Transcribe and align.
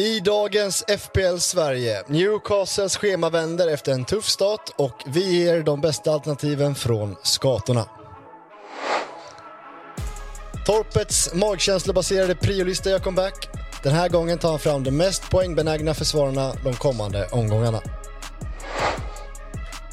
I 0.00 0.20
dagens 0.20 0.84
FPL 0.98 1.38
Sverige, 1.38 2.02
Newcastles 2.06 2.96
schema 2.96 3.30
vänder 3.30 3.68
efter 3.68 3.92
en 3.92 4.04
tuff 4.04 4.28
start 4.28 4.70
och 4.76 5.02
vi 5.06 5.42
ger 5.42 5.62
de 5.62 5.80
bästa 5.80 6.12
alternativen 6.12 6.74
från 6.74 7.16
skatorna. 7.22 7.86
Torpets 10.66 11.34
magkänslobaserade 11.34 12.34
priolista 12.34 12.90
gör 12.90 12.98
comeback. 12.98 13.48
Den 13.82 13.92
här 13.92 14.08
gången 14.08 14.38
tar 14.38 14.50
han 14.50 14.58
fram 14.58 14.84
de 14.84 14.90
mest 14.90 15.30
poängbenägna 15.30 15.94
försvararna 15.94 16.52
de 16.64 16.74
kommande 16.74 17.26
omgångarna. 17.26 17.80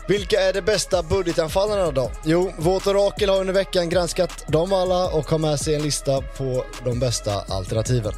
Vilka 0.07 0.41
är 0.41 0.53
de 0.53 0.61
bästa 0.61 1.03
budgetanfallarna 1.03 1.91
då? 1.91 2.11
Jo, 2.23 2.53
vårt 2.57 2.87
orakel 2.87 3.29
har 3.29 3.39
under 3.39 3.53
veckan 3.53 3.89
granskat 3.89 4.47
dem 4.47 4.73
alla 4.73 5.09
och 5.09 5.29
har 5.29 5.37
med 5.37 5.59
sig 5.59 5.75
en 5.75 5.81
lista 5.81 6.21
på 6.21 6.65
de 6.85 6.99
bästa 6.99 7.41
alternativen. 7.41 8.13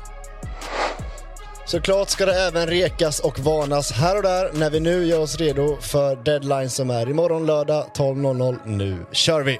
Såklart 1.70 2.09
ska 2.09 2.25
det 2.25 2.41
även 2.41 2.67
rekas 2.67 3.20
och 3.20 3.39
varnas 3.39 3.91
här 3.91 4.18
och 4.18 4.23
där 4.23 4.54
när 4.54 4.69
vi 4.69 4.79
nu 4.79 5.05
gör 5.05 5.19
oss 5.19 5.37
redo 5.37 5.78
för 5.82 6.15
deadline 6.15 6.69
som 6.69 6.89
är 6.89 7.09
imorgon 7.09 7.45
lördag 7.45 7.86
12.00. 7.95 8.57
Nu 8.65 9.05
kör 9.11 9.42
vi! 9.42 9.59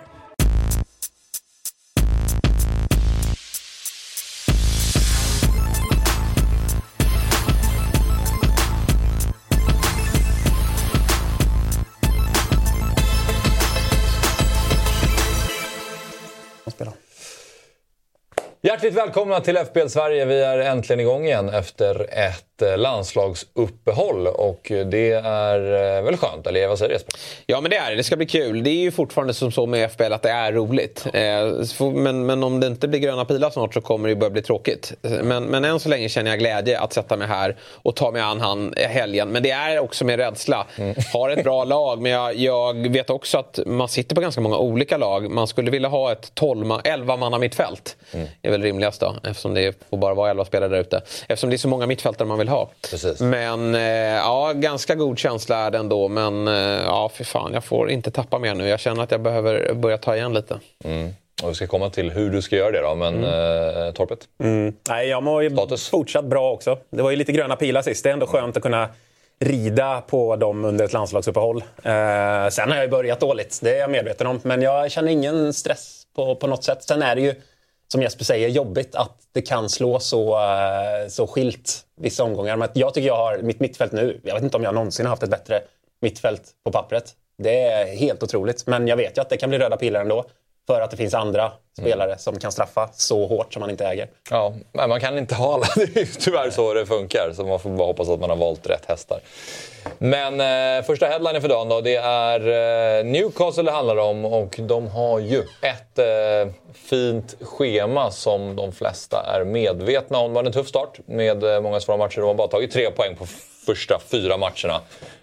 Hjärtligt 18.80 18.98
välkomna 18.98 19.40
till 19.40 19.58
FBL 19.58 19.88
Sverige. 19.88 20.26
Vi 20.26 20.42
är 20.42 20.60
äntligen 20.60 21.00
igång 21.00 21.26
igen 21.26 21.50
efter 21.50 22.08
ett 22.10 22.49
landslagsuppehåll 22.62 24.28
och 24.28 24.72
det 24.86 25.12
är 25.12 25.98
eh, 25.98 26.04
väl 26.04 26.18
skönt, 26.18 26.48
eller 26.48 26.68
vad 26.68 26.80
säger 26.80 26.94
Jesper? 26.94 27.14
Ja 27.46 27.62
men 27.62 27.72
det 27.72 27.78
är 27.78 27.90
det, 27.90 27.96
det 27.96 28.04
ska 28.04 28.16
bli 28.16 28.26
kul. 28.26 28.64
Det 28.64 28.70
är 28.70 28.82
ju 28.82 28.92
fortfarande 28.92 29.34
som 29.34 29.52
så 29.52 29.66
med 29.66 29.92
FBL 29.92 30.14
att 30.14 30.22
det 30.22 30.30
är 30.30 30.52
roligt. 30.52 31.06
Eh, 31.14 31.92
men, 31.94 32.26
men 32.26 32.44
om 32.44 32.60
det 32.60 32.68
inte 32.68 32.88
blir 32.88 33.00
gröna 33.00 33.26
pilar 33.26 33.50
snart 33.50 33.74
så 33.74 33.82
kommer 33.82 34.10
det 34.10 34.16
börja 34.16 34.30
bli 34.30 34.42
tråkigt. 34.42 34.94
Men, 35.02 35.44
men 35.44 35.66
än 35.66 35.80
så 35.80 35.90
länge 35.90 36.10
känner 36.10 36.32
jag 36.32 36.40
glädje 36.40 36.80
att 36.80 36.94
sätta 36.94 37.18
mig 37.18 37.28
här 37.28 37.56
och 37.62 37.96
ta 37.96 38.12
mig 38.12 38.22
an 38.22 38.42
han 38.42 38.74
helgen. 38.78 39.30
Men 39.30 39.44
det 39.44 39.52
är 39.52 39.80
också 39.80 40.06
med 40.06 40.20
rädsla. 40.20 40.68
Mm. 40.78 40.96
Har 41.14 41.30
ett 41.30 41.44
bra 41.44 41.64
lag 41.64 42.02
men 42.02 42.12
jag, 42.12 42.36
jag, 42.36 42.90
vet 42.90 43.10
också 43.10 43.38
att 43.38 43.60
man 43.66 43.88
sitter 43.88 44.16
på 44.16 44.22
ganska 44.22 44.42
många 44.42 44.58
olika 44.58 44.98
lag. 44.98 45.32
Man 45.32 45.48
skulle 45.48 45.72
vilja 45.72 45.90
ha 45.90 46.12
ett 46.12 46.32
12, 46.36 46.66
11 46.84 47.18
manna 47.18 47.38
mittfält. 47.38 47.98
Mm. 48.14 48.28
Det 48.42 48.48
är 48.48 48.52
väl 48.52 48.64
rimligast 48.64 49.02
då 49.02 49.16
eftersom 49.24 49.54
det 49.54 49.84
får 49.90 49.98
bara 49.98 50.14
vara 50.14 50.30
11 50.30 50.46
spelare 50.46 50.70
där 50.70 50.80
ute. 50.80 50.98
Eftersom 51.28 51.50
det 51.50 51.56
är 51.56 51.58
så 51.58 51.68
många 51.68 51.88
mittfältare 51.88 52.28
man 52.28 52.38
vill 52.38 52.49
ha. 52.50 52.70
Precis. 52.92 53.20
Men 53.22 53.76
eh, 53.76 53.82
ja, 54.16 54.54
ganska 54.56 54.96
god 54.96 55.20
känsla 55.20 55.58
är 55.58 55.72
det 55.72 55.78
ändå. 55.78 56.08
Men 56.08 56.48
eh, 56.48 56.54
ja, 56.86 57.10
för 57.14 57.24
fan, 57.24 57.54
jag 57.54 57.64
får 57.64 57.90
inte 57.90 58.12
tappa 58.12 58.40
mer 58.40 58.54
nu. 58.54 58.68
Jag 58.68 58.80
känner 58.80 59.04
att 59.04 59.12
jag 59.12 59.22
behöver 59.22 59.74
börja 59.74 59.98
ta 59.98 60.16
igen 60.16 60.34
lite. 60.34 60.60
Mm. 60.84 61.14
Och 61.44 61.50
vi 61.50 61.56
ska 61.56 61.68
komma 61.68 61.90
till 61.90 62.12
hur 62.12 62.30
du 62.30 62.42
ska 62.42 62.56
göra 62.56 62.72
det 62.72 62.82
då, 62.82 62.96
men 62.96 63.24
mm. 63.24 63.88
eh, 63.88 63.94
Torpet? 63.94 64.20
Mm. 64.44 64.74
Nej, 64.90 65.08
jag 65.08 65.24
mår 65.24 65.44
ju 65.44 65.50
Status. 65.50 65.90
fortsatt 65.90 66.26
bra 66.26 66.52
också. 66.52 66.78
Det 66.90 67.02
var 67.02 67.10
ju 67.10 67.16
lite 67.16 67.32
gröna 67.32 67.56
pilar 67.56 67.82
sist. 67.82 68.04
Det 68.04 68.10
är 68.10 68.14
ändå 68.14 68.28
skönt 68.28 68.58
att 68.58 68.64
kunna 68.64 68.90
rida 69.40 70.02
på 70.02 70.36
dem 70.36 70.66
under 70.66 70.86
ett 70.86 70.94
landslagsuppehåll. 70.94 71.64
Eh, 71.84 72.50
sen 72.50 72.70
har 72.70 72.76
jag 72.76 72.84
ju 72.84 72.88
börjat 72.88 73.20
dåligt, 73.20 73.60
det 73.64 73.76
är 73.76 73.80
jag 73.80 73.90
medveten 73.90 74.28
om. 74.28 74.40
Men 74.44 74.62
jag 74.62 74.92
känner 74.92 75.12
ingen 75.12 75.54
stress 75.54 76.04
på, 76.16 76.36
på 76.36 76.48
något 76.48 76.64
sätt. 76.64 76.84
Sen 76.84 77.02
är 77.02 77.16
det 77.16 77.22
ju 77.22 77.36
som 77.92 78.02
Jesper 78.02 78.26
säger, 78.26 78.50
jobbigt 78.50 78.96
att 78.96 79.18
det 79.32 79.42
kan 79.42 79.70
slå 79.70 80.00
så, 80.00 80.40
eh, 80.40 81.08
så 81.10 81.28
skilt 81.28 81.86
vissa 82.02 82.24
omgångar. 82.24 82.58
Men 82.58 82.70
jag 82.74 82.94
tycker 82.94 83.08
jag 83.08 83.16
har 83.16 83.38
mitt 83.38 83.60
mittfält 83.60 83.92
nu, 83.92 84.22
jag 84.24 84.34
vet 84.34 84.44
inte 84.44 84.58
om 84.58 84.64
jag 84.64 84.74
någonsin 84.74 85.06
har 85.06 85.10
haft 85.10 85.24
ett 85.24 85.30
bättre 85.30 85.62
mittfält 86.02 86.44
på 86.66 86.72
pappret. 86.72 87.16
Det 87.38 87.62
är 87.62 87.96
helt 87.96 88.24
otroligt. 88.24 88.68
Men 88.68 88.88
jag 88.88 88.98
vet 88.98 89.18
ju 89.18 89.22
att 89.22 89.30
det 89.30 89.38
kan 89.38 89.50
bli 89.50 89.60
röda 89.60 89.78
pilar 89.78 90.02
ändå. 90.02 90.26
För 90.70 90.82
att 90.82 90.92
det 90.92 90.98
finns 90.98 91.14
andra 91.14 91.52
spelare 91.78 92.10
mm. 92.10 92.20
som 92.20 92.40
kan 92.40 92.52
straffa 92.52 92.90
så 92.94 93.28
hårt 93.28 93.54
som 93.54 93.60
man 93.60 93.70
inte 93.70 93.86
äger. 93.86 94.10
Ja, 94.30 94.54
men 94.72 94.90
man 94.90 95.00
kan 95.00 95.18
inte 95.18 95.36
ha 95.36 95.54
alla. 95.54 95.66
Det 95.76 96.02
är 96.02 96.20
tyvärr 96.20 96.50
så 96.50 96.74
det 96.74 96.86
funkar. 96.86 97.32
Så 97.36 97.44
man 97.44 97.60
får 97.60 97.70
bara 97.70 97.88
hoppas 97.88 98.10
att 98.10 98.20
man 98.20 98.30
har 98.30 98.38
valt 98.38 98.70
rätt 98.70 98.86
hästar. 98.86 99.20
Men 99.98 100.42
eh, 100.42 100.86
första 100.86 101.06
headlinen 101.06 101.42
för 101.42 101.50
dagen 101.50 101.70
då, 101.70 101.82
det 101.82 101.96
är 101.96 102.40
eh, 103.00 103.06
Newcastle 103.06 103.64
det 103.64 103.72
handlar 103.72 103.98
om 103.98 104.26
och 104.26 104.56
de 104.60 104.88
har 104.88 105.20
ju 105.20 105.40
ett 105.62 106.00
eh, 106.00 106.54
fint 106.74 107.36
schema 107.42 108.12
som 108.12 108.56
de 108.56 108.72
flesta 108.72 109.26
är 109.36 109.44
medvetna 109.44 110.18
om. 110.18 110.32
Det 110.34 110.36
var 110.36 110.44
en 110.44 110.52
tuff 110.52 110.68
start 110.68 111.00
med 111.06 111.44
eh, 111.44 111.62
många 111.62 111.80
svåra 111.80 111.98
matcher. 111.98 112.20
De 112.20 112.28
har 112.28 112.34
bara 112.34 112.48
tagit 112.48 112.72
tre 112.72 112.92
poäng 112.92 113.16
på 113.16 113.26
första 113.66 114.00
fyra 114.00 114.38
matcherna. 114.38 114.82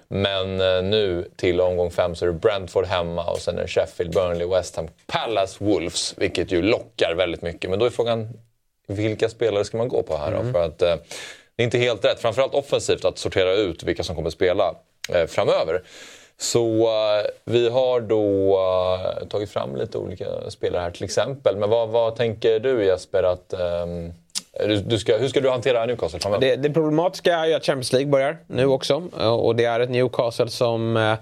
Men 0.09 0.61
eh, 0.61 0.83
nu 0.83 1.31
till 1.37 1.61
omgång 1.61 1.91
fem 1.91 2.15
så 2.15 2.25
är 2.25 2.27
det 2.27 2.39
Brentford 2.39 2.85
hemma 2.85 3.25
och 3.25 3.39
sen 3.39 3.59
är 3.59 3.63
det 3.63 3.69
Sheffield, 3.69 4.15
Burnley, 4.15 4.47
West 4.47 4.77
Ham, 4.77 4.89
Palace, 5.07 5.65
Wolves. 5.65 6.15
Vilket 6.17 6.53
ju 6.53 6.63
lockar 6.63 7.15
väldigt 7.15 7.43
mycket. 7.43 7.71
Men 7.71 7.79
då 7.79 7.85
är 7.85 7.91
frågan, 7.91 8.29
vilka 8.89 9.29
spelare 9.29 9.65
ska 9.65 9.79
man 9.79 9.89
gå 9.89 10.03
på 10.03 10.17
här 10.17 10.31
då? 10.33 10.39
Mm. 10.39 10.53
För 10.53 10.65
att 10.65 10.83
eh, 10.83 10.97
det 11.57 11.63
är 11.63 11.65
inte 11.65 11.79
helt 11.79 12.05
rätt, 12.05 12.21
framförallt 12.21 12.55
offensivt, 12.55 13.05
att 13.05 13.19
sortera 13.19 13.53
ut 13.53 13.83
vilka 13.83 14.03
som 14.03 14.17
kommer 14.17 14.31
spela 14.31 14.75
eh, 15.15 15.27
framöver. 15.27 15.83
Så 16.39 16.91
vi 17.45 17.69
har 17.69 18.01
då 18.01 18.59
tagit 19.29 19.51
fram 19.51 19.77
lite 19.77 19.99
olika 19.99 20.51
spelare 20.51 20.83
här 20.83 20.91
till 20.91 21.05
exempel. 21.05 21.57
Men 21.57 21.71
vad, 21.71 21.89
vad 21.89 22.17
tänker 22.17 22.61
du 22.61 22.85
Jesper 22.85 23.23
att 23.23 23.55
um, 23.59 24.13
du, 24.59 24.77
du 24.77 24.99
ska, 24.99 25.17
hur 25.17 25.29
ska 25.29 25.41
du 25.41 25.51
hantera 25.51 25.87
Newcastle 25.87 26.21
framöver? 26.21 26.47
Det, 26.47 26.57
det 26.57 26.71
problematiska 26.71 27.35
är 27.37 27.47
ju 27.47 27.55
att 27.55 27.65
Champions 27.65 27.93
League 27.93 28.11
börjar 28.11 28.39
nu 28.47 28.67
också. 28.67 28.95
Och 29.21 29.57
det 29.57 29.65
är 29.65 29.81
ett 29.81 29.91
Newcastle 29.91 30.49
som 30.49 30.97
eh, 30.97 31.15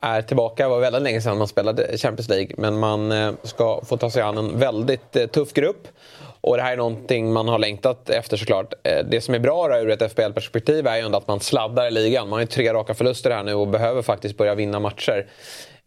är 0.00 0.22
tillbaka. 0.22 0.62
Det 0.62 0.68
var 0.68 0.80
väldigt 0.80 1.02
länge 1.02 1.20
sedan 1.20 1.38
man 1.38 1.48
spelade 1.48 1.98
Champions 1.98 2.28
League. 2.28 2.48
Men 2.58 2.78
man 2.78 3.12
eh, 3.12 3.32
ska 3.42 3.80
få 3.84 3.96
ta 3.96 4.10
sig 4.10 4.22
an 4.22 4.38
en 4.38 4.58
väldigt 4.58 5.16
eh, 5.16 5.26
tuff 5.26 5.52
grupp. 5.52 5.88
Och 6.40 6.56
det 6.56 6.62
här 6.62 6.72
är 6.72 6.76
någonting 6.76 7.32
man 7.32 7.48
har 7.48 7.58
längtat 7.58 8.10
efter 8.10 8.36
såklart. 8.36 8.74
Det 9.04 9.20
som 9.20 9.34
är 9.34 9.38
bra 9.38 9.68
då, 9.68 9.76
ur 9.76 9.90
ett 9.90 10.12
FBL-perspektiv 10.12 10.86
är 10.86 10.96
ju 10.96 11.02
ändå 11.02 11.18
att 11.18 11.28
man 11.28 11.40
sladdar 11.40 11.86
i 11.86 11.90
ligan. 11.90 12.28
Man 12.28 12.32
har 12.32 12.40
ju 12.40 12.46
tre 12.46 12.72
raka 12.72 12.94
förluster 12.94 13.30
här 13.30 13.42
nu 13.42 13.54
och 13.54 13.68
behöver 13.68 14.02
faktiskt 14.02 14.36
börja 14.36 14.54
vinna 14.54 14.80
matcher. 14.80 15.26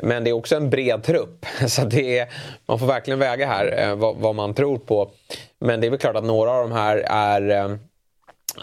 Men 0.03 0.23
det 0.23 0.29
är 0.29 0.33
också 0.33 0.55
en 0.55 0.69
bred 0.69 1.03
trupp. 1.03 1.45
Så 1.67 1.81
det 1.81 2.19
är, 2.19 2.27
man 2.65 2.79
får 2.79 2.85
verkligen 2.85 3.19
väga 3.19 3.47
här 3.47 3.89
eh, 3.89 3.95
vad, 3.95 4.15
vad, 4.15 4.35
man 4.35 4.53
tror 4.53 4.77
på. 4.77 5.11
Men 5.59 5.81
det 5.81 5.87
är 5.87 5.89
väl 5.89 5.99
klart 5.99 6.15
att 6.15 6.23
några 6.23 6.51
av 6.51 6.69
de 6.69 6.75
här 6.75 6.97
är 7.07 7.49
eh, 7.49 7.71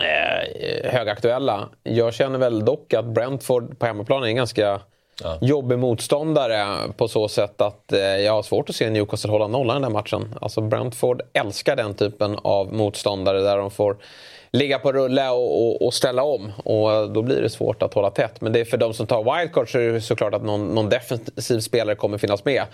eh, 0.08 0.90
högaktuella. 0.90 1.68
Jag 1.82 2.14
känner 2.14 2.38
väl 2.38 2.64
dock 2.64 2.94
att 2.94 3.04
Brentford 3.04 3.78
på 3.78 3.86
hemmaplan 3.86 4.22
är 4.22 4.26
en 4.26 4.36
ganska 4.36 4.80
ja. 5.22 5.38
jobbig 5.40 5.78
motståndare 5.78 6.66
på 6.96 7.08
så 7.08 7.28
sätt 7.28 7.60
att 7.60 7.92
eh, 7.92 8.00
jag 8.00 8.32
har 8.32 8.42
svårt 8.42 8.70
att 8.70 8.76
se 8.76 8.90
Newcastle 8.90 9.30
hålla 9.30 9.46
nollan 9.46 9.76
i 9.76 9.80
den 9.80 9.92
där 9.92 9.98
matchen. 9.98 10.34
Alltså 10.40 10.60
Brentford 10.60 11.22
älskar 11.32 11.76
den 11.76 11.94
typen 11.94 12.38
av 12.42 12.72
motståndare 12.72 13.40
där 13.40 13.58
de 13.58 13.70
får 13.70 13.96
ligga 14.56 14.78
på 14.78 14.92
rulle 14.92 15.30
och, 15.30 15.66
och, 15.66 15.86
och, 15.86 15.94
ställa 15.94 16.22
om. 16.22 16.52
Och 16.64 17.10
då 17.10 17.22
blir 17.22 17.42
det 17.42 17.50
svårt 17.50 17.82
att 17.82 17.94
hålla 17.94 18.10
tätt. 18.10 18.40
Men 18.40 18.52
det 18.52 18.60
är 18.60 18.64
för 18.64 18.76
de 18.76 18.94
som 18.94 19.06
tar 19.06 19.38
wildcard 19.38 19.72
så 19.72 19.78
är 19.78 19.92
det 19.92 20.00
såklart 20.00 20.34
att 20.34 20.44
någon, 20.44 20.74
någon 20.74 20.88
defensiv 20.88 21.60
spelare 21.60 21.96
kommer 21.96 22.18
finnas 22.18 22.44
med. 22.44 22.64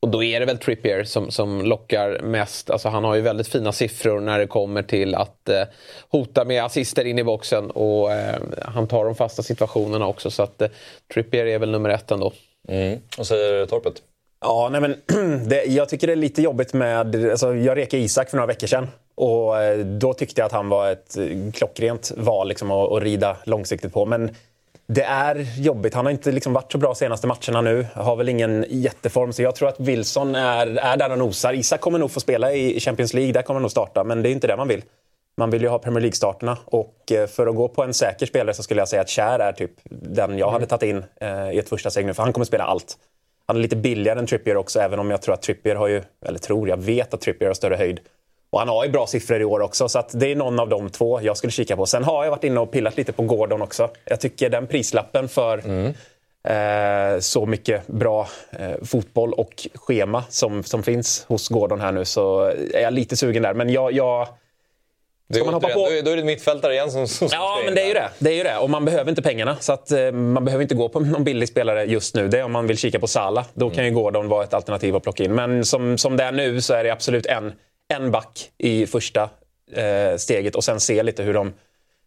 Och 0.00 0.08
då 0.08 0.22
är 0.22 0.40
det 0.40 0.46
väl 0.46 0.58
Trippier 0.58 1.04
som, 1.04 1.30
som 1.30 1.62
lockar 1.62 2.20
mest. 2.22 2.70
Alltså 2.70 2.88
han 2.88 3.04
har 3.04 3.14
ju 3.14 3.20
väldigt 3.20 3.48
fina 3.48 3.72
siffror 3.72 4.20
när 4.20 4.38
det 4.38 4.46
kommer 4.46 4.82
till 4.82 5.14
att 5.14 5.48
eh, 5.48 5.62
hota 6.08 6.44
med 6.44 6.64
assister 6.64 7.04
in 7.04 7.18
i 7.18 7.24
boxen. 7.24 7.70
Och 7.70 8.12
eh, 8.12 8.40
han 8.62 8.86
tar 8.88 9.04
de 9.04 9.14
fasta 9.14 9.42
situationerna 9.42 10.06
också. 10.06 10.30
Så 10.30 10.42
att 10.42 10.62
eh, 10.62 10.68
Trippier 11.14 11.46
är 11.46 11.58
väl 11.58 11.70
nummer 11.70 11.90
ett 11.90 12.10
ändå. 12.10 12.32
Mm. 12.68 12.98
Säger 13.22 13.66
Torpet? 13.66 13.94
Ja, 14.40 14.68
nej 14.72 14.80
men, 14.80 14.96
det, 15.48 15.64
jag 15.64 15.88
tycker 15.88 16.06
det 16.06 16.12
är 16.12 16.16
lite 16.16 16.42
jobbigt 16.42 16.72
med... 16.72 17.30
Alltså, 17.30 17.54
jag 17.54 17.76
rekade 17.76 18.02
Isak 18.02 18.30
för 18.30 18.36
några 18.36 18.46
veckor 18.46 18.66
sedan. 18.66 18.88
Och 19.14 19.62
eh, 19.62 19.78
då 19.78 20.14
tyckte 20.14 20.40
jag 20.40 20.46
att 20.46 20.52
han 20.52 20.68
var 20.68 20.90
ett 20.90 21.16
eh, 21.16 21.52
klockrent 21.52 22.12
val 22.16 22.48
liksom, 22.48 22.70
att, 22.70 22.92
att 22.92 23.02
rida 23.02 23.36
långsiktigt 23.44 23.92
på. 23.92 24.06
Men 24.06 24.30
det 24.86 25.02
är 25.02 25.60
jobbigt. 25.60 25.94
Han 25.94 26.06
har 26.06 26.12
inte 26.12 26.32
liksom 26.32 26.52
varit 26.52 26.72
så 26.72 26.78
bra 26.78 26.94
senaste 26.94 27.26
matcherna 27.26 27.60
nu. 27.60 27.86
Har 27.94 28.16
väl 28.16 28.28
ingen 28.28 28.66
jätteform. 28.68 29.32
Så 29.32 29.42
jag 29.42 29.54
tror 29.54 29.68
att 29.68 29.80
Wilson 29.80 30.34
är, 30.34 30.66
är 30.66 30.96
där 30.96 31.12
och 31.12 31.18
nosar. 31.18 31.52
Isak 31.52 31.80
kommer 31.80 31.98
nog 31.98 32.10
få 32.10 32.20
spela 32.20 32.52
i 32.52 32.80
Champions 32.80 33.14
League. 33.14 33.32
Där 33.32 33.42
kommer 33.42 33.56
han 33.56 33.62
nog 33.62 33.70
starta. 33.70 34.04
Men 34.04 34.22
det 34.22 34.28
är 34.28 34.32
inte 34.32 34.46
det 34.46 34.56
man 34.56 34.68
vill. 34.68 34.82
Man 35.36 35.50
vill 35.50 35.62
ju 35.62 35.68
ha 35.68 35.78
Premier 35.78 36.00
League-starterna. 36.00 36.58
Och 36.64 37.12
eh, 37.12 37.26
för 37.26 37.46
att 37.46 37.56
gå 37.56 37.68
på 37.68 37.82
en 37.82 37.94
säker 37.94 38.26
spelare 38.26 38.54
så 38.54 38.62
skulle 38.62 38.80
jag 38.80 38.88
säga 38.88 39.02
att 39.02 39.08
Kär 39.08 39.38
är 39.38 39.52
typ 39.52 39.70
den 39.90 40.38
jag 40.38 40.50
hade 40.50 40.66
tagit 40.66 40.82
in 40.82 41.04
i 41.52 41.58
ett 41.58 41.68
första 41.68 41.90
steg 41.90 42.06
nu. 42.06 42.14
För 42.14 42.22
han 42.22 42.32
kommer 42.32 42.44
spela 42.44 42.64
allt. 42.64 42.96
Han 43.46 43.56
är 43.56 43.60
lite 43.60 43.76
billigare 43.76 44.18
än 44.18 44.26
Trippier 44.26 44.56
också. 44.56 44.80
Även 44.80 44.98
om 44.98 45.10
jag 45.10 45.22
tror 45.22 45.34
att 45.34 45.42
Trippier 45.42 45.74
har 45.74 45.88
ju, 45.88 46.02
eller 46.26 46.38
tror, 46.38 46.68
jag 46.68 46.76
vet 46.76 47.14
att 47.14 47.20
Trippier 47.20 47.48
har 47.48 47.54
större 47.54 47.76
höjd. 47.76 48.00
Och 48.52 48.58
han 48.58 48.68
har 48.68 48.84
ju 48.84 48.90
bra 48.90 49.06
siffror 49.06 49.40
i 49.40 49.44
år 49.44 49.60
också, 49.60 49.88
så 49.88 50.02
det 50.12 50.32
är 50.32 50.36
någon 50.36 50.60
av 50.60 50.68
de 50.68 50.90
två 50.90 51.20
jag 51.22 51.36
skulle 51.36 51.50
kika 51.50 51.76
på. 51.76 51.86
Sen 51.86 52.04
har 52.04 52.24
jag 52.24 52.30
varit 52.30 52.44
inne 52.44 52.60
och 52.60 52.70
pillat 52.70 52.96
lite 52.96 53.12
på 53.12 53.22
Gordon 53.22 53.62
också. 53.62 53.90
Jag 54.04 54.20
tycker 54.20 54.50
den 54.50 54.66
prislappen 54.66 55.28
för 55.28 55.58
mm. 55.58 55.92
eh, 56.48 57.20
så 57.20 57.46
mycket 57.46 57.86
bra 57.86 58.28
eh, 58.50 58.84
fotboll 58.84 59.32
och 59.32 59.66
schema 59.74 60.24
som, 60.28 60.62
som 60.62 60.82
finns 60.82 61.24
hos 61.28 61.48
Gordon 61.48 61.80
här 61.80 61.92
nu 61.92 62.04
så 62.04 62.42
är 62.74 62.80
jag 62.80 62.92
lite 62.92 63.16
sugen 63.16 63.42
där. 63.42 63.54
Men 63.54 63.70
jag, 63.70 63.92
jag 63.92 64.28
Ska 65.34 65.44
man 65.44 65.54
hoppa 65.54 65.68
på- 65.68 65.88
Då, 66.04 66.10
är, 66.10 66.16
det 66.16 66.24
mittfältare 66.24 66.72
igen 66.72 66.90
som, 66.90 67.08
som 67.08 67.28
Ja, 67.32 67.60
men 67.64 67.74
det 67.74 67.82
är 67.82 67.86
ju 67.86 67.94
det. 67.94 68.08
det 68.18 68.30
är 68.30 68.34
ju 68.34 68.42
det. 68.42 68.56
Och 68.58 68.70
man 68.70 68.84
behöver 68.84 69.10
inte 69.10 69.22
pengarna. 69.22 69.56
Så 69.60 69.72
att, 69.72 69.92
eh, 69.92 70.12
man 70.12 70.44
behöver 70.44 70.62
inte 70.62 70.74
gå 70.74 70.88
på 70.88 71.00
någon 71.00 71.24
billig 71.24 71.48
spelare 71.48 71.84
just 71.84 72.14
nu. 72.14 72.28
Det 72.28 72.38
är 72.38 72.44
om 72.44 72.52
man 72.52 72.66
vill 72.66 72.78
kika 72.78 72.98
på 72.98 73.06
Sala. 73.06 73.44
Då 73.54 73.70
kan 73.70 73.84
ju 73.84 73.90
Gordon 73.90 74.28
vara 74.28 74.44
ett 74.44 74.54
alternativ 74.54 74.96
att 74.96 75.02
plocka 75.02 75.24
in. 75.24 75.34
Men 75.34 75.64
som, 75.64 75.98
som 75.98 76.16
det 76.16 76.24
är 76.24 76.32
nu 76.32 76.60
så 76.60 76.74
är 76.74 76.84
det 76.84 76.90
absolut 76.90 77.26
en, 77.26 77.52
en 77.92 78.10
back 78.10 78.50
i 78.58 78.86
första 78.86 79.30
eh, 79.72 80.16
steget 80.16 80.54
och 80.54 80.64
sen 80.64 80.80
se 80.80 81.02
lite 81.02 81.22
hur 81.22 81.34
de 81.34 81.52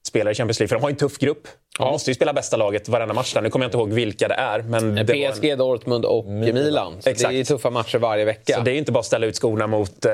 spelar 0.08 0.32
i 0.32 0.36
Champions 0.36 0.60
League. 0.60 0.68
För 0.68 0.76
de 0.76 0.82
har 0.82 0.90
en 0.90 0.96
tuff 0.96 1.18
grupp. 1.18 1.48
Ja. 1.80 1.92
måste 1.92 2.12
ju 2.12 2.16
spela 2.16 2.34
bästa 2.34 2.58
laget 2.58 2.90
varenda 2.90 3.14
match. 3.14 3.34
Där. 3.34 3.42
Nu 3.42 3.50
kommer 3.50 3.66
jag 3.66 3.68
inte 3.68 3.78
ihåg 3.78 3.94
vilka 3.94 4.28
det 4.28 4.34
är. 4.36 4.62
Men 4.62 4.96
det 4.96 5.04
var 5.04 5.16
en- 5.16 5.32
PSG, 5.34 5.56
Dortmund 5.58 6.06
och 6.06 6.26
Milan. 6.26 6.94
Så 7.00 7.10
Exakt. 7.10 7.34
det 7.34 7.40
är 7.40 7.44
tuffa 7.44 7.70
matcher 7.70 7.98
varje 7.98 8.26
vecka. 8.26 8.54
Så 8.56 8.62
det 8.62 8.72
är 8.72 8.76
inte 8.76 8.92
bara 8.92 9.00
att 9.00 9.06
ställa 9.06 9.26
ut 9.26 9.36
skorna 9.36 9.68
mot 9.68 10.06
eh, 10.06 10.12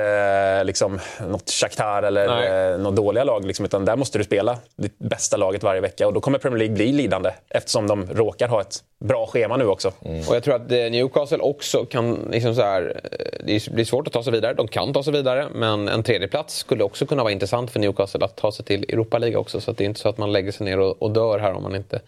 liksom, 0.63 0.99
något 1.29 1.49
Shakhtar 1.49 2.03
eller 2.03 2.71
eh, 2.73 2.77
något 2.79 2.95
dåliga 2.95 3.23
lag. 3.23 3.45
Liksom, 3.45 3.65
utan 3.65 3.85
där 3.85 3.95
måste 3.95 4.17
du 4.17 4.23
spela 4.23 4.57
ditt 4.75 4.99
bästa 4.99 5.37
laget 5.37 5.63
varje 5.63 5.81
vecka. 5.81 6.07
Och 6.07 6.13
då 6.13 6.19
kommer 6.21 6.37
Premier 6.39 6.57
League 6.59 6.75
bli 6.75 6.91
lidande 6.91 7.31
eftersom 7.49 7.87
de 7.87 8.07
råkar 8.13 8.47
ha 8.47 8.61
ett 8.61 8.83
bra 8.99 9.27
schema 9.27 9.57
nu 9.57 9.65
också. 9.67 9.91
Och 10.29 10.35
jag 10.35 10.43
tror 10.43 10.55
att 10.55 10.71
eh, 10.71 10.77
Newcastle 10.77 11.37
också 11.37 11.85
kan... 11.85 12.27
Liksom 12.31 12.55
så 12.55 12.61
här, 12.61 13.01
eh, 13.11 13.45
det 13.45 13.69
blir 13.69 13.85
svårt 13.85 14.07
att 14.07 14.13
ta 14.13 14.23
sig 14.23 14.33
vidare. 14.33 14.53
De 14.53 14.67
kan 14.67 14.93
ta 14.93 15.03
sig 15.03 15.13
vidare, 15.13 15.47
men 15.53 15.87
en 15.87 16.03
tredjeplats 16.03 16.55
skulle 16.57 16.83
också 16.83 17.05
kunna 17.05 17.23
vara 17.23 17.31
intressant 17.33 17.71
för 17.71 17.79
Newcastle 17.79 18.25
att 18.25 18.35
ta 18.35 18.51
sig 18.51 18.65
till 18.65 18.83
Europa 18.89 19.17
League 19.17 19.37
också. 19.37 19.61
Så 19.61 19.71
att 19.71 19.77
det 19.77 19.83
är 19.83 19.85
inte 19.85 19.99
så 19.99 20.09
att 20.09 20.17
man 20.17 20.31
lägger 20.31 20.51
sig 20.51 20.65
ner 20.65 20.79
och, 20.79 21.01
och 21.01 21.11
dör 21.11 21.39
här 21.39 21.50
om 21.55 21.63
man 21.63 21.75
inte... 21.75 22.01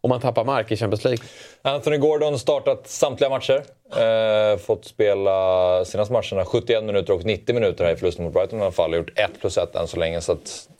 Om 0.00 0.08
man 0.08 0.20
tappar 0.20 0.44
mark 0.44 0.72
i 0.72 0.76
Champions 0.76 1.04
League. 1.04 1.24
Anthony 1.62 1.96
Gordon 1.98 2.38
startat 2.38 2.88
samtliga 2.88 3.30
matcher. 3.30 3.62
Eh, 3.96 4.58
fått 4.58 4.84
spela 4.84 5.84
senaste 5.84 6.12
matcherna 6.12 6.44
71 6.44 6.84
minuter 6.84 7.12
och 7.12 7.24
90 7.24 7.54
minuter 7.54 7.84
här 7.84 7.92
i 7.92 7.96
förlusten 7.96 8.24
mot 8.24 8.34
Brighton 8.34 8.58
i 8.58 8.62
alla 8.62 8.72
fall. 8.72 8.94
Gjort 8.94 9.18
1 9.18 9.30
plus 9.40 9.58
1 9.58 9.74
än 9.76 9.86
så 9.88 9.96
länge. 9.96 10.20
Så 10.20 10.36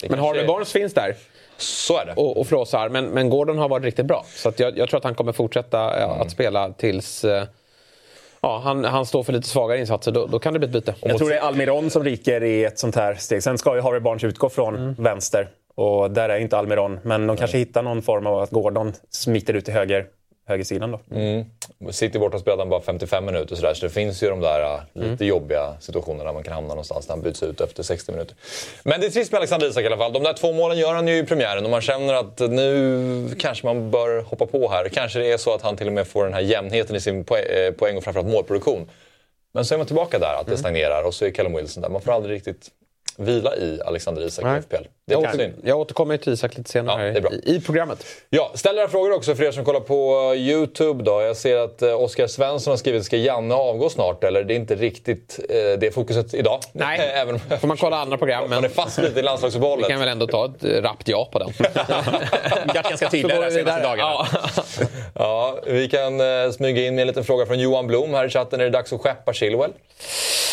Men 0.08 0.18
Harvey 0.18 0.42
är- 0.42 0.46
Barnes 0.46 0.72
finns 0.72 0.94
där 0.94 1.16
Så 1.56 1.98
är 1.98 2.06
det. 2.06 2.12
och, 2.16 2.36
och 2.40 2.46
flåsar. 2.46 2.88
Men, 2.88 3.04
men 3.06 3.30
Gordon 3.30 3.58
har 3.58 3.68
varit 3.68 3.84
riktigt 3.84 4.06
bra. 4.06 4.24
Så 4.36 4.48
att 4.48 4.60
jag, 4.60 4.78
jag 4.78 4.88
tror 4.88 4.98
att 4.98 5.04
han 5.04 5.14
kommer 5.14 5.32
fortsätta 5.32 6.00
eh, 6.00 6.20
att 6.20 6.30
spela 6.30 6.70
tills... 6.72 7.24
eh, 7.24 7.44
Ja, 8.40 8.60
han, 8.64 8.84
han 8.84 9.06
står 9.06 9.22
för 9.22 9.32
lite 9.32 9.48
svagare 9.48 9.78
insatser. 9.80 10.12
Då, 10.12 10.26
då 10.26 10.38
kan 10.38 10.52
det 10.52 10.58
bli 10.58 10.66
ett 10.68 10.72
byte. 10.72 10.94
Jag 11.00 11.18
tror 11.18 11.28
det 11.30 11.36
är 11.36 11.40
Almiron 11.40 11.90
som 11.90 12.04
ryker 12.04 12.42
i 12.42 12.64
ett 12.64 12.78
sånt 12.78 12.94
här 12.96 13.14
steg. 13.14 13.42
Sen 13.42 13.58
ska 13.58 13.74
ju 13.74 13.80
Harvey 13.80 14.00
Barnes 14.00 14.24
utgå 14.24 14.48
från 14.48 14.94
vänster. 14.98 15.48
Och 15.74 16.10
där 16.10 16.28
är 16.28 16.38
inte 16.38 16.56
Almiron. 16.58 17.00
Men 17.02 17.26
de 17.26 17.36
kanske 17.36 17.58
hittar 17.58 17.82
någon 17.82 18.02
form 18.02 18.26
av 18.26 18.38
att 18.38 18.50
Gordon 18.50 18.92
smiter 19.10 19.54
ut 19.54 19.64
till 19.64 19.74
höger, 19.74 20.06
högersidan 20.46 20.90
då. 20.90 21.00
City 21.92 22.18
borta 22.18 22.38
spelade 22.38 22.62
han 22.62 22.68
bara 22.70 22.80
55 22.80 23.24
minuter 23.24 23.56
sådär, 23.56 23.74
så 23.74 23.86
det 23.86 23.90
finns 23.92 24.22
ju 24.22 24.28
de 24.30 24.40
där 24.40 24.60
äh, 24.74 24.80
lite 24.92 25.08
Mm. 25.08 25.26
jobbiga 25.28 25.74
situationerna 25.80 26.32
man 26.32 26.42
kan 26.42 26.52
hamna 26.52 26.68
någonstans 26.68 27.08
när 27.08 27.14
han 27.14 27.22
byts 27.22 27.42
ut 27.42 27.60
efter 27.60 27.82
60 27.82 28.12
minuter. 28.12 28.36
Men 28.84 29.00
det 29.00 29.06
är 29.06 29.10
trist 29.10 29.32
med 29.32 29.38
Alexander 29.38 29.66
Isak 29.68 29.82
i 29.82 29.86
alla 29.86 29.96
fall. 29.96 30.12
De 30.12 30.22
där 30.22 30.32
två 30.32 30.52
målen 30.52 30.78
gör 30.78 30.94
han 30.94 31.08
ju 31.08 31.16
i 31.18 31.24
premiären 31.24 31.64
och 31.64 31.70
man 31.70 31.80
känner 31.80 32.14
att 32.14 32.38
nu 32.40 33.34
kanske 33.38 33.66
man 33.66 33.90
bör 33.90 34.22
hoppa 34.22 34.46
på 34.46 34.68
här. 34.70 34.88
Kanske 34.88 35.18
det 35.18 35.32
är 35.32 35.36
så 35.36 35.54
att 35.54 35.62
han 35.62 35.76
till 35.76 35.86
och 35.86 35.92
med 35.92 36.06
får 36.06 36.24
den 36.24 36.34
här 36.34 36.40
jämnheten 36.40 36.96
i 36.96 37.00
sin 37.00 37.24
poäng, 37.24 37.44
eh, 37.44 37.72
poäng 37.72 37.96
och 37.96 38.04
framförallt 38.04 38.28
målproduktion. 38.32 38.90
Men 39.54 39.64
så 39.64 39.74
är 39.74 39.78
man 39.78 39.86
tillbaka 39.86 40.18
där, 40.18 40.28
Mm. 40.28 40.40
att 40.40 40.46
det 40.46 40.56
stagnerar 40.56 41.02
och 41.06 41.14
så 41.14 41.24
är 41.24 41.30
Callum 41.30 41.54
Wilson 41.56 41.82
där. 41.82 41.88
Man 41.90 42.00
får 42.00 42.12
aldrig 42.12 42.36
riktigt 42.36 42.70
vila 43.18 43.56
i 43.56 43.80
Alexander 43.86 44.22
Isak 44.22 44.44
i. 44.58 44.62
FPL. 44.62 44.84
Det 45.06 45.14
Jag, 45.14 45.22
åter, 45.34 45.52
jag 45.64 45.78
återkommer 45.80 46.16
till 46.16 46.32
Isak 46.32 46.56
lite 46.56 46.70
senare 46.70 47.06
Ja, 47.06 47.12
det 47.12 47.18
är 47.18 47.20
bra. 47.22 47.32
i, 47.32 47.54
i 47.56 47.60
programmet. 47.60 48.06
Ja, 48.30 48.50
ställ 48.54 48.78
era 48.78 48.88
frågor 48.88 49.12
också 49.14 49.34
för 49.34 49.44
er 49.44 49.52
som 49.52 49.64
kollar 49.64 49.80
på 49.80 50.30
eh, 50.34 50.40
Youtube. 50.40 51.04
Då. 51.04 51.22
Jag 51.22 51.36
ser 51.36 51.56
att 51.56 51.82
eh, 51.82 52.00
Oskar 52.02 52.26
Svensson 52.26 52.70
har 52.72 52.76
skrivit 52.76 53.04
ska 53.04 53.16
Janne 53.16 53.54
avgå 53.54 53.88
snart? 53.90 54.24
Eller 54.24 54.44
det 54.44 54.54
är 54.54 54.56
inte 54.56 54.74
riktigt 54.74 55.40
eh, 55.48 55.78
det 55.78 55.94
fokuset 55.94 56.34
idag. 56.34 56.60
Nej, 56.72 56.98
Även 57.14 57.34
om 57.34 57.58
får 57.60 57.68
man 57.68 57.76
kolla 57.76 57.96
andra 57.96 58.18
program. 58.18 58.40
man 58.40 58.50
Men 58.50 58.64
är 58.64 58.68
fast 58.68 58.98
lite 58.98 59.10
i 59.10 59.14
vi 59.14 59.22
landslagsuppehållet. 59.22 59.88
kan 59.88 60.00
väl 60.00 60.08
ändå 60.08 60.26
ta 60.26 60.44
ett 60.46 60.64
rappt 60.84 61.08
ja 61.08 61.28
på 61.32 61.38
den. 61.38 61.52
Varit 61.58 62.72
ganska 62.74 63.08
tydliga 63.10 63.36
går 63.36 63.42
de 63.42 63.48
vi 63.50 63.54
senaste 63.54 63.58
vidare. 63.58 63.82
dagarna. 63.82 64.26
Ja. 64.32 64.86
Ja, 65.14 65.58
vi 65.66 65.88
kan 65.88 66.20
smyga 66.52 66.86
in 66.86 66.94
med 66.94 67.02
en 67.02 67.06
liten 67.08 67.24
fråga 67.24 67.46
från 67.46 67.58
Johan 67.58 67.86
Blom 67.86 68.14
här 68.14 68.26
i 68.26 68.30
chatten. 68.30 68.60
Är 68.60 68.64
det 68.64 68.70
dags 68.70 68.92
att 68.92 69.00
skeppa 69.00 69.32
Chilwell? 69.32 69.70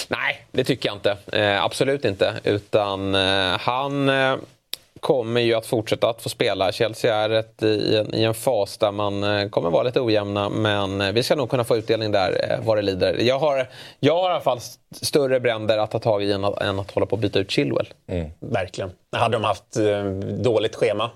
Nej, 0.07 0.45
det 0.51 0.63
tycker 0.63 0.89
jag 0.89 0.95
inte. 0.95 1.17
Eh, 1.39 1.63
absolut 1.65 2.05
inte. 2.05 2.33
Utan 2.43 3.15
eh, 3.15 3.57
han 3.59 4.09
eh, 4.09 4.35
kommer 5.01 5.41
ju 5.41 5.53
att 5.53 5.65
fortsätta 5.65 6.09
att 6.09 6.21
få 6.21 6.29
spela. 6.29 6.71
Chelsea 6.71 7.15
är 7.15 7.29
ett, 7.29 7.63
i, 7.63 7.97
en, 7.97 8.15
i 8.15 8.23
en 8.23 8.33
fas 8.33 8.77
där 8.77 8.91
man 8.91 9.23
eh, 9.23 9.49
kommer 9.49 9.69
vara 9.69 9.83
lite 9.83 10.01
ojämna. 10.01 10.49
Men 10.49 11.01
eh, 11.01 11.11
vi 11.11 11.23
ska 11.23 11.35
nog 11.35 11.49
kunna 11.49 11.63
få 11.63 11.77
utdelning 11.77 12.11
där 12.11 12.51
eh, 12.51 12.65
vad 12.65 12.77
det 12.77 12.81
lider. 12.81 13.17
Jag 13.19 13.39
har, 13.39 13.67
jag 13.99 14.15
har 14.15 14.29
i 14.29 14.31
alla 14.33 14.41
fall 14.41 14.57
st- 14.57 14.79
större 15.05 15.39
bränder 15.39 15.77
att 15.77 15.91
ta 15.91 15.99
tag 15.99 16.23
i 16.23 16.31
än 16.31 16.45
att, 16.45 16.61
än 16.61 16.79
att 16.79 16.91
hålla 16.91 17.05
på 17.05 17.15
att 17.15 17.21
byta 17.21 17.39
ut 17.39 17.51
Chilwell. 17.51 17.87
Verkligen. 18.39 18.91
Hade 19.11 19.35
de 19.35 19.43
haft 19.43 19.77
dåligt 20.43 20.75
schema, 20.75 21.09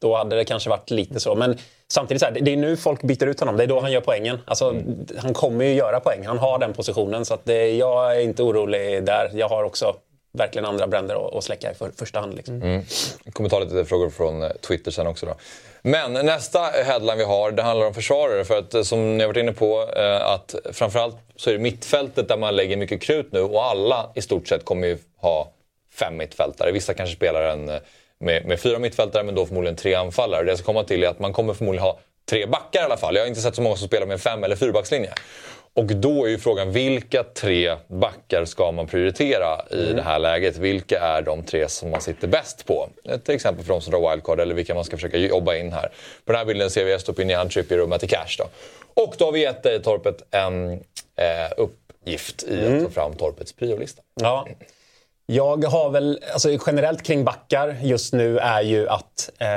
då 0.00 0.16
hade 0.16 0.36
det 0.36 0.44
kanske 0.44 0.70
varit 0.70 0.90
lite 0.90 1.20
så. 1.20 1.34
Men 1.34 1.58
samtidigt, 1.88 2.20
så 2.20 2.26
här, 2.26 2.36
det- 2.40 2.52
är 2.52 2.56
nu 2.56 2.76
folk 2.76 3.02
byter 3.02 3.26
ut 3.26 3.40
honom. 3.40 3.56
Det 3.56 3.62
är 3.62 3.66
då 3.66 3.80
han 3.80 3.92
gör 3.92 4.00
poängen. 4.00 4.38
Alltså, 4.44 4.74
Han 5.18 5.34
kommer 5.34 5.64
ju 5.64 5.72
göra 5.74 6.00
poäng. 6.00 6.26
Han 6.26 6.38
har 6.38 6.58
den 6.58 6.72
positionen. 6.72 7.24
Så 7.24 7.34
att 7.34 7.44
det, 7.44 7.70
jag 7.76 8.16
är 8.16 8.20
inte 8.20 8.42
orolig 8.42 9.04
där. 9.04 9.30
Jag 9.34 9.48
har 9.48 9.64
också 9.64 9.94
verkligen 10.36 10.64
andra 10.64 10.86
bränder 10.86 11.38
att, 11.38 11.44
släcka 11.44 11.72
i 11.72 11.74
för, 11.74 11.90
första 11.96 12.20
hand. 12.20 12.34
Liksom. 12.34 12.62
Mm. 12.62 12.82
Jag 13.24 13.34
kommer 13.34 13.48
ta 13.48 13.58
lite 13.58 13.84
frågor 13.84 14.10
från 14.10 14.42
eh, 14.42 14.50
Twitter 14.50 14.90
sen 14.90 15.06
också. 15.06 15.26
Då. 15.26 15.34
Men 15.82 16.12
nästa 16.12 16.60
headline 16.60 17.18
vi 17.18 17.24
har, 17.24 17.50
det 17.50 17.62
handlar 17.62 17.86
om 17.86 17.94
försvarare. 17.94 18.44
För 18.44 18.58
att 18.58 18.74
eh, 18.74 18.82
som 18.82 19.16
ni 19.16 19.22
har 19.24 19.28
varit 19.28 19.40
inne 19.40 19.52
på, 19.52 19.88
eh, 19.96 20.26
att 20.26 20.54
framförallt 20.72 21.16
så 21.36 21.50
är 21.50 21.54
det 21.54 21.60
mittfältet 21.60 22.28
där 22.28 22.36
man 22.36 22.56
lägger 22.56 22.76
mycket 22.76 23.02
krut 23.02 23.32
nu. 23.32 23.40
Och 23.40 23.64
alla 23.64 24.10
i 24.14 24.22
stort 24.22 24.48
sett 24.48 24.64
kommer 24.64 24.86
ju 24.86 24.98
ha 25.20 25.52
fem 25.94 26.16
mittfältare. 26.16 26.72
Vissa 26.72 26.94
kanske 26.94 27.16
spelar 27.16 27.42
en 27.42 27.70
med, 28.18 28.46
med 28.46 28.60
fyra 28.60 28.78
mittfältare, 28.78 29.22
men 29.22 29.34
då 29.34 29.46
förmodligen 29.46 29.76
tre 29.76 29.94
anfallare. 29.94 30.44
Det 30.44 30.50
jag 30.50 30.58
ska 30.58 30.66
komma 30.66 30.84
till 30.84 31.02
är 31.02 31.08
att 31.08 31.18
man 31.18 31.32
kommer 31.32 31.54
förmodligen 31.54 31.84
ha 31.84 31.98
tre 32.30 32.46
backar 32.46 32.80
i 32.80 32.84
alla 32.84 32.96
fall. 32.96 33.14
Jag 33.14 33.22
har 33.22 33.28
inte 33.28 33.40
sett 33.40 33.54
så 33.54 33.62
många 33.62 33.76
som 33.76 33.88
spelar 33.88 34.06
med 34.06 34.14
en 34.14 34.20
fem 34.20 34.44
eller 34.44 34.56
fyrbackslinje. 34.56 35.12
Och 35.76 35.84
då 35.86 36.24
är 36.24 36.28
ju 36.28 36.38
frågan, 36.38 36.72
vilka 36.72 37.24
tre 37.24 37.76
backar 37.88 38.44
ska 38.44 38.72
man 38.72 38.86
prioritera 38.86 39.64
i 39.70 39.92
det 39.92 40.02
här 40.02 40.18
läget? 40.18 40.58
Vilka 40.58 41.00
är 41.00 41.22
de 41.22 41.42
tre 41.42 41.68
som 41.68 41.90
man 41.90 42.00
sitter 42.00 42.28
bäst 42.28 42.66
på? 42.66 42.88
Till 43.24 43.34
exempel 43.34 43.64
för 43.64 43.72
de 43.72 43.80
som 43.80 43.90
drar 43.90 44.10
wildcard 44.10 44.40
eller 44.40 44.54
vilka 44.54 44.74
man 44.74 44.84
ska 44.84 44.96
försöka 44.96 45.18
jobba 45.18 45.56
in 45.56 45.72
här. 45.72 45.88
På 46.24 46.32
den 46.32 46.36
här 46.36 46.44
bilden 46.44 46.70
ser 46.70 46.84
vi 46.84 46.92
Estopinian, 46.92 47.48
Trippier 47.48 47.80
och 47.80 47.88
Matty 47.88 48.06
Cash. 48.06 48.36
Då. 48.38 48.44
Och 49.02 49.14
då 49.18 49.24
har 49.24 49.32
vi 49.32 49.40
gett 49.40 49.62
dig, 49.62 49.82
Torpet, 49.82 50.22
en 50.30 50.72
eh, 50.72 50.78
uppgift 51.56 52.42
i 52.42 52.66
att 52.66 52.84
ta 52.84 52.90
fram 52.90 53.14
Torpets 53.14 53.52
priolista. 53.52 54.02
Ja. 54.20 54.48
Jag 55.26 55.64
har 55.64 55.90
väl, 55.90 56.20
alltså 56.32 56.48
generellt 56.66 57.02
kring 57.02 57.24
backar 57.24 57.76
just 57.82 58.12
nu 58.12 58.38
är 58.38 58.60
ju 58.62 58.88
att 58.88 59.30
eh, 59.38 59.48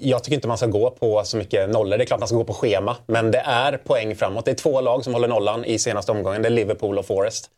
jag 0.00 0.24
tycker 0.24 0.34
inte 0.34 0.48
man 0.48 0.56
ska 0.58 0.66
gå 0.66 0.90
på 0.90 1.24
så 1.24 1.36
mycket 1.36 1.70
nollor. 1.70 1.98
Det 1.98 2.04
är 2.04 2.06
klart 2.06 2.20
man 2.20 2.28
ska 2.28 2.36
gå 2.36 2.44
på 2.44 2.54
schema, 2.54 2.96
men 3.06 3.30
det 3.30 3.38
är 3.38 3.76
poäng 3.76 4.14
framåt. 4.16 4.44
Det 4.44 4.50
är 4.50 4.54
två 4.54 4.80
lag 4.80 5.04
som 5.04 5.12
håller 5.14 5.28
nollan 5.28 5.64
i 5.64 5.78
senaste 5.78 6.12
omgången. 6.12 6.42
Det 6.42 6.48
är 6.48 6.50
Liverpool 6.50 6.98
och 6.98 7.06
Forest. 7.06 7.50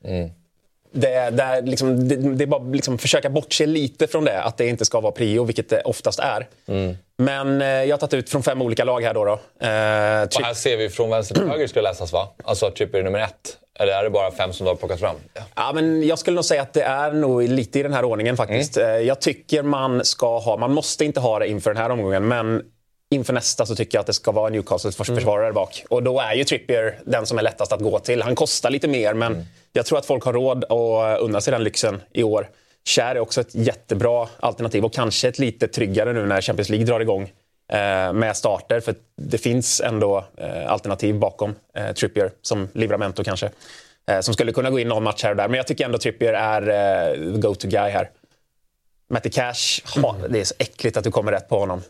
Det, 0.94 1.12
är- 1.14 1.30
det, 1.30 1.42
är 1.42 1.62
liksom, 1.62 2.08
det, 2.08 2.16
det 2.16 2.44
är 2.44 2.46
bara 2.46 2.62
liksom 2.64 2.98
försöka 2.98 3.30
bortse 3.30 3.66
lite 3.66 4.06
från 4.06 4.24
det, 4.24 4.42
att 4.42 4.56
det 4.56 4.66
inte 4.66 4.84
ska 4.84 5.00
vara 5.00 5.12
prio, 5.12 5.44
vilket 5.44 5.68
det 5.68 5.80
oftast 5.82 6.18
är. 6.20 6.48
Men 7.24 7.62
eh, 7.62 7.66
jag 7.68 7.92
har 7.92 7.98
tagit 7.98 8.14
ut 8.14 8.30
från 8.30 8.42
fem 8.42 8.62
olika 8.62 8.84
lag 8.84 9.00
här 9.02 9.14
då. 9.14 9.24
då. 9.24 9.32
Eh, 9.32 9.38
Och 10.40 10.44
här 10.46 10.54
ser 10.54 10.76
vi 10.76 10.88
från 10.88 11.10
vänster 11.10 11.34
till 11.34 11.48
höger 11.48 11.66
ska 11.66 11.80
läsas 11.80 12.12
va? 12.12 12.28
Alltså 12.44 12.70
Trippier 12.70 13.00
är 13.00 13.04
nummer 13.04 13.18
ett. 13.18 13.56
Eller 13.78 13.92
är 13.92 14.02
det 14.04 14.10
bara 14.10 14.30
fem 14.30 14.52
som 14.52 14.64
du 14.64 14.70
har 14.70 14.76
plockat 14.76 15.00
fram? 15.00 15.16
Ja. 15.34 15.42
Ja, 15.54 15.72
men 15.74 16.06
jag 16.06 16.18
skulle 16.18 16.34
nog 16.34 16.44
säga 16.44 16.62
att 16.62 16.72
det 16.72 16.82
är 16.82 17.12
nog 17.12 17.42
lite 17.42 17.78
i 17.78 17.82
den 17.82 17.92
här 17.92 18.04
ordningen 18.04 18.36
faktiskt. 18.36 18.76
Eh, 18.76 18.86
Jag 18.86 19.20
tycker 19.20 19.62
man 19.62 20.04
ska 20.04 20.38
ha, 20.38 20.56
man 20.56 20.72
måste 20.72 21.04
inte 21.04 21.20
ha 21.20 21.38
det 21.38 21.48
inför 21.48 21.74
den 21.74 21.82
här 21.82 21.90
omgången, 21.90 22.28
men 22.28 22.62
inför 23.10 23.32
nästa 23.32 23.66
så 23.66 23.74
tycker 23.76 23.96
jag 23.98 24.00
att 24.00 24.06
det 24.06 24.12
ska 24.12 24.32
vara 24.32 24.48
Newcastles 24.48 24.96
förs- 24.96 25.06
försvarare 25.06 25.52
bak. 25.52 25.84
Och 25.90 26.02
då 26.02 26.20
är 26.20 26.34
ju 26.34 26.44
Trippier 26.44 26.98
den 27.04 27.26
som 27.26 27.38
är 27.38 27.42
lättast 27.42 27.72
att 27.72 27.80
gå 27.80 27.98
till. 27.98 28.22
Han 28.22 28.34
kostar 28.34 28.70
lite 28.70 28.88
mer, 28.88 29.14
men 29.14 29.46
jag 29.72 29.86
tror 29.86 29.98
att 29.98 30.06
folk 30.06 30.24
har 30.24 30.32
råd 30.32 30.64
att 30.64 31.20
unna 31.20 31.40
sig 31.40 31.50
den 31.50 31.64
lyxen 31.64 32.02
i 32.12 32.22
år. 32.22 32.48
Kär 32.84 33.14
är 33.14 33.18
också 33.20 33.40
ett 33.40 33.54
jättebra 33.54 34.28
alternativ 34.40 34.84
och 34.84 34.92
kanske 34.92 35.28
ett 35.28 35.38
lite 35.38 35.68
tryggare 35.68 36.12
nu 36.12 36.26
när 36.26 36.40
Champions 36.40 36.68
League 36.68 36.86
drar 36.86 37.00
igång 37.00 37.22
eh, 37.72 38.12
med 38.12 38.36
starter. 38.36 38.80
För 38.80 38.94
det 39.16 39.38
finns 39.38 39.80
ändå 39.80 40.24
eh, 40.36 40.72
alternativ 40.72 41.14
bakom 41.18 41.54
eh, 41.74 41.92
Trippier, 41.92 42.30
som 42.42 42.68
Livramento 42.72 43.24
kanske. 43.24 43.50
Som 44.20 44.34
skulle 44.34 44.52
kunna 44.52 44.70
gå 44.70 44.78
in 44.78 44.88
någon 44.88 45.02
match 45.02 45.22
här 45.22 45.30
och 45.30 45.36
där. 45.36 45.48
Men 45.48 45.56
jag 45.56 45.66
tycker 45.66 45.84
ändå 45.84 45.98
Trippier 45.98 46.32
är 46.32 46.62
eh, 47.12 47.38
go-to-guy 47.38 47.90
här. 47.90 48.10
Matty 49.10 49.30
Cash, 49.30 50.00
ha, 50.02 50.16
det 50.28 50.40
är 50.40 50.44
så 50.44 50.54
äckligt 50.58 50.96
att 50.96 51.04
du 51.04 51.10
kommer 51.10 51.32
rätt 51.32 51.48
på 51.48 51.58
honom. 51.58 51.82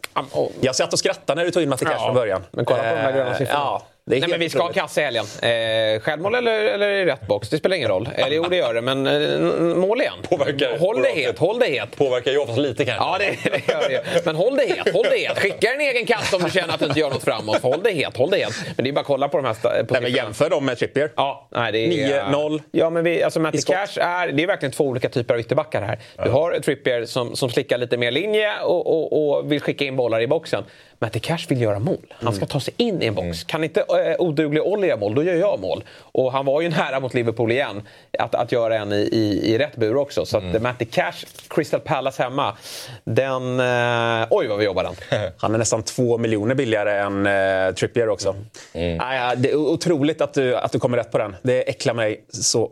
Jag 0.60 0.76
satt 0.76 0.92
och 0.92 0.98
skrattade 0.98 1.40
när 1.40 1.44
du 1.44 1.50
tog 1.50 1.62
in 1.62 1.68
Matty 1.68 1.84
Cash 1.84 1.92
Ja, 1.92 2.04
från 2.04 2.14
början. 2.14 2.42
men 2.50 2.64
kolla 2.64 2.78
på 2.82 2.88
de 2.88 3.02
där 3.02 3.12
gröna 3.12 3.34
siffrorna. 3.34 3.60
Ja, 3.60 3.82
Nej, 4.04 4.24
men 4.28 4.40
vi 4.40 4.48
ska 4.48 4.58
ha 4.58 4.64
otroligt. 4.64 4.80
kass 4.80 4.98
i 4.98 5.00
helgen. 5.00 5.24
Eh, 5.42 6.00
självmål 6.00 6.34
eller, 6.34 6.64
eller 6.64 6.88
i 6.88 7.04
rätt 7.04 7.26
box, 7.26 7.48
det 7.48 7.58
spelar 7.58 7.76
ingen 7.76 7.88
roll. 7.88 8.08
Eller 8.14 8.36
jo, 8.36 8.44
det 8.50 8.56
gör 8.56 8.74
det, 8.74 8.80
men 8.80 9.06
eh, 9.06 9.76
mål 9.76 10.00
igen. 10.00 10.12
Påverkar 10.22 10.78
håll 10.78 11.02
det 11.02 11.08
het, 11.08 11.38
håll 11.38 11.58
det 11.58 11.66
het. 11.66 11.96
Påverkar 11.96 12.32
Joffas 12.32 12.56
lite 12.56 12.84
kanske. 12.84 13.04
Ja, 13.04 13.16
det, 13.18 13.50
det 13.66 13.72
gör 13.72 13.88
det. 13.88 14.26
Men 14.26 14.36
håll 14.36 14.56
det 14.56 14.66
het, 14.66 14.94
håll 14.94 15.06
det 15.10 15.16
het. 15.28 15.38
Skicka 15.38 15.74
en 15.74 15.80
egen 15.80 16.06
kast 16.06 16.34
om 16.34 16.42
du 16.42 16.50
känner 16.50 16.74
att 16.74 16.80
du 16.80 16.86
inte 16.86 17.00
gör 17.00 17.10
något 17.10 17.24
framåt. 17.24 17.62
Håll 17.62 17.82
det 17.82 17.90
het, 17.90 18.16
håll 18.16 18.30
det 18.30 18.36
het. 18.38 18.54
Men 18.76 18.84
det 18.84 18.90
är 18.90 18.92
bara 18.92 19.00
att 19.00 19.06
kolla 19.06 19.28
på 19.28 19.36
de 19.36 19.46
här... 19.46 19.54
På 19.54 19.68
Nej, 19.68 19.76
men 19.78 19.86
siffrorna. 19.88 20.08
jämför 20.08 20.50
dem 20.50 20.64
med 20.64 20.78
Trippier. 20.78 21.10
Ja, 21.16 21.48
nej, 21.50 21.72
det 21.72 21.78
är... 21.78 22.22
9-0 22.32 22.60
Ja, 22.70 22.90
men 22.90 23.04
vi, 23.04 23.22
alltså 23.22 23.40
Matty. 23.40 23.58
Cash 23.62 23.98
är, 24.00 24.32
det 24.32 24.42
är 24.42 24.46
verkligen 24.46 24.72
två 24.72 24.84
olika 24.84 25.08
typer 25.08 25.34
av 25.34 25.40
ytterbackar 25.40 25.82
här. 25.82 25.98
Du 26.24 26.30
har 26.30 26.60
Trippier 26.60 27.04
som, 27.04 27.36
som 27.36 27.50
slickar 27.50 27.78
lite 27.78 27.96
mer 27.96 28.10
linje 28.10 28.52
och, 28.62 28.86
och, 28.86 29.36
och 29.36 29.52
vill 29.52 29.60
skicka 29.60 29.84
in 29.84 29.96
bollar 29.96 30.20
i 30.20 30.26
boxen. 30.26 30.64
Matty 31.02 31.20
Cash 31.20 31.38
vill 31.48 31.60
göra 31.60 31.78
mål. 31.78 32.14
Han 32.20 32.34
ska 32.34 32.46
ta 32.46 32.60
sig 32.60 32.74
in 32.76 33.02
i 33.02 33.06
en 33.06 33.14
box. 33.14 33.44
Kan 33.44 33.64
inte 33.64 33.80
äh, 33.80 34.14
oduglig 34.18 34.62
Olli 34.62 34.86
göra 34.86 34.98
mål, 35.00 35.14
då 35.14 35.22
gör 35.22 35.34
jag 35.34 35.60
mål. 35.60 35.84
Och 35.98 36.32
han 36.32 36.44
var 36.46 36.60
ju 36.60 36.68
nära 36.68 37.00
mot 37.00 37.14
Liverpool 37.14 37.52
igen 37.52 37.82
att, 38.18 38.34
att 38.34 38.52
göra 38.52 38.76
en 38.76 38.92
i, 38.92 38.96
i, 38.96 39.54
i 39.54 39.58
rätt 39.58 39.76
bur 39.76 39.96
också. 39.96 40.26
Så 40.26 40.38
att 40.38 40.62
Matty 40.62 40.84
Cash, 40.84 41.12
Crystal 41.48 41.80
Palace 41.80 42.22
hemma, 42.22 42.56
den... 43.04 43.60
Eh, 43.60 44.26
oj 44.30 44.46
vad 44.46 44.58
vi 44.58 44.64
jobbar 44.64 44.84
den. 44.84 44.94
Han 45.36 45.54
är 45.54 45.58
nästan 45.58 45.82
två 45.82 46.18
miljoner 46.18 46.54
billigare 46.54 46.98
än 46.98 47.26
eh, 47.26 47.74
Trippier 47.74 48.08
också. 48.08 48.34
Mm. 48.72 48.96
Nej, 48.96 49.18
ja, 49.18 49.34
det 49.36 49.50
är 49.50 49.56
otroligt 49.56 50.20
att 50.20 50.34
du, 50.34 50.56
att 50.56 50.72
du 50.72 50.78
kommer 50.78 50.96
rätt 50.96 51.10
på 51.10 51.18
den. 51.18 51.36
Det 51.42 51.68
äcklar 51.68 51.94
mig 51.94 52.24
så 52.28 52.70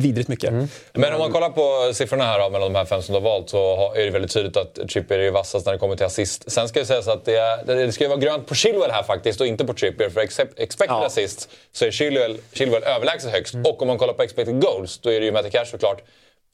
vidrigt 0.00 0.28
mycket. 0.28 0.50
Mm. 0.50 0.68
Men 0.92 1.12
om 1.12 1.18
man 1.18 1.32
kollar 1.32 1.50
på 1.50 1.94
siffrorna 1.94 2.24
här 2.24 2.38
då, 2.38 2.50
mellan 2.50 2.72
de 2.72 2.78
här 2.78 2.84
fem 2.84 3.02
som 3.02 3.12
du 3.12 3.20
har 3.20 3.24
valt 3.30 3.50
så 3.50 3.92
är 3.94 4.04
det 4.04 4.10
väldigt 4.10 4.32
tydligt 4.32 4.56
att 4.56 4.88
Trippier 4.88 5.18
är 5.18 5.30
vassast 5.30 5.66
när 5.66 5.72
det 5.72 5.78
kommer 5.78 5.96
till 5.96 6.06
assist. 6.06 6.50
Sen 6.50 6.68
ska 6.68 6.80
det 6.80 6.86
sägas 6.86 7.08
att 7.08 7.24
det, 7.24 7.36
är, 7.36 7.64
det 7.64 7.92
ska 7.92 8.04
ju 8.04 8.08
vara 8.08 8.20
grönt 8.20 8.46
på 8.46 8.54
Chilwell 8.54 8.90
här 8.90 9.02
faktiskt 9.02 9.40
och 9.40 9.46
inte 9.46 9.64
på 9.64 9.74
Trippier. 9.74 10.10
För 10.10 10.20
except, 10.20 10.58
expected 10.58 10.96
Ja. 10.96 11.06
assist 11.06 11.50
så 11.72 11.84
är 11.84 11.90
Chilwell, 11.90 12.38
Chilwell 12.52 12.82
överlägset 12.82 13.30
högst. 13.32 13.54
Mm. 13.54 13.66
Och 13.66 13.82
om 13.82 13.88
man 13.88 13.98
kollar 13.98 14.14
på 14.14 14.22
expected 14.22 14.60
goals 14.60 14.98
då 14.98 15.10
är 15.12 15.20
det 15.20 15.26
ju 15.26 15.32
Matty 15.32 15.50
Cash 15.50 15.64
såklart. 15.64 16.02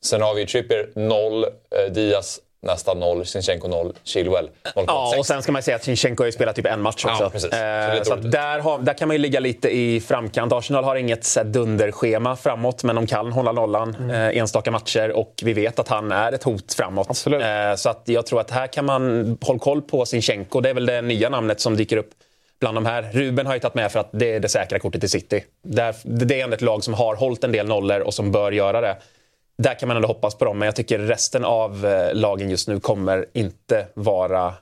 Sen 0.04 0.22
har 0.22 0.34
vi 0.34 0.46
Trippier 0.46 0.88
0, 0.94 1.44
eh, 1.44 1.92
Diaz 1.92 2.40
nästan 2.62 3.00
0, 3.00 3.26
Sinchenko 3.26 3.68
0, 3.68 3.92
Chilwell 4.04 4.44
0,6. 4.64 4.84
Ja, 4.86 5.14
och 5.18 5.26
sen 5.26 5.42
ska 5.42 5.52
man 5.52 5.62
säga 5.62 5.76
att 5.76 5.84
Sinchenko 5.84 6.22
har 6.22 6.26
ju 6.26 6.32
spelat 6.32 6.56
typ 6.56 6.66
en 6.66 6.80
match 6.80 7.04
också. 7.04 7.22
Ja, 7.22 7.30
precis. 7.30 7.50
Så 7.50 7.56
Eh, 7.56 7.94
så 7.94 7.98
att 8.00 8.04
troligt. 8.06 8.32
där, 8.32 8.58
har, 8.58 8.78
där 8.78 8.94
kan 8.94 9.08
man 9.08 9.14
ju 9.14 9.18
ligga 9.18 9.40
lite 9.40 9.76
i 9.76 10.00
framkant. 10.00 10.52
Arsenal 10.52 10.84
har 10.84 10.96
inget 10.96 11.24
så 11.24 11.42
dunderschema 11.42 12.36
framåt, 12.36 12.84
men 12.84 12.96
de 12.96 13.06
kan 13.06 13.32
hålla 13.32 13.52
nollan 13.52 14.10
eh, 14.10 14.36
enstaka 14.38 14.70
matcher 14.70 15.10
och 15.12 15.34
vi 15.42 15.52
vet 15.52 15.78
att 15.78 15.88
han 15.88 16.12
är 16.12 16.32
ett 16.32 16.42
hot 16.42 16.74
framåt. 16.74 17.06
Absolut. 17.10 17.42
Eh, 17.42 17.74
så 17.76 17.88
att 17.90 18.02
jag 18.04 18.26
tror 18.26 18.40
att 18.40 18.50
här 18.50 18.66
kan 18.66 18.84
man 18.84 19.38
hålla 19.40 19.58
koll 19.58 19.82
på 19.82 20.06
Sinchenko. 20.06 20.60
Det 20.60 20.70
är 20.70 20.74
väl 20.74 20.86
det 20.86 21.02
nya 21.02 21.28
namnet 21.28 21.60
som 21.60 21.76
dyker 21.76 21.96
upp 21.96 22.10
bland 22.60 22.76
de 22.76 22.86
här. 22.86 23.10
Ruben 23.12 23.46
har 23.46 23.54
ju 23.54 23.60
tagit 23.60 23.74
med 23.74 23.92
för 23.92 24.00
att 24.00 24.08
det 24.12 24.32
är 24.32 24.40
det 24.40 24.48
säkra 24.48 24.78
kortet 24.78 25.04
i 25.04 25.08
City. 25.08 25.44
Där, 25.62 25.94
det 26.04 26.40
är 26.40 26.44
ändå 26.44 26.54
ett 26.54 26.60
lag 26.62 26.84
som 26.84 26.94
har 26.94 27.14
hållit 27.16 27.44
en 27.44 27.52
del 27.52 27.66
nollor 27.66 28.00
och 28.00 28.14
som 28.14 28.32
bör 28.32 28.52
göra 28.52 28.80
det. 28.80 28.96
Där 29.58 29.78
kan 29.78 29.88
man 29.88 29.96
ändå 29.96 30.08
hoppas 30.08 30.34
på 30.34 30.44
dem, 30.44 30.58
men 30.58 30.66
jag 30.66 30.76
tycker 30.76 30.98
resten 30.98 31.44
av 31.44 31.86
eh, 31.86 32.14
lagen 32.14 32.50
just 32.50 32.68
nu 32.68 32.80
kommer 32.80 33.26
inte 33.32 33.86
vara 33.94 34.54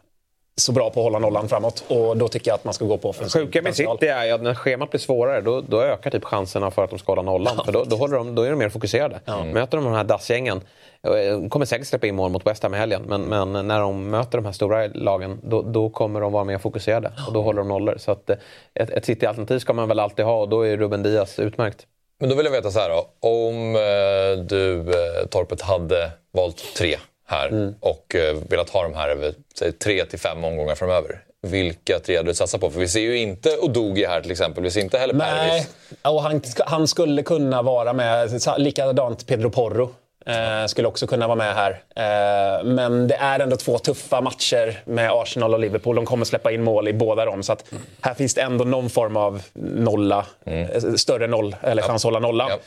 så 0.61 0.73
bra 0.73 0.91
på 0.91 1.01
att 1.01 1.05
hålla 1.05 1.19
nollan 1.19 1.49
framåt. 1.49 1.85
Och 1.89 2.17
då 2.17 2.29
tycker 2.29 2.51
jag 2.51 2.55
att 2.55 2.65
man 2.65 2.75
ska 2.75 2.85
gå 2.85 2.99
på 2.99 3.09
offensiv 3.09 3.41
Sjuka 3.41 3.63
med. 3.63 3.75
City 3.75 4.07
är 4.07 4.25
ju 4.25 4.33
att 4.33 4.43
när 4.43 4.55
schemat 4.55 4.91
blir 4.91 5.01
svårare 5.01 5.41
då, 5.41 5.61
då 5.61 5.83
ökar 5.83 6.11
typ 6.11 6.25
chanserna 6.25 6.71
för 6.71 6.85
att 6.85 6.91
de 6.91 6.99
ska 6.99 7.13
hålla 7.13 7.23
nollan. 7.23 7.65
För 7.65 7.73
då, 7.73 7.85
då, 7.85 7.97
håller 7.97 8.17
de, 8.17 8.35
då 8.35 8.43
är 8.43 8.51
de 8.51 8.59
mer 8.59 8.69
fokuserade. 8.69 9.21
Möter 9.53 9.77
de 9.77 9.85
de 9.85 9.95
här 9.95 10.05
dassgängen, 10.05 10.61
eh, 11.03 11.49
kommer 11.49 11.67
säkert 11.67 11.87
släppa 11.87 12.07
in 12.07 12.15
mål 12.15 12.31
mot 12.31 12.47
West 12.47 12.63
Ham 12.63 12.75
i 12.75 12.79
helgen, 12.79 13.03
men, 13.07 13.23
men 13.23 13.67
när 13.69 13.81
de 13.81 14.11
möter 14.11 14.39
de 14.39 14.45
här 14.45 14.53
stora 14.53 14.87
lagen 14.87 15.41
då, 15.43 15.63
då 15.63 15.91
kommer 15.91 16.21
de 16.21 16.33
vara 16.33 16.45
mer 16.45 16.59
fokuserade 16.59 17.13
och 17.27 17.33
då 17.33 17.43
håller 17.43 17.59
de 17.59 17.69
nollor. 17.69 17.97
Så 17.99 18.13
att, 18.13 18.31
eh, 18.31 18.37
ett, 18.75 18.91
ett 18.91 19.05
City-alternativ 19.05 19.59
ska 19.59 19.73
man 19.73 19.89
väl 19.89 19.99
alltid 19.99 20.25
ha 20.25 20.41
och 20.41 20.49
då 20.49 20.67
är 20.67 20.77
Ruben 20.77 21.03
Diaz 21.03 21.39
utmärkt. 21.39 21.87
Men 22.21 22.29
då 22.29 22.35
vill 22.35 22.45
jag 22.47 22.53
veta 22.53 22.71
så 22.71 22.79
här 22.81 22.89
då. 22.89 23.09
Om 23.21 23.77
eh, 23.77 24.45
du, 24.45 24.79
eh, 24.81 25.27
Torpet, 25.31 25.61
hade 25.63 26.11
valt 26.33 26.75
tre 26.77 26.97
här 27.27 27.49
Mm. 27.49 27.75
och 27.81 28.15
eh, 28.15 28.37
velat 28.49 28.71
ha 28.71 28.83
de 28.83 28.95
här 28.95 29.09
över 29.09 29.35
säg, 29.59 29.73
tre 29.73 30.05
till 30.05 30.19
fem 30.19 30.45
omgångar 30.45 30.75
framöver. 30.75 31.23
Vilka 31.43 31.99
tre 31.99 32.17
hade 32.17 32.31
du 32.31 32.35
satsat 32.35 32.61
på? 32.61 32.71
För 32.71 32.81
vi 32.81 32.89
ser 32.89 33.01
ju 33.01 33.19
inte 33.19 33.57
Odogi 33.59 34.05
här 34.05 34.21
till 34.21 34.31
exempel. 34.31 34.63
Vi 34.65 34.71
ser 34.71 34.81
inte 34.81 34.99
heller 34.99 35.15
Nej, 35.15 35.51
Pervis. 35.51 35.69
och 36.03 36.23
han, 36.23 36.43
han 36.59 36.89
skulle 36.89 37.23
kunna 37.23 37.63
vara 37.63 37.93
med. 37.93 38.41
Likadant 38.59 39.27
Pedro 39.27 39.51
Porro. 39.51 39.91
Eh, 40.27 40.67
skulle 40.67 40.89
också 40.89 41.07
kunna 41.07 41.27
vara 41.27 41.37
med 41.37 41.55
här. 41.55 41.71
Eh, 41.71 42.65
men 42.65 43.09
det 43.09 43.15
är 43.15 43.41
ändå 43.41 43.57
två 43.57 43.79
tuffa 43.79 44.21
matcher 44.21 44.81
med 44.85 45.11
Arsenal 45.13 45.55
och 45.55 45.61
Liverpool. 45.61 45.97
De 45.97 46.07
kommer 46.07 46.25
släppa 46.25 46.53
in 46.53 46.63
mål 46.63 46.89
i 46.89 46.93
båda 46.93 47.25
dem. 47.25 47.43
Så 47.43 47.53
att 47.53 47.73
här 48.01 48.15
finns 48.15 48.35
det 48.35 48.41
ändå 48.41 48.65
någon 48.65 48.91
form 48.91 49.17
av 49.17 49.43
nolla. 49.55 50.27
eh, 50.45 50.83
Större 50.97 51.27
noll, 51.27 51.57
eller 51.63 51.83
chans 51.83 52.05
att 52.05 52.07
hålla 52.07 52.19
nollan. 52.19 52.49
Ja. 52.51 52.59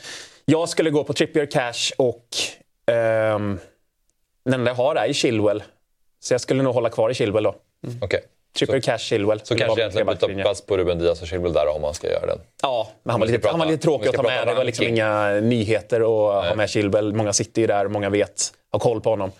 Jag 0.44 0.68
skulle 0.68 0.90
gå 0.90 1.04
på 1.04 1.12
Trippier 1.12 1.46
Cash 1.46 1.92
och 1.98 2.26
ehm, 2.94 3.58
den 4.44 4.54
enda 4.54 4.70
jag 4.70 4.76
har 4.76 4.96
är 4.96 5.12
Chilwell. 5.12 5.62
Så 6.20 6.34
jag 6.34 6.40
skulle 6.40 6.62
nog 6.62 6.74
hålla 6.74 6.90
kvar 6.90 7.10
i 7.10 7.14
Chilwell 7.14 7.44
då. 7.44 7.54
Okej. 8.00 8.20
Trippier 8.58 8.80
Cash, 8.80 8.98
Chilwell. 8.98 9.40
Så 9.44 9.56
kanske 9.56 9.80
egentligen 9.80 10.06
byta 10.06 10.42
plats 10.42 10.66
på 10.66 10.76
Ruben 10.76 10.98
Diaz 10.98 11.22
och 11.22 11.28
Chilwell 11.28 11.52
där 11.52 11.68
om 11.68 11.82
man 11.82 11.94
ska 11.94 12.06
göra 12.10 12.26
den. 12.26 12.38
Ja, 12.62 12.88
men 13.02 13.10
han 13.10 13.20
var, 13.20 13.26
lite, 13.26 13.38
ska 13.40 13.50
han 13.50 13.58
var 13.58 13.66
prata- 13.66 13.72
lite 13.72 13.82
tråkig 13.82 14.08
att 14.08 14.14
ta 14.14 14.22
med. 14.22 14.32
prata 14.38 14.50
Det 14.50 14.56
var 14.56 14.64
liksom 14.64 14.86
inga 14.86 15.28
nyheter 15.30 16.00
att 16.00 16.44
ha 16.48 16.54
med 16.54 16.70
Chilwell. 16.70 17.12
Många 17.14 17.32
sitter 17.32 17.60
ju 17.60 17.66
där, 17.66 17.88
många 17.88 18.10
vet, 18.10 18.52
har 18.72 18.78
koll 18.78 19.00
på 19.00 19.10
honom. 19.10 19.32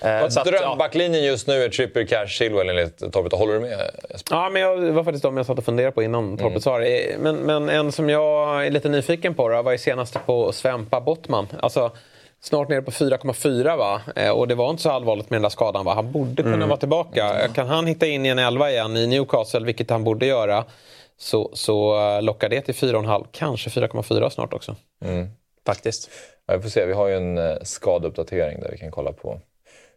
Eh, 0.00 0.22
att, 0.22 0.36
ja, 0.36 0.44
Drömbacklinjen 0.44 1.24
just 1.24 1.46
nu 1.46 1.64
är 1.64 1.68
Trippier, 1.68 2.04
Cash, 2.06 2.26
Chilwell 2.26 2.68
enligt 2.68 3.12
Torpet. 3.12 3.32
Håller 3.32 3.54
du 3.54 3.60
med 3.60 3.90
Jesper? 4.10 4.36
Ja, 4.36 4.50
men 4.50 4.62
jag, 4.62 4.82
det 4.82 4.90
var 4.90 5.04
faktiskt 5.04 5.22
de 5.22 5.36
jag 5.36 5.46
satt 5.46 5.58
och 5.58 5.64
funderade 5.64 5.92
på 5.92 6.02
innan 6.02 6.38
Torpet 6.38 6.62
sa 6.62 6.78
det. 6.78 7.16
Men, 7.20 7.36
men 7.36 7.68
en 7.68 7.92
som 7.92 8.10
jag 8.10 8.66
är 8.66 8.70
lite 8.70 8.88
nyfiken 8.88 9.34
på 9.34 9.48
då, 9.48 9.62
var 9.62 9.72
ju 9.72 9.78
senaste 9.78 10.18
på 10.26 10.52
Svempa 10.52 11.00
Bottman. 11.00 11.46
Alltså, 11.60 11.90
snart 12.46 12.68
nere 12.68 12.82
på 12.82 12.90
4,4 12.90 13.76
va? 13.76 14.00
Eh, 14.16 14.30
Och 14.30 14.48
det 14.48 14.54
var 14.54 14.70
inte 14.70 14.82
så 14.82 14.90
allvarligt 14.90 15.30
med 15.30 15.36
den 15.36 15.42
där 15.42 15.48
skadan 15.50 15.84
va? 15.84 15.94
Han 15.94 16.12
borde 16.12 16.42
kunna 16.42 16.66
vara 16.66 16.76
tillbaka. 16.78 17.48
Kan 17.54 17.66
han 17.68 17.86
hitta 17.86 18.06
in 18.06 18.26
i 18.26 18.28
en 18.28 18.38
11 18.38 18.70
igen 18.70 18.96
i 18.96 19.06
Newcastle, 19.06 19.60
vilket 19.64 19.90
han 19.90 20.04
borde 20.04 20.26
göra, 20.26 20.64
så, 21.18 21.50
så 21.52 21.98
eh, 22.16 22.22
lockar 22.22 22.48
det 22.48 22.60
till 22.60 22.74
4,5, 22.74 23.26
kanske 23.32 23.70
4,4 23.70 24.28
snart 24.30 24.52
också. 24.52 24.76
faktiskt. 25.66 26.10
Ja, 26.46 26.56
vi 26.56 26.62
får 26.62 26.68
se. 26.70 26.86
Vi 26.86 26.92
har 26.92 27.06
ju 27.08 27.16
en 27.16 27.38
eh, 27.38 27.56
skadeuppdatering 27.62 28.60
där 28.60 28.70
vi 28.70 28.78
kan 28.78 28.90
kolla 28.90 29.12
på 29.12 29.40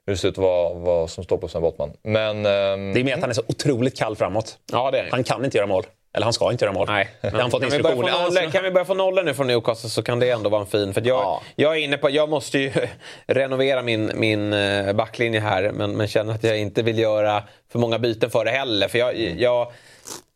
hur 0.06 0.14
det 0.14 0.18
ser 0.18 0.28
ut 0.28 0.38
vad, 0.38 0.76
vad 0.78 1.10
som 1.10 1.24
står 1.24 1.38
på 1.38 1.48
Sven 1.48 1.62
Bottman. 1.62 1.92
Men... 2.04 2.46
ehm, 2.46 2.94
Det 2.94 3.00
är 3.00 3.04
med 3.04 3.14
att 3.14 3.22
han 3.22 3.30
är 3.30 3.34
så 3.34 3.44
otroligt 3.48 3.98
kall 3.98 4.16
framåt. 4.16 4.58
Ja, 4.72 4.92
det 4.92 5.00
är. 5.00 5.08
Han 5.12 5.24
kan 5.24 5.46
inte 5.46 5.58
göra 5.58 5.68
mål. 5.68 5.84
Eller 6.14 6.24
han 6.24 6.34
ska 6.34 6.52
inte 6.52 6.66
göra 6.66 6.74
mål. 6.74 6.88
Nej. 6.90 7.10
Han 7.34 7.52
fått 7.52 7.62
kan, 7.62 7.70
vi 7.70 7.84
börja 7.84 7.96
få 7.96 8.02
nollor, 8.02 8.52
kan 8.52 8.64
vi 8.64 8.72
börja 8.72 8.86
få 8.86 8.94
nollor 8.94 9.24
nu 9.24 9.34
från 9.34 9.48
Newcastle 9.48 9.90
så 9.90 10.04
kan 10.04 10.20
det 10.20 10.30
ändå 10.30 10.50
vara 10.50 10.62
en 10.62 10.68
fin. 10.68 10.94
För 10.94 11.02
jag, 11.02 11.22
Ja. 11.24 11.42
jag 11.56 11.78
är 11.78 11.80
inne 11.80 11.98
på, 11.98 12.10
jag 12.10 12.30
måste 12.30 12.60
ju 12.60 12.72
renovera 13.28 13.82
min, 13.82 14.12
min 14.16 14.54
eh, 14.54 14.94
backlinje 14.94 15.40
här 15.40 15.72
men, 15.72 15.98
men 15.98 16.08
känner 16.08 16.34
att 16.34 16.44
jag 16.44 16.58
inte 16.60 16.82
vill 16.84 17.00
göra 17.00 17.44
för 17.72 17.80
många 17.80 18.00
byten 18.00 18.30
för 18.30 18.46
det 18.46 18.52
heller. 18.52 18.88
För 18.88 19.00
jag, 19.00 19.18
jag 19.18 19.72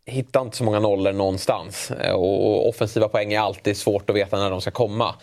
hittar 0.06 0.42
inte 0.42 0.58
så 0.58 0.64
många 0.64 0.80
nollor 0.80 1.12
någonstans. 1.14 1.92
Eh, 1.92 2.14
Och, 2.14 2.70
offensiva 2.70 3.08
poäng 3.08 3.34
är 3.34 3.40
alltid 3.40 3.78
svårt 3.78 4.10
att 4.10 4.16
veta 4.16 4.38
när 4.38 4.50
de 4.50 4.62
ska 4.62 4.72
komma. 4.72 5.16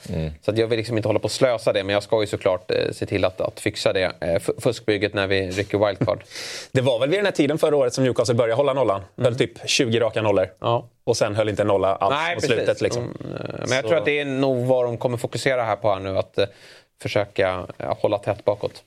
Så 0.42 0.50
att 0.50 0.58
jag 0.58 0.66
vill 0.66 0.76
liksom 0.76 0.96
inte 0.96 1.08
hålla 1.08 1.18
på 1.18 1.24
och 1.24 1.30
slösa 1.30 1.72
det 1.72 1.84
men 1.84 1.92
jag 1.94 2.02
ska 2.02 2.20
ju 2.20 2.26
såklart 2.26 2.70
eh, 2.70 2.90
se 2.92 3.06
till 3.06 3.24
att, 3.24 3.40
att 3.40 3.60
fixa 3.60 3.92
det 3.92 4.02
eh, 4.04 4.12
f- 4.20 4.50
fuskbygget 4.58 5.14
när 5.14 5.26
vi 5.26 5.50
rycker 5.50 5.86
wildcard. 5.86 6.24
Det 6.72 6.80
var 6.80 6.98
väl 6.98 7.08
vid 7.10 7.18
den 7.18 7.24
här 7.26 7.32
tiden 7.32 7.58
förra 7.58 7.76
året 7.76 7.94
som 7.94 8.04
Newcastle 8.04 8.34
började 8.34 8.54
hålla 8.54 8.72
nollan. 8.72 9.00
Höll 9.16 9.36
typ 9.38 9.52
20 9.68 10.00
raka 10.00 10.22
nollor. 10.22 10.48
Ja. 10.60 10.86
Och 11.04 11.16
sen 11.16 11.34
höll 11.34 11.48
inte 11.48 11.64
nolla 11.64 11.94
alls 11.96 12.14
Nej, 12.14 12.34
mot 12.34 12.44
slutet. 12.44 12.80
Liksom. 12.80 13.02
Mm, 13.02 13.16
Men 13.60 13.70
jag 13.70 13.82
Så- 13.82 13.88
tror 13.88 13.98
att 13.98 14.04
det 14.04 14.20
är 14.20 14.24
nog 14.24 14.66
vad 14.66 14.84
de 14.84 14.96
kommer 14.98 15.16
fokusera 15.18 15.64
här 15.64 15.76
på 15.76 15.92
här 15.92 16.00
nu. 16.00 16.18
Att 16.18 16.38
eh, 16.38 16.46
försöka 17.02 17.66
eh, 17.78 17.94
hålla 18.00 18.18
tätt 18.18 18.44
bakåt. 18.44 18.82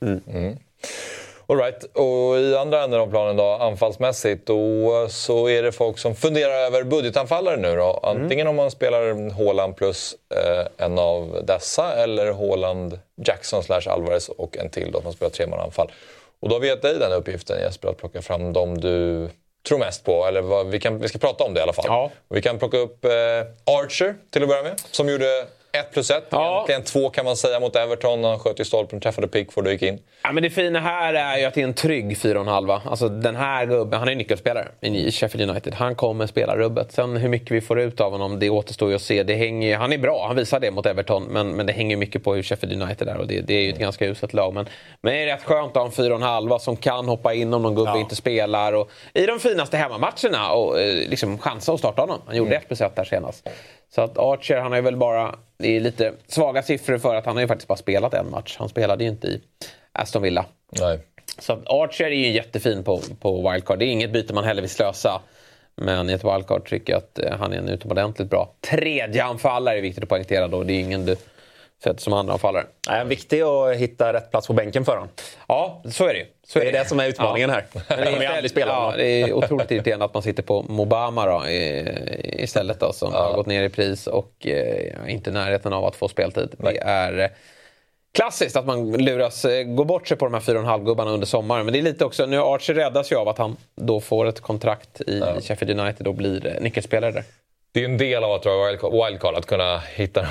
All 1.46 1.56
right. 1.56 1.84
Och 1.84 2.38
i 2.38 2.56
andra 2.56 2.84
änden 2.84 3.00
av 3.00 3.10
planen 3.10 3.36
då, 3.36 3.44
anfallsmässigt, 3.44 4.46
då 4.46 5.06
så 5.08 5.48
är 5.48 5.62
det 5.62 5.72
folk 5.72 5.98
som 5.98 6.14
funderar 6.14 6.54
över 6.54 6.82
budgetanfallare 6.82 7.56
nu 7.56 7.76
då. 7.76 8.00
Antingen 8.02 8.46
om 8.46 8.56
man 8.56 8.70
spelar 8.70 9.30
Haaland 9.30 9.76
plus 9.76 10.14
eh, 10.34 10.84
en 10.86 10.98
av 10.98 11.40
dessa 11.44 11.94
eller 11.94 12.32
Haaland, 12.32 12.98
Jackson 13.26 13.62
slash 13.62 13.88
Alvarez 13.88 14.28
och 14.28 14.56
en 14.56 14.70
till 14.70 14.92
då 14.92 15.02
som 15.02 15.12
spelar 15.12 15.30
tremananfall. 15.30 15.92
Och 16.40 16.48
då 16.48 16.54
har 16.54 16.60
vi 16.60 16.68
gett 16.68 16.82
dig 16.82 16.98
den 16.98 17.12
uppgiften 17.12 17.60
Jesper, 17.60 17.88
att 17.88 17.96
plocka 17.96 18.22
fram 18.22 18.52
de 18.52 18.80
du 18.80 19.28
tror 19.68 19.78
mest 19.78 20.04
på. 20.04 20.26
Eller 20.26 20.42
vad, 20.42 20.66
vi, 20.66 20.80
kan, 20.80 20.98
vi 20.98 21.08
ska 21.08 21.18
prata 21.18 21.44
om 21.44 21.54
det 21.54 21.60
i 21.60 21.62
alla 21.62 21.72
fall. 21.72 21.84
Ja. 21.88 22.10
Och 22.28 22.36
vi 22.36 22.42
kan 22.42 22.58
plocka 22.58 22.76
upp 22.76 23.04
eh, 23.04 23.10
Archer 23.64 24.14
till 24.30 24.42
att 24.42 24.48
börja 24.48 24.62
med, 24.62 24.80
som 24.90 25.08
gjorde 25.08 25.46
1 25.74 25.92
plus 25.92 26.10
1. 26.10 26.24
Ja. 26.30 26.54
Egentligen 26.68 26.82
2 26.82 27.10
kan 27.10 27.24
man 27.24 27.36
säga 27.36 27.60
mot 27.60 27.76
Everton. 27.76 28.24
Han 28.24 28.38
sköt 28.38 28.60
i 28.60 28.64
stolpen, 28.64 29.00
träffade 29.00 29.28
Pickford 29.28 29.66
och 29.66 29.72
gick 29.72 29.82
in. 29.82 29.98
Ja, 30.22 30.32
men 30.32 30.42
det 30.42 30.50
fina 30.50 30.80
här 30.80 31.14
är 31.14 31.38
ju 31.38 31.44
att 31.44 31.54
det 31.54 31.60
är 31.60 31.64
en 31.64 31.74
trygg 31.74 32.16
4,5. 32.16 32.80
Alltså 32.84 33.08
den 33.08 33.36
här 33.36 33.66
gubben, 33.66 33.98
han 33.98 34.08
är 34.08 34.14
nyckelspelare 34.14 34.68
i 34.80 35.10
Sheffield 35.12 35.50
United. 35.50 35.74
Han 35.74 35.94
kommer 35.94 36.26
spela 36.26 36.56
rubbet. 36.56 36.92
Sen 36.92 37.16
hur 37.16 37.28
mycket 37.28 37.50
vi 37.50 37.60
får 37.60 37.80
ut 37.80 38.00
av 38.00 38.12
honom, 38.12 38.38
det 38.38 38.50
återstår 38.50 38.88
ju 38.88 38.94
att 38.94 39.02
se. 39.02 39.22
Det 39.22 39.34
hänger, 39.34 39.76
han 39.76 39.92
är 39.92 39.98
bra, 39.98 40.24
han 40.26 40.36
visar 40.36 40.60
det 40.60 40.70
mot 40.70 40.86
Everton. 40.86 41.22
Men, 41.22 41.56
men 41.56 41.66
det 41.66 41.72
hänger 41.72 41.96
mycket 41.96 42.24
på 42.24 42.34
hur 42.34 42.42
Sheffield 42.42 42.82
United 42.82 43.08
är 43.08 43.16
och 43.16 43.26
det, 43.26 43.40
det 43.40 43.54
är 43.54 43.62
ju 43.62 43.70
ett 43.70 43.78
ganska 43.78 44.06
uselt 44.06 44.32
lag. 44.32 44.54
Men, 44.54 44.68
men 45.00 45.12
det 45.14 45.22
är 45.22 45.26
rätt 45.26 45.42
skönt 45.44 45.76
att 45.76 45.76
ha 45.76 45.84
en 45.84 46.12
4,5 46.12 46.58
som 46.58 46.76
kan 46.76 47.08
hoppa 47.08 47.34
in 47.34 47.54
om 47.54 47.62
någon 47.62 47.74
gubbe 47.74 47.90
Ja. 47.90 48.00
inte 48.00 48.16
spelar. 48.16 48.72
Och, 48.72 48.90
I 49.14 49.26
de 49.26 49.40
finaste 49.40 49.76
hemmamatcherna 49.76 50.52
och 50.52 50.80
eh, 50.80 51.08
liksom 51.08 51.38
chansa 51.38 51.72
att 51.72 51.78
starta 51.78 52.02
honom. 52.02 52.20
Han 52.26 52.36
gjorde 52.36 52.56
1 52.56 52.66
plus 52.66 52.80
1 52.80 52.96
där 52.96 53.04
senast. 53.04 53.48
Så 53.94 54.02
att 54.02 54.18
Archer, 54.18 54.56
han 54.56 54.72
har 54.72 54.76
ju 54.76 54.82
väl 54.82 54.96
bara... 54.96 55.34
Det 55.56 55.76
är 55.76 55.80
lite 55.80 56.12
svaga 56.26 56.62
siffror 56.62 56.98
för 56.98 57.14
att 57.14 57.26
han 57.26 57.36
har 57.36 57.40
ju 57.40 57.48
faktiskt 57.48 57.68
bara 57.68 57.78
spelat 57.78 58.14
en 58.14 58.30
match. 58.30 58.56
Han 58.58 58.68
spelade 58.68 59.04
ju 59.04 59.10
inte 59.10 59.26
i 59.26 59.40
Aston 59.92 60.22
Villa. 60.22 60.46
Nej. 60.80 60.98
Så 61.38 61.52
att 61.52 61.68
Archer 61.68 62.04
är 62.04 62.10
ju 62.10 62.30
jättefin 62.30 62.84
på, 62.84 63.00
på 63.20 63.50
wildcard. 63.50 63.78
Det 63.78 63.84
är 63.84 63.86
inget 63.86 64.12
byte 64.12 64.34
man 64.34 64.44
heller 64.44 64.62
vill 64.62 64.70
slösa. 64.70 65.20
Men 65.74 66.10
i 66.10 66.12
ett 66.12 66.24
wildcard 66.24 66.68
tycker 66.68 66.92
jag 66.92 66.98
att 66.98 67.18
eh, 67.18 67.38
han 67.38 67.52
är 67.52 67.56
en 67.56 67.68
utomordentligt 67.68 68.30
bra 68.30 68.54
tredje 68.60 69.24
anfallare. 69.24 69.78
är 69.78 69.82
viktigt 69.82 70.02
att 70.02 70.08
poängtera 70.08 70.48
då. 70.48 70.62
Det 70.62 70.72
är 70.72 70.80
ingen 70.80 71.06
du 71.06 71.16
sätter 71.82 72.00
som 72.00 72.12
anfallare. 72.12 72.66
Nej, 72.88 73.04
viktigt 73.04 73.42
att 73.42 73.76
hitta 73.76 74.12
rätt 74.12 74.30
plats 74.30 74.46
på 74.46 74.52
bänken 74.52 74.84
för 74.84 74.92
honom. 74.92 75.08
Ja, 75.48 75.82
så 75.90 76.04
är 76.08 76.14
det. 76.14 76.26
Så 76.46 76.58
Det 76.58 76.68
är 76.68 76.72
det 76.72 76.88
som 76.88 77.00
är 77.00 77.08
utmaningen 77.08 77.50
här. 77.50 77.64
Men 77.72 77.98
istället- 77.98 78.30
aldrig 78.30 78.50
spela 78.50 78.72
ja. 78.72 78.94
Det 78.96 79.06
är 79.06 79.32
otroligt 79.32 79.70
irriterande 79.70 80.04
att 80.04 80.14
man 80.14 80.22
sitter 80.22 80.42
på 80.42 80.62
Mobama 80.62 81.26
då, 81.26 81.48
i, 81.48 82.36
istället 82.42 82.80
då, 82.80 82.92
som 82.92 83.12
har 83.12 83.32
gått 83.36 83.46
ner 83.46 83.62
i 83.62 83.68
pris 83.68 84.06
och 84.06 84.46
eh, 84.46 85.12
inte 85.14 85.30
i 85.30 85.32
närheten 85.32 85.72
av 85.72 85.84
att 85.84 85.96
få 85.96 86.08
speltid. 86.08 86.54
Det 86.58 86.78
är 86.78 87.18
eh, 87.18 87.28
klassiskt 88.14 88.56
att 88.56 88.66
man 88.66 88.92
luras 88.92 89.44
eh, 89.44 89.62
gå 89.64 89.84
bort 89.84 90.08
sig 90.08 90.16
på 90.16 90.24
de 90.24 90.34
här 90.34 90.40
4,5-gubbarna 90.40 91.10
under 91.10 91.26
sommaren. 91.26 91.64
Men 91.66 91.72
det 91.72 91.78
är 91.78 91.82
lite 91.82 92.04
också, 92.04 92.26
nu 92.26 92.38
Archer 92.38 92.74
räddas 92.74 93.12
ju 93.12 93.16
av 93.16 93.28
att 93.28 93.38
han 93.38 93.56
då 93.76 94.00
får 94.00 94.26
ett 94.26 94.40
kontrakt 94.40 95.00
i 95.00 95.22
Sheffield 95.42 95.80
United 95.80 96.06
och 96.06 96.14
blir 96.14 96.46
eh, 96.46 96.62
nyckelspelare 96.62 97.10
där. 97.12 97.24
Det 97.74 97.80
är 97.80 97.88
ju 97.88 97.92
en 97.92 97.98
del 97.98 98.24
av 98.24 98.32
att 98.32 98.42
dra 98.42 98.68
wildcard, 99.06 99.34
att 99.34 99.46
kunna 99.46 99.78
hitta, 99.94 100.26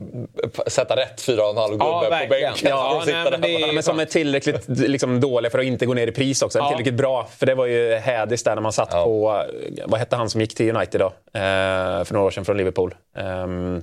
sätta 0.66 0.96
rätt 0.96 1.22
4,5 1.26 1.70
gubbe 1.70 1.84
Ja, 1.84 2.02
på 2.04 2.10
bänken. 2.10 2.52
Ja, 2.70 3.02
nej, 3.06 3.14
men 3.14 3.24
där. 3.32 3.38
det 3.38 3.54
är- 3.54 3.60
Ja, 3.66 3.72
men 3.72 3.82
som 3.82 4.00
är 4.00 4.04
tillräckligt 4.04 4.68
liksom, 4.68 5.20
dåliga 5.20 5.50
för 5.50 5.58
att 5.58 5.64
inte 5.64 5.86
gå 5.86 5.94
ner 5.94 6.06
i 6.06 6.12
pris 6.12 6.42
också. 6.42 6.58
Ja. 6.58 6.68
Tillräckligt 6.68 6.94
bra. 6.94 7.28
För 7.38 7.46
det 7.46 7.54
var 7.54 7.66
ju 7.66 7.94
Hädis 7.94 8.42
där 8.42 8.54
när 8.54 8.62
man 8.62 8.72
satt 8.72 8.88
Ja. 8.92 9.04
på... 9.04 9.44
Vad 9.86 10.00
hette 10.00 10.16
han 10.16 10.30
som 10.30 10.40
gick 10.40 10.54
till 10.54 10.76
United 10.76 11.00
då? 11.00 11.06
Eh, 11.06 11.10
för 12.04 12.12
några 12.12 12.26
år 12.26 12.30
sedan 12.30 12.44
från 12.44 12.56
Liverpool. 12.56 12.94
Ehm, 13.16 13.82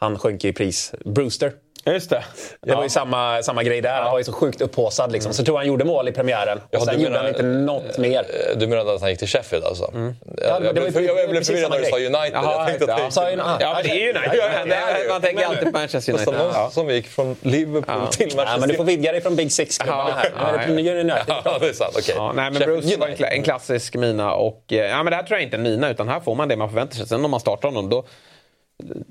han 0.00 0.18
sjönk 0.18 0.44
i 0.44 0.52
pris. 0.52 0.92
Brewster. 1.04 1.52
Just 1.92 2.10
det. 2.10 2.24
Det 2.62 2.74
var 2.74 2.82
ju 2.82 2.88
samma, 2.88 3.42
samma 3.42 3.62
grej 3.62 3.80
där. 3.80 4.02
Han 4.02 4.10
var 4.10 4.18
ju 4.18 4.24
så 4.24 4.32
sjukt 4.32 4.60
upphaussad. 4.60 5.12
Liksom. 5.12 5.32
Så 5.32 5.44
tror 5.44 5.54
jag 5.54 5.58
han 5.60 5.66
gjorde 5.66 5.84
mål 5.84 6.08
i 6.08 6.12
premiären. 6.12 6.60
Ja, 6.70 6.78
Och 6.78 6.84
sen 6.84 6.96
du 6.96 7.02
gjorde 7.04 7.16
han 7.16 7.24
menar- 7.24 7.38
inte 7.38 7.42
något 7.48 7.98
mer. 7.98 8.18
Eh, 8.20 8.58
Du 8.58 8.66
menar 8.66 8.94
att 8.94 9.00
han 9.00 9.10
gick 9.10 9.18
till 9.18 9.28
Sheffield 9.28 9.64
alltså? 9.64 9.90
Ja, 9.94 10.12
Jag, 10.42 10.64
jag, 10.64 10.74
blev, 10.74 10.84
jag, 11.02 11.30
blev 11.30 11.44
förvirrad 11.44 11.70
när 11.70 11.78
du 11.78 11.84
sa. 11.84 11.96
United. 11.96 12.30
Jaha, 12.32 12.54
jag 12.58 12.66
tänkte 12.78 12.94
att 12.94 13.16
ja. 13.16 13.22
ah, 13.44 13.56
Ja, 13.60 13.72
men 13.74 13.82
det 13.82 14.02
är 14.02 14.16
United. 14.16 14.38
Ja, 14.38 14.64
det 14.64 14.74
är 14.74 15.02
ju. 15.04 15.08
Man 15.08 15.20
tänker 15.20 15.44
alltid 15.46 15.64
på 15.72 15.78
Manchester 15.78 16.12
United. 16.12 16.34
Som, 16.34 16.50
Ja. 16.54 16.70
som 16.72 16.90
gick 16.90 17.06
från 17.08 17.36
Liverpool 17.42 17.82
till 18.10 18.26
Manchester 18.36 18.44
Ja, 18.46 18.56
men 18.60 18.68
du 18.68 18.74
får 18.74 18.84
vidga 18.84 19.12
dig 19.12 19.20
från 19.20 19.36
Big 19.36 19.52
Six-klubbarna 19.52 20.10
Ja, 20.10 20.14
här. 20.46 20.64
ja, 20.68 20.74
Nu 20.74 20.80
är 20.88 20.94
det 20.94 21.00
United. 21.00 21.22
Ja, 21.44 21.58
det 21.60 21.68
är 21.68 21.72
sant. 21.72 21.94
Okej. 21.98 22.14
Ja, 22.16 22.32
nej, 22.36 22.50
men 22.50 22.62
Bruce 22.62 22.96
var 22.96 23.06
United. 23.06 23.28
en 23.32 23.42
klassisk 23.42 23.94
mina. 23.94 24.32
Och, 24.34 24.64
eh, 24.72 24.76
ja, 24.78 24.96
men 25.02 25.10
det 25.10 25.16
här 25.16 25.22
tror 25.22 25.38
jag 25.38 25.42
inte 25.44 25.56
är 25.56 25.58
en 25.58 25.62
mina, 25.64 25.90
utan 25.90 26.08
här 26.08 26.20
får 26.20 26.34
man 26.34 26.48
det 26.48 26.56
man 26.56 26.68
förväntar 26.68 26.96
sig. 26.96 27.06
Sen 27.08 27.24
om 27.24 27.30
man 27.30 27.40
startar 27.40 27.68
honom, 27.68 27.88
då... 27.90 28.04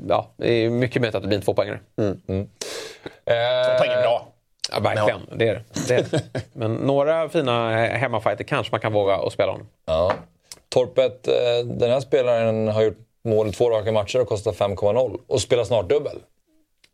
Ja, 0.07 0.31
det 0.38 0.51
är 0.51 0.69
mycket 0.69 1.01
möjligt 1.01 1.15
att 1.15 1.21
det 1.21 1.27
blir 1.27 1.38
en 1.38 1.43
tvåpoängare. 1.43 1.79
Eh, 1.97 3.77
Poängen 3.79 4.01
bra. 4.01 4.27
Ja, 4.71 4.79
verkligen. 4.79 5.21
Det 5.36 5.47
är 5.50 5.63
det. 5.88 5.93
är 5.95 6.05
det. 6.12 6.24
Men 6.53 6.74
några 6.74 7.29
fina 7.29 7.75
hemmafighter 7.88 8.43
kanske 8.43 8.71
man 8.74 8.79
kan 8.79 8.93
våga 8.93 9.15
att 9.15 9.33
spela 9.33 9.51
honom. 9.51 9.67
Ja. 9.86 10.13
Torpet, 10.69 11.27
eh, 11.27 11.33
den 11.65 11.91
här 11.91 12.00
spelaren 12.00 12.67
har 12.67 12.81
gjort 12.81 12.97
mål 13.24 13.47
i 13.47 13.51
två 13.51 13.69
raka 13.69 13.91
matcher 13.91 14.21
och 14.21 14.27
kostar 14.27 14.51
5,0 14.51 15.19
och 15.27 15.41
spelar 15.41 15.63
snart 15.63 15.89
dubbel. 15.89 16.17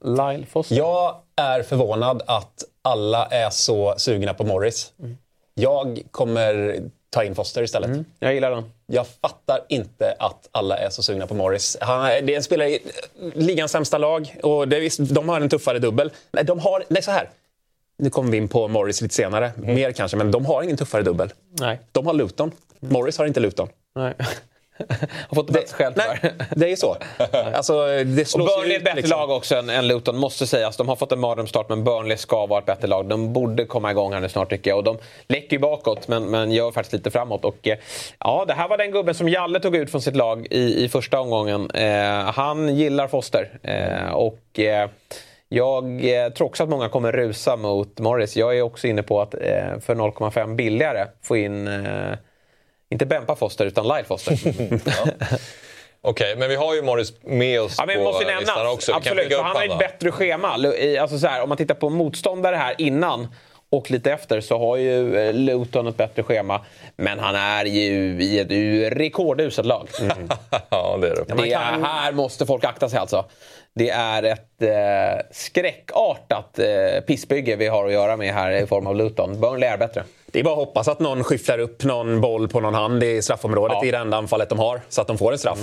Lyle 0.06 0.46
Foster. 0.46 0.76
Jag 0.76 1.16
är 1.36 1.64
förvånad 1.64 2.22
att 2.28 2.64
alla 2.82 3.26
är 3.26 3.50
så 3.50 3.94
sugna 3.98 4.34
på 4.34 4.44
Morris. 4.44 4.94
Jag 5.54 6.02
kommer 6.12 6.80
ta 7.14 7.24
in 7.24 7.36
Foster 7.36 7.64
istället. 7.64 8.06
Jag 8.20 8.34
gillar 8.34 8.52
den. 8.52 8.64
Jag 8.86 9.08
fattar 9.08 9.60
inte 9.70 10.16
att 10.20 10.50
alla 10.52 10.78
är 10.78 10.90
så 10.90 11.04
sugna 11.04 11.28
på 11.28 11.34
Morris. 11.34 11.78
Han, 11.82 12.06
det 12.06 12.34
är 12.34 12.36
en 12.38 12.44
spelare 12.44 12.70
i 12.70 12.80
ligans 13.36 13.72
sämsta 13.72 13.98
lag 13.98 14.36
och 14.44 14.68
det 14.68 14.80
visst, 14.80 15.00
de 15.00 15.30
har 15.30 15.42
en 15.42 15.50
tuffare 15.50 15.80
dubbel. 15.80 16.12
Nej, 16.32 16.44
de 16.44 16.60
har, 16.60 16.84
nej, 16.88 17.04
så 17.04 17.12
här. 17.12 17.30
Nu 17.98 18.10
kommer 18.10 18.32
vi 18.32 18.38
in 18.38 18.48
på 18.48 18.68
Morris 18.68 19.02
lite 19.02 19.16
senare, 19.16 19.52
mer 19.58 19.92
kanske, 19.92 20.18
men 20.18 20.32
de 20.32 20.46
har 20.46 20.64
ingen 20.64 20.78
tuffare 20.78 21.02
dubbel. 21.02 21.34
Nej. 21.60 21.80
De 21.92 22.06
har 22.08 22.14
Luton. 22.14 22.52
Morris 22.80 23.18
har 23.18 23.26
inte 23.26 23.40
Luton. 23.40 23.68
Nej. 23.96 24.14
har 25.30 25.36
fått 25.36 25.72
själv 25.72 25.94
Nej, 25.98 26.20
tyvärr. 26.22 26.36
det 26.56 26.72
är 26.72 26.76
så. 26.76 26.98
Alltså, 27.54 27.86
det 27.88 28.22
Och 28.22 28.28
slås 28.28 28.52
ju 28.52 28.56
Burnley 28.56 28.74
är 28.74 28.78
ett 28.78 28.84
bättre 28.84 28.96
liksom. 28.96 29.20
lag 29.20 29.30
också 29.30 29.56
än, 29.56 29.70
än 29.70 29.88
Luton, 29.88 30.18
måste 30.18 30.48
sägas. 30.48 30.78
De 30.78 30.90
har 30.90 30.96
fått 30.96 31.12
en 31.12 31.20
mardrömsstart, 31.20 31.70
men 31.70 31.84
Burnley 31.84 32.18
ska 32.18 32.46
vara 32.46 32.60
ett 32.60 32.66
bättre 32.66 32.88
lag. 32.88 33.06
De 33.06 33.34
borde 33.34 33.66
komma 33.66 33.92
igång 33.92 34.14
här 34.14 34.20
nu 34.20 34.30
snart 34.30 34.50
tycker 34.50 34.72
jag. 34.72 34.78
Och 34.78 34.84
de 34.84 34.98
läcker 35.28 35.54
ju 35.54 35.60
bakåt, 35.60 36.08
men, 36.08 36.24
men 36.24 36.52
gör 36.52 36.72
faktiskt 36.72 36.94
lite 36.94 37.12
framåt. 37.12 37.46
Och, 37.46 37.68
eh, 37.68 37.78
ja, 38.20 38.46
det 38.48 38.54
här 38.54 38.68
var 38.68 38.78
den 38.78 38.92
gubben 38.92 39.16
som 39.16 39.30
Jalle 39.30 39.60
tog 39.60 39.76
ut 39.76 39.92
från 39.92 40.02
sitt 40.02 40.16
lag 40.16 40.48
i, 40.50 40.84
i 40.84 40.90
första 40.90 41.20
omgången. 41.20 41.72
Eh, 41.72 42.32
han 42.34 42.76
gillar 42.76 43.08
Foster. 43.08 43.60
Eh, 43.64 44.14
och... 44.14 44.60
Eh, 44.60 44.90
jag 45.50 46.06
eh, 46.06 46.30
tror 46.30 46.48
också 46.48 46.64
att 46.64 46.70
många 46.70 46.90
kommer 46.90 47.12
rusa 47.12 47.56
mot 47.56 48.00
Morris. 48.00 48.38
Jag 48.38 48.58
är 48.58 48.62
också 48.62 48.88
inne 48.88 49.04
på 49.04 49.22
att 49.22 49.34
eh, 49.34 49.80
för 49.80 49.96
0,5 49.96 50.56
billigare 50.56 51.08
få 51.22 51.38
in, 51.38 51.68
inte 52.94 53.06
Bempa 53.06 53.36
Foster, 53.36 53.66
utan 53.66 53.88
Lyle 53.88 54.04
Foster. 54.04 54.38
Okej, 56.02 56.36
men 56.36 56.50
vi 56.50 56.56
har 56.56 56.76
ju 56.76 56.82
Morris 56.82 57.14
med 57.22 57.62
oss 57.62 57.76
Ja, 57.78 57.86
men 57.86 57.98
på 57.98 58.04
måste 58.04 58.26
listan 58.26 58.56
nämnas. 58.56 58.74
också. 58.74 58.92
Vi 58.92 58.98
Absolut, 58.98 59.38
han 59.38 59.56
har 59.56 59.66
ett 59.66 59.80
bättre 59.80 60.12
schema. 60.12 60.48
Alltså 61.02 61.20
så 61.20 61.28
här, 61.28 61.42
om 61.42 61.50
man 61.50 61.58
tittar 61.58 61.76
på 61.76 61.90
motståndare 61.90 62.56
här 62.56 62.76
innan 62.78 63.28
och 63.70 63.92
lite 63.92 64.12
efter 64.12 64.42
så 64.42 64.60
har 64.60 64.78
ju 64.78 65.18
eh, 65.18 65.34
Luton 65.34 65.88
ett 65.88 65.98
bättre 65.98 66.24
schema. 66.24 66.62
Men 66.96 67.20
han 67.20 67.36
är 67.36 67.66
ju 67.66 68.24
i 68.24 68.40
ett 68.40 68.98
rekorduselt 68.98 69.68
lag. 69.68 69.88
ja, 70.70 70.98
det 71.02 71.08
är 71.08 71.16
det. 71.16 71.44
Det 71.44 71.54
är, 71.54 71.60
här 71.60 72.12
måste 72.12 72.46
folk 72.46 72.64
akta 72.64 72.90
sig 72.90 73.00
alltså. 73.00 73.26
Det 73.76 73.90
är 73.90 74.24
ett 74.24 74.62
eh, 74.62 75.26
skräckartat 75.32 76.60
eh, 76.60 77.02
pissbygge 77.08 77.56
vi 77.56 77.68
har 77.68 77.86
att 77.86 77.94
göra 77.94 78.18
med 78.18 78.34
här 78.34 78.52
i 78.52 78.68
form 78.68 78.88
av 78.88 78.96
Luton. 78.96 79.40
Burnley 79.42 79.70
är 79.70 79.78
bättre. 79.78 80.04
Det 80.32 80.40
är 80.40 80.44
bara 80.44 80.52
att 80.54 80.58
hoppas 80.68 80.88
att 80.88 81.00
någon 81.00 81.24
skyfflar 81.24 81.60
upp 81.60 81.84
någon 81.84 82.22
boll 82.22 82.48
på 82.48 82.60
någon 82.60 82.74
hand 82.74 83.04
i 83.04 83.22
straffområdet 83.22 83.78
Ja. 83.82 83.88
i 83.88 83.92
det 83.92 83.98
enda 83.98 84.18
anfallet 84.18 84.50
de 84.50 84.60
har, 84.60 84.82
så 84.90 85.02
att 85.02 85.08
de 85.08 85.18
får 85.18 85.32
en 85.32 85.38
straff. 85.38 85.60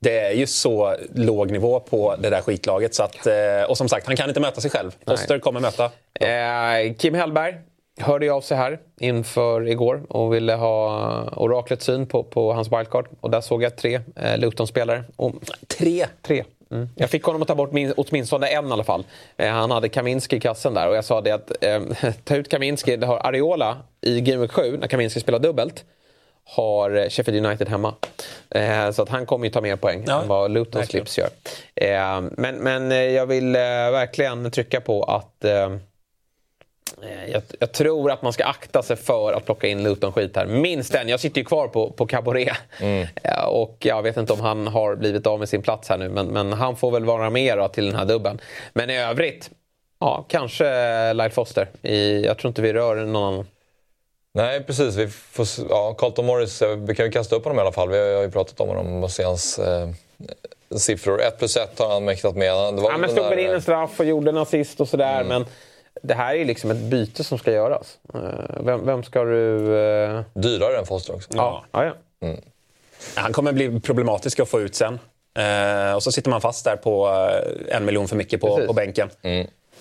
Det 0.00 0.18
är 0.18 0.32
ju 0.32 0.46
så 0.46 0.96
låg 1.14 1.50
nivå 1.50 1.80
på 1.80 2.14
det 2.18 2.30
där 2.30 2.40
skitlaget. 2.40 2.94
Så 2.94 3.02
att, 3.02 3.26
eh, 3.26 3.34
och 3.68 3.76
som 3.78 3.88
sagt, 3.88 4.06
han 4.06 4.16
kan 4.16 4.28
inte 4.28 4.40
möta 4.40 4.60
sig 4.60 4.70
själv. 4.70 4.90
Foster 5.06 5.38
kommer 5.38 5.60
möta. 5.60 5.84
Eh, 6.20 6.94
Kim 6.98 7.14
Hellberg 7.14 7.54
hörde 8.00 8.26
ju 8.26 8.32
av 8.32 8.40
sig 8.40 8.56
här 8.56 8.78
inför 9.00 9.68
igår 9.68 10.02
och 10.08 10.34
ville 10.34 10.54
ha 10.54 11.08
oraklets 11.36 11.84
syn 11.84 12.06
på, 12.06 12.22
på 12.24 12.52
hans 12.52 12.72
wildcard. 12.72 13.06
Och 13.20 13.30
där 13.30 13.40
såg 13.40 13.62
jag 13.62 13.76
tre 13.76 14.00
eh, 14.16 14.38
Luton-spelare. 14.38 15.04
Tre. 15.78 16.06
tre. 16.22 16.44
Mm. 16.74 16.88
Jag 16.94 17.10
fick 17.10 17.22
honom 17.22 17.42
att 17.42 17.48
ta 17.48 17.54
bort 17.54 17.72
min, 17.72 17.92
åtminstone 17.96 18.46
en 18.46 18.68
i 18.68 18.72
alla 18.72 18.84
fall. 18.84 19.04
Eh, 19.36 19.50
han 19.50 19.70
hade 19.70 19.88
Kaminski 19.88 20.36
i 20.36 20.40
kassen 20.40 20.74
där 20.74 20.88
och 20.88 20.96
jag 20.96 21.04
sa 21.04 21.20
det 21.20 21.30
att 21.30 21.64
eh, 21.64 21.82
ta 22.24 22.36
ut 22.36 22.48
Kaminski. 22.48 22.96
Det 22.96 23.06
har 23.06 23.26
Ariola 23.26 23.76
i 24.00 24.20
Game 24.20 24.40
Week 24.40 24.52
7 24.52 24.76
när 24.76 24.86
Kaminski 24.86 25.20
spelar 25.20 25.38
dubbelt. 25.38 25.84
Har 26.44 26.96
eh, 26.96 27.08
Sheffield 27.08 27.46
United 27.46 27.68
hemma. 27.68 27.94
Eh, 28.50 28.90
så 28.90 29.02
att 29.02 29.08
han 29.08 29.26
kommer 29.26 29.46
ju 29.46 29.52
ta 29.52 29.60
mer 29.60 29.76
poäng 29.76 30.04
Ja, 30.06 30.22
än 30.22 30.28
vad 30.28 30.50
Luton. 30.50 30.86
Slips 30.86 31.18
gör. 31.18 31.28
Eh, 31.74 32.20
men, 32.32 32.56
men 32.56 32.92
eh, 32.92 32.98
jag 32.98 33.26
vill 33.26 33.56
eh, 33.56 33.60
verkligen 33.60 34.50
trycka 34.50 34.80
på 34.80 35.02
att 35.02 35.44
Jag, 37.28 37.42
jag 37.60 37.72
tror 37.72 38.10
att 38.10 38.22
man 38.22 38.32
ska 38.32 38.44
akta 38.44 38.82
sig 38.82 38.96
för 38.96 39.32
att 39.32 39.44
plocka 39.44 39.66
in 39.66 39.82
Luton-skit 39.82 40.36
här. 40.36 40.46
Minst 40.46 40.94
en. 40.94 41.08
Jag 41.08 41.20
sitter 41.20 41.40
ju 41.40 41.44
kvar 41.44 41.68
på, 41.68 41.90
på 41.90 42.06
Caboret. 42.06 42.56
Eh, 42.80 43.44
Och 43.44 43.76
jag 43.80 44.02
vet 44.02 44.16
inte 44.16 44.32
om 44.32 44.40
han 44.40 44.66
har 44.66 44.96
blivit 44.96 45.26
av 45.26 45.38
med 45.38 45.48
sin 45.48 45.62
plats 45.62 45.88
här 45.88 45.98
nu. 45.98 46.08
Men, 46.08 46.26
men 46.26 46.52
han 46.52 46.76
får 46.76 46.90
väl 46.90 47.04
vara 47.04 47.30
med 47.30 47.58
då 47.58 47.68
till 47.68 47.86
den 47.86 47.94
här 47.96 48.04
dubben. 48.04 48.40
Men 48.72 48.90
i 48.90 48.98
övrigt, 48.98 49.50
ja, 49.98 50.24
kanske 50.28 50.64
Lyle 51.12 51.30
Foster. 51.30 51.68
I, 51.82 52.24
jag 52.24 52.38
tror 52.38 52.48
inte 52.48 52.62
vi 52.62 52.72
rör 52.72 52.96
någon 52.96 53.16
annan. 53.34 53.46
Nej, 54.34 54.62
precis. 54.64 54.96
Vi 54.96 55.08
får, 55.08 55.46
ja, 55.70 55.94
Carlton 55.98 56.26
Morris, 56.26 56.62
eh, 56.62 56.76
vi 56.76 56.94
kan 56.94 57.06
ju 57.06 57.12
kasta 57.12 57.36
upp 57.36 57.44
honom 57.44 57.58
i 57.58 57.60
alla 57.60 57.72
fall. 57.72 57.88
Vi 57.90 58.14
har 58.14 58.22
ju 58.22 58.30
pratat 58.30 58.60
om 58.60 58.68
honom 58.68 59.04
och 59.04 59.10
se 59.10 59.22
hans 59.22 59.58
eh, 59.58 59.88
siffror. 60.76 61.22
1 61.22 61.38
plus 61.38 61.56
1 61.56 61.78
har 61.78 61.88
han 61.92 62.04
mäktat 62.04 62.36
med. 62.36 62.52
Det 62.74 62.82
var 62.82 62.90
Ja, 62.90 62.96
men 62.98 63.10
stod 63.10 63.24
väl 63.28 63.38
in 63.38 63.48
eh, 63.48 63.54
en 63.54 63.62
straff 63.62 64.00
och 64.00 64.06
gjorde 64.06 64.30
en 64.30 64.36
assist 64.38 64.80
och 64.80 64.88
sådär. 64.88 65.24
Men 65.24 65.46
det 66.02 66.14
här 66.14 66.34
är 66.34 66.44
liksom 66.44 66.70
ett 66.70 66.76
byte 66.76 67.24
som 67.24 67.38
ska 67.38 67.52
göras. 67.52 67.98
Eh, 68.14 68.20
Vem, 68.64 68.86
vem 68.86 69.02
ska 69.02 69.24
du... 69.24 69.76
eh, 69.78 70.20
Dyrare 70.34 70.78
än 70.78 70.86
Foster 70.86 71.14
också. 71.14 71.28
Ja, 71.34 71.64
ja, 71.72 71.84
ja. 72.20 72.34
Han 73.16 73.32
kommer 73.32 73.52
bli 73.52 73.80
problematisk 73.80 74.40
att 74.40 74.48
få 74.48 74.60
ut 74.60 74.74
sen. 74.74 74.98
Eh, 75.38 75.94
och 75.94 76.02
så 76.02 76.12
sitter 76.12 76.30
man 76.30 76.40
fast 76.40 76.64
där 76.64 76.76
på 76.76 77.06
en 77.68 77.84
miljon 77.84 78.08
för 78.08 78.16
mycket 78.16 78.40
på, 78.40 78.48
Precis. 78.48 78.66
på 78.66 78.72
bänken. 78.72 79.10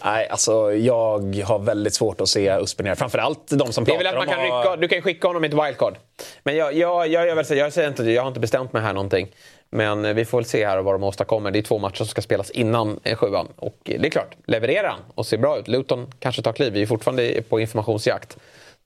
Nej, 0.05 0.27
alltså 0.29 0.73
jag 0.73 1.43
har 1.45 1.59
väldigt 1.59 1.93
svårt 1.93 2.21
att 2.21 2.29
se 2.29 2.57
Uspen 2.59 2.85
här. 2.85 2.95
Framförallt 2.95 3.47
de 3.49 3.71
som 3.73 3.83
Det 3.83 3.91
är 3.91 3.95
pratar 3.97 4.03
väl 4.03 4.21
att 4.21 4.27
man 4.27 4.37
om 4.39 4.43
kan 4.45 4.57
att- 4.59 4.65
rycka, 4.65 4.75
du 4.75 4.87
kan 4.87 4.95
ju 4.97 5.01
skicka 5.01 5.27
honom 5.27 5.43
i 5.43 5.47
ett 5.47 5.53
wildcard. 5.53 5.95
Men 6.43 6.55
jag, 6.55 6.73
jag, 6.73 7.07
jag, 7.07 7.35
väl 7.35 7.45
så, 7.45 7.55
jag, 7.55 7.73
säger 7.73 7.87
inte, 7.87 8.03
jag 8.03 8.21
har 8.21 8.27
inte 8.27 8.39
bestämt 8.39 8.73
mig 8.73 8.81
här 8.81 8.93
någonting. 8.93 9.27
Men 9.73 10.05
eh, 10.05 10.13
vi 10.13 10.25
får 10.25 10.37
väl 10.37 10.45
se 10.45 10.65
här 10.65 10.81
vad 10.81 10.93
de 10.93 11.03
åstadkommer. 11.03 11.51
Det 11.51 11.59
är 11.59 11.63
två 11.63 11.79
matcher 11.79 11.97
som 11.97 12.07
ska 12.07 12.21
spelas 12.21 12.49
innan 12.51 12.99
eh, 13.03 13.17
sjuan. 13.17 13.47
Och 13.55 13.77
eh, 13.85 14.01
det 14.01 14.07
är 14.07 14.09
klart, 14.09 14.35
levererar 14.45 14.87
han 14.87 14.99
och 15.15 15.25
ser 15.25 15.37
bra 15.37 15.59
ut. 15.59 15.67
Luton 15.67 16.07
kanske 16.19 16.41
tar 16.41 16.53
kliv. 16.53 16.73
Vi 16.73 16.81
är 16.81 16.85
fortfarande 16.85 17.41
på 17.49 17.59
informationsjakt. 17.59 18.37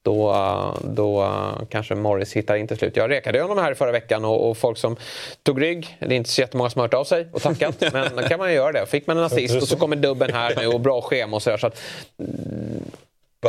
Då, 0.02 0.36
då 0.84 1.32
kanske 1.70 1.96
Morris 1.96 2.34
hittar 2.34 2.56
in 2.56 2.68
till 2.68 2.78
slut. 2.78 2.96
Jag 2.96 3.10
rekade 3.10 3.42
honom 3.42 3.58
här 3.58 3.74
förra 3.74 3.92
veckan 3.92 4.26
och, 4.26 4.50
och 4.50 4.58
folk 4.58 4.78
som 4.78 4.96
tog 5.44 5.62
rygg. 5.62 5.98
Det 6.00 6.06
är 6.06 6.12
inte 6.12 6.30
så 6.30 6.42
jättemånga 6.42 6.70
som 6.70 6.80
har 6.80 6.88
hört 6.88 6.94
av 6.94 7.04
sig 7.04 7.28
och 7.32 7.42
tackat. 7.42 7.84
men 7.94 8.16
då 8.16 8.22
kan 8.24 8.40
man 8.40 8.50
ju 8.50 8.56
göra 8.56 8.72
det. 8.72 8.86
Fick 8.86 9.08
man 9.08 9.18
en 9.18 9.24
assist 9.24 9.62
och 9.62 9.68
så 9.68 9.76
kommer 9.76 9.96
dubben 9.96 10.34
här 10.34 10.56
nu 10.58 10.68
och 10.68 10.80
bra 10.80 11.02
schema 11.02 11.36
och 11.36 11.44
sådär. 11.44 11.58
Så 11.58 11.68
att, 11.68 11.82
mm, 12.20 12.84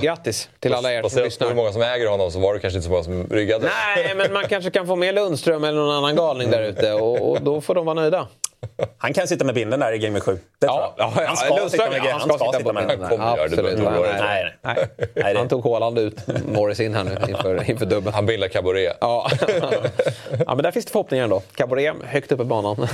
grattis 0.01 0.49
till 0.61 0.75
alla 0.75 0.93
er 0.93 1.09
som 1.09 1.23
lyssnar. 1.23 1.49
hur 1.49 1.55
många 1.55 1.73
som 1.73 1.83
äger 1.83 2.07
honom 2.09 2.31
så 2.31 2.39
var 2.41 2.55
det 2.55 2.61
kanske 2.61 2.77
inte 2.77 2.85
så 2.85 2.91
många 2.91 3.05
som 3.05 3.27
ryggade. 3.31 3.71
Nej, 3.97 4.15
men 4.17 4.33
man 4.33 4.45
kanske 4.49 4.71
kan 4.71 4.87
få 4.87 4.97
med 4.97 5.15
Lundström 5.15 5.65
eller 5.65 5.79
någon 5.79 5.95
annan 5.95 6.17
galning 6.17 6.51
där 6.51 6.63
ute 6.63 6.93
och, 6.93 7.31
och 7.31 7.43
då 7.43 7.61
får 7.61 7.75
de 7.75 7.87
vara 7.87 7.95
nöjda. 7.95 8.29
Han 8.99 9.13
kan 9.13 9.29
sitta 9.29 9.45
med 9.45 9.55
binden 9.55 9.81
där 9.81 9.93
i 9.93 9.99
Game 9.99 10.21
7. 10.21 10.39
Det 10.61 10.67
tror 10.67 10.81
jag. 10.81 10.93
ja, 10.97 11.13
han 11.27 11.37
ska 11.37 11.57
Lundström, 11.57 11.71
sitta 11.71 11.91
med, 11.91 12.01
ja, 12.05 12.19
han 12.21 12.39
ska 12.39 12.53
sitta 12.53 12.73
med 12.73 12.89
den. 12.89 13.01
Han 13.01 13.11
kommer 13.11 13.37
göra 13.37 13.49
det. 13.49 14.21
Nej, 14.21 14.55
nej, 14.63 14.89
Nej, 15.15 15.37
Han 15.37 15.49
tog 15.49 15.65
Haaland 15.65 15.99
ut 15.99 16.17
Morris 16.47 16.81
in 16.81 16.95
här 16.95 17.05
nu 17.05 17.17
inför, 17.29 17.71
inför 17.71 17.87
dubben. 17.87 18.13
Han 18.13 18.27
bildar 18.27 18.49
cabaret. 18.49 18.97
Ja. 19.01 19.31
ja, 20.47 20.55
men 20.55 20.63
där 20.63 20.71
finns 20.71 20.85
det 20.85 20.93
förhoppningar 20.93 21.25
ändå. 21.25 21.43
Cabaret 21.55 21.95
högt 22.05 22.33
upp 22.33 22.41
i 22.41 22.45
banan. 22.45 22.89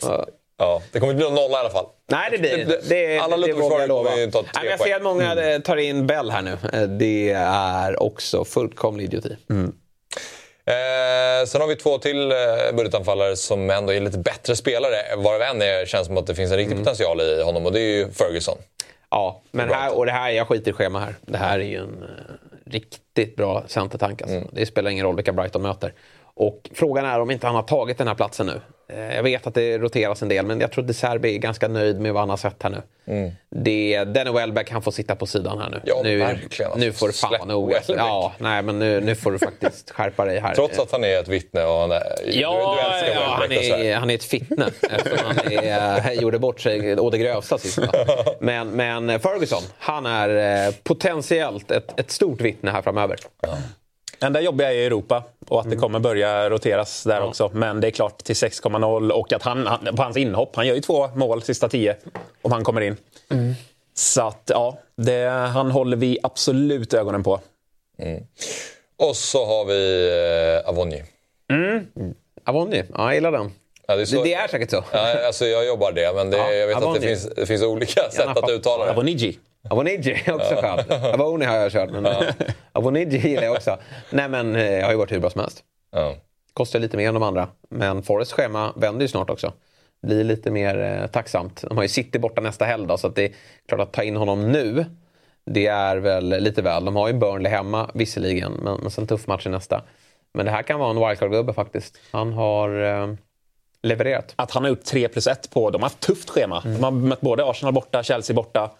Ja, 0.58 0.82
det 0.92 1.00
kommer 1.00 1.12
inte 1.12 1.16
bli 1.16 1.24
någon 1.24 1.34
nolla 1.34 1.56
i 1.58 1.60
alla 1.60 1.70
fall. 1.70 1.86
Nej, 2.10 2.28
det 2.30 2.38
blir 2.38 2.64
det. 2.64 2.88
Det, 2.88 3.18
Alla 3.18 3.36
det, 3.36 3.46
det 3.46 3.52
vågar 3.52 3.78
jag 3.80 3.88
lova. 3.88 4.10
Nej, 4.10 4.26
men 4.54 4.64
Jag 4.70 4.80
ser 4.80 4.96
att 4.96 5.02
många 5.02 5.52
eh, 5.54 5.58
tar 5.60 5.76
in 5.76 6.06
Bell 6.06 6.30
här 6.30 6.42
nu. 6.42 6.58
Eh, 6.72 6.82
Det 6.82 7.30
är 7.46 8.02
också 8.02 8.44
fullkomlig 8.44 9.04
idioti. 9.04 9.36
Eh, 10.68 11.46
sen 11.46 11.60
har 11.60 11.68
vi 11.68 11.76
två 11.76 11.98
till 11.98 12.32
eh, 12.32 12.36
budgetanfallare 12.76 13.36
som 13.36 13.70
ändå 13.70 13.92
är 13.92 14.00
lite 14.00 14.18
bättre 14.18 14.56
spelare. 14.56 14.96
Varav 15.16 15.42
en 15.42 15.62
är, 15.62 15.86
känns 15.86 16.06
som 16.06 16.16
att 16.16 16.26
det 16.26 16.34
finns 16.34 16.50
en 16.50 16.56
riktig 16.56 16.72
Mm. 16.72 16.84
potential 16.84 17.20
i 17.20 17.42
honom 17.42 17.66
och 17.66 17.72
det 17.72 17.80
är 17.80 17.96
ju 17.96 18.10
Ferguson. 18.12 18.58
Ja, 19.10 19.42
men 19.50 19.68
här, 19.70 19.96
och 19.96 20.06
det 20.06 20.12
här, 20.12 20.30
jag 20.30 20.48
skiter 20.48 20.70
i 20.70 20.74
schema 20.74 20.98
här. 21.00 21.14
Det 21.20 21.38
här 21.38 21.58
är 21.58 21.64
ju 21.64 21.76
en 21.78 22.02
eh, 22.02 22.70
riktigt 22.70 23.36
bra 23.36 23.64
centertank. 23.66 24.22
Alltså. 24.22 24.36
Mm. 24.36 24.48
Det 24.52 24.66
spelar 24.66 24.90
ingen 24.90 25.06
roll 25.06 25.16
vilka 25.16 25.32
Brighton 25.32 25.62
möter. 25.62 25.92
Och 26.34 26.70
frågan 26.74 27.04
är 27.04 27.20
om 27.20 27.30
inte 27.30 27.46
han 27.46 27.56
har 27.56 27.62
tagit 27.62 27.98
den 27.98 28.08
här 28.08 28.14
platsen 28.14 28.46
nu. 28.46 28.60
Eh, 28.88 29.16
jag 29.16 29.22
vet 29.22 29.46
att 29.46 29.54
det 29.54 29.78
roteras 29.78 30.22
en 30.22 30.28
del, 30.28 30.46
men 30.46 30.60
jag 30.60 30.72
tror 30.72 30.84
att 30.84 30.88
De 30.88 30.94
Serbi 30.94 31.34
är 31.34 31.38
ganska 31.38 31.68
nöjd 31.68 32.00
med 32.00 32.12
vad 32.12 32.22
han 32.22 32.30
har 32.30 32.36
sett 32.36 32.62
här 32.62 32.70
nu. 32.70 32.82
Det, 33.50 34.04
Danny 34.04 34.30
Welbeck 34.30 34.66
kan 34.66 34.82
få 34.82 34.92
sitta 34.92 35.16
på 35.16 35.26
sidan 35.26 35.58
här 35.58 35.70
nu. 35.70 35.76
Mm. 35.76 35.82
Ja, 35.84 36.00
nu, 36.02 36.18
verkligen. 36.18 36.70
nu 36.76 36.92
får 36.92 37.06
du 37.06 37.12
fan 37.12 37.48
nog. 37.48 37.74
Ja, 37.88 38.32
nej, 38.38 38.62
men 38.62 38.78
nu, 38.78 39.00
nu 39.00 39.14
får 39.14 39.32
du 39.32 39.38
faktiskt 39.38 39.90
skärpa 39.90 40.24
dig 40.24 40.38
här. 40.38 40.54
Trots 40.54 40.78
att 40.78 40.92
han 40.92 41.04
är 41.04 41.20
ett 41.20 41.28
vittne 41.28 41.64
och 41.64 41.80
han 41.80 41.90
är... 41.90 42.02
Ja, 42.24 42.76
du, 43.00 43.06
du 43.06 43.12
ja 43.12 43.38
han, 43.40 43.52
är, 43.52 43.94
han 43.96 44.10
är 44.10 44.14
ett 44.14 44.24
fitne 44.24 44.66
eftersom 44.90 45.26
han 45.26 45.52
är, 45.52 46.12
gjorde 46.22 46.38
bort 46.38 46.60
sig 46.60 46.98
å 46.98 47.10
det 47.10 47.18
grövsta 47.18 47.58
sist. 47.58 47.78
Men, 48.40 48.70
men 48.70 49.20
Ferguson, 49.20 49.62
han 49.78 50.06
är 50.06 50.66
eh, 50.66 50.74
potentiellt 50.82 51.70
ett, 51.70 52.00
ett 52.00 52.10
stort 52.10 52.40
vittne 52.40 52.70
här 52.70 52.82
framöver. 52.82 53.16
Enda 54.20 54.40
jobbiga 54.40 54.72
är 54.72 54.86
Europa 54.86 55.22
och 55.48 55.60
att 55.60 55.70
det 55.70 55.76
kommer 55.76 55.98
börja 55.98 56.50
roteras 56.50 57.04
där 57.04 57.22
också. 57.22 57.50
Men 57.54 57.80
det 57.80 57.86
är 57.86 57.90
klart 57.90 58.18
till 58.24 58.34
6,0 58.34 59.10
och 59.10 59.32
att 59.32 59.42
han, 59.42 59.66
han, 59.66 59.96
på 59.96 60.02
hans 60.02 60.16
inhopp, 60.16 60.56
han 60.56 60.66
gör 60.66 60.74
ju 60.74 60.80
två 60.80 61.08
mål 61.14 61.42
sista 61.42 61.68
tio 61.68 61.96
om 62.42 62.52
han 62.52 62.64
kommer 62.64 62.80
in. 62.80 62.96
Så 63.94 64.22
att 64.26 64.42
ja, 64.54 64.78
det, 64.96 65.28
han 65.28 65.70
håller 65.70 65.96
vi 65.96 66.18
absolut 66.22 66.94
ögonen 66.94 67.22
på. 67.22 67.40
Och 68.98 69.16
så 69.16 69.46
har 69.46 69.64
vi 69.64 70.08
eh, 70.64 70.68
Avonji. 70.68 71.04
Avonji, 72.44 72.84
ja, 72.94 73.04
jag 73.04 73.14
gillar 73.14 73.32
den. 73.32 73.50
Ja, 73.86 73.96
det, 73.96 74.02
är 74.02 74.06
så, 74.06 74.16
Det, 74.16 74.22
det 74.22 74.34
är 74.34 74.48
säkert 74.48 74.70
så. 74.70 74.84
Ja, 74.92 75.26
alltså 75.26 75.46
jag 75.46 75.66
jobbar 75.66 75.92
det, 75.92 76.12
men 76.14 76.30
det, 76.30 76.36
Ja, 76.36 76.50
jag 76.52 76.66
vet 76.66 76.76
att 76.76 76.82
det 76.82 76.88
Avonji. 76.88 77.08
finns, 77.08 77.28
det 77.36 77.46
finns 77.46 77.62
olika 77.62 78.10
sätt 78.10 78.28
att 78.36 78.50
uttala 78.50 78.84
det. 78.84 78.90
Avoniji. 78.90 79.38
Avoniji 79.70 80.22
är 80.24 80.34
också 80.34 80.54
skönt. 80.54 80.90
Avoni 80.90 81.44
har 81.44 81.56
jag 81.56 81.72
kört, 81.72 81.90
men 81.90 82.06
Avoniji 82.72 83.18
gillar 83.18 83.42
jag 83.42 83.52
också. 83.56 83.78
Nej, 84.10 84.28
men 84.28 84.56
eh, 84.56 84.72
jag 84.72 84.84
har 84.84 84.92
ju 84.92 84.98
varit 84.98 85.12
hur 85.12 85.20
bra 85.20 85.30
som 85.30 85.40
helst. 85.40 85.64
Ja. 85.92 86.14
Kostar 86.52 86.78
lite 86.78 86.96
mer 86.96 87.08
än 87.08 87.14
de 87.14 87.22
andra. 87.22 87.48
Men 87.70 88.02
Forrests 88.02 88.34
schema 88.34 88.72
vänder 88.76 89.02
ju 89.02 89.08
snart 89.08 89.30
också. 89.30 89.52
Blir 90.02 90.24
lite 90.24 90.50
mer 90.50 90.78
eh, 90.78 91.06
tacksamt. 91.06 91.64
De 91.68 91.76
har 91.76 91.84
ju 91.84 91.88
City 91.88 92.18
borta 92.18 92.40
nästa 92.40 92.64
helg 92.64 92.86
då, 92.86 92.96
så 92.96 93.06
att 93.06 93.14
det 93.14 93.24
är 93.24 93.32
klart 93.68 93.80
att 93.80 93.92
ta 93.92 94.02
in 94.02 94.16
honom 94.16 94.52
nu. 94.52 94.84
Det 95.50 95.66
är 95.66 95.96
väl 95.96 96.28
lite 96.28 96.62
väl. 96.62 96.84
De 96.84 96.96
har 96.96 97.08
ju 97.08 97.14
Burnley 97.14 97.52
hemma 97.52 97.90
visserligen, 97.94 98.52
men, 98.52 98.80
men 98.80 98.90
sen 98.90 99.06
tuff 99.06 99.26
match 99.26 99.46
i 99.46 99.48
nästa. 99.48 99.82
Men 100.34 100.46
det 100.46 100.52
här 100.52 100.62
kan 100.62 100.80
vara 100.80 100.90
en 100.90 100.98
wildcard-gubbe 100.98 101.52
faktiskt. 101.52 101.98
Han 102.10 102.32
har 102.32 102.84
eh, 102.84 103.14
levererat. 103.82 104.32
Att 104.36 104.50
han 104.50 104.62
har 104.62 104.70
gjort 104.70 104.84
3 104.84 105.08
plus 105.08 105.26
1 105.26 105.50
på... 105.50 105.70
De 105.70 105.82
har 105.82 105.88
haft 105.88 106.00
tufft 106.00 106.30
schema. 106.30 106.62
De 106.64 106.84
har 106.84 106.90
mött 106.90 107.20
både 107.20 107.44
Arsenal 107.44 107.74
borta, 107.74 108.02
Chelsea 108.02 108.36
borta. 108.36 108.70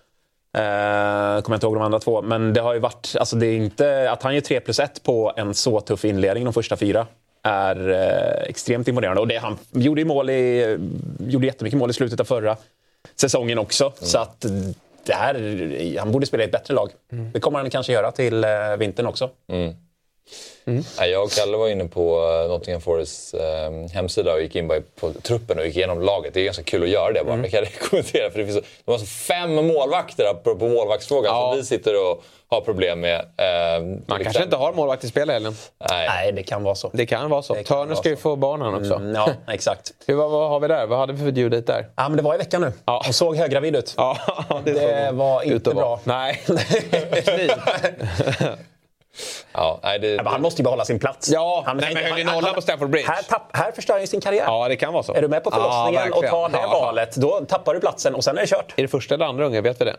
Eh, 0.56 1.42
kommer 1.42 1.54
jag 1.54 1.56
inte 1.56 1.66
ihåg 1.66 1.74
de 1.74 1.82
andra 1.82 1.98
två. 1.98 2.22
Men 2.22 2.52
det 2.52 2.60
har 2.60 2.74
ju 2.74 2.80
varit... 2.80 3.14
Alltså 3.18 3.36
det 3.36 3.46
är 3.46 3.56
inte, 3.56 4.10
att 4.10 4.22
han 4.22 4.34
gör 4.34 4.40
3 4.40 4.60
plus 4.60 4.80
1 4.80 5.02
på 5.02 5.32
en 5.36 5.54
så 5.54 5.80
tuff 5.80 6.04
inledning 6.04 6.44
de 6.44 6.52
första 6.52 6.76
fyra 6.76 7.06
är 7.42 7.90
eh, 7.90 8.48
extremt 8.48 8.88
imponerande. 8.88 9.20
Och 9.20 9.28
det, 9.28 9.36
han 9.36 9.58
gjorde 9.72 10.00
ju 10.00 10.04
mål 10.04 10.30
i, 10.30 10.78
gjorde 11.18 11.46
jättemycket 11.46 11.78
mål 11.78 11.90
i 11.90 11.92
slutet 11.92 12.20
av 12.20 12.24
förra 12.24 12.56
säsongen 13.16 13.58
också. 13.58 13.92
Så 14.00 14.18
att 14.18 14.44
det 15.06 15.14
här, 15.14 15.98
han 15.98 16.12
borde 16.12 16.26
spela 16.26 16.42
i 16.42 16.46
ett 16.46 16.52
bättre 16.52 16.74
lag. 16.74 16.90
Det 17.32 17.40
kommer 17.40 17.58
han 17.58 17.70
kanske 17.70 17.92
göra 17.92 18.12
till 18.12 18.44
eh, 18.44 18.50
vintern 18.78 19.06
också. 19.06 19.30
Nej, 20.68 21.10
Jag 21.10 21.22
och 21.24 21.30
Kalle 21.30 21.56
var 21.56 21.68
inne 21.68 21.84
på 21.84 22.30
eh, 22.44 22.48
Nottingham 22.48 22.80
Forests 22.80 23.34
eh, 23.34 23.70
hemsida 23.92 24.32
och 24.34 24.40
gick 24.40 24.56
in 24.56 24.68
på 25.00 25.12
truppen 25.22 25.58
och 25.58 25.66
gick 25.66 25.76
igenom 25.76 26.00
laget. 26.02 26.34
Det 26.34 26.40
är 26.40 26.44
ganska 26.44 26.62
kul 26.62 26.82
att 26.82 26.88
göra 26.88 27.12
det 27.12 27.24
bara. 27.24 27.36
Men 27.36 27.42
jag 27.42 27.50
kan 27.50 27.60
rekommendera 27.60 28.30
för 28.32 28.38
det 28.38 28.46
finns 28.46 28.58
de 28.84 28.90
har 28.92 28.98
så 28.98 29.06
fem 29.06 29.54
målvakter 29.66 30.24
apropå 30.30 30.68
målvaktsfrågan 30.68 31.34
Ja. 31.34 31.50
som 31.50 31.58
vi 31.58 31.64
sitter 31.64 32.10
och 32.10 32.22
har 32.48 32.60
problem 32.60 33.00
med. 33.00 33.14
Eh, 33.20 33.82
Man 34.06 34.24
kanske 34.24 34.42
inte 34.42 34.56
har 34.56 34.72
målvakt 34.72 35.04
i 35.04 35.08
spel 35.08 35.30
i 35.30 35.32
helgen. 35.32 35.56
Nej. 35.90 36.08
Nej, 36.08 36.32
det 36.32 36.42
kan 36.42 36.62
vara 36.62 36.74
så. 36.74 36.90
Det 36.92 37.06
kan 37.06 37.30
vara 37.30 37.42
så. 37.42 37.54
Kan 37.54 37.88
vara 37.88 37.96
ska 37.96 38.08
ju 38.08 38.16
få 38.16 38.36
barn 38.36 38.60
han 38.60 38.74
också. 38.74 38.94
Mm, 38.94 39.14
ja, 39.14 39.28
exakt. 39.52 39.92
Hur, 40.06 40.14
vad, 40.14 40.30
vad 40.30 40.48
har 40.48 40.60
vi 40.60 40.68
där? 40.68 40.86
Vad 40.86 40.98
hade 40.98 41.12
vi 41.12 41.18
för 41.24 41.30
due 41.30 41.48
date 41.48 41.72
där? 41.72 41.86
Ja, 41.96 42.08
men 42.08 42.16
det 42.16 42.22
var 42.22 42.34
i 42.34 42.38
veckan 42.38 42.60
nu. 42.60 42.72
Ja. 42.84 43.02
Hon 43.04 43.12
såg 43.12 43.36
höggravid 43.36 43.76
ut. 43.76 43.94
Ja, 43.96 44.18
det, 44.64 44.72
Det 44.72 45.06
såg 45.08 45.16
var 45.16 45.42
inte 45.42 45.74
bra. 45.74 46.00
Nej. 46.04 46.40
Ja, 49.52 49.80
nej, 49.82 49.98
det, 49.98 50.08
Ja, 50.14 50.22
han 50.24 50.42
måste 50.42 50.62
ju 50.62 50.64
behålla 50.64 50.84
sin 50.84 50.98
plats. 50.98 51.28
Ja, 51.30 51.62
han, 51.66 51.76
nej, 51.76 51.94
men 51.94 52.04
höll 52.04 52.18
ju 52.18 52.24
nollan 52.24 52.54
på 52.54 52.60
Stamford 52.60 52.90
Bridge. 52.90 53.08
Här, 53.10 53.22
tapp, 53.22 53.56
här 53.56 53.72
förstör 53.72 53.94
han 53.94 54.00
ju 54.00 54.06
sin 54.06 54.20
karriär. 54.20 54.44
ja, 54.46 54.68
det 54.68 54.76
kan 54.76 54.92
vara 54.92 55.02
så. 55.02 55.14
Är 55.14 55.22
du 55.22 55.28
med 55.28 55.44
på 55.44 55.50
förlossningen 55.50 56.02
Ja, 56.10 56.16
och 56.16 56.26
tar 56.26 56.48
det 56.48 56.58
Ja. 56.62 56.68
valet, 56.80 57.16
då 57.16 57.40
tappar 57.48 57.74
du 57.74 57.80
platsen 57.80 58.14
och 58.14 58.24
sen 58.24 58.36
är 58.36 58.40
det 58.40 58.46
kört. 58.48 58.74
Är 58.76 58.82
det 58.82 58.88
första 58.88 59.14
eller 59.14 59.26
andra 59.26 59.46
unge? 59.46 59.60
Vet 59.60 59.80
vi 59.80 59.84
det? 59.84 59.96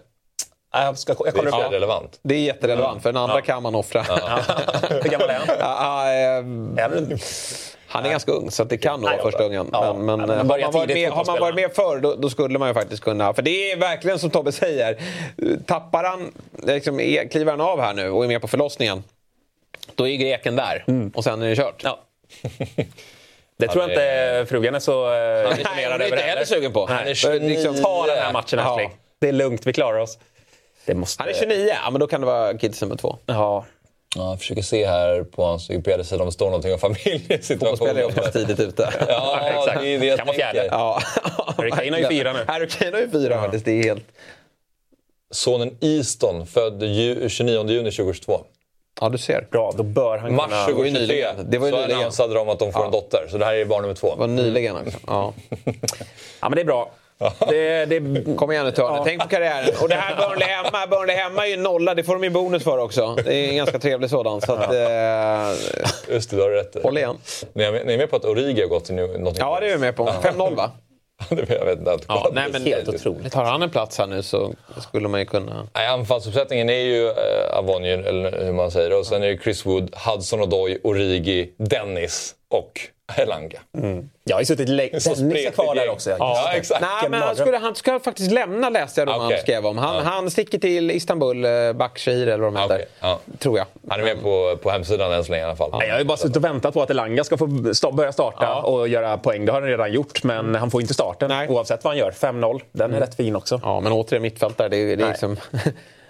Ja, 0.74 0.84
Jag, 0.84 0.98
ska, 0.98 1.16
jag 1.26 1.34
det 1.34 1.50
är 1.50 1.70
relevant. 1.70 2.20
Det 2.24 2.36
är 2.36 2.40
jätterelevant, 2.40 3.04
för 3.04 3.14
den 3.14 3.22
andra 3.24 3.42
kan 3.42 3.64
man 3.64 3.76
offra. 3.76 4.02
Hur 4.90 5.10
gammal 5.10 5.30
är 5.30 5.34
han? 5.34 5.58
Ja, 5.60 6.04
Är 6.84 7.18
han- 7.98 8.04
han 8.04 8.06
är 8.06 8.14
ganska 8.14 8.32
ung, 8.32 8.52
så 8.52 8.64
det 8.64 8.78
kan 8.78 9.02
nog 9.02 9.10
vara 9.10 9.22
första 9.22 9.44
ungen. 9.44 9.70
ja. 9.72 9.94
Men, 9.94 10.06
men, 10.06 10.20
men 10.20 10.30
eh, 10.30 10.38
har, 10.38 10.44
man 10.62 10.72
varit 10.72 10.90
med, 10.94 11.12
har 11.12 11.26
man 11.26 11.40
varit 11.40 11.56
med 11.56 11.72
förr, 11.76 12.00
då, 12.00 12.16
då 12.16 12.30
skulle 12.30 12.60
man 12.60 12.68
ju 12.68 12.74
faktiskt 12.74 13.04
kunna... 13.04 13.34
För 13.34 13.42
det 13.42 13.72
är 13.72 13.78
verkligen 13.78 14.20
som 14.20 14.30
Tobbe 14.30 14.52
säger. 14.52 14.98
Tappar 15.66 16.04
han, 16.04 16.32
liksom, 16.64 17.00
är- 17.00 17.28
kliver 17.28 17.52
han 17.52 17.62
av 17.62 17.82
här 17.82 17.94
nu 17.94 18.10
och 18.10 18.24
är 18.24 18.28
med 18.28 18.42
på 18.42 18.48
förlossningen, 18.48 19.04
då 19.96 20.08
är 20.08 20.16
greken 20.18 20.56
där. 20.56 20.86
Och 21.16 21.24
sen 21.24 21.42
är 21.42 21.50
det 21.50 21.56
kört. 21.56 21.82
Ja. 21.84 22.00
Det 23.60 23.68
tror 23.68 23.84
jag 23.84 23.92
inte 23.92 24.46
frugan 24.50 24.76
är 24.76 24.80
så 24.80 25.06
eh, 25.06 25.10
Nej, 25.14 25.44
hon 25.44 25.52
är 25.54 25.60
imponerad 25.60 26.02
inte 26.02 26.06
över 26.16 26.18
heller 26.18 26.46
sugen 26.46 26.74
på. 26.74 26.88
Nej, 26.88 27.16
För 27.16 27.40
liksom- 27.40 27.76
Ta 27.84 28.06
den 28.08 28.18
här 28.18 28.34
matchen 28.34 28.60
Ja. 28.60 28.80
älskling. 28.80 29.00
Det 29.20 29.28
är 29.28 29.34
lugnt, 29.34 29.66
vi 29.68 29.74
klarar 29.74 30.00
oss. 30.00 30.18
Det 30.86 30.94
måste... 30.96 31.24
Han 31.24 31.30
är 31.30 31.34
29, 31.34 31.70
ja, 31.84 31.92
men 31.92 32.00
då 32.00 32.08
kan 32.08 32.22
det 32.22 32.28
vara 32.28 32.58
kids 32.58 32.82
nummer 32.82 32.96
två. 32.96 33.18
Ja. 33.26 33.66
Ja, 34.18 34.30
jag 34.30 34.40
försöker 34.40 34.62
se 34.62 34.86
här 34.88 35.24
på 35.24 35.44
hans 35.44 35.70
Wikipedia-sida 35.70 36.22
om 36.22 36.26
det 36.26 36.32
står 36.32 36.46
någonting 36.46 36.74
om 36.74 36.80
familjesituationen. 36.80 37.48
Fotbollsspelare 37.60 38.00
är 38.02 38.06
oftast 38.08 38.34
tidigt 38.34 38.60
ute. 38.60 38.90
Ja, 39.08 39.40
exakt. 39.50 39.82
det 39.82 39.88
är 39.88 40.00
det 40.00 40.06
jag 40.06 40.18
Kan 40.18 40.28
vara 40.28 40.38
tänker. 40.38 40.52
fjärde. 40.54 40.68
Ja. 40.72 41.02
Harry 41.58 41.72
Kane 41.72 41.92
har 41.92 41.98
ju 41.98 42.08
fyra 42.08 42.34
nu. 42.34 42.40
Harry 42.48 42.68
Kane 42.68 42.92
har 42.92 43.00
ju 43.00 43.10
fyra 43.12 43.42
faktiskt. 43.42 43.66
Det 43.66 43.72
är 43.72 43.84
helt... 43.84 44.04
Sonen 45.32 45.78
Easton, 45.82 46.48
född 46.48 46.84
ju, 46.84 47.30
29 47.30 47.70
juni 47.70 47.92
2022. 47.92 48.40
Ja, 49.02 49.10
du 49.10 49.18
ser. 49.18 49.48
Bra, 49.52 49.74
då 49.78 49.84
bör 49.84 50.18
han 50.18 50.36
Mars 50.36 50.46
kunna... 50.50 50.62
var 50.78 50.86
ju 50.86 50.92
2023 50.92 51.02
nyligen. 51.02 51.52
Det 51.52 51.58
var 51.58 51.68
ju 51.68 51.74
så 51.74 51.78
nyligen. 51.82 52.00
annonsade 52.00 52.34
de 52.34 52.50
att 52.50 52.60
de 52.60 52.72
får 52.74 52.86
en 52.86 52.92
dotter. 52.92 53.28
Så 53.30 53.38
det 53.38 53.46
här 53.46 53.54
är 53.56 53.66
barn 53.66 53.82
nummer 53.82 53.96
två. 53.96 54.14
Det 54.14 54.20
var 54.20 54.28
nyligen 54.28 54.76
också. 54.78 54.98
Ja. 55.08 55.34
Ja, 56.42 56.50
men 56.50 56.56
det 56.56 56.62
är 56.62 56.66
bra. 56.66 56.92
Det, 57.50 57.86
det, 57.86 58.36
Kom 58.38 58.52
igen 58.52 58.66
nu 58.66 58.72
Törne, 58.72 59.02
tänk 59.06 59.22
på 59.22 59.28
karriären. 59.28 59.70
Och 59.82 59.90
det 59.90 59.96
här 59.96 60.16
Burnley 60.30 60.48
hemma, 60.48 60.88
Burnley 60.88 61.16
hemma 61.16 61.46
är 61.46 61.50
ju 61.50 61.58
nolla. 61.58 61.96
Det 61.96 62.04
får 62.04 62.14
de 62.14 62.24
ju 62.24 62.30
bonus 62.30 62.64
för 62.64 62.78
också. 62.78 63.16
Det 63.26 63.34
är 63.36 63.50
en 63.50 63.56
ganska 63.58 63.80
trevlig 63.80 64.10
sådan. 64.10 64.42
Så 64.42 64.54
att, 64.54 64.74
eh, 64.74 66.14
Just 66.14 66.30
det, 66.30 66.36
du 66.36 66.42
har 66.42 66.50
rätt. 66.50 66.84
håll 66.84 66.98
igen. 66.98 67.18
Ni 67.54 67.64
är, 67.64 67.72
med, 67.72 67.86
ni 67.86 67.94
är 67.94 67.98
med 67.98 68.10
på 68.10 68.16
att 68.16 68.26
Origi 68.26 68.62
har 68.62 68.68
gått 68.68 68.86
till 68.86 68.96
Nottingham 68.96 69.34
Ja, 69.38 69.60
det 69.60 69.68
är 69.68 69.72
vi 69.72 69.78
med 69.78 69.96
på. 69.96 70.08
5-0 70.08 70.56
va? 70.56 70.72
Det- 71.30 71.50
jag 71.50 71.66
vet 71.66 71.80
inte. 71.80 71.98
Ja, 72.08 72.30
nej, 72.34 72.44
men 72.52 72.66
helt 72.66 72.88
otroligt. 72.90 73.34
Tar 73.34 73.44
han 73.44 73.62
en 73.62 73.70
plats 73.70 73.98
här 73.98 74.08
nu 74.08 74.24
så 74.24 74.54
skulle 74.82 75.08
man 75.08 75.20
ju 75.20 75.26
kunna... 75.26 75.68
Nej, 75.76 75.88
anfallsuppsättningen 75.88 76.70
är 76.70 76.74
ju 76.84 77.08
äh, 77.08 77.14
Avonji, 77.58 77.92
eller 77.92 78.46
hur 78.46 78.54
man 78.54 78.72
säger. 78.72 79.00
Och 79.00 79.06
sen 79.06 79.24
är 79.24 79.28
det 79.28 79.38
Chris 79.44 79.66
Wood, 79.66 79.96
Hudson 79.96 80.42
Odoi, 80.42 80.78
Origi, 80.84 81.54
Dennis 81.58 82.34
och 82.50 82.80
Elanga. 83.18 83.60
jag 84.24 84.36
har 84.36 84.42
ju 84.42 84.46
suttit 84.46 84.70
länge. 84.70 84.90
Dennis 84.90 85.46
är 85.46 85.52
kvar 85.52 85.76
där 85.76 85.90
också. 85.90 86.10
Ja, 86.20 86.52
exakt. 86.54 86.82
Nej, 86.82 87.10
men 87.10 87.22
han, 87.22 87.36
skulle, 87.36 87.58
han 87.58 87.76
ska 87.76 88.00
faktiskt 88.00 88.32
lämna 88.32 88.70
läste 88.70 89.02
jag 89.02 89.08
då 89.08 89.12
han 89.12 89.26
Okej. 89.26 89.40
skrev 89.42 89.66
om. 89.66 89.78
Han, 89.78 90.06
han 90.06 90.32
sticker 90.32 90.58
till 90.60 90.92
Istanbul, 90.92 91.46
eh, 91.46 91.74
Başakşehir 91.74 92.28
eller 92.28 92.38
vad 92.44 92.54
de 92.54 92.60
heter. 92.62 92.76
Okej, 92.76 92.88
ja. 93.00 93.20
Tror 93.40 93.58
jag. 93.58 93.68
Han 93.90 94.00
är 94.00 94.04
med 94.04 94.22
på, 94.22 94.58
på 94.64 94.70
hemsidan 94.70 95.12
än 95.14 95.24
så 95.24 95.32
länge 95.32 95.44
i 95.44 95.46
alla 95.46 95.56
fall. 95.56 95.70
Nej, 95.74 95.88
Jag 95.88 95.94
har 95.96 96.00
ju 96.00 96.06
bara 96.06 96.18
suttit 96.18 96.36
och 96.38 96.44
väntat 96.44 96.74
på 96.74 96.82
att 96.82 96.90
Elanga 96.90 97.24
ska 97.24 97.38
få 97.38 97.46
sta- 97.48 97.92
börja 97.96 98.12
starta 98.12 98.56
och 98.56 98.88
göra 98.88 99.18
poäng. 99.18 99.46
Det 99.46 99.52
har 99.52 99.62
han 99.62 99.70
redan 99.70 99.92
gjort, 99.94 100.24
men 100.24 100.56
han 100.56 100.72
får 100.72 100.82
inte 100.82 100.94
starten 100.94 101.30
Nej. 101.30 101.48
oavsett 101.50 101.84
vad 101.84 101.92
han 101.92 101.98
gör. 101.98 102.12
5-0, 102.12 102.62
den 102.72 102.94
är 102.94 103.00
rätt 103.00 103.16
fin 103.16 103.36
också. 103.36 103.60
Ja, 103.64 103.80
men 103.80 103.92
återigen 103.92 104.22
mittfältare. 104.22 104.70
Det, 104.70 104.78
är- 104.78 104.98
det 104.98 105.04
är 105.04 105.08
liksom... 105.08 105.38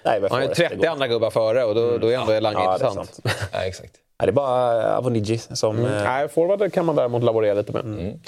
Nej, 0.04 0.22
Han 0.22 0.32
har 0.32 0.42
ju 0.42 0.48
får 0.48 0.54
30 0.56 0.76
det. 0.82 0.88
andra 0.88 1.08
gubbar 1.08 1.30
före 1.30 1.64
och 1.64 1.76
då, 1.76 1.98
då 1.98 2.08
är 2.12 2.18
ändå 2.18 2.32
Elanga 2.32 2.60
Ja, 2.60 2.74
intressant. 2.74 3.14
sant. 3.16 3.36
Ja, 3.54 3.60
exakt. 3.60 3.92
Det 4.20 4.28
är 4.30 4.32
bara 4.32 4.98
Avoniji 4.98 5.38
som... 5.38 5.86
eh, 5.86 6.04
Nej, 6.04 6.30
forward 6.30 6.74
kan 6.74 6.86
man 6.86 6.96
däremot 6.96 7.24
laborera 7.24 7.54
lite 7.54 7.72
med. 7.72 8.20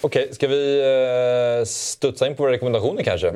Okej, 0.00 0.28
ska 0.34 0.48
vi 0.48 0.82
uh, 1.60 1.64
studsa 1.64 2.26
in 2.26 2.36
på 2.36 2.42
våra 2.42 2.52
rekommendationer 2.52 3.02
kanske? 3.02 3.32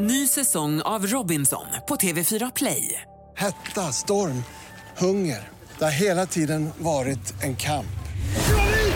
Ny 0.00 0.26
säsong 0.26 0.82
av 0.82 1.06
Robinson 1.06 1.66
på 1.88 1.94
TV4 1.94 2.52
Play. 2.56 3.02
Hetta, 3.36 3.80
storm, 3.80 4.44
hunger. 4.98 5.48
Det 5.78 5.84
har 5.84 6.02
hela 6.02 6.26
tiden 6.26 6.70
varit 6.78 7.42
en 7.42 7.56
kamp. 7.56 7.86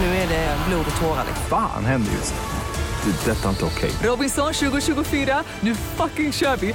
Nu 0.01 0.07
är 0.07 0.29
det 0.29 0.57
blod 0.69 0.87
och 0.97 1.03
tårar. 1.03 1.25
Fan 1.51 1.85
händer 1.85 2.13
just 2.13 2.35
nu. 2.35 3.13
Det. 3.25 3.31
är 3.31 3.35
Detta 3.35 3.45
är 3.45 3.51
inte 3.51 3.65
okej. 3.65 3.91
Robinson 4.11 4.53
2024, 4.53 5.45
nu 5.61 5.75
fucking 5.75 6.33
kör 6.33 6.57
vi! 6.57 6.75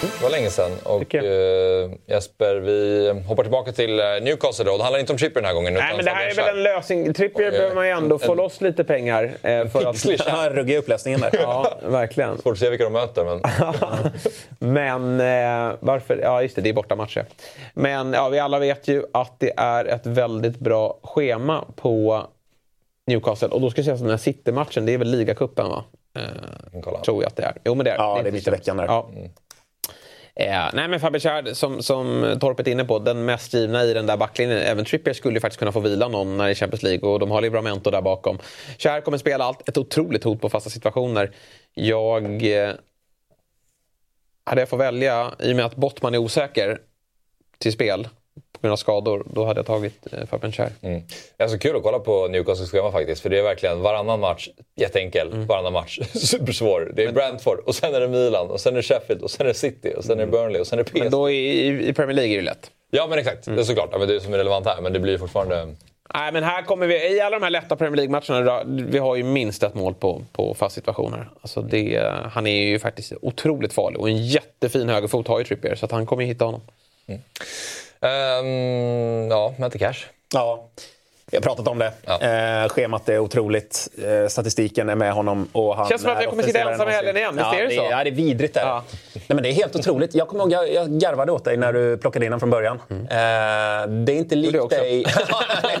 Det 0.00 0.22
var 0.22 0.30
länge 0.30 0.50
sedan. 0.50 0.70
Och 0.84 1.14
eh, 1.14 1.90
Jesper, 2.06 2.54
vi 2.56 3.10
hoppar 3.26 3.42
tillbaka 3.42 3.72
till 3.72 4.00
eh, 4.00 4.04
Newcastle 4.22 4.64
då. 4.64 4.76
Det 4.76 4.82
handlar 4.82 5.00
inte 5.00 5.12
om 5.12 5.18
Trippier 5.18 5.42
den 5.42 5.44
här 5.48 5.54
gången. 5.54 5.74
Nej, 5.74 5.82
utan 5.84 5.96
men 5.96 6.04
det 6.04 6.10
här 6.10 6.30
är 6.30 6.34
väl 6.34 6.56
en 6.56 6.62
lösning. 6.62 7.14
Trippier 7.14 7.46
Oj, 7.46 7.50
behöver 7.50 7.74
man 7.74 7.86
ju 7.86 7.92
ändå 7.92 8.18
få 8.18 8.32
en- 8.32 8.36
loss 8.38 8.60
lite 8.60 8.84
pengar. 8.84 9.24
Eh, 9.42 9.66
för 9.68 9.86
att. 9.90 10.04
Ja, 10.26 10.48
ruggig 10.50 10.76
upplösningen 10.76 11.20
där. 11.20 11.30
ja, 11.42 11.78
verkligen. 11.82 12.38
Svårt 12.38 12.52
att 12.52 12.58
se 12.58 12.70
vilka 12.70 12.84
de 12.84 12.92
möter, 12.92 13.24
men... 13.24 13.40
Men 14.72 15.20
eh, 15.70 15.76
varför? 15.80 16.18
Ja, 16.22 16.42
just 16.42 16.56
det. 16.56 16.62
Det 16.62 16.68
är 16.68 16.74
bortamatcher. 16.74 17.24
Men 17.74 18.12
ja, 18.12 18.28
vi 18.28 18.38
alla 18.38 18.58
vet 18.58 18.88
ju 18.88 19.04
att 19.12 19.34
det 19.40 19.52
är 19.56 19.84
ett 19.84 20.06
väldigt 20.06 20.58
bra 20.58 20.98
schema 21.02 21.64
på 21.76 22.22
Newcastle. 23.06 23.48
Och 23.48 23.60
då 23.60 23.70
ska 23.70 23.78
jag 23.78 23.84
säga 23.84 23.94
att 23.94 24.00
den 24.00 24.10
här 24.10 24.16
City-matchen, 24.16 24.86
det 24.86 24.94
är 24.94 24.98
väl 24.98 25.10
ligacupen 25.10 25.68
va? 25.68 25.84
Eh, 26.16 26.80
Kolla. 26.82 27.00
tror 27.00 27.22
jag 27.22 27.28
att 27.28 27.36
det 27.36 27.42
är. 27.42 27.54
Jo, 27.64 27.74
men 27.74 27.84
det 27.84 27.90
är 27.90 27.96
Ja, 27.96 28.14
det 28.14 28.14
är 28.14 28.18
inte 28.18 28.32
mitt 28.32 28.46
i 28.46 28.50
veckan 28.50 28.76
där. 28.76 28.84
Ja. 28.84 29.10
Eh, 30.34 30.64
nej 30.72 30.88
men 30.88 31.00
Fabian 31.00 31.54
som, 31.54 31.82
som 31.82 32.36
Torpet 32.40 32.66
är 32.66 32.72
inne 32.72 32.84
på, 32.84 32.98
den 32.98 33.24
mest 33.24 33.54
givna 33.54 33.84
i 33.84 33.94
den 33.94 34.06
där 34.06 34.16
backlinjen. 34.16 34.58
Även 34.58 34.84
Trippier 34.84 35.14
skulle 35.14 35.34
ju 35.34 35.40
faktiskt 35.40 35.58
kunna 35.58 35.72
få 35.72 35.80
vila 35.80 36.08
någon 36.08 36.36
när 36.36 36.44
det 36.44 36.50
är 36.50 36.54
Champions 36.54 36.82
League 36.82 37.08
och 37.08 37.18
de 37.18 37.30
har 37.30 37.40
Livramento 37.40 37.90
där 37.90 38.02
bakom. 38.02 38.38
Kär 38.78 39.00
kommer 39.00 39.18
spela 39.18 39.44
allt, 39.44 39.68
ett 39.68 39.78
otroligt 39.78 40.24
hot 40.24 40.40
på 40.40 40.48
fasta 40.48 40.70
situationer. 40.70 41.30
Jag... 41.74 42.46
Eh, 42.46 42.74
hade 44.44 44.60
jag 44.60 44.68
fått 44.68 44.80
välja, 44.80 45.34
i 45.38 45.52
och 45.52 45.56
med 45.56 45.64
att 45.64 45.76
Bottman 45.76 46.14
är 46.14 46.18
osäker 46.18 46.78
till 47.58 47.72
spel 47.72 48.08
av 48.68 48.76
skador, 48.76 49.24
då 49.34 49.44
hade 49.44 49.58
jag 49.58 49.66
tagit 49.66 50.06
eh, 50.12 50.26
Fabian 50.26 50.52
Schär. 50.52 50.70
Mm. 50.82 51.02
Det 51.36 51.44
är 51.44 51.48
så 51.48 51.58
kul 51.58 51.76
att 51.76 51.82
kolla 51.82 51.98
på 51.98 52.28
Newcastles 52.28 52.70
schema 52.70 52.92
faktiskt. 52.92 53.22
För 53.22 53.30
det 53.30 53.38
är 53.38 53.42
verkligen 53.42 53.80
varannan 53.80 54.20
match 54.20 54.48
jätteenkel, 54.76 55.32
Mm. 55.32 55.46
varannan 55.46 55.72
match 55.72 55.98
supersvår. 56.14 56.92
Det 56.96 57.04
är 57.04 57.12
Brentford, 57.12 57.58
och 57.66 57.74
sen 57.74 57.94
är 57.94 58.00
det 58.00 58.08
Milan, 58.08 58.50
och 58.50 58.60
sen 58.60 58.72
är 58.72 58.76
det 58.76 58.82
Sheffield, 58.82 59.22
och 59.22 59.30
sen 59.30 59.46
är 59.46 59.48
det 59.48 59.54
City, 59.54 59.92
och 59.96 60.04
sen 60.04 60.20
är 60.20 60.26
det 60.26 60.32
Burnley, 60.32 60.60
och 60.60 60.66
sen 60.66 60.78
är 60.78 60.84
det 60.84 60.90
PSG. 60.90 60.98
Men 60.98 61.10
då 61.10 61.30
i, 61.30 61.88
i- 61.88 61.92
Premier 61.92 62.16
League 62.16 62.32
är 62.32 62.36
det 62.36 62.44
lätt. 62.44 62.70
Ja 62.90 63.06
men 63.10 63.18
exakt, 63.18 63.46
Mm. 63.46 63.56
det 63.56 63.62
är 63.62 63.64
såklart. 63.64 63.88
Ja, 63.92 63.98
men 63.98 64.08
det 64.08 64.14
är 64.14 64.20
som 64.20 64.34
är 64.34 64.38
relevant 64.38 64.66
här. 64.66 64.80
Men 64.80 64.92
det 64.92 64.98
blir 65.00 65.18
fortfarande... 65.18 65.74
Nej, 66.14 66.32
men 66.32 66.42
här 66.44 66.62
kommer 66.62 66.86
vi, 66.86 67.16
i 67.16 67.20
alla 67.20 67.38
de 67.38 67.42
här 67.44 67.50
lätta 67.50 67.76
Premier 67.76 67.96
League-matcherna, 67.96 68.62
vi 68.90 68.98
har 68.98 69.16
ju 69.16 69.22
minst 69.22 69.62
ett 69.62 69.74
mål 69.74 69.94
på, 69.94 70.22
på 70.32 70.54
fast 70.54 70.74
situationer. 70.74 71.30
Alltså 71.40 71.62
det, 71.62 72.12
han 72.32 72.46
är 72.46 72.62
ju 72.62 72.78
faktiskt 72.78 73.12
otroligt 73.22 73.72
farlig 73.72 74.00
och 74.00 74.08
en 74.08 74.26
jättefin 74.26 74.88
högerfot 74.88 75.28
har 75.28 75.38
ju 75.38 75.44
Trippier, 75.44 75.74
så 75.74 75.84
att 75.84 75.92
han 75.92 76.06
kommer 76.06 76.22
ju 76.22 76.28
hitta 76.28 76.44
honom. 76.44 76.60
Ehm, 78.02 79.30
ja, 79.30 79.54
Matte 79.58 79.78
Cash. 79.78 80.06
Ja, 80.32 80.68
vi 81.30 81.36
har 81.36 81.42
pratat 81.42 81.68
om 81.68 81.78
det. 81.78 81.92
Ja. 82.06 82.20
Eh, 82.20 82.68
schemat 82.68 83.08
är 83.08 83.18
otroligt. 83.18 83.88
Eh, 84.04 84.28
statistiken 84.28 84.88
är 84.88 84.94
med 84.94 85.12
honom. 85.12 85.48
Och 85.52 85.76
han 85.76 85.88
Känns 85.88 86.02
som 86.02 86.10
att 86.10 86.22
jag 86.22 86.30
kommer 86.30 86.42
sitta 86.42 86.70
ensam 86.70 86.88
i 86.88 86.92
helgen 86.92 87.16
igen, 87.16 87.36
visst 87.36 87.52
är 87.52 87.66
det 87.66 87.74
ja, 87.74 87.82
så? 87.82 87.88
Ja, 87.90 88.04
det 88.04 88.10
är 88.10 88.14
vidrigt. 88.14 88.54
Där. 88.54 88.60
Ja. 88.60 88.84
Nej, 89.14 89.22
men 89.28 89.42
det 89.42 89.48
är 89.48 89.52
helt 89.52 89.76
otroligt. 89.76 90.14
Jag 90.14 90.28
kommer 90.28 90.44
ihåg, 90.44 90.52
jag, 90.52 90.72
jag 90.74 90.90
garvade 90.90 91.32
åt 91.32 91.44
dig 91.44 91.56
när 91.56 91.72
du 91.72 91.96
plockade 91.96 92.26
in 92.26 92.32
honom 92.32 92.40
från 92.40 92.50
början. 92.50 92.80
Eh, 92.88 92.96
det 93.88 94.12
är 94.12 94.16
inte 94.16 94.34
likt 94.34 94.60
också. 94.60 94.78
dig. 94.78 95.04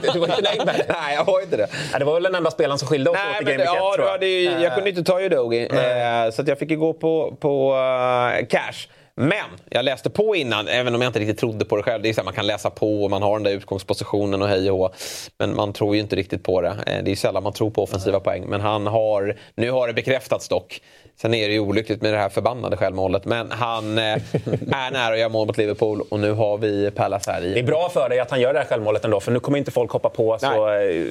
du 0.12 0.18
var 0.18 0.26
inte 0.28 0.42
nöjd 0.42 0.66
med 0.66 0.74
det. 0.74 0.84
Nej, 0.88 1.14
jag 1.14 1.24
har 1.24 1.42
inte 1.42 1.56
det. 1.56 1.68
Ja, 1.92 1.98
det 1.98 2.04
var 2.04 2.14
väl 2.14 2.22
den 2.22 2.34
enda 2.34 2.50
spelaren 2.50 2.78
som 2.78 2.88
skilde 2.88 3.10
oss 3.10 3.16
åt 3.16 3.22
Nej, 3.24 3.42
i 3.42 3.44
men, 3.44 3.66
Game 3.66 3.70
Week 3.70 3.76
1, 3.76 3.82
ja, 3.82 3.94
tror 3.96 4.04
var 4.04 4.24
jag. 4.24 4.62
jag 4.62 4.74
kunde 4.74 4.90
inte 4.90 5.04
ta 5.04 5.20
Udogi, 5.20 5.62
eh, 5.62 6.30
så 6.32 6.42
att 6.42 6.48
jag 6.48 6.58
fick 6.58 6.70
ju 6.70 6.76
gå 6.76 6.92
på, 6.92 7.36
på 7.40 7.74
eh, 7.74 8.46
cash. 8.46 8.88
Men 9.20 9.46
jag 9.70 9.84
läste 9.84 10.10
på 10.10 10.36
innan, 10.36 10.68
även 10.68 10.94
om 10.94 11.00
jag 11.00 11.08
inte 11.08 11.18
riktigt 11.18 11.38
trodde 11.38 11.64
på 11.64 11.76
det 11.76 11.82
själv. 11.82 12.02
Det 12.02 12.08
är 12.08 12.12
så 12.12 12.20
här, 12.20 12.24
man 12.24 12.34
kan 12.34 12.46
läsa 12.46 12.70
på 12.70 13.04
och 13.04 13.10
man 13.10 13.22
har 13.22 13.32
den 13.32 13.42
där 13.42 13.50
utgångspositionen 13.50 14.42
och 14.42 14.48
hej 14.48 14.70
och 14.70 14.78
hå. 14.78 14.90
Men 15.38 15.56
man 15.56 15.72
tror 15.72 15.94
ju 15.94 16.00
inte 16.00 16.16
riktigt 16.16 16.42
på 16.42 16.60
det. 16.60 16.68
Eh, 16.86 17.04
det 17.04 17.10
är 17.10 17.16
sällan 17.16 17.42
man 17.42 17.52
tror 17.52 17.70
på 17.70 17.82
offensiva 17.82 18.20
poäng. 18.20 18.44
Men 18.48 18.60
han 18.60 18.86
har, 18.86 19.36
nu 19.54 19.70
har 19.70 19.86
det 19.86 19.92
bekräftats 19.92 20.48
dock. 20.48 20.80
Sen 21.20 21.34
är 21.34 21.48
det 21.48 21.54
ju 21.54 21.60
olyckligt 21.60 22.02
med 22.02 22.12
det 22.12 22.18
här 22.18 22.28
förbannade 22.28 22.76
självmålet. 22.76 23.24
Men 23.24 23.50
han 23.52 23.98
eh, 23.98 24.04
är 24.14 24.90
nära 24.90 25.12
att 25.12 25.18
göra 25.18 25.28
mål 25.28 25.46
mot 25.46 25.58
Liverpool 25.58 26.00
och 26.10 26.20
nu 26.20 26.32
har 26.32 26.58
vi 26.58 26.90
Palace 26.90 27.30
här 27.32 27.44
i. 27.44 27.52
Det 27.54 27.60
är 27.60 27.64
bra 27.64 27.88
för 27.92 28.08
dig 28.08 28.20
att 28.20 28.30
han 28.30 28.40
gör 28.40 28.52
det 28.52 28.58
här 28.58 28.66
självmålet 28.66 29.04
ändå, 29.04 29.20
för 29.20 29.32
nu 29.32 29.40
kommer 29.40 29.58
inte 29.58 29.70
folk 29.70 29.90
hoppa 29.90 30.08
på 30.08 30.38
så 30.40 30.66
Nej. 30.66 30.98
eh, 30.98 31.04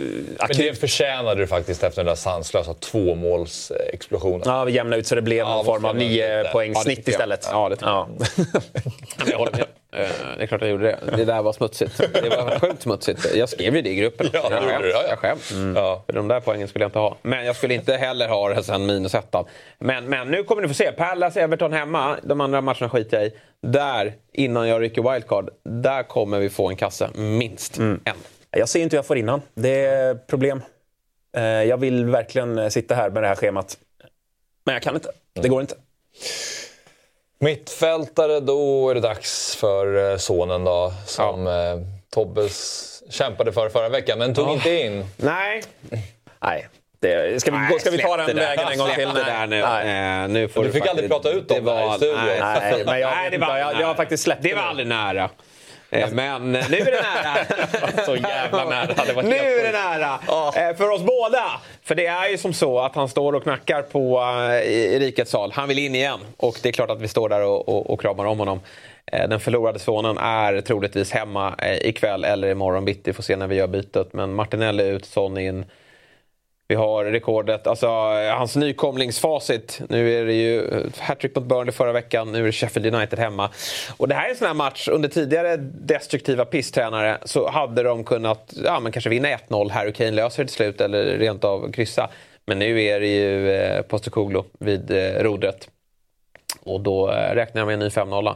Men 0.47 0.57
det 0.57 0.79
förtjänade 0.79 1.41
du 1.41 1.47
faktiskt 1.47 1.83
efter 1.83 1.97
den 2.01 2.05
där 2.07 2.15
sanslösa 2.15 2.73
tvåmålsexplosionen. 2.73 4.41
Ja, 4.45 4.63
vi 4.63 4.71
jämnade 4.71 4.99
ut 4.99 5.07
så 5.07 5.15
det 5.15 5.21
blev 5.21 5.45
någon 5.45 5.57
Ja, 5.57 5.63
form 5.63 5.85
av 5.85 5.91
jag 6.01 6.09
nio 6.09 6.43
poäng 6.51 6.71
Ja, 6.75 6.79
snitt 6.79 6.99
jag. 7.05 7.11
istället. 7.11 7.49
Ja, 7.51 7.69
det 7.69 7.75
tycker 7.75 7.87
ja. 7.91 8.07
Men 9.17 9.27
jag 9.31 9.37
håller 9.37 9.51
med. 9.51 9.65
Eh, 9.93 10.07
Det 10.37 10.43
är 10.43 10.47
klart 10.47 10.61
jag 10.61 10.69
gjorde 10.69 10.83
det. 10.85 11.17
Det 11.17 11.25
där 11.25 11.41
var 11.41 11.53
smutsigt. 11.53 11.97
Det 12.13 12.29
var 12.29 12.59
sjukt 12.59 12.81
smutsigt. 12.81 13.35
Jag 13.35 13.49
skrev 13.49 13.75
ju 13.75 13.81
det 13.81 13.89
i 13.89 13.95
gruppen. 13.95 14.27
Ja, 14.33 14.47
jag 14.51 14.61
skäms. 14.63 14.81
du. 14.83 14.89
Ja, 14.89 15.01
ja. 15.03 15.09
Jag 15.09 15.19
skäms. 15.19 15.51
Ja. 15.75 16.03
För 16.05 16.13
de 16.13 16.27
där 16.27 16.39
poängen 16.39 16.67
skulle 16.67 16.83
jag 16.83 16.89
inte 16.89 16.99
ha. 16.99 17.17
Men 17.21 17.45
jag 17.45 17.55
skulle 17.55 17.73
inte 17.73 17.93
heller 17.93 18.27
ha 18.27 18.49
det 18.49 18.63
sen 18.63 18.85
minus 18.85 19.15
ettan. 19.15 19.45
Men, 19.79 20.05
men 20.05 20.27
nu 20.27 20.43
kommer 20.43 20.61
ni 20.61 20.67
få 20.67 20.73
se. 20.73 20.91
Palace, 20.91 21.41
Everton 21.41 21.73
hemma. 21.73 22.17
De 22.23 22.41
andra 22.41 22.61
matcherna 22.61 22.89
skiter 22.89 23.17
jag 23.17 23.27
i. 23.27 23.31
Där, 23.61 24.13
innan 24.33 24.67
jag 24.67 24.81
rycker 24.81 25.13
wildcard, 25.13 25.49
där 25.63 26.03
kommer 26.03 26.39
vi 26.39 26.49
få 26.49 26.69
en 26.69 26.75
kasse. 26.75 27.09
Minst 27.15 27.77
en. 27.77 27.99
Jag 28.51 28.69
ser 28.69 28.81
inte 28.81 28.95
hur 28.95 28.97
jag 28.97 29.05
får 29.05 29.17
in 29.17 29.29
han. 29.29 29.41
Det 29.53 29.85
är 29.85 30.15
problem. 30.15 30.61
Eh, 31.37 31.43
Jag 31.43 31.77
vill 31.77 32.05
verkligen 32.05 32.71
sitta 32.71 32.95
här 32.95 33.09
med 33.09 33.23
det 33.23 33.27
här 33.27 33.35
schemat. 33.35 33.77
Men 34.63 34.73
jag 34.73 34.81
kan 34.83 34.95
inte. 34.95 35.09
Det 35.41 35.49
går 35.49 35.61
inte. 35.61 35.75
Mittfältare, 37.39 38.39
då 38.39 38.89
är 38.89 38.95
det 38.95 39.01
dags 39.01 39.55
för 39.55 40.11
eh, 40.11 40.17
sonen 40.17 40.63
då. 40.63 40.93
Som 41.05 41.47
eh, 41.47 41.53
Tobbes 42.13 42.85
kämpade 43.09 43.51
för 43.51 43.69
förra 43.69 43.89
veckan, 43.89 44.19
men 44.19 44.33
tog 44.35 44.49
inte 44.53 44.69
in. 44.69 45.05
Nej, 45.17 45.63
Nej. 46.39 46.67
Det, 47.01 47.41
ska, 47.41 47.51
vi, 47.51 47.57
gå, 47.73 47.79
ska 47.79 47.89
vi 47.89 47.97
ta 47.97 48.17
den 48.17 48.27
det 48.27 48.33
där. 48.33 48.41
vägen 48.41 48.67
en 48.71 48.77
gång 48.77 48.89
till? 48.95 49.07
Det 49.13 49.23
där 49.23 49.47
nu. 49.47 49.61
Nej. 49.61 50.21
Eh, 50.23 50.27
nu 50.29 50.47
får 50.47 50.61
Du 50.61 50.67
du 50.67 50.73
fick 50.73 50.81
faktiskt- 50.81 50.89
aldrig 50.91 51.09
prata 51.09 51.29
ut 51.29 51.51
om 51.51 51.65
det 51.65 51.71
här 51.71 51.93
i 51.95 51.97
studion. 51.97 52.17
Nej, 52.25 52.39
Nej, 52.41 52.83
men 52.85 52.99
jag, 52.99 53.11
Nej, 53.15 53.29
det 53.29 53.37
var 53.37 53.57
jag, 53.57 53.81
jag, 53.81 53.87
har 53.87 53.95
faktiskt 53.95 54.23
släppt 54.23 54.43
Det 54.43 54.53
var 54.53 54.61
aldrig 54.61 54.87
nära. 54.87 55.29
Eh, 55.91 56.09
Men 56.11 56.51
nu 56.51 56.57
är 56.57 56.85
det 56.85 57.01
nära. 57.01 58.05
Så 58.05 58.15
jävla 58.15 58.65
nära. 58.65 59.05
Det 59.07 59.13
var 59.13 59.23
nu 59.23 59.35
är 59.35 59.63
det 59.63 59.79
nära. 59.79 60.19
Eh, 60.69 60.75
För 60.77 60.89
oss 60.89 61.01
båda. 61.01 61.43
För 61.83 61.95
det 61.95 62.05
är 62.05 62.29
ju 62.29 62.37
som 62.37 62.53
så 62.53 62.79
att 62.79 62.95
han 62.95 63.09
står 63.09 63.33
och 63.33 63.43
knackar 63.43 63.81
på 63.81 64.21
eh, 64.51 64.71
i 64.71 64.99
rikets 64.99 65.31
sal. 65.31 65.51
Han 65.55 65.67
vill 65.67 65.79
in 65.79 65.95
igen. 65.95 66.19
Och 66.37 66.59
det 66.63 66.69
är 66.69 66.73
klart 66.73 66.89
att 66.89 67.01
vi 67.01 67.07
står 67.07 67.29
där 67.29 67.41
och, 67.43 67.69
och, 67.69 67.89
och 67.89 68.01
kramar 68.01 68.25
om 68.25 68.39
honom. 68.39 68.59
Den 69.11 69.39
förlorade 69.39 69.79
sonen 69.79 70.17
är 70.17 70.61
troligtvis 70.61 71.11
hemma 71.11 71.55
ikväll 71.81 72.25
eller 72.25 72.47
imorgon 72.47 72.85
bitti. 72.85 73.13
Får 73.13 73.23
se 73.23 73.35
när 73.35 73.47
vi 73.47 73.55
gör 73.55 73.67
bytet. 73.67 74.13
Men 74.13 74.33
Martinelli 74.33 74.83
ut, 74.87 75.05
Son 75.05 75.37
in. 75.37 75.65
Vi 76.71 76.75
har 76.75 77.05
rekordet, 77.05 77.67
alltså 77.67 77.87
hans 78.37 78.55
nykomlingsfacit. 78.55 79.81
Nu 79.89 80.13
är 80.13 80.25
det 80.25 80.33
ju 80.33 80.67
eh, 80.67 80.85
hattrick 80.99 81.35
mot 81.35 81.45
Burnley 81.45 81.71
förra 81.71 81.91
veckan, 81.91 82.31
nu 82.31 82.39
är 82.39 82.43
det 82.43 82.51
Sheffield 82.51 82.95
United 82.95 83.19
hemma. 83.19 83.49
Och 83.97 84.07
det 84.07 84.15
här 84.15 84.25
är 84.25 84.29
en 84.29 84.35
sån 84.35 84.47
här 84.47 84.53
match, 84.53 84.87
under 84.87 85.09
tidigare 85.09 85.57
destruktiva 85.57 86.45
pisstränare 86.45 87.17
så 87.25 87.49
hade 87.49 87.83
de 87.83 88.03
kunnat 88.03 88.53
ja, 88.63 88.79
men 88.79 88.91
kanske 88.91 89.09
vinna 89.09 89.27
1-0, 89.27 89.69
Harry 89.71 89.93
Kane 89.93 90.11
löser 90.11 90.43
det 90.43 90.47
till 90.47 90.55
slut 90.55 90.81
eller 90.81 91.17
rent 91.17 91.43
av 91.43 91.71
kryssa. 91.71 92.09
Men 92.45 92.59
nu 92.59 92.83
är 92.83 92.99
det 92.99 93.07
ju 93.07 93.51
eh, 93.51 93.81
Postecoglou 93.81 94.43
vid 94.59 94.91
eh, 94.91 95.23
rodret. 95.23 95.69
Och 96.63 96.81
då 96.81 97.11
eh, 97.11 97.35
räknar 97.35 97.61
jag 97.61 97.65
med 97.65 97.73
en 97.73 97.79
ny 97.79 97.87
5-0. 97.87 98.35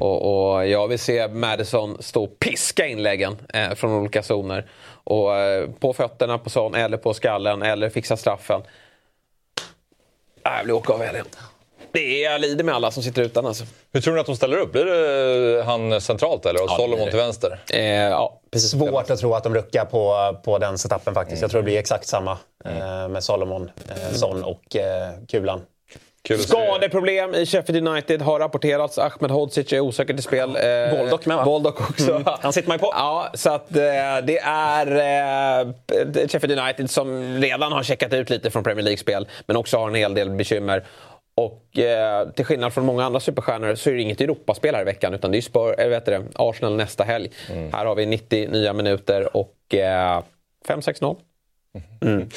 Och, 0.00 0.54
och 0.54 0.68
jag 0.68 0.88
vill 0.88 0.98
se 0.98 1.28
Madison 1.28 1.96
stå 2.00 2.24
och 2.24 2.38
piska 2.38 2.86
inläggen 2.86 3.36
eh, 3.54 3.74
från 3.74 3.92
olika 3.92 4.22
zoner. 4.22 4.66
Och 5.04 5.36
eh, 5.36 5.70
på 5.70 5.92
fötterna 5.92 6.38
på 6.38 6.50
sån 6.50 6.74
eller 6.74 6.96
på 6.96 7.14
skallen 7.14 7.62
eller 7.62 7.90
fixa 7.90 8.16
straffen. 8.16 8.62
Jag 10.42 10.62
vill 10.62 10.72
åka 10.72 10.92
av 10.92 11.02
helgen. 11.02 11.26
Det 11.92 12.24
är, 12.24 12.32
jag 12.32 12.40
lider 12.40 12.64
med 12.64 12.74
alla 12.74 12.90
som 12.90 13.02
sitter 13.02 13.22
utan 13.22 13.46
alltså. 13.46 13.64
Hur 13.92 14.00
tror 14.00 14.14
ni 14.14 14.20
att 14.20 14.26
de 14.26 14.36
ställer 14.36 14.56
upp? 14.56 14.72
Blir 14.72 14.84
det 14.84 15.62
han 15.62 16.00
centralt 16.00 16.46
eller? 16.46 16.62
Och 16.62 16.70
Ja, 16.70 16.76
Solomon 16.76 16.98
blir 16.98 17.10
till 17.10 17.18
vänster? 17.18 17.60
Eh, 17.72 17.80
ja, 17.92 18.40
precis. 18.50 18.70
Svårt 18.70 19.10
att 19.10 19.18
tro 19.18 19.34
att 19.34 19.44
de 19.44 19.54
ruckar 19.54 19.84
på, 19.84 20.36
på 20.44 20.58
den 20.58 20.78
setupen 20.78 21.14
faktiskt. 21.14 21.42
Jag 21.42 21.50
tror 21.50 21.60
det 21.60 21.64
blir 21.64 21.78
exakt 21.78 22.06
samma 22.06 22.38
eh, 22.64 23.08
med 23.08 23.24
Solomon, 23.24 23.70
eh, 23.88 24.14
Son 24.14 24.44
och 24.44 24.76
eh, 24.76 25.10
Kulan. 25.28 25.60
Kul. 26.28 26.38
Skadeproblem 26.38 27.34
i 27.34 27.46
Sheffield 27.46 27.88
United 27.88 28.22
har 28.22 28.38
rapporterats. 28.38 28.98
Ahmed 28.98 29.30
Hodzic 29.30 29.72
är 29.72 29.80
osäker 29.80 30.14
till 30.14 30.22
spel. 30.22 30.56
Eh, 30.56 30.98
Baldock 30.98 31.26
med, 31.26 31.36
va? 31.36 31.44
Baldock 31.44 31.90
också. 31.90 32.22
Han 32.40 32.52
sitter 32.52 32.68
man 32.68 32.76
ju 32.76 32.80
på. 32.80 32.92
Ja, 32.94 33.30
så 33.34 33.50
att 33.50 33.76
eh, 33.76 33.82
det 34.24 34.38
är 34.44 34.86
eh, 34.86 36.28
Sheffield 36.28 36.58
United 36.58 36.90
som 36.90 37.36
redan 37.40 37.72
har 37.72 37.82
checkat 37.82 38.12
ut 38.12 38.30
lite 38.30 38.50
från 38.50 38.64
Premier 38.64 38.84
League-spel 38.84 39.28
men 39.46 39.56
också 39.56 39.78
har 39.78 39.88
en 39.88 39.94
hel 39.94 40.14
del 40.14 40.30
bekymmer. 40.30 40.84
Och 41.36 41.78
eh, 41.78 42.28
till 42.28 42.44
skillnad 42.44 42.72
från 42.72 42.84
många 42.84 43.04
andra 43.04 43.20
superstjärnor 43.20 43.74
så 43.74 43.90
är 43.90 43.94
det 43.94 44.00
inget 44.02 44.20
Europaspel 44.20 44.74
här 44.74 44.82
i 44.82 44.84
veckan 44.84 45.14
utan 45.14 45.32
det 45.32 45.38
är 45.38 45.42
Spur, 45.42 45.80
eller 45.80 45.90
vet 45.90 46.04
du 46.04 46.10
det, 46.10 46.24
Arsenal 46.34 46.76
nästa 46.76 47.04
helg. 47.04 47.30
Här 47.72 47.86
har 47.86 47.94
vi 47.94 48.06
90 48.06 48.48
nya 48.50 48.72
minuter 48.72 49.36
och 49.36 49.74
eh, 49.74 50.22
5-6-0. 50.68 51.16
Mm. 52.02 52.28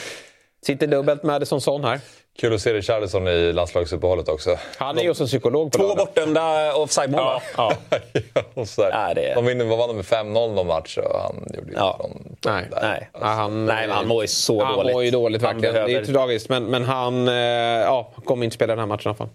Sitter 0.66 0.88
dubbelt 0.88 1.24
Madison 1.24 1.62
Son 1.62 1.84
här. 1.84 2.00
Kul 2.40 2.54
att 2.56 2.62
se 2.62 2.74
Richarlison 2.74 3.28
i 3.28 3.54
landslagsuppehållet 3.54 4.30
också. 4.30 4.58
Han 4.78 4.98
är 4.98 5.04
ju 5.04 5.10
också 5.10 5.26
psykolog 5.26 5.72
på 5.72 5.78
Två 5.78 5.84
lördag. 5.88 5.98
bortdömda 6.06 6.74
offside-mål? 6.76 7.20
Ja. 7.20 7.42
Ja, 7.58 7.74
det 9.16 9.30
är- 9.30 9.36
De 9.36 9.46
vinner, 9.46 9.66
vad 9.66 9.78
vann 9.78 9.88
de 9.88 9.96
med 9.96 10.06
5-0 10.06 10.54
någon 10.54 10.68
match 10.68 10.98
och 10.98 11.20
han 11.20 11.36
gjorde 11.58 11.72
ju 11.72 11.78
Ja. 11.78 11.96
någon... 12.00 12.36
Nej. 12.46 12.68
där. 12.72 12.80
Nej. 12.82 13.10
Ja, 13.14 13.28
han, 13.28 13.66
Nej, 13.66 13.88
han 13.90 14.08
mår 14.08 14.22
ju 14.24 14.28
så 14.28 14.64
han 14.64 14.76
dåligt. 14.78 14.94
mår 14.94 15.04
ju 15.04 15.12
dåligt 15.12 15.42
Han 15.42 15.54
verkligen. 15.54 15.74
Det 15.76 15.80
är 15.82 15.86
behöver- 15.86 16.08
ju 16.08 16.14
tragiskt. 16.14 16.50
Men, 16.50 16.66
men 16.66 16.84
han 16.84 17.28
eh, 17.28 17.34
ja, 17.34 18.12
kommer 18.26 18.44
inte 18.44 18.54
spela 18.56 18.72
den 18.72 18.80
här 18.80 18.86
matchen 18.86 19.02
i 19.06 19.10
alla 19.10 19.16
fall. 19.16 19.30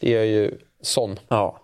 Det 0.00 0.10
gör 0.10 0.22
ju 0.22 0.54
Son. 0.82 1.18
Ja. 1.28 1.58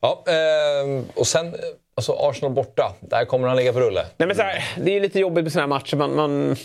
Ja, 0.00 0.24
ehm, 0.26 1.04
och 1.14 1.26
sen, 1.26 1.46
eh, 1.46 1.52
alltså 1.94 2.12
Arsenal 2.12 2.52
borta. 2.52 2.92
Där 3.00 3.24
kommer 3.24 3.48
han 3.48 3.56
ligga 3.56 3.72
på 3.72 3.80
rulle. 3.80 4.06
Nej, 4.16 4.26
men 4.26 4.36
så 4.36 4.42
här, 4.42 4.64
det 4.80 4.96
är 4.96 5.00
lite 5.00 5.20
jobbigt 5.20 5.44
med 5.44 5.52
såna 5.52 5.62
här 5.62 5.68
matcher. 5.68 5.96
Man, 5.96 6.14
man 6.16 6.56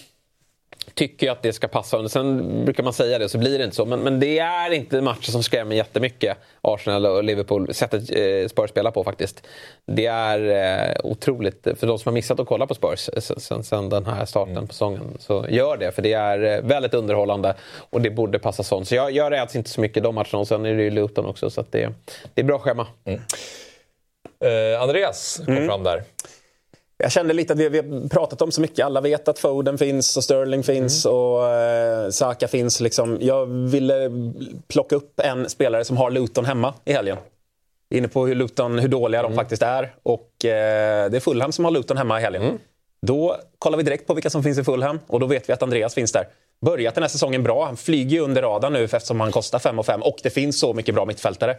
tycker 0.97 1.31
att 1.31 1.41
det 1.41 1.53
ska 1.53 1.67
passa. 1.67 1.97
Och 1.97 2.12
sen 2.12 2.65
brukar 2.65 2.83
man 2.83 2.93
säga 2.93 3.19
det 3.19 3.29
så 3.29 3.38
blir 3.38 3.57
det 3.57 3.63
inte 3.63 3.75
så. 3.75 3.86
Men, 3.86 3.99
men 3.99 4.19
det 4.19 4.39
är 4.39 4.71
inte 4.71 5.01
matcher 5.01 5.31
som 5.31 5.43
skrämmer 5.43 5.75
jättemycket. 5.75 6.38
Arsenal 6.62 7.05
och 7.05 7.23
Liverpool. 7.23 7.73
Sättet 7.73 8.01
eh, 8.01 8.47
Spurs 8.47 8.69
spelar 8.69 8.91
på 8.91 9.03
faktiskt. 9.03 9.47
Det 9.86 10.05
är 10.05 10.39
eh, 10.89 10.95
otroligt. 11.03 11.67
För 11.75 11.88
de 11.88 11.99
som 11.99 12.10
har 12.10 12.13
missat 12.13 12.39
att 12.39 12.47
kolla 12.47 12.67
på 12.67 12.75
Spurs 12.75 13.10
eh, 13.10 13.19
sen, 13.19 13.39
sen, 13.39 13.63
sen 13.63 13.89
den 13.89 14.05
här 14.05 14.25
starten 14.25 14.67
på 14.67 14.73
säsongen. 14.73 15.17
Så 15.19 15.45
gör 15.49 15.77
det. 15.77 15.91
För 15.91 16.01
det 16.01 16.13
är 16.13 16.43
eh, 16.43 16.62
väldigt 16.62 16.93
underhållande. 16.93 17.55
Och 17.89 18.01
det 18.01 18.10
borde 18.10 18.39
passa 18.39 18.63
sånt. 18.63 18.88
Så 18.88 18.95
jag, 18.95 19.12
jag 19.12 19.31
räds 19.31 19.55
inte 19.55 19.69
så 19.69 19.81
mycket 19.81 20.03
de 20.03 20.15
matcherna. 20.15 20.38
Och 20.39 20.47
sen 20.47 20.65
är 20.65 20.75
det 20.75 20.83
ju 20.83 20.89
Luton 20.89 21.25
också. 21.25 21.49
Så 21.49 21.65
det, 21.71 21.89
det 22.33 22.41
är 22.41 22.45
bra 22.45 22.60
schema. 22.60 22.88
Eh, 24.39 24.81
Andreas 24.81 25.41
kom 25.45 25.65
fram 25.65 25.83
där. 25.83 26.03
Jag 26.97 27.12
kände 27.12 27.33
lite 27.33 27.53
att 27.53 27.60
vi, 27.60 27.69
vi 27.69 27.77
har 27.77 28.10
pratat 28.10 28.41
om 28.41 28.51
så 28.51 28.62
mycket. 28.62 28.86
Alla 28.86 29.01
vet 29.01 29.27
att 29.27 29.39
Foden 29.39 29.77
finns 29.77 30.17
och 30.17 30.23
Sterling 30.23 30.63
finns 30.63 31.05
och 31.05 31.47
eh, 31.47 32.10
Saka 32.10 32.47
finns. 32.47 32.79
Liksom. 32.79 33.17
Jag 33.21 33.45
ville 33.45 34.12
plocka 34.67 34.95
upp 34.95 35.19
en 35.19 35.49
spelare 35.49 35.86
som 35.86 35.97
har 35.97 36.12
Luton 36.12 36.45
hemma 36.45 36.73
i 36.86 36.93
helgen. 36.93 37.17
Inne 37.89 38.07
på 38.07 38.27
hur, 38.27 38.36
Luton, 38.36 38.79
hur 38.79 38.88
dåliga 38.88 39.21
de 39.21 39.33
faktiskt 39.36 39.62
är. 39.62 39.95
Och 40.03 40.45
eh, 40.45 41.10
det 41.10 41.17
är 41.17 41.19
Fulham 41.19 41.51
som 41.51 41.65
har 41.65 41.71
Luton 41.71 41.97
hemma 41.97 42.19
i 42.19 42.21
helgen. 42.23 42.60
Då 43.01 43.38
kollar 43.60 43.77
vi 43.77 43.83
direkt 43.83 44.07
på 44.07 44.13
vilka 44.13 44.29
som 44.29 44.43
finns 44.43 44.57
i 44.57 44.63
Fulham 44.63 44.99
och 45.07 45.19
då 45.19 45.25
vet 45.25 45.49
vi 45.49 45.53
att 45.53 45.63
Andreas 45.63 45.93
finns 45.93 46.12
där. 46.12 46.27
Börjat 46.65 46.96
den 46.96 47.04
här 47.04 47.10
säsongen 47.10 47.43
bra. 47.43 47.65
Han 47.65 47.78
flyger 47.78 48.20
under 48.22 48.41
radarn 48.41 48.74
nu 48.74 48.84
eftersom 48.84 49.20
han 49.20 49.32
kostar 49.32 49.60
5 49.60 49.80
och 49.80 49.86
5 49.86 50.04
och 50.04 50.17
det 50.24 50.30
finns 50.30 50.60
så 50.60 50.74
mycket 50.74 50.96
bra 50.96 51.06
mittfältare. 51.06 51.58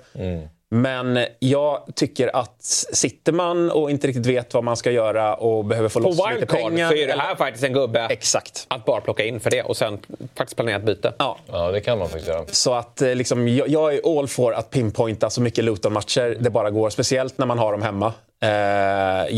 Men 0.70 1.26
jag 1.38 1.84
tycker 1.94 2.36
att 2.36 2.62
sitter 2.92 3.32
man 3.32 3.70
och 3.70 3.90
inte 3.90 4.06
riktigt 4.06 4.26
vet 4.26 4.54
vad 4.54 4.64
man 4.64 4.76
ska 4.76 4.90
göra 4.90 5.34
och 5.34 5.64
behöver 5.64 5.88
få 5.88 6.00
På 6.00 6.08
loss 6.08 6.20
lite 6.34 6.46
pengar. 6.46 6.88
så 6.90 6.96
är 6.96 7.06
det 7.06 7.12
här 7.12 7.34
faktiskt 7.34 7.64
en 7.64 7.72
gubbe 7.72 8.06
Exakt. 8.10 8.66
att 8.68 8.84
bara 8.84 9.00
plocka 9.00 9.24
in 9.24 9.40
för 9.40 9.50
det. 9.50 9.62
Och 9.62 9.76
sen 9.76 9.98
faktiskt 10.34 10.56
planera 10.56 10.76
ett 10.76 10.82
byte. 10.84 11.12
Ja. 11.18 11.38
Ja, 11.52 11.70
det 11.70 11.80
kan 11.80 11.98
man 11.98 12.08
faktiskt 12.08 12.28
göra. 12.28 12.44
Så 12.46 12.74
att 12.74 13.02
eh, 13.02 13.14
liksom, 13.14 13.48
jag, 13.48 13.68
jag 13.68 13.94
är 13.94 14.18
all 14.18 14.28
for 14.28 14.52
att 14.52 14.70
pinpointa 14.70 15.30
så 15.30 15.40
mycket 15.40 15.64
Luton-matcher 15.64 16.36
det 16.40 16.50
bara 16.50 16.70
går. 16.70 16.90
Speciellt 16.90 17.38
när 17.38 17.46
man 17.46 17.58
har 17.58 17.72
dem 17.72 17.82
hemma. 17.82 18.12
Eh, 18.42 18.48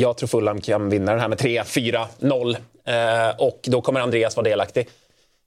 jag 0.01 0.17
tror 0.17 0.27
Fulham 0.27 0.61
kan 0.61 0.91
vinna 0.91 1.13
den 1.13 1.21
här 1.21 1.29
med 1.29 1.39
3-4-0. 1.39 2.57
Eh, 2.85 3.35
och 3.39 3.61
då 3.63 3.81
kommer 3.81 4.01
Andreas 4.01 4.37
vara 4.37 4.45
delaktig. 4.49 4.89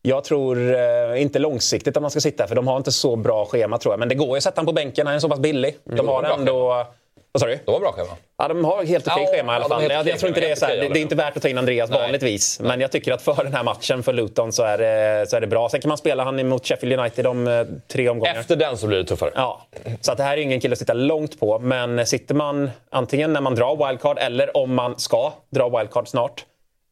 Jag 0.06 0.24
tror 0.24 0.76
eh, 0.76 1.22
inte 1.22 1.40
långsiktigt 1.40 1.98
att 1.98 2.02
man 2.02 2.12
ska 2.12 2.22
sitta 2.22 2.48
för 2.48 2.56
de 2.56 2.68
har 2.68 2.78
inte 2.78 2.92
så 2.92 3.16
bra 3.16 3.46
schema 3.46 3.78
tror 3.78 3.94
jag. 3.94 4.00
Men 4.00 4.10
det 4.10 4.16
går 4.16 4.28
ju 4.28 4.38
att 4.38 4.44
sätta 4.44 4.62
honom 4.62 4.66
på 4.66 4.74
bänken, 4.74 5.08
han 5.08 5.16
är 5.16 5.20
så 5.20 5.30
pass 5.30 5.40
billig. 5.40 5.78
De 5.84 6.08
har 6.08 6.22
bra 6.22 6.36
ändå... 6.40 6.86
Vad 7.32 7.42
sa 7.42 7.48
du? 7.48 7.60
De 7.66 7.72
har 7.72 7.80
bra 7.80 7.92
schema. 7.92 8.10
Ja, 8.38 8.48
de 8.48 8.66
har 8.66 8.84
helt 8.84 9.08
okej 9.08 9.24
Ja, 9.24 9.32
schema 9.32 9.54
i 9.54 9.56
alla 9.56 9.64
har 9.64 9.70
fall. 9.70 9.92
Jag, 9.92 10.08
jag 10.08 10.20
tror 10.20 10.28
inte 10.28 10.42
det 10.42 10.52
är 10.52 10.56
så 10.56 10.66
här, 10.66 10.76
det, 10.76 10.90
det 10.90 11.00
är 11.00 11.02
inte 11.02 11.16
värt 11.16 11.38
att 11.38 11.42
ta 11.44 11.50
in 11.50 11.58
Andreas 11.58 11.90
Nej. 11.90 12.00
vanligtvis. 12.00 12.60
Men 12.60 12.82
jag 12.82 12.92
tycker 12.92 13.14
att 13.14 13.22
för 13.22 13.44
den 13.44 13.54
här 13.54 13.64
matchen 13.64 14.04
för 14.04 14.14
Luton 14.14 14.52
så 14.52 14.64
är 14.64 14.78
det, 14.78 15.30
så 15.30 15.36
är 15.36 15.42
det 15.42 15.48
bra. 15.48 15.70
Sen 15.70 15.82
kan 15.82 15.90
man 15.90 15.98
spela 15.98 16.24
han 16.24 16.40
emot 16.40 16.68
Sheffield 16.68 17.00
United 17.00 17.28
om 17.28 17.48
eh, 17.48 17.66
tre 17.88 18.10
omgångar. 18.10 18.36
Efter 18.36 18.56
den 18.56 18.78
så 18.78 18.88
blir 18.88 18.98
det 18.98 19.04
tuffare. 19.04 19.32
Ja, 19.36 19.62
så 20.02 20.12
att 20.12 20.18
det 20.18 20.24
här 20.24 20.38
är 20.38 20.42
ingen 20.42 20.60
kille 20.60 20.74
att 20.74 20.80
sitta 20.80 20.94
långt 20.94 21.40
på. 21.40 21.60
Men 21.60 22.06
sitter 22.06 22.36
man 22.36 22.72
antingen 22.90 23.34
när 23.34 23.42
man 23.42 23.56
drar 23.56 23.88
wildcard 23.88 24.18
eller 24.20 24.58
om 24.58 24.76
man 24.76 25.00
ska 25.00 25.34
dra 25.50 25.78
wildcard 25.78 26.08
snart, 26.08 26.46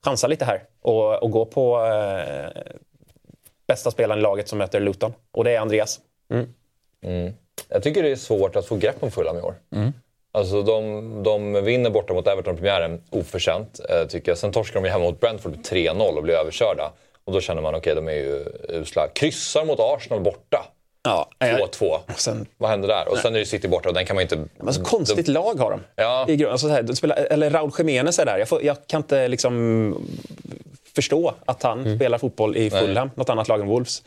chansa 0.05 0.27
lite 0.27 0.45
här 0.45 0.61
och, 0.81 1.23
och 1.23 1.31
gå 1.31 1.45
på 1.45 1.85
eh, 1.85 2.61
bästa 3.71 3.91
spelaren 3.91 4.19
i 4.19 4.21
laget 4.21 4.47
som 4.47 4.57
möter 4.57 4.79
Luton. 4.79 5.13
Och 5.31 5.43
det 5.43 5.51
är 5.55 5.59
Andreas. 5.59 5.99
Jag 7.69 7.83
tycker 7.83 8.03
det 8.03 8.11
är 8.11 8.15
svårt 8.15 8.55
att 8.55 8.65
få 8.65 8.75
grepp 8.75 8.95
om 9.03 9.11
Fulham 9.11 9.37
i 9.37 9.41
år. 9.41 9.55
Alltså 10.33 10.61
de, 10.63 11.23
de 11.23 11.63
vinner 11.63 11.89
borta 11.89 12.13
mot 12.13 12.27
Everton 12.27 12.55
premiären 12.55 13.01
oförtjänt, 13.09 13.79
eh, 13.89 14.07
tycker 14.07 14.31
jag. 14.31 14.37
Sen 14.37 14.51
torskar 14.51 14.81
de 14.81 14.89
hemma 14.89 15.03
mot 15.03 15.19
Brentford 15.19 15.51
med 15.51 15.65
3-0 15.65 16.17
och 16.17 16.23
blir 16.23 16.33
överkörda. 16.33 16.91
Och 17.25 17.33
då 17.33 17.41
känner 17.41 17.61
man, 17.61 17.75
okej, 17.75 17.95
de 17.95 18.07
är 18.07 18.11
ju 18.13 18.45
usla. 18.69 19.07
Kryssar 19.15 19.65
mot 19.65 19.79
Arsenal 19.79 20.19
borta. 20.23 20.65
Ja, 21.03 21.29
2-2. 21.39 21.99
sen- 22.15 22.45
Vad 22.57 22.69
händer 22.69 22.87
där? 22.87 23.07
Och 23.11 23.17
sen 23.17 23.35
är 23.35 23.39
det 23.39 23.45
City 23.45 23.67
borta 23.67 23.89
och 23.89 23.95
den 23.95 24.05
kan 24.05 24.15
man 24.15 24.21
inte... 24.21 24.43
Men 24.57 24.73
så 24.73 24.83
konstigt 24.83 25.27
lag 25.27 25.59
har 25.59 25.71
de. 25.71 25.79
Ja. 25.95 26.25
I 26.29 26.35
grund, 26.35 26.51
alltså 26.51 26.67
så 26.67 26.73
här, 26.73 26.83
de 26.83 26.95
spelar, 26.95 27.15
eller 27.17 27.49
Raúl 27.49 27.71
Jiménez 27.77 28.19
är 28.19 28.25
där. 28.25 28.37
Jag, 28.37 28.47
får, 28.47 28.63
jag 28.63 28.77
kan 28.87 29.01
inte 29.01 29.27
liksom 29.27 29.95
förstå 30.95 31.33
att 31.45 31.63
han 31.63 31.95
spelar 31.95 32.17
fotboll 32.17 32.57
i 32.57 32.69
Fulham, 32.69 33.09
något 33.15 33.29
annat 33.29 33.47
lag 33.47 33.61
än 33.61 33.67
Wolves. 33.67 34.03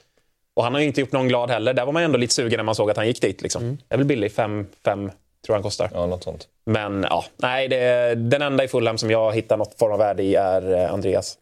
Och 0.54 0.64
han 0.64 0.74
har 0.74 0.80
ju 0.80 0.86
inte 0.86 1.00
gjort 1.00 1.12
någon 1.12 1.28
glad 1.28 1.50
heller. 1.50 1.74
Där 1.74 1.84
var 1.84 1.92
man 1.92 2.02
ändå 2.02 2.18
lite 2.18 2.34
sugen 2.34 2.56
när 2.56 2.64
man 2.64 2.74
såg 2.74 2.90
att 2.90 2.96
han 2.96 3.06
gick 3.06 3.20
dit. 3.20 3.42
Liksom. 3.42 3.78
Det 3.88 3.94
är 3.94 3.98
väl 3.98 4.06
billig, 4.06 4.32
5 4.32 4.66
tror 4.82 5.10
jag 5.46 5.54
han 5.54 5.62
kostar. 5.62 5.90
Ja, 5.94 6.06
något 6.06 6.24
sånt. 6.24 6.48
Men 6.64 7.06
ja, 7.10 7.24
nej, 7.36 7.68
det, 7.68 8.14
den 8.14 8.42
enda 8.42 8.64
i 8.64 8.68
Fulham 8.68 8.98
som 8.98 9.10
jag 9.10 9.34
hittar 9.34 9.56
något 9.56 9.78
form 9.78 9.92
av 9.92 9.98
värde 9.98 10.22
i 10.22 10.34
är 10.34 10.72
eh, 10.72 10.92
Andreas. 10.92 11.38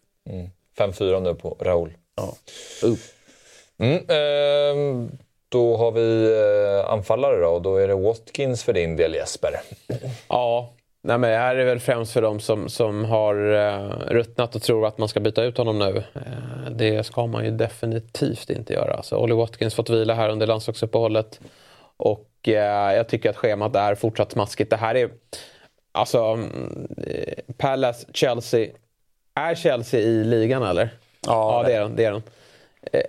5-4 0.79 1.21
nu 1.21 1.35
på 1.35 1.57
Raul. 1.61 1.93
Ja. 2.17 2.35
Mm, 3.79 4.05
ehm, 4.09 5.19
då 5.49 5.77
har 5.77 5.93
vi 5.93 6.25
eh, 6.25 6.93
anfallare 6.93 7.41
då 7.41 7.49
och 7.49 7.63
då 7.63 7.77
är 7.77 7.89
det 7.89 7.95
Watkins 7.95 8.65
för 8.65 8.73
din 8.73 8.97
del 8.97 9.15
Jesper. 9.15 9.61
Ja, 10.29 10.73
Nej, 11.05 11.19
men 11.19 11.31
det 11.31 11.37
här 11.37 11.57
är 11.57 11.65
väl 11.65 11.81
främst 11.81 12.12
för 12.12 12.23
de 12.23 12.41
som, 12.41 12.69
som 12.69 13.05
har 13.05 13.53
uh, 13.53 13.91
ruttnat 14.09 14.57
och 14.57 14.62
tror 14.62 14.87
att 14.87 14.99
man 14.99 15.09
ska 15.09 15.21
byta 15.21 15.45
ut 15.45 15.59
honom 15.59 15.79
nu. 15.79 15.93
Uh, 16.17 16.71
det 16.71 17.07
ska 17.07 17.27
man 17.27 17.45
ju 17.45 17.51
definitivt 17.51 18.51
inte 18.51 18.73
göra. 18.73 18.95
Alltså, 18.95 19.17
Olly 19.17 19.35
Watkins 19.35 19.75
fått 19.75 19.91
vila 19.91 20.15
här 20.15 20.29
under 20.29 20.47
landslagsuppehållet. 20.47 21.41
Och 21.97 22.29
uh, 22.49 22.55
jag 22.55 23.09
tycker 23.09 23.31
att 23.31 23.37
schemat 23.37 23.77
är 23.77 23.95
fortsatt 23.95 24.33
smaskigt. 24.33 24.71
Det 24.71 24.77
här 24.77 24.95
är... 24.95 25.11
Alltså, 25.93 26.33
um, 26.33 26.88
Palace, 27.57 28.07
Chelsea. 28.15 28.69
Är 29.35 29.55
Chelsea 29.55 30.01
i 30.01 30.25
ligan 30.25 30.62
eller? 30.62 30.91
Ja, 31.27 31.62
ja 31.62 31.69
det 31.69 31.75
är 31.75 31.81
de. 31.81 31.97
Det 31.97 32.05
är 32.05 32.11
de. 32.12 32.23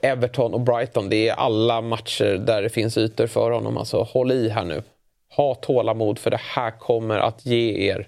Everton 0.01 0.53
och 0.53 0.61
Brighton, 0.61 1.09
det 1.09 1.29
är 1.29 1.33
alla 1.33 1.81
matcher 1.81 2.37
där 2.45 2.61
det 2.61 2.69
finns 2.69 2.97
ytor 2.97 3.27
för 3.27 3.51
honom. 3.51 3.77
Alltså 3.77 4.03
håll 4.03 4.31
i 4.31 4.49
här 4.49 4.65
nu. 4.65 4.81
Ha 5.35 5.55
tålamod 5.55 6.19
för 6.19 6.31
det 6.31 6.41
här 6.41 6.71
kommer 6.71 7.19
att 7.19 7.45
ge 7.45 7.89
er 7.89 8.07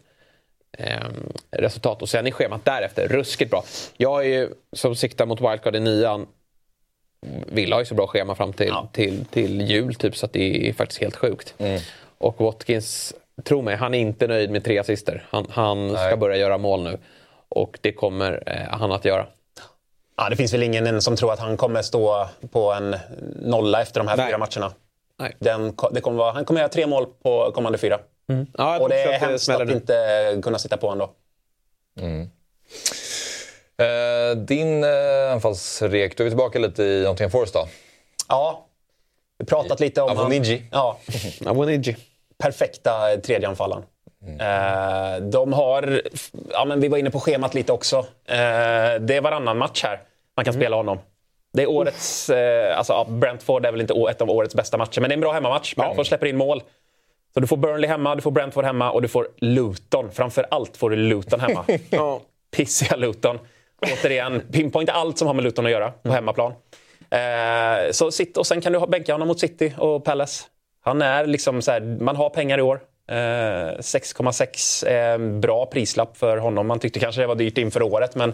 eh, 0.78 1.08
resultat. 1.52 2.02
Och 2.02 2.10
sen 2.10 2.28
är 2.28 2.32
schemat 2.32 2.66
därefter 2.66 3.08
ruskigt 3.08 3.52
bra. 3.52 3.64
Jag 3.98 4.26
är 4.26 4.30
ju, 4.30 4.50
som 4.74 4.96
siktar 4.96 5.26
mot 5.26 5.42
wildcard 5.42 5.76
i 5.76 5.80
nian, 5.80 6.28
vill 7.48 7.74
ha 7.74 7.80
ju 7.80 7.86
så 7.86 7.96
bra 7.96 8.08
schema 8.08 8.36
fram 8.36 8.54
till, 8.54 8.68
ja. 8.68 8.90
till, 8.92 9.26
till 9.26 9.62
jul 9.62 9.96
typ 9.96 10.16
så 10.18 10.26
att 10.26 10.34
det 10.34 10.70
är 10.70 10.74
faktiskt 10.74 11.02
helt 11.02 11.16
sjukt. 11.16 11.54
Mm. 11.58 11.82
Och 12.18 12.42
Watkins, 12.42 13.14
tro 13.44 13.62
mig, 13.62 13.76
han 13.76 13.94
är 13.94 14.00
inte 14.00 14.28
nöjd 14.28 14.50
med 14.52 14.64
tre 14.64 14.78
assister. 14.80 15.26
Han, 15.30 15.48
han 15.50 15.90
ska 15.90 16.18
börja 16.18 16.38
göra 16.38 16.58
mål 16.58 16.84
nu. 16.84 16.98
Och 17.50 17.80
det 17.82 17.92
kommer 17.92 18.44
eh, 18.46 18.78
han 18.80 18.92
att 18.92 19.06
göra. 19.06 19.28
Ja, 20.18 20.30
det 20.30 20.36
finns 20.36 20.54
väl 20.54 20.64
ingen 20.64 21.02
som 21.02 21.16
tror 21.16 21.34
att 21.34 21.40
han 21.40 21.58
kommer 21.58 21.82
stå 21.82 22.30
på 22.52 22.74
en 22.74 22.96
nolla 23.42 23.82
efter 23.82 24.00
de 24.00 24.08
här 24.08 24.18
Nej. 24.18 24.28
fyra 24.28 24.38
matcherna. 24.38 24.74
Nej. 25.20 25.36
Den, 25.40 25.76
det 25.92 26.02
kommer 26.02 26.18
vara, 26.18 26.32
han 26.32 26.46
kommer 26.46 26.60
göra 26.60 26.70
tre 26.70 26.88
mål 26.88 27.06
på 27.24 27.52
kommande 27.52 27.78
fyra. 27.78 28.00
Mm. 28.30 28.48
Ja, 28.58 28.80
och 28.80 28.90
det 28.90 29.02
är 29.02 29.20
hemskt 29.20 29.50
att 29.50 29.70
inte 29.70 30.40
kunna 30.44 30.60
sitta 30.60 30.78
på 30.78 30.90
honom 30.90 31.08
då. 31.08 31.16
Mm. 32.02 32.30
Eh, 33.78 34.38
din 34.38 34.84
eh, 34.84 35.32
anfallsrek, 35.32 36.18
då 36.18 36.24
är 36.24 36.26
vi 36.26 36.32
tillbaka 36.32 36.60
lite 36.60 36.84
i 36.84 37.04
Nottingham 37.04 37.32
Forest 37.32 37.54
då? 37.54 37.68
Ja, 38.30 38.66
vi 39.38 39.46
pratat 39.46 39.80
lite 39.80 40.02
om... 40.02 40.10
Avoniji. 40.10 40.64
Ja. 40.72 41.00
Avoniji. 41.46 41.96
Perfekta 42.38 43.18
tredjeanfallaren. 43.24 43.84
Mm. 44.24 44.40
Eh, 44.40 45.30
de 45.30 45.54
har, 45.54 46.02
ja 46.52 46.66
men 46.66 46.80
vi 46.80 46.88
var 46.88 46.98
inne 46.98 47.12
på 47.12 47.20
schemat 47.20 47.54
lite 47.54 47.72
också. 47.72 47.98
Eh, 48.26 48.36
det 49.00 49.16
är 49.16 49.22
varannan 49.22 49.58
match 49.58 49.84
här 49.84 50.02
man 50.36 50.46
kan 50.46 50.54
mm. 50.54 50.62
spela 50.62 50.76
honom. 50.76 51.00
Det 51.56 51.64
är 51.64 51.70
årets, 51.70 52.30
eh, 52.30 52.78
alltså 52.78 53.06
Brentford 53.10 53.66
är 53.66 53.72
väl 53.72 53.82
inte 53.82 53.94
ett 54.10 54.22
av 54.22 54.30
årets 54.30 54.56
bästa 54.56 54.78
matcher, 54.78 55.02
men 55.02 55.10
det 55.10 55.14
är 55.14 55.18
en 55.18 55.22
bra 55.22 55.32
hemmamatch. 55.32 55.76
Brentford 55.76 56.08
släpper 56.08 56.26
in 56.26 56.38
mål. 56.38 56.64
Så 57.34 57.40
du 57.40 57.48
får 57.48 57.58
Burnley 57.58 57.90
hemma, 57.90 58.16
du 58.16 58.22
får 58.22 58.32
Brentford 58.32 58.66
hemma 58.66 58.92
och 58.92 59.02
du 59.02 59.08
får 59.08 59.28
Luton. 59.38 60.12
Framför 60.12 60.46
allt 60.52 60.78
får 60.78 60.90
du 60.90 60.96
Luton 60.96 61.40
hemma. 61.40 61.66
Pissiga 62.56 62.96
Luton. 62.96 63.40
Återigen, 63.82 64.42
pinpointa 64.52 64.92
allt 64.92 65.18
som 65.18 65.28
har 65.28 65.34
med 65.34 65.44
Luton 65.44 65.66
att 65.66 65.72
göra 65.72 65.92
på 65.92 66.10
mm. 66.10 66.16
hemmaplan. 66.16 66.54
Eh, 67.10 67.92
så 67.92 68.12
sitt, 68.12 68.38
och 68.38 68.48
sen 68.48 68.62
kan 68.62 68.74
du 68.74 68.88
bänka 68.88 69.14
honom 69.14 69.28
mot 69.28 69.40
City 69.40 69.74
och 69.78 70.04
Palace. 70.04 70.44
Han 70.84 71.02
är 71.02 71.26
liksom 71.26 71.62
så 71.62 71.72
här, 71.72 71.82
man 71.82 72.16
har 72.16 72.30
pengar 72.30 72.58
i 72.58 72.62
år. 72.62 72.80
6,6 73.10 74.88
eh, 74.88 74.94
är 74.94 75.14
en 75.16 75.42
bra 75.42 75.66
prislapp 75.66 76.18
för 76.18 76.38
honom. 76.38 76.68
Man 76.68 76.80
tyckte 76.80 77.00
kanske 77.00 77.22
det 77.22 77.28
var 77.28 77.36
dyrt 77.36 77.58
inför 77.58 77.82
året, 77.82 78.16
men 78.16 78.34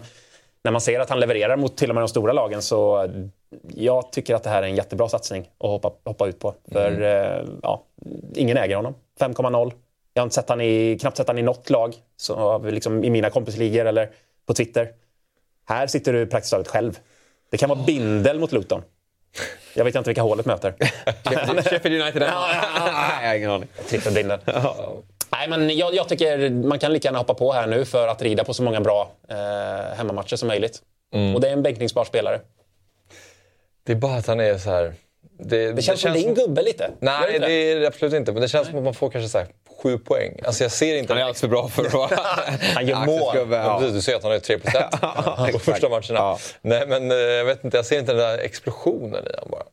när 0.64 0.72
man 0.72 0.80
ser 0.80 1.00
att 1.00 1.10
han 1.10 1.20
levererar 1.20 1.56
mot 1.56 1.76
till 1.76 1.88
och 1.90 1.94
med 1.94 2.02
de 2.02 2.08
stora 2.08 2.32
lagen 2.32 2.62
så 2.62 3.08
jag 3.68 4.12
tycker 4.12 4.34
att 4.34 4.42
det 4.42 4.50
här 4.50 4.62
är 4.62 4.66
en 4.66 4.76
jättebra 4.76 5.08
satsning 5.08 5.50
att 5.58 5.70
hoppa, 5.70 5.92
hoppa 6.04 6.26
ut 6.26 6.38
på. 6.38 6.54
För 6.72 6.90
mm. 6.90 7.02
eh, 7.02 7.54
ja, 7.62 7.84
ingen 8.34 8.56
äger 8.56 8.76
honom. 8.76 8.94
5,0. 9.20 9.72
Jag 10.14 10.22
har 10.22 10.26
inte 10.26 10.34
sett 10.34 10.48
han 10.48 10.60
i, 10.60 10.98
knappt 11.00 11.16
sett 11.16 11.28
han 11.28 11.38
i 11.38 11.42
något 11.42 11.70
lag 11.70 11.94
så, 12.16 12.58
liksom, 12.58 13.04
i 13.04 13.10
mina 13.10 13.30
kompisligor 13.30 13.86
eller 13.86 14.10
på 14.46 14.54
Twitter. 14.54 14.88
Här 15.68 15.86
sitter 15.86 16.12
du 16.12 16.26
praktiskt 16.26 16.52
taget 16.52 16.68
själv. 16.68 16.98
Det 17.50 17.56
kan 17.56 17.68
vara 17.68 17.82
bindel 17.86 18.40
mot 18.40 18.52
Luton. 18.52 18.82
Jag 19.74 19.84
vet 19.84 19.94
inte 19.94 20.10
vilka 20.10 20.22
hålet 20.22 20.46
möter. 20.46 20.74
Sheffield 21.62 22.02
United? 22.02 22.22
ja, 22.32 22.48
jag 23.22 23.28
har 23.28 23.34
ingen 23.34 23.50
aning. 23.50 23.68
Trippelbindel. 23.88 24.38
Nej, 25.32 25.48
men 25.48 25.76
jag, 25.76 25.94
jag, 25.94 26.08
tycker 26.08 26.50
man 26.50 26.78
kan 26.78 26.92
lika 26.92 27.08
gärna 27.08 27.18
hoppa 27.18 27.34
på 27.34 27.52
här 27.52 27.66
nu 27.66 27.84
för 27.84 28.08
att 28.08 28.22
rida 28.22 28.44
på 28.44 28.54
så 28.54 28.62
många 28.62 28.80
bra 28.80 29.10
eh, 29.28 29.96
hemmamatcher 29.96 30.36
som 30.36 30.48
möjligt. 30.48 30.82
Mm. 31.14 31.34
Och 31.34 31.40
det 31.40 31.48
är 31.48 31.52
en 31.52 31.62
bänkningsbar 31.62 32.04
spelare. 32.04 32.40
Det 33.86 33.92
är 33.92 33.96
bara 33.96 34.16
att 34.16 34.26
han 34.26 34.40
är 34.40 34.58
så 34.58 34.70
här... 34.70 34.94
Det, 35.38 35.72
det 35.72 35.82
känns 35.82 36.00
som 36.00 36.12
din 36.12 36.34
gubbe 36.34 36.62
lite. 36.62 36.90
Nej, 37.00 37.32
det, 37.32 37.46
det 37.46 37.52
är 37.52 37.80
det 37.80 37.86
absolut 37.86 38.14
inte. 38.14 38.32
Men 38.32 38.42
det 38.42 38.48
känns 38.48 38.64
Nej. 38.64 38.70
som 38.70 38.78
att 38.78 38.84
man 38.84 38.94
får 38.94 39.10
kanske 39.10 39.28
så 39.28 39.38
här, 39.38 39.46
sju 39.82 39.98
poäng. 39.98 40.40
Alltså 40.44 40.64
jag 40.64 40.72
ser 40.72 40.96
inte... 40.96 41.14
Han 41.14 41.28
är 41.28 41.32
för 41.32 41.48
bra 41.48 41.68
för 41.68 41.86
att 41.86 41.92
vara... 41.92 42.10
han 42.74 42.86
gör 42.86 43.06
mål. 43.06 43.52
Ja. 43.52 43.78
Precis, 43.78 43.94
du 43.94 44.02
ser 44.02 44.16
att 44.16 44.22
han 44.22 44.32
har 44.32 44.38
3 44.38 44.58
på 45.52 45.58
första 45.58 45.88
matcherna. 45.88 46.18
Ja. 46.18 46.38
Nej, 46.62 46.86
men 46.86 47.10
eh, 47.10 47.16
jag 47.16 47.44
vet 47.44 47.64
inte. 47.64 47.76
Jag 47.76 47.86
ser 47.86 47.98
inte 47.98 48.12
den 48.12 48.20
där 48.20 48.38
explosionen 48.38 49.24
i 49.26 49.34
honom 49.34 49.50
bara. 49.50 49.64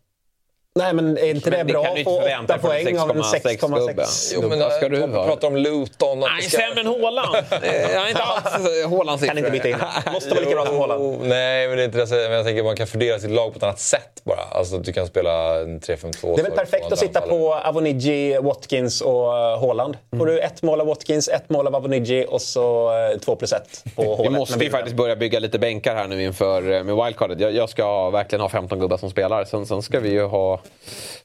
Nej, 0.80 0.93
men 0.93 1.17
är 1.17 1.30
inte 1.30 1.49
men 1.49 1.67
det, 1.67 1.73
bra 1.73 1.86
att 1.86 2.03
få 2.03 2.21
8 2.43 2.57
poäng 2.57 2.99
av 2.99 3.11
en 3.11 3.21
6,6? 3.21 4.32
Jo, 4.36 4.49
men 4.49 4.71
ska 4.71 4.89
du 4.89 5.07
pratar 5.07 5.47
om 5.47 5.55
Luton. 5.55 6.19
Nej, 6.19 6.41
ska... 6.41 6.57
sämre 6.57 6.80
än 6.82 6.88
Håland. 6.88 7.36
Jag 7.61 8.05
är 8.05 8.09
inte 8.09 8.23
alls 8.23 8.45
eh, 8.84 8.89
Hålands 8.89 9.25
Kan 9.25 9.38
inte 9.38 9.51
byta 9.51 9.69
in. 9.69 9.77
Måste 10.13 10.30
vara 10.30 10.39
lika 10.39 10.55
bra 10.55 10.65
som 10.65 10.77
Håland. 10.77 11.19
Nej, 11.21 11.67
men 11.67 11.77
det 11.77 11.84
är 11.84 11.86
inte 11.86 11.97
det. 11.97 12.30
Men 12.30 12.32
jag 12.32 12.45
tänker 12.45 12.63
man 12.63 12.75
kan 12.75 12.88
fördela 12.88 13.19
sitt 13.19 13.32
lag 13.32 13.51
på 13.51 13.57
ett 13.57 13.63
annat 13.63 13.80
sätt 13.80 14.21
bara. 14.23 14.41
Alltså 14.51 14.77
du 14.77 14.93
kan 14.93 15.07
spela 15.07 15.30
3-5-2. 15.30 16.36
Det 16.36 16.41
är 16.41 16.43
väl 16.43 16.51
perfekt 16.51 16.91
att 16.91 16.99
sitta 16.99 17.21
på 17.21 17.55
Avoniji, 17.55 18.38
Watkins 18.38 19.01
och 19.01 19.32
Håland. 19.59 19.97
Får 20.17 20.25
du 20.25 20.39
ett 20.39 20.61
mål 20.61 20.82
av 20.82 20.88
Watkins, 20.88 21.27
ett 21.27 21.49
mål 21.49 21.67
av 21.67 21.75
Avoniji 21.75 22.25
och 22.30 22.41
så 22.41 22.91
2 23.21 23.36
plus 23.36 23.53
1 23.53 23.84
på 23.95 24.01
Håland. 24.01 24.23
Vi 24.23 24.39
måste 24.39 24.63
ju 24.63 24.69
faktiskt 24.69 24.95
börja 24.95 25.15
bygga 25.15 25.39
lite 25.39 25.59
bänkar 25.59 25.95
här 25.95 26.07
nu 26.07 26.23
inför 26.23 26.71
eh, 26.71 26.84
med 26.84 26.95
wildcardet. 26.95 27.39
Jag, 27.39 27.55
jag 27.55 27.69
ska 27.69 28.09
verkligen 28.09 28.41
ha 28.41 28.49
15 28.49 28.80
gubbar 28.80 28.97
som 28.97 29.09
spelar. 29.09 29.45
Sen, 29.45 29.65
sen 29.65 29.82
ska 29.82 29.99
vi 29.99 30.09
ju 30.09 30.23
ha 30.23 30.59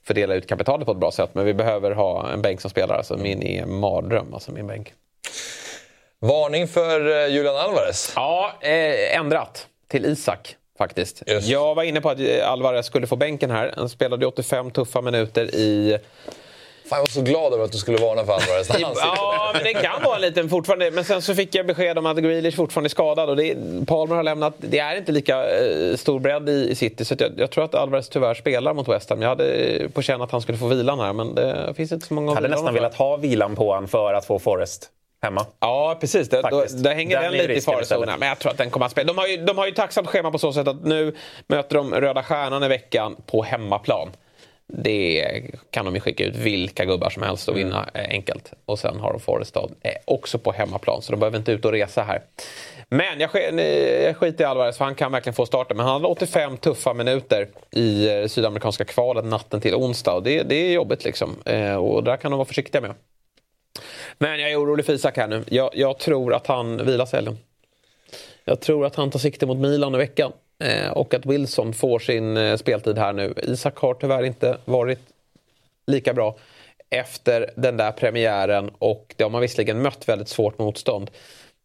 fördela 0.03 0.35
ut 0.35 0.49
kapitalet 0.49 0.87
på 0.87 0.93
ett 0.93 0.99
bra 0.99 1.11
sätt. 1.11 1.31
Men 1.33 1.45
vi 1.45 1.55
behöver 1.55 1.91
ha 1.91 2.33
en 2.33 2.43
bänk 2.43 2.61
som 2.61 2.71
spelar. 2.71 2.97
Alltså 2.97 3.17
min 3.17 3.43
är 3.43 3.67
mardröm, 3.67 4.35
alltså 4.35 4.53
min 4.53 4.67
bänk. 4.67 4.93
Varning 6.21 6.69
för 6.69 7.11
eh, 7.11 7.27
Julian 7.27 7.57
Alvarez. 7.57 8.13
Ja, 8.17 8.53
eh, 8.61 9.17
ändrat 9.17 9.67
till 9.89 10.07
Isak 10.07 10.57
faktiskt. 10.79 11.23
Just. 11.27 11.49
Jag 11.49 11.75
var 11.75 11.83
inne 11.83 12.01
på 12.01 12.11
att 12.11 12.21
eh, 12.21 12.51
Alvarez 12.51 12.87
skulle 12.87 13.07
få 13.07 13.17
bänken 13.17 13.51
här. 13.51 13.75
Han 13.77 13.89
spelade 13.89 14.27
85 14.27 14.71
tuffa 14.71 15.01
minuter 15.01 15.55
i 15.55 15.99
Fan, 16.89 16.97
jag 16.97 17.03
var 17.03 17.07
så 17.07 17.23
glad 17.23 17.53
över 17.53 17.65
att 17.65 17.73
du 17.73 17.79
skulle 17.79 17.99
varna 17.99 18.25
för 18.25 18.33
Alvarez 18.33 18.69
Ja, 18.99 19.51
men 19.55 19.65
det 19.65 19.73
kan 19.73 20.03
vara 20.03 20.17
en 20.17 20.21
liten 20.21 20.49
fortfarande. 20.49 20.91
Men 20.91 21.05
sen 21.05 21.23
så 21.23 21.35
fick 21.35 21.55
jag 21.55 21.67
besked 21.67 21.99
om 21.99 22.07
att 22.07 22.17
Grealish 22.17 22.57
fortfarande 22.57 22.87
är 22.87 22.91
skadad 22.91 23.29
och 23.29 23.37
det, 23.37 23.57
Palmer 23.87 24.17
har 24.17 24.23
lämnat. 24.23 24.55
Det 24.59 24.79
är 24.79 24.97
inte 24.97 25.13
lika 25.13 25.59
eh, 25.59 25.97
stor 25.97 26.21
bredd 26.21 26.49
i, 26.49 26.71
i 26.71 26.75
City 26.75 27.05
så 27.05 27.15
jag, 27.19 27.33
jag, 27.37 27.51
tror 27.51 27.65
att 27.65 27.75
Alvarez 27.75 28.09
tyvärr 28.09 28.35
spelar 28.35 28.75
mot 28.75 28.89
West 28.89 29.11
Ham. 29.11 29.23
Jag 29.23 29.29
hade 29.29 29.89
på 29.95 30.03
känn 30.03 30.23
att 30.23 30.31
han 30.31 30.41
skulle 30.41 30.59
få 30.59 30.67
vilan 30.67 31.01
här 31.01 31.13
men 31.13 31.35
det 31.35 31.75
finns 31.77 31.93
inte 31.93 32.07
så 32.07 32.15
många 32.15 32.31
Jag 32.31 32.35
hade 32.35 32.49
nästan 32.49 32.75
velat 32.75 32.95
ha 32.95 33.17
vilan 33.17 33.57
på 33.57 33.73
honom 33.73 33.89
för 33.89 34.15
att 34.15 34.27
få 34.27 34.39
Forrest 34.39 34.91
hemma. 35.23 35.47
Ja, 35.61 35.97
precis. 36.01 36.29
Det, 36.29 36.43
då, 36.51 36.65
där 36.71 36.95
hänger 36.95 37.23
den, 37.23 37.33
den 37.33 37.41
lite 37.41 37.53
i 37.53 37.61
farozonen. 37.61 38.19
Men 38.19 38.29
jag 38.29 38.39
tror 38.39 38.53
att 38.53 38.59
den 38.59 38.71
kommer 38.71 38.87
att 38.87 38.93
spela. 38.93 39.07
De 39.07 39.19
har 39.19 39.27
ju, 39.27 39.37
de 39.37 39.59
har 39.59 39.67
ju 39.67 39.73
tacksamt 39.73 40.09
schema 40.09 40.31
på 40.31 40.39
så 40.39 40.53
sätt 40.53 40.69
att 40.69 40.85
nu 40.85 41.15
möter 41.47 41.77
de 41.77 41.95
Röda 41.95 42.23
Stjärnan 42.23 42.63
i 42.63 42.69
veckan 42.69 43.17
på 43.27 43.43
hemmaplan 43.43 44.09
det 44.73 45.43
kan 45.71 45.85
de 45.85 45.95
ju 45.95 46.01
skicka 46.01 46.25
ut 46.25 46.37
vilka 46.37 46.85
gubbar 46.85 47.11
som 47.11 47.23
helst 47.23 47.49
och 47.49 47.57
vinna 47.57 47.89
mm. 47.95 48.11
enkelt. 48.11 48.53
Och 48.65 48.79
sen 48.79 49.01
har 49.01 49.13
de 49.13 49.21
Forestad 49.21 49.71
eh, 49.81 49.93
också 50.05 50.39
på 50.39 50.53
hemmaplan 50.53 51.03
så 51.03 51.13
de 51.13 51.21
behöver 51.21 51.39
inte 51.39 51.53
ut 51.53 51.65
och 51.65 51.73
resa 51.73 52.03
här. 52.03 52.23
Men 52.89 53.21
jag, 53.21 53.31
jag 54.05 54.17
skiter 54.17 54.45
i 54.45 54.47
Alvarez 54.47 54.79
för 54.79 54.85
han 54.85 54.95
kan 54.95 55.13
verkligen 55.13 55.35
få 55.35 55.47
starten. 55.47 55.77
Men 55.77 55.87
han 55.87 55.93
hade 55.93 56.07
85 56.07 56.57
tuffa 56.57 56.95
minuter 56.95 57.49
i 57.71 58.09
eh, 58.09 58.27
sydamerikanska 58.27 58.85
kvalet 58.85 59.25
natten 59.25 59.61
till 59.61 59.75
onsdag. 59.75 60.13
Och 60.13 60.23
det, 60.23 60.43
det 60.43 60.55
är 60.55 60.73
jobbigt 60.73 61.05
liksom. 61.05 61.35
Och 61.81 62.05
där 62.05 62.17
kan 62.17 62.31
de 62.31 62.39
vara 62.39 62.47
försiktiga 62.47 62.81
med. 62.81 62.95
Men 64.19 64.41
jag 64.41 64.51
är 64.51 64.61
orolig 64.61 64.87
för 64.87 64.93
Isak 64.93 65.17
här 65.17 65.29
nu. 65.29 65.45
Jag, 65.49 65.71
jag 65.73 65.99
tror 65.99 66.35
att 66.35 66.47
han 66.47 66.87
vilar 66.87 67.07
sig. 67.07 67.27
Jag 68.45 68.61
tror 68.61 68.87
att 68.87 68.97
han 68.97 69.11
tar 69.11 69.19
sikte 69.19 69.47
mot 69.47 69.59
Milan 69.59 69.95
i 69.95 69.99
veckan. 69.99 70.33
Eh, 70.59 70.91
och 70.91 71.15
att 71.15 71.27
Wilson 71.27 71.73
får 71.73 71.99
sin 71.99 72.37
eh, 72.37 72.57
speltid 72.57 72.99
här 72.99 73.13
nu. 73.13 73.35
Isak 73.43 73.77
har 73.77 73.95
tyvärr 73.95 74.23
inte 74.23 74.59
varit 74.65 75.01
lika 75.87 76.15
bra 76.15 76.37
efter 76.91 77.51
den 77.57 77.77
där 77.77 77.93
premiären 77.93 78.71
och 78.79 79.15
det 79.17 79.25
har 79.25 79.31
man 79.31 79.41
visserligen 79.41 79.83
mött 79.83 80.09
väldigt 80.09 80.29
svårt 80.29 80.59
motstånd. 80.59 81.11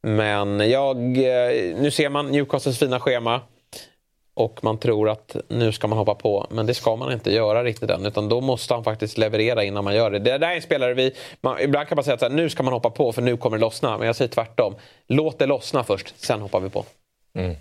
Men 0.01 0.69
jag, 0.69 0.97
eh, 0.97 1.77
nu 1.77 1.91
ser 1.91 2.09
man 2.09 2.31
Newcastles 2.31 2.79
fina 2.79 2.99
schema 2.99 3.41
och 4.33 4.63
man 4.63 4.77
tror 4.77 5.09
att 5.09 5.35
nu 5.47 5.71
ska 5.71 5.87
man 5.87 5.97
hoppa 5.97 6.15
på. 6.15 6.47
Men 6.49 6.65
det 6.65 6.73
ska 6.73 6.95
man 6.95 7.13
inte 7.13 7.31
göra 7.31 7.63
riktigt 7.63 7.89
än. 7.89 8.05
Utan 8.05 8.29
då 8.29 8.41
måste 8.41 8.73
han 8.73 8.83
faktiskt 8.83 9.17
leverera 9.17 9.63
innan 9.63 9.83
man 9.83 9.95
gör 9.95 10.11
det. 10.11 10.19
Det 10.19 10.37
där 10.37 10.51
är 10.51 10.55
en 10.55 10.61
spelare 10.61 10.93
vi... 10.93 11.15
Man, 11.41 11.59
ibland 11.59 11.87
kan 11.87 11.95
man 11.95 12.03
säga 12.03 12.17
att 12.21 12.31
nu 12.31 12.49
ska 12.49 12.63
man 12.63 12.73
hoppa 12.73 12.89
på 12.89 13.11
för 13.11 13.21
nu 13.21 13.37
kommer 13.37 13.57
det 13.57 13.61
lossna. 13.61 13.97
Men 13.97 14.07
jag 14.07 14.15
säger 14.15 14.31
tvärtom. 14.31 14.75
Låt 15.07 15.39
det 15.39 15.45
lossna 15.45 15.83
först, 15.83 16.13
sen 16.19 16.41
hoppar 16.41 16.59
vi 16.59 16.69
på. 16.69 16.85
Mm. 17.33 17.55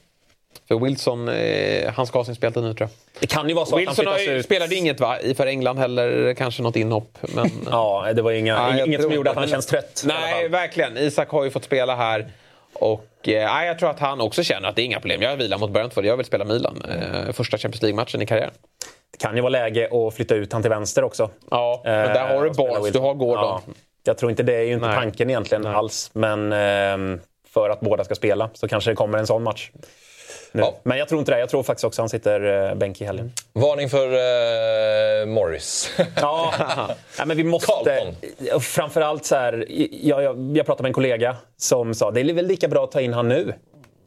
För 0.69 0.85
Wilson, 0.85 1.29
eh, 1.29 1.93
han 1.93 2.07
ska 2.07 2.19
ha 2.19 2.25
sin 2.25 2.35
speltid 2.35 2.63
nu 2.63 2.75
tror 2.75 2.89
jag. 2.89 3.21
Det 3.21 3.27
kan 3.27 3.49
ju 3.49 3.55
vara 3.55 3.67
så 3.67 3.75
att 3.77 3.81
Wilson 3.81 3.95
han 3.97 4.07
har 4.13 4.19
flyttas 4.19 4.35
ju, 4.35 4.39
ut. 4.39 4.45
spelade 4.45 4.75
inget 4.75 5.01
va? 5.01 5.21
I 5.21 5.35
för 5.35 5.47
England 5.47 5.79
heller, 5.79 6.35
kanske 6.35 6.63
något 6.63 6.77
inhopp. 6.77 7.19
Men, 7.21 7.51
Ja, 7.71 8.13
det 8.15 8.23
var 8.23 8.33
inga, 8.33 8.69
Nej, 8.69 8.79
jag 8.79 8.89
inget 8.89 9.03
som 9.03 9.13
gjorde 9.13 9.31
att 9.31 9.37
han 9.37 9.49
känns 9.49 9.67
trött. 9.67 10.03
Nej, 10.07 10.49
verkligen. 10.49 10.97
Isak 10.97 11.29
har 11.31 11.45
ju 11.45 11.51
fått 11.51 11.65
spela 11.65 11.97
här. 11.97 12.29
Och 12.73 13.29
eh, 13.29 13.55
nej, 13.55 13.67
jag 13.67 13.79
tror 13.79 13.91
att 13.91 14.01
han 14.01 14.21
också 14.21 14.43
känner 14.43 14.69
att 14.69 14.77
det 14.77 14.83
är 14.83 14.85
inga 14.85 15.01
problem. 15.01 15.23
Jag 15.23 15.37
vilar 15.37 15.59
mot 15.59 15.71
Brentford, 15.71 16.05
jag 16.05 16.17
vill 16.17 16.27
spela 16.27 16.45
Milan. 16.45 16.83
Eh, 16.89 17.33
första 17.33 17.59
Champions 17.59 17.83
League-matchen 17.83 18.23
i 18.23 18.27
karriären. 18.27 18.51
Det 19.13 19.19
kan 19.19 19.37
ju 19.37 19.43
vara 19.43 19.51
läge 19.51 19.89
att 19.93 20.15
flytta 20.15 20.35
ut 20.35 20.53
han 20.53 20.63
till 20.63 20.71
vänster 20.71 21.05
också. 21.05 21.31
Ja, 21.51 21.81
men 21.85 22.15
där 22.15 22.35
har 22.35 22.45
du 22.45 22.55
spela 22.55 22.69
Barnes, 22.73 22.93
du 22.93 22.99
har 22.99 23.15
Gordon. 23.15 23.45
Ja, 23.45 23.63
jag 24.05 24.19
tror 24.19 24.31
inte 24.31 24.43
det 24.43 24.55
är 24.55 24.63
ju 24.63 24.73
inte 24.73 24.87
Nej. 24.87 24.97
tanken 24.97 25.31
egentligen 25.31 25.67
alls. 25.67 26.11
Men 26.13 26.53
ehm, 26.53 27.21
för 27.55 27.71
att 27.71 27.81
båda 27.81 28.05
ska 28.05 28.15
spela 28.15 28.51
så 28.55 28.69
kanske 28.69 28.91
det 28.91 28.95
kommer 28.95 29.19
en 29.19 29.27
sån 29.27 29.43
match. 29.43 29.71
Nu. 30.53 30.61
Ja. 30.63 30.75
Men 30.83 30.99
jag 30.99 31.09
tror 31.09 31.19
inte 31.19 31.33
det. 31.33 31.39
Jag 31.39 31.49
tror 31.49 31.63
faktiskt 31.63 31.85
också 31.85 32.03
han 32.03 32.09
sitter 32.09 32.69
eh, 32.71 32.75
bänk 32.75 33.01
i 33.01 33.05
helgen. 33.05 33.33
Varning 33.53 33.89
för 33.89 34.07
eh, 34.07 35.27
Morris. 35.27 35.91
Ja, 36.21 36.53
Nej, 37.19 37.27
men 37.27 37.37
vi 37.37 37.45
måste... 37.45 37.67
Carlton. 37.67 38.61
Framförallt 38.61 39.25
så 39.25 39.37
här, 39.37 39.67
jag, 39.91 40.23
jag, 40.23 40.57
jag 40.57 40.67
pratade 40.67 40.83
med 40.83 40.91
en 40.91 40.95
kollega 40.95 41.37
som 41.57 41.95
sa 41.95 42.11
det 42.11 42.21
är 42.21 42.35
väl 42.35 42.47
lika 42.47 42.69
bra 42.69 42.85
att 42.85 42.93
ta 42.93 43.01
in 43.01 43.13
han 43.13 43.29
nu. 43.29 43.53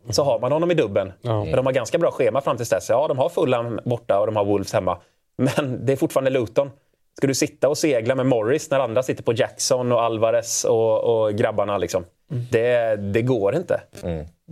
Så 0.10 0.24
har 0.24 0.40
man 0.40 0.52
honom 0.52 0.72
i 0.72 0.74
dubben. 0.74 1.14
Men 1.22 1.52
de 1.52 1.66
har 1.66 1.74
ganska 1.74 1.98
bra 1.98 2.12
schema 2.12 2.42
fram 2.42 2.58
till 2.58 2.66
dess. 2.66 2.90
Ja, 2.90 3.08
de 3.08 3.18
har 3.18 3.30
Fulham 3.30 3.80
borta 3.86 4.20
och 4.20 4.26
de 4.26 4.36
har 4.36 4.46
Wolves 4.46 4.74
hemma. 4.74 4.98
Men 5.38 5.80
det 5.86 5.94
är 5.94 5.98
fortfarande 5.98 6.30
Luton. 6.32 6.70
Ska 7.18 7.28
du 7.28 7.34
sitta 7.34 7.70
och 7.70 7.78
segla 7.78 8.16
med 8.16 8.26
Morris 8.26 8.70
när 8.70 8.80
andra 8.80 9.04
sitter 9.04 9.24
på 9.24 9.34
Jackson 9.34 9.92
och 9.92 10.02
Alvarez 10.02 10.64
och, 10.64 11.04
och 11.24 11.34
grabbarna? 11.34 11.78
Liksom? 11.78 12.06
Det, 12.52 12.96
det 12.96 13.22
går 13.22 13.56
inte. 13.56 13.82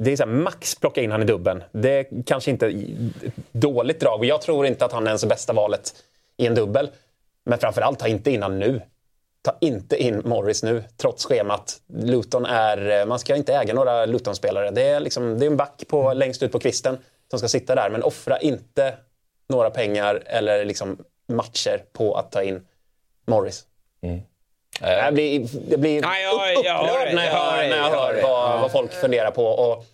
Det 0.01 0.11
är 0.11 0.15
så 0.15 0.23
här, 0.23 0.31
max 0.31 0.75
plocka 0.75 1.01
in 1.01 1.11
han 1.11 1.21
i 1.21 1.25
dubben. 1.25 1.63
Det 1.71 1.89
är 1.89 2.23
kanske 2.25 2.51
inte 2.51 2.67
ett 2.67 3.33
dåligt 3.51 3.99
drag. 3.99 4.19
Och 4.19 4.25
jag 4.25 4.41
tror 4.41 4.65
inte 4.65 4.85
att 4.85 4.91
han 4.91 5.03
är 5.03 5.07
ens 5.07 5.25
bästa 5.25 5.53
valet 5.53 5.93
i 6.37 6.45
en 6.47 6.55
dubbel. 6.55 6.89
Men 7.45 7.59
framförallt, 7.59 7.99
ta 7.99 8.07
inte 8.07 8.31
in 8.31 8.41
han 8.41 8.59
nu. 8.59 8.81
Ta 9.41 9.57
inte 9.61 10.03
in 10.03 10.21
Morris 10.25 10.63
nu, 10.63 10.83
trots 10.97 11.25
schemat. 11.25 11.81
Luton 11.87 12.45
är, 12.45 13.05
man 13.05 13.19
ska 13.19 13.35
inte 13.35 13.53
äga 13.53 13.73
några 13.73 14.05
Luton-spelare. 14.05 14.71
Det 14.71 14.83
är, 14.83 14.99
liksom, 14.99 15.39
det 15.39 15.45
är 15.45 15.49
en 15.51 15.57
back 15.57 15.83
på, 15.87 16.13
längst 16.13 16.43
ut 16.43 16.51
på 16.51 16.59
kvisten 16.59 16.97
som 17.29 17.39
ska 17.39 17.47
sitta 17.47 17.75
där. 17.75 17.89
Men 17.89 18.03
offra 18.03 18.39
inte 18.39 18.97
några 19.49 19.69
pengar 19.69 20.23
eller 20.25 20.65
liksom 20.65 20.97
matcher 21.27 21.83
på 21.93 22.15
att 22.15 22.31
ta 22.31 22.43
in 22.43 22.67
Morris. 23.25 23.65
Jag 24.81 25.13
blir, 25.13 25.47
jag 25.69 25.79
blir 25.79 26.01
Nej, 26.01 26.23
jag- 26.23 26.65
jag 26.65 26.83
upprörd 26.83 27.15
när 27.15 27.25
jag 27.25 27.31
hör, 27.33 27.57
när 27.69 27.77
jag 27.77 27.83
hör 27.89 28.21
vad, 28.23 28.61
vad 28.61 28.71
folk 28.71 28.93
funderar 28.93 29.31
på 29.31 29.45
och, 29.45 29.85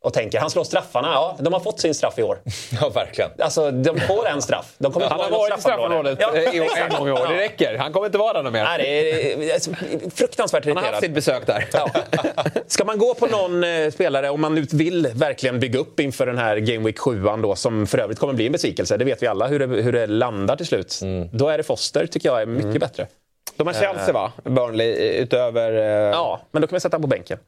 och 0.00 0.12
tänker. 0.12 0.38
Han 0.40 0.50
slår 0.50 0.64
straffarna. 0.64 1.08
Ja, 1.12 1.36
de 1.40 1.52
har 1.52 1.60
fått 1.60 1.80
sin 1.80 1.94
straff 1.94 2.18
i 2.18 2.22
år. 2.22 2.38
ja, 2.80 2.88
verkligen. 2.88 3.30
Alltså, 3.38 3.70
de 3.70 4.00
får 4.00 4.26
en 4.28 4.42
straff. 4.42 4.74
De 4.78 4.92
kommer 4.92 5.06
inte 5.06 5.14
Han 5.14 5.32
har 5.32 5.38
varit 5.38 5.58
i 5.58 5.60
straffområdet 5.60 6.18
Ja, 6.20 6.36
eh, 6.36 6.82
en 6.82 6.90
gång 6.98 7.08
i 7.08 7.12
år. 7.12 7.26
Det 7.28 7.38
räcker. 7.38 7.78
Han 7.78 7.92
kommer 7.92 8.06
inte 8.06 8.18
vara 8.18 8.32
där 8.32 8.42
någon 8.42 8.52
mer. 8.52 8.64
Nej, 8.64 8.78
det 8.78 9.52
är, 9.52 10.10
fruktansvärt 10.10 10.64
Han 10.64 10.76
har 10.76 10.82
haft 10.82 11.02
irriterad. 11.02 11.02
sitt 11.02 11.14
besök 11.14 11.46
där. 11.46 11.68
Ja. 11.72 11.90
Ska 12.66 12.84
man 12.84 12.98
gå 12.98 13.14
på 13.14 13.26
någon 13.26 13.64
eh, 13.64 13.90
spelare, 13.90 14.30
om 14.30 14.40
man 14.40 14.54
nu 14.54 14.66
vill 14.72 15.06
verkligen 15.14 15.60
bygga 15.60 15.78
upp 15.78 16.00
inför 16.00 16.26
den 16.26 16.38
här 16.38 16.56
Game 16.56 16.84
Week 16.86 16.98
7 16.98 17.22
då, 17.42 17.54
som 17.56 17.86
för 17.86 17.98
övrigt 17.98 18.18
kommer 18.18 18.32
bli 18.34 18.46
en 18.46 18.52
besvikelse, 18.52 18.96
det 18.96 19.04
vet 19.04 19.22
vi 19.22 19.26
alla 19.26 19.46
hur 19.46 19.58
det, 19.58 19.66
hur 19.82 19.92
det 19.92 20.06
landar 20.06 20.56
till 20.56 20.66
slut. 20.66 21.00
Då 21.32 21.48
är 21.48 21.58
det 21.58 21.64
Foster, 21.64 22.06
tycker 22.06 22.28
jag, 22.28 22.42
är 22.42 22.46
mycket 22.46 22.80
bättre. 22.80 23.06
De 23.56 23.66
har 23.66 23.74
Chelsea 23.74 24.12
va? 24.14 24.32
Burnley 24.44 24.90
eh, 25.16 25.22
utöver... 25.22 25.72
eh, 25.72 26.10
Ja, 26.12 26.40
men 26.50 26.62
då 26.62 26.68
kan 26.68 26.76
vi 26.76 26.80
sätta 26.80 26.96
honom 26.96 27.10
på 27.10 27.16
bänken. 27.16 27.38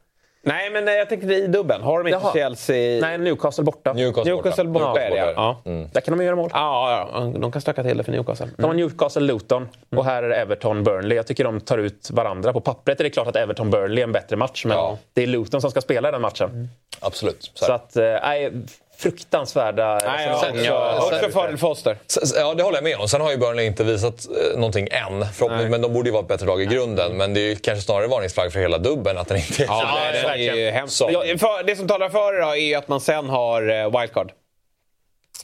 Nej, 0.41 0.69
men 0.69 0.87
eh, 0.87 0.93
jag 0.93 1.09
tänkte 1.09 1.33
i 1.33 1.47
dubben. 1.47 1.81
Har 1.81 1.97
de 2.03 2.07
inte 2.07 2.19
Jaha. 2.23 2.33
Chelsea... 2.33 3.01
Nej, 3.01 3.17
Newcastle 3.17 3.63
borta. 3.63 3.93
Newcastle, 3.93 4.33
Newcastle 4.33 4.63
borta 4.63 4.85
Ja, 4.95 4.99
är 4.99 5.09
det, 5.09 5.17
ja. 5.17 5.25
borta. 5.63 5.69
ja. 5.69 5.85
Där 5.93 6.01
kan 6.01 6.17
de 6.17 6.23
göra 6.25 6.35
mål. 6.35 6.49
Ja, 6.53 7.07
ja, 7.13 7.31
de 7.39 7.51
kan 7.51 7.61
stöka 7.61 7.83
till 7.83 7.97
det 7.97 8.03
för 8.03 8.11
Newcastle. 8.11 8.47
De 8.57 8.63
har 8.65 8.73
Newcastle, 8.73 9.21
Luton 9.21 9.67
och 9.95 10.05
här 10.05 10.23
är 10.23 10.29
det 10.29 10.35
Everton, 10.35 10.83
Burnley. 10.83 11.15
Jag 11.15 11.27
tycker 11.27 11.43
de 11.43 11.61
tar 11.61 11.77
ut 11.77 12.09
varandra. 12.11 12.53
På 12.53 12.61
pappret 12.61 12.99
är 12.99 13.03
det 13.03 13.09
klart 13.09 13.27
att 13.27 13.35
Everton, 13.35 13.69
Burnley 13.69 13.99
är 13.99 14.03
en 14.03 14.11
bättre 14.11 14.35
match, 14.35 14.65
men 14.65 14.77
Ja. 14.77 14.97
det 15.13 15.23
är 15.23 15.27
Luton 15.27 15.61
som 15.61 15.71
ska 15.71 15.81
spela 15.81 16.11
den 16.11 16.21
matchen. 16.21 16.69
Absolut. 16.99 17.51
Så 17.53 17.65
Så 17.65 17.71
att, 17.73 17.95
eh, 17.95 18.03
nej, 18.03 18.51
fruktansvärda 18.99 19.99
Nej, 20.05 20.25
ja, 20.27 20.33
resonemang. 20.33 20.65
ja, 20.65 21.09
sen- 21.21 21.31
fördel 21.31 21.57
Foster. 21.57 21.97
Ja, 22.35 22.53
det 22.53 22.63
håller 22.63 22.77
jag 22.77 22.83
med 22.83 22.97
om. 22.99 23.07
Sen 23.09 23.21
har 23.21 23.31
ju 23.31 23.37
Burnley 23.37 23.65
inte 23.65 23.83
visat 23.83 24.27
eh, 24.29 24.55
någonting 24.59 24.87
än. 24.91 25.25
Förhoppningsvis, 25.33 25.69
men 25.71 25.81
de 25.81 25.93
borde 25.93 26.09
ju 26.09 26.13
vara 26.13 26.21
ett 26.21 26.27
bättre 26.27 26.45
lag 26.45 26.61
i 26.61 26.65
grunden. 26.65 27.17
Men 27.17 27.33
det 27.33 27.39
är 27.39 27.49
ju 27.49 27.55
kanske 27.55 27.81
snarare 27.85 28.07
varningsflagg 28.07 28.53
för 28.53 28.59
hela 28.59 28.77
dubben 28.77 29.17
att 29.17 29.27
den 29.27 29.37
inte 29.37 29.63
är 29.63 29.67
Ja, 29.67 29.79
så 29.79 29.85
det, 30.17 30.21
bra. 30.21 30.33
är, 30.33 30.37
det 30.37 30.47
är 30.49 30.55
ju 30.55 30.69
hemskt. 30.71 30.95
Så. 30.95 31.09
Ja, 31.11 31.23
det 31.65 31.75
som 31.75 31.87
talar 31.87 32.09
för 32.09 32.33
det 32.33 32.41
då 32.41 32.55
är 32.55 32.77
att 32.77 32.87
man 32.87 33.01
sen 33.01 33.29
har 33.29 33.69
eh, 33.69 33.99
wildcard. 33.99 34.31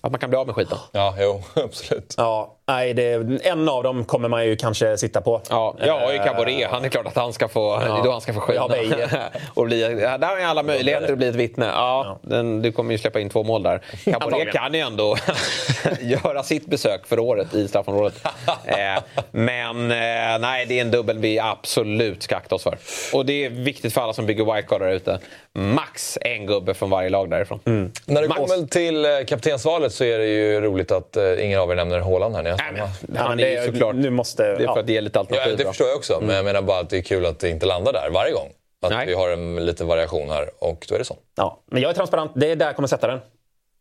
Att 0.02 0.12
man 0.12 0.20
kan 0.20 0.30
bli 0.30 0.40
av 0.40 0.46
med 0.46 0.56
skiten. 0.56 0.78
Ja, 0.92 1.16
jo, 1.20 1.44
absolut. 1.64 2.14
Ja, 2.18 2.55
nej, 2.68 2.94
det, 2.94 3.40
en 3.44 3.70
av 3.70 3.84
dem 3.84 4.06
kommer 4.06 4.30
man 4.30 4.46
ju 4.46 4.56
kanske 4.56 4.98
sitta 4.98 5.22
på. 5.22 5.42
Ja, 5.50 5.76
jag 5.80 6.00
har 6.00 6.14
ju 6.14 6.20
Caboret. 6.20 6.68
Han 6.72 6.86
är 6.86 6.90
klart 6.90 7.08
att 7.08 7.16
han 7.16 7.34
ska 7.34 7.48
få, 7.48 7.76
är 7.76 8.04
då 8.04 8.12
han 8.12 8.22
ska 8.22 8.34
få 8.34 8.40
skina. 8.40 8.68
Ja, 9.12 9.20
och 9.54 9.66
bli, 9.66 9.82
ja, 10.02 10.18
där 10.18 10.28
har 10.28 10.38
ju 10.38 10.44
alla 10.44 10.64
möjligheter 10.64 11.12
att 11.12 11.18
bli 11.18 11.28
ett 11.28 11.36
vittne. 11.36 11.66
Ja, 11.66 12.20
Den, 12.22 12.62
du 12.62 12.72
kommer 12.72 12.92
ju 12.92 12.98
släppa 12.98 13.20
in 13.20 13.30
två 13.30 13.44
mål 13.44 13.64
där. 13.64 13.82
Caboret 14.12 14.54
kan 14.54 14.74
ju 14.74 14.80
ändå 14.80 15.18
göra 16.02 16.44
sitt 16.44 16.66
besök 16.66 17.08
för 17.08 17.20
året 17.20 17.54
i 17.54 17.68
straffområdet. 17.68 18.26
Eh, 18.66 19.04
men 19.32 19.92
eh, 19.92 20.40
nej, 20.40 20.66
det 20.66 20.78
är 20.78 20.82
en 20.82 20.92
dubbel 20.92 21.18
vi 21.18 21.40
absolut 21.40 22.24
ska 22.24 22.36
akta 22.36 22.56
oss 22.56 22.64
för. 22.64 22.78
Och 23.14 23.26
det 23.26 23.46
är 23.46 23.50
viktigt 23.50 23.94
för 23.94 24.02
alla 24.02 24.14
som 24.14 24.26
bygger 24.26 24.54
wildcard 24.54 24.82
där 24.82 24.92
ute. 24.92 25.20
Max 25.54 26.18
en 26.22 26.46
gubbe 26.46 26.74
från 26.74 26.90
varje 26.90 27.10
lag 27.10 27.30
därifrån. 27.30 27.60
När 28.06 28.22
det 28.22 28.28
Max. 28.28 28.40
kommer 28.40 28.68
till 28.68 29.06
eh, 29.06 29.12
kaptensvalet 29.28 29.94
så 29.94 30.04
är 30.04 30.18
det 30.18 30.28
ju 30.28 30.62
roligt 30.62 30.92
att 30.92 31.18
eh, 31.18 31.46
ingen 31.46 31.60
av 31.60 31.72
er 31.72 31.76
nämner 31.76 32.00
Haaland 32.00 32.36
här. 32.36 32.55
Har 32.60 32.72
Nej, 32.72 32.82
men, 33.02 33.16
Ja, 33.16 33.22
han 33.22 33.36
men 33.38 33.46
är 33.46 33.66
ju 33.66 33.72
såklart... 33.72 33.96
Nu 33.96 34.10
måste... 34.10 34.44
Det 34.44 34.50
är 34.52 34.58
för 34.58 34.64
ja. 34.64 34.80
att 34.80 34.90
ge 34.90 35.02
lite 35.02 35.18
Ja, 35.18 35.20
alternativ. 35.20 35.58
det 35.58 35.64
då. 35.64 35.70
förstår 35.70 35.88
jag 35.88 35.98
också, 35.98 36.20
men 36.22 36.36
jag 36.36 36.46
menar 36.46 36.62
bara 36.62 36.80
att 36.80 36.90
det 36.90 36.98
är 36.98 37.02
kul 37.02 37.26
att 37.26 37.40
det 37.40 37.50
inte 37.50 37.66
landar 37.66 37.94
där 37.94 38.10
varje 38.14 38.34
gång. 38.34 38.50
Att 38.82 38.92
Nej. 38.92 39.08
vi 39.08 39.14
har 39.14 39.30
en 39.30 39.66
liten 39.66 39.88
variation 39.88 40.30
här 40.30 40.50
och 40.60 40.86
då 40.90 40.96
är 40.96 41.00
det 41.00 41.06
så. 41.06 41.18
Ja, 41.36 41.60
men 41.66 41.82
jag 41.82 41.90
är 41.90 41.96
transparent. 41.96 42.32
Det 42.36 42.52
är 42.52 42.56
där 42.56 42.66
jag 42.66 42.76
kommer 42.76 42.88
sätta 42.88 43.08
den. 43.08 43.20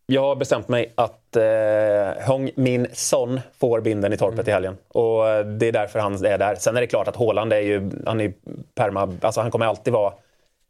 Jag 0.07 0.21
har 0.23 0.37
bestämt 0.37 0.69
mig 0.69 0.93
att 0.95 1.37
eh, 1.37 2.27
Hong 2.27 2.51
Min 2.57 2.87
Son 2.93 3.41
får 3.61 3.81
binden 3.81 4.13
i 4.13 4.17
torpet 4.17 4.49
i 4.49 4.51
helgen. 4.51 4.77
Och 4.89 5.29
eh, 5.29 5.45
det 5.47 5.69
är 5.69 5.73
därför 5.73 5.99
han 5.99 6.25
är 6.25 6.39
där. 6.39 6.55
Sen 6.55 6.77
är 6.77 6.81
det 6.81 6.87
klart 6.87 7.09
att 7.09 7.17
Haaland 7.17 7.53
är 7.53 7.61
ju... 7.61 7.91
Han, 8.07 8.21
är 8.21 8.33
perma, 8.75 9.13
alltså 9.21 9.41
han 9.41 9.51
kommer 9.51 9.67
alltid 9.67 9.93
vara 9.93 10.13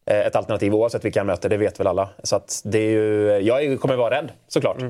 ett 0.06 0.36
alternativ 0.36 0.74
oavsett 0.74 1.04
vilka 1.04 1.20
han 1.20 1.26
möter. 1.26 1.48
Det 1.48 1.56
vet 1.56 1.80
väl 1.80 1.86
alla. 1.86 2.08
Så 2.22 2.36
att 2.36 2.60
det 2.64 2.78
är 2.78 2.90
ju, 2.90 3.38
jag 3.38 3.80
kommer 3.80 3.96
vara 3.96 4.14
rädd, 4.18 4.32
såklart. 4.48 4.76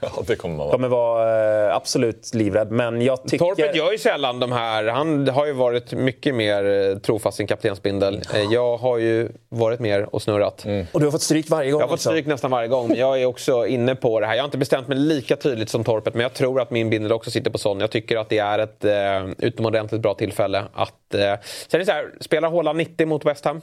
Ja, 0.00 0.08
det 0.26 0.36
kommer 0.36 0.56
man 0.56 0.66
vara. 0.66 0.74
Kommer 0.76 0.88
vara 0.88 1.66
eh, 1.68 1.76
absolut 1.76 2.34
livrädd. 2.34 2.70
Men 2.70 3.02
jag 3.02 3.22
tycker... 3.22 3.44
Torpet 3.44 3.76
gör 3.76 3.92
ju 3.92 3.98
sällan 3.98 4.40
de 4.40 4.52
här. 4.52 4.84
Han 4.84 5.28
har 5.28 5.46
ju 5.46 5.52
varit 5.52 5.92
mycket 5.92 6.34
mer 6.34 6.64
eh, 6.90 6.98
trofast 6.98 7.36
sin 7.36 7.46
kaptensbindel. 7.46 8.22
Eh, 8.34 8.40
Jag 8.42 8.76
har 8.76 8.98
ju 8.98 9.28
varit 9.48 9.80
mer 9.80 10.14
och 10.14 10.22
snurrat. 10.22 10.66
Och 10.92 11.00
du 11.00 11.06
har 11.06 11.10
fått 11.12 11.22
stryk 11.22 11.50
varje 11.50 11.70
gång 11.70 11.80
Jag 11.80 11.86
har 11.86 11.90
fått 11.90 11.98
också. 11.98 12.08
stryk 12.08 12.26
nästan 12.26 12.50
varje 12.50 12.68
gång. 12.68 12.88
Men 12.88 12.96
jag 12.98 13.22
är 13.22 13.26
också 13.26 13.66
inne 13.66 13.94
på 13.94 14.20
det 14.20 14.26
här. 14.26 14.34
Jag 14.34 14.42
har 14.42 14.44
inte 14.46 14.58
bestämt 14.58 14.88
mig 14.88 14.98
lika 14.98 15.36
tydligt 15.36 15.68
som 15.68 15.84
Torpet. 15.84 16.14
Men 16.14 16.22
jag 16.22 16.34
tror 16.34 16.60
att 16.60 16.70
min 16.70 16.90
bindel 16.90 17.12
också 17.12 17.30
sitter 17.30 17.50
på 17.50 17.58
sån. 17.58 17.80
Jag 17.80 17.90
tycker 17.90 18.16
att 18.16 18.28
det 18.28 18.38
är 18.38 18.58
ett 18.58 18.84
eh, 18.84 19.46
utomordentligt 19.46 20.00
bra 20.02 20.14
tillfälle 20.14 20.64
att... 20.74 21.14
Eh, 21.14 21.20
sen 21.20 21.30
är 21.72 21.78
det 21.78 21.84
så 21.84 21.92
här, 21.92 22.10
spelar 22.20 22.50
Haaland 22.50 22.78
90 22.78 23.06
mot 23.06 23.24
West 23.24 23.44
Ham. 23.44 23.60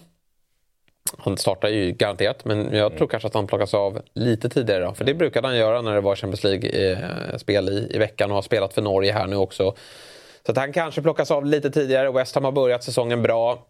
Han 1.17 1.37
startar 1.37 1.69
ju 1.69 1.91
garanterat, 1.91 2.45
men 2.45 2.73
jag 2.73 2.97
tror 2.97 3.07
kanske 3.07 3.27
att 3.27 3.33
han 3.33 3.47
plockas 3.47 3.73
av 3.73 4.01
lite 4.13 4.49
tidigare. 4.49 4.85
Då, 4.85 4.93
för 4.93 5.05
det 5.05 5.13
brukade 5.13 5.47
han 5.47 5.57
göra 5.57 5.81
när 5.81 5.95
det 5.95 6.01
var 6.01 6.15
Champions 6.15 6.43
League-spel 6.43 7.69
i, 7.69 7.95
i 7.95 7.97
veckan 7.97 8.29
och 8.29 8.35
har 8.35 8.41
spelat 8.41 8.73
för 8.73 8.81
Norge 8.81 9.13
här 9.13 9.27
nu 9.27 9.35
också. 9.35 9.75
Så 10.45 10.51
att 10.51 10.57
han 10.57 10.73
kanske 10.73 11.01
plockas 11.01 11.31
av 11.31 11.45
lite 11.45 11.71
tidigare. 11.71 12.11
West 12.11 12.35
Ham 12.35 12.43
har 12.43 12.51
börjat 12.51 12.83
säsongen 12.83 13.21
bra. 13.21 13.65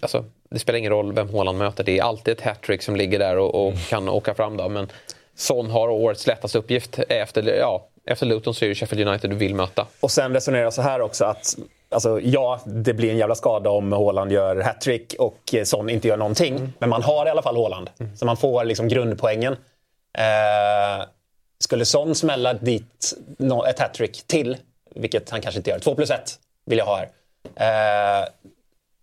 Alltså, 0.00 0.24
det 0.50 0.58
spelar 0.58 0.78
ingen 0.78 0.92
roll 0.92 1.12
vem 1.12 1.34
Haaland 1.34 1.58
möter. 1.58 1.84
Det 1.84 1.98
är 1.98 2.02
alltid 2.02 2.32
ett 2.32 2.40
hattrick 2.40 2.82
som 2.82 2.96
ligger 2.96 3.18
där 3.18 3.38
och, 3.38 3.66
och 3.68 3.74
kan 3.88 4.08
åka 4.08 4.34
fram. 4.34 4.56
Då. 4.56 4.68
Men 4.68 4.88
Son 5.34 5.70
har 5.70 5.88
årets 5.88 6.26
lättaste 6.26 6.58
uppgift. 6.58 6.98
Efter, 7.08 7.42
ja, 7.42 7.88
efter 8.06 8.26
Luton 8.26 8.54
så 8.54 8.64
är 8.64 8.68
det 8.68 8.74
Sheffield 8.74 9.08
United 9.08 9.30
du 9.30 9.36
vill 9.36 9.54
möta. 9.54 9.86
Och 10.00 10.10
sen 10.10 10.32
resonerar 10.32 10.62
jag 10.62 10.72
så 10.72 10.82
här 10.82 11.00
också 11.00 11.24
att 11.24 11.56
Alltså, 11.94 12.20
ja, 12.20 12.60
det 12.64 12.94
blir 12.94 13.10
en 13.10 13.16
jävla 13.16 13.34
skada 13.34 13.70
om 13.70 13.92
Haaland 13.92 14.32
gör 14.32 14.56
hattrick 14.56 15.14
och 15.18 15.54
eh, 15.54 15.64
Son 15.64 15.90
inte 15.90 16.08
gör 16.08 16.16
någonting. 16.16 16.72
Men 16.78 16.88
man 16.88 17.02
har 17.02 17.26
i 17.26 17.30
alla 17.30 17.42
fall 17.42 17.56
Haaland. 17.56 17.90
Så 18.16 18.26
man 18.26 18.36
får 18.36 18.64
liksom 18.64 18.88
grundpoängen. 18.88 19.52
Eh, 20.18 21.06
skulle 21.58 21.84
Son 21.84 22.14
smälla 22.14 22.54
dit 22.54 23.14
ett 23.68 23.78
hattrick 23.78 24.26
till, 24.26 24.56
vilket 24.94 25.30
han 25.30 25.40
kanske 25.40 25.58
inte 25.58 25.70
gör, 25.70 25.78
2 25.78 25.94
plus 25.94 26.10
1 26.10 26.20
vill 26.66 26.78
jag 26.78 26.86
ha 26.86 26.96
här. 26.96 27.08
Eh, 28.22 28.28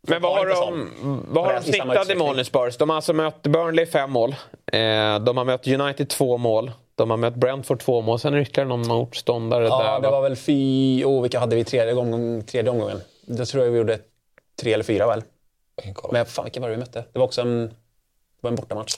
Men 0.07 0.21
vad 0.21 0.37
har 0.37 0.45
de, 0.45 0.89
vad 1.27 1.45
har 1.45 1.53
de 1.53 1.61
snittat 1.63 2.09
i 2.09 2.15
mål 2.15 2.35
nu 2.35 2.43
Spurs? 2.43 2.77
De 2.77 2.89
har 2.89 2.95
alltså 2.95 3.13
mött 3.13 3.43
Burnley 3.43 3.85
fem 3.85 4.11
mål. 4.11 4.35
Eh, 4.71 5.19
de 5.19 5.37
har 5.37 5.45
mött 5.45 5.67
United 5.67 6.09
två 6.09 6.37
mål. 6.37 6.71
De 7.01 7.09
har 7.09 7.17
mött 7.17 7.35
Brentford 7.35 7.79
två 7.79 8.01
mål. 8.01 8.19
Sen 8.19 8.33
det 8.33 8.41
ytterligare 8.41 8.69
någon 8.69 8.87
motståndare 8.87 9.65
ja, 9.65 9.83
där. 9.83 9.99
det 9.99 10.07
va? 10.07 10.11
var 10.11 10.21
väl 10.21 10.35
fy... 10.35 11.03
Oh, 11.03 11.21
vilka 11.21 11.39
hade 11.39 11.55
vi 11.55 11.63
tredje, 11.63 11.93
gång, 11.93 12.43
tredje 12.43 12.71
omgången? 12.71 13.01
Då 13.25 13.45
tror 13.45 13.63
jag 13.63 13.71
vi 13.71 13.77
gjorde 13.77 13.99
tre 14.61 14.73
eller 14.73 14.83
fyra 14.83 15.07
väl? 15.07 15.23
Men 16.11 16.25
fan, 16.25 16.45
vilka 16.45 16.59
var 16.59 16.67
det 16.67 16.75
vi 16.75 16.79
mötte? 16.79 17.03
Det 17.13 17.19
var 17.19 17.25
också 17.25 17.41
en, 17.41 17.67
det 17.67 18.41
var 18.41 18.49
en 18.49 18.55
bortamatch. 18.55 18.95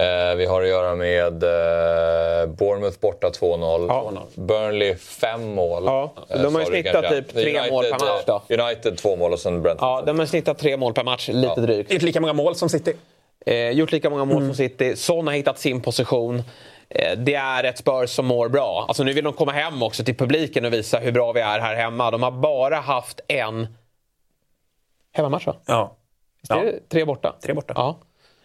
Eh, 0.00 0.36
vi 0.36 0.46
har 0.46 0.62
att 0.62 0.68
göra 0.68 0.94
med 0.94 1.42
eh, 1.42 2.46
Bournemouth 2.46 3.00
borta 3.00 3.28
2-0. 3.28 3.86
Ja. 3.88 4.12
Burnley 4.34 4.94
5 4.96 5.54
mål. 5.54 5.82
Ja, 5.86 6.14
Eh, 6.28 6.42
de 6.42 6.54
har 6.54 6.62
ju 6.62 6.66
snittat 6.66 7.08
typ 7.08 7.28
tre 7.32 7.58
United, 7.58 7.72
mål 7.72 7.84
per 7.84 7.90
match 7.90 8.24
då. 8.26 8.42
United 8.62 8.98
2 8.98 9.16
mål 9.16 9.32
och 9.32 9.40
sen 9.40 9.62
Brentford. 9.62 9.88
Ja, 9.88 10.02
de 10.06 10.18
har 10.18 10.26
snittat 10.26 10.58
tre 10.58 10.76
mål 10.76 10.94
per 10.94 11.04
match, 11.04 11.28
lite 11.28 11.60
drygt. 11.60 11.92
Inte 11.92 12.06
lika 12.06 12.20
många 12.20 12.32
mål 12.32 12.54
som 12.54 12.68
City. 12.68 12.92
Eh, 13.46 13.70
gjort 13.70 13.92
lika 13.92 14.10
många 14.10 14.24
mål 14.24 14.46
som 14.46 14.54
City. 14.54 14.96
Son 14.96 15.26
har 15.26 15.34
hittat 15.34 15.58
sin 15.58 15.80
position. 15.80 16.42
Eh, 16.90 17.18
det 17.18 17.34
är 17.34 17.64
ett 17.64 17.78
Spurs 17.78 18.10
som 18.10 18.26
mår 18.26 18.48
bra. 18.48 18.84
Alltså 18.88 19.04
nu 19.04 19.12
vill 19.12 19.24
de 19.24 19.32
komma 19.32 19.52
hem 19.52 19.82
också 19.82 20.04
till 20.04 20.16
publiken 20.16 20.64
och 20.64 20.72
visa 20.72 20.98
hur 20.98 21.12
bra 21.12 21.32
vi 21.32 21.40
är 21.40 21.60
här 21.60 21.74
hemma. 21.76 22.10
De 22.10 22.22
har 22.22 22.30
bara 22.30 22.76
haft 22.76 23.20
en 23.28 23.66
hemmamatch 25.12 25.46
va? 25.46 25.56
Ja. 25.66 25.96
Det 26.48 26.88
tre 26.88 27.04
borta? 27.04 27.36
Tre 27.42 27.54
borta. 27.54 27.72
Ja. 27.76 27.98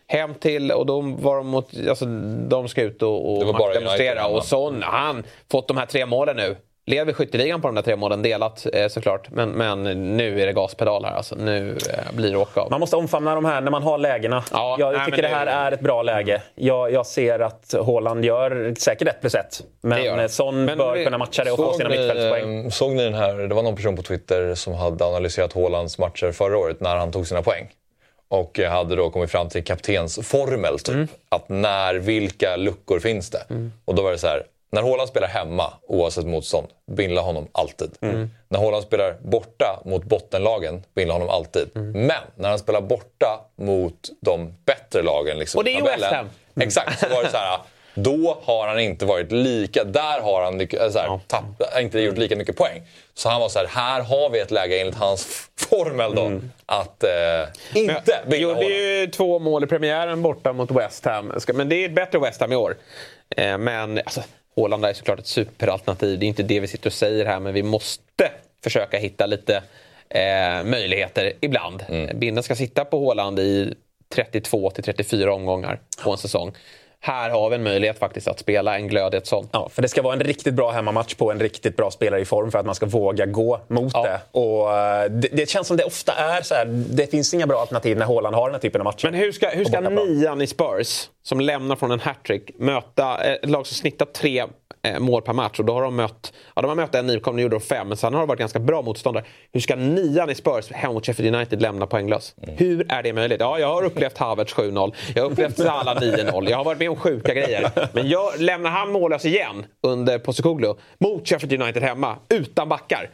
Hem 0.08 0.36
till, 0.36 0.72
och 0.72 0.86
de 0.86 1.22
var 1.22 1.38
de 1.38 1.48
mot, 1.48 1.70
alltså 1.90 2.06
de 2.48 2.68
ska 2.68 2.82
ut 2.82 3.02
och, 3.02 3.32
och 3.38 3.74
demonstrera. 3.74 4.28
Och 4.28 4.44
Son, 4.44 4.82
han 4.84 5.24
fått 5.52 5.68
de 5.68 5.78
här 5.78 5.86
tre 5.86 6.06
målen 6.06 6.36
nu. 6.36 6.58
Leder 6.88 7.14
skytteligan 7.14 7.62
på 7.62 7.68
de 7.68 7.76
där 7.76 7.82
tre 7.82 7.96
målen, 7.96 8.22
delat 8.22 8.66
eh, 8.74 8.88
såklart. 8.88 9.30
Men, 9.32 9.50
men 9.50 9.84
nu 10.18 10.42
är 10.42 10.46
det 10.46 10.54
gaspedal 10.54 11.06
här 11.06 11.16
alltså. 11.16 11.36
Nu 11.36 11.78
eh, 11.90 12.16
blir 12.16 12.32
det 12.32 12.38
åka 12.38 12.62
av. 12.62 12.72
Man 12.72 12.80
måste 12.80 12.96
omfamna 12.96 13.36
de 13.36 13.46
här 13.46 13.62
när 13.62 13.72
man 13.72 13.84
har 13.84 13.98
lägena. 13.98 14.44
Ja, 14.52 14.76
jag 14.80 14.94
nej, 14.94 15.06
tycker 15.06 15.22
det 15.22 15.28
här 15.28 15.46
det- 15.46 15.52
är 15.52 15.72
ett 15.72 15.80
bra 15.80 16.02
läge. 16.02 16.42
Jag, 16.56 16.92
jag 16.92 17.06
ser 17.06 17.40
att 17.40 17.74
Haaland 17.86 18.26
gör 18.26 18.74
säkert 18.80 19.08
ett 19.08 19.22
plus 19.22 19.36
ett. 19.36 19.62
Men. 19.82 20.30
Son 20.30 20.66
bör 20.66 20.96
vi- 20.96 21.04
kunna 21.06 21.18
matcha 21.18 21.44
det 21.44 21.52
och 21.52 21.58
få 21.58 21.64
Såg 21.66 21.76
sina 21.76 21.90
ni, 21.90 21.98
mittfältspoäng. 21.98 22.66
eh, 22.66 22.70
såg 22.70 22.92
ni 22.92 23.04
den 23.04 23.14
här, 23.14 23.34
det 23.34 23.56
var 23.56 23.64
någon 23.64 23.76
person 23.76 23.96
på 23.96 24.04
Twitter 24.04 24.56
som 24.56 24.74
hade 24.74 25.06
analyserat 25.06 25.54
Haalands 25.54 25.98
matcher 25.98 26.32
förra 26.32 26.58
året 26.58 26.80
när 26.80 26.96
han 26.96 27.12
tog 27.12 27.28
sina 27.28 27.42
poäng. 27.42 27.68
Och 28.28 28.60
eh, 28.60 28.72
hade 28.72 28.96
då 28.96 29.10
kommit 29.10 29.32
fram 29.32 29.50
till 29.50 29.64
kaptensformel, 29.64 30.80
typ. 30.80 30.96
Mm. 30.96 31.08
Att 31.30 31.50
när, 31.50 31.94
vilka 31.96 32.56
luckor 32.56 33.00
finns 33.00 33.30
det? 33.30 33.44
Och 33.86 33.96
då 33.96 34.02
var 34.04 34.12
det 34.12 34.18
så 34.18 34.28
här, 34.28 34.44
när 34.76 34.82
Haaland 34.82 35.10
spelar 35.10 35.28
hemma, 35.28 35.74
oavsett 35.88 36.26
motstånd, 36.26 36.68
binda 36.92 37.22
honom 37.22 37.48
alltid. 37.52 37.92
Mm. 38.02 38.30
När 38.50 38.60
Haaland 38.60 38.84
spelar 38.84 39.16
borta 39.22 39.82
mot 39.86 40.04
bottenlagen, 40.04 40.84
binda 40.96 41.14
honom 41.14 41.30
alltid. 41.30 41.70
Mm. 41.76 41.92
Men 41.92 42.22
när 42.36 42.50
han 42.50 42.60
spelar 42.60 42.82
borta 42.82 43.42
mot 43.56 44.10
de 44.22 44.54
bättre 44.66 45.02
lagen, 45.02 45.40
liksom, 45.40 45.58
Och 45.58 45.64
det 45.64 45.72
är 45.72 45.76
ju 45.78 45.84
West 45.84 46.04
Ham. 46.04 46.30
Exakt, 46.62 47.00
så 47.00 47.10
var 47.10 47.24
det 47.24 47.30
så 47.30 47.38
här. 47.38 47.60
Då 47.98 48.38
har 48.44 48.68
han 48.68 48.80
inte 48.80 49.06
varit 49.06 49.32
lika... 49.32 49.84
Där 49.84 50.22
har 50.22 50.44
han 50.44 50.58
lyck- 50.58 50.92
så 50.92 51.00
här, 51.00 51.20
tapp, 51.28 51.44
inte 51.80 52.00
gjort 52.00 52.18
lika 52.18 52.36
mycket 52.36 52.58
poäng. 52.58 52.82
Så 53.14 53.30
han 53.30 53.42
var 53.42 53.50
så 53.50 53.60
här, 53.60 53.68
här 53.68 54.02
har 54.02 54.30
vi 54.30 54.40
ett 54.40 54.52
läge 54.52 54.80
enligt 54.80 54.96
hans 54.96 55.50
formel 55.60 56.16
då. 56.16 56.32
Att 56.66 57.04
eh, 57.04 57.10
inte 57.74 58.20
binda 58.28 58.38
gjorde 58.38 58.66
ju 58.66 59.08
två 59.08 59.40
mål 59.40 59.64
i 59.64 59.68
premiären 59.68 60.22
borta 60.22 60.54
mot 60.54 60.72
West 60.72 61.06
Ham. 61.06 61.34
Men 61.54 61.70
det 61.70 61.76
är 61.76 61.86
ett 61.86 61.96
bättre 61.96 62.20
West 62.20 62.42
Ham 62.42 62.52
i 62.52 62.56
år. 62.56 62.78
Eh, 63.38 63.58
Men 63.58 63.98
alltså, 63.98 64.22
Haaland 64.56 64.86
är 64.86 64.94
såklart 64.94 65.20
ett 65.20 65.28
superalternativ. 65.28 66.20
Det 66.20 66.26
är 66.26 66.28
inte 66.28 66.44
det 66.44 66.60
vi 66.60 66.68
sitter 66.68 66.90
och 66.90 66.94
säger 66.94 67.26
här, 67.26 67.40
men 67.40 67.54
vi 67.54 67.64
måste 67.64 68.32
försöka 68.64 68.98
hitta 68.98 69.26
lite 69.26 69.64
eh, 70.10 70.64
möjligheter 70.64 71.34
ibland. 71.42 71.86
Mm. 71.90 72.20
Binden 72.20 72.44
ska 72.44 72.56
sitta 72.56 72.86
på 72.86 73.08
Haaland 73.08 73.40
i 73.40 73.74
32 74.10 74.70
till 74.70 74.84
34 74.84 75.34
omgångar 75.34 75.80
på 76.04 76.12
en 76.12 76.18
säsong. 76.18 76.52
Här 77.06 77.30
har 77.30 77.50
vi 77.50 77.56
en 77.56 77.64
möjlighet 77.64 78.00
faktiskt 78.00 78.28
att 78.28 78.40
spela 78.40 78.76
en 78.78 78.88
glöd 78.88 79.22
sånt. 79.24 79.50
Ja, 79.54 79.70
för 79.70 79.82
det 79.82 79.88
ska 79.88 80.02
vara 80.02 80.14
en 80.14 80.20
riktigt 80.20 80.54
bra 80.54 80.72
hemmamatch 80.72 81.16
på 81.16 81.32
en 81.32 81.40
riktigt 81.40 81.78
bra 81.78 81.92
spelare 81.92 82.22
i 82.22 82.26
form 82.26 82.52
för 82.52 82.60
att 82.60 82.66
man 82.66 82.76
ska 82.76 82.86
våga 82.86 83.26
gå 83.26 83.60
mot 83.68 83.94
Ja. 83.94 84.04
det. 84.04 84.40
Och 84.40 84.78
eh, 84.78 85.10
det. 85.12 85.28
Det 85.28 85.50
känns 85.50 85.68
som 85.68 85.78
det 85.78 85.84
ofta 85.84 86.14
är 86.14 86.42
så 86.42 86.56
här. 86.56 86.66
Det 86.66 87.08
finns 87.12 87.34
inga 87.34 87.48
bra 87.48 87.62
alternativ 87.62 87.98
när 87.98 88.06
Haaland 88.06 88.36
har 88.36 88.46
den 88.48 88.54
här 88.56 88.62
typen 88.62 88.82
av 88.82 88.86
matcher. 88.86 89.06
Men 89.12 89.20
hur 89.20 89.32
ska, 89.32 89.50
hur 89.50 89.66
ska 89.66 89.80
nian 89.80 90.42
i 90.42 90.48
Spurs, 90.48 91.10
som 91.24 91.40
lämnar 91.40 91.76
från 91.76 91.92
en 91.92 92.00
hattrick, 92.00 92.52
möta 92.60 93.18
ett 93.24 93.50
lag 93.50 93.68
som 93.68 93.76
snittar 93.76 94.06
tre 94.06 94.46
mål 95.00 95.22
per 95.22 95.34
match? 95.34 95.60
Och 95.60 95.66
då 95.66 95.74
har 95.74 95.82
de 95.82 95.96
mött, 95.96 96.34
ja, 96.56 96.62
de 96.62 96.68
har 96.68 96.76
mött 96.76 96.96
en 96.96 97.08
nykomling 97.08 97.46
och 97.46 97.52
gjorde 97.52 97.56
de 97.56 97.66
fem, 97.66 97.88
men 97.88 97.98
sen 97.98 98.14
har 98.14 98.22
det 98.22 98.28
varit 98.28 98.40
ganska 98.40 98.60
bra 98.60 98.82
motståndare. 98.82 99.26
Hur 99.52 99.60
ska 99.60 99.76
nian 99.76 100.30
i 100.30 100.36
Spurs 100.36 100.72
hemma 100.72 100.94
mot 100.94 101.06
Sheffield 101.06 101.36
United 101.36 101.62
lämna 101.62 101.88
poänglös? 101.88 102.36
Hur 102.42 102.92
är 102.92 103.04
det 103.04 103.14
möjligt? 103.14 103.40
Ja, 103.40 103.60
jag 103.60 103.68
har 103.68 103.84
upplevt 103.84 104.18
Havertz 104.18 104.56
7-0, 104.56 104.94
jag 105.16 105.24
har 105.24 105.32
upplevt 105.32 105.58
Salah 105.58 105.98
9-0, 106.02 106.50
jag 106.50 106.58
har 106.58 106.64
varit 106.64 106.80
med 106.80 106.90
om 106.90 106.96
sjuka 106.96 107.34
grejer. 107.34 107.72
Men 107.94 108.10
jag, 108.10 108.40
lämnar 108.40 108.70
han 108.70 108.92
mållös 108.92 109.26
igen 109.26 109.66
under 109.84 110.20
Postecoglou 110.20 110.76
mot 110.98 111.28
Sheffield 111.28 111.62
United 111.62 111.84
hemma, 111.84 112.18
utan 112.30 112.70
backar? 112.70 113.10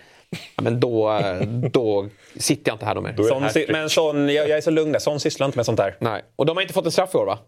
Ja, 0.55 0.63
men 0.63 0.80
då, 0.80 1.11
eh, 1.11 1.41
då 1.47 2.07
sitter 2.38 2.72
jag 2.72 2.76
inte 2.76 2.86
här 2.86 2.95
då 2.95 3.01
mer. 3.01 3.15
Sån, 3.24 3.63
men 3.74 3.89
sån, 3.89 4.30
jag, 4.30 4.49
jag 4.49 4.57
är 4.57 4.61
så 4.61 4.72
lugn 4.72 4.91
där. 4.91 4.99
Sån 4.99 5.19
sysslar 5.19 5.45
inte 5.45 5.57
med 5.57 5.65
sånt 5.65 5.78
där. 5.78 5.95
Nej. 5.99 6.22
Och 6.36 6.45
de 6.45 6.57
har 6.57 6.61
inte 6.61 6.74
fått 6.74 6.86
en 6.86 6.91
straff 6.91 7.15
i 7.15 7.17
år 7.17 7.26
va? 7.26 7.39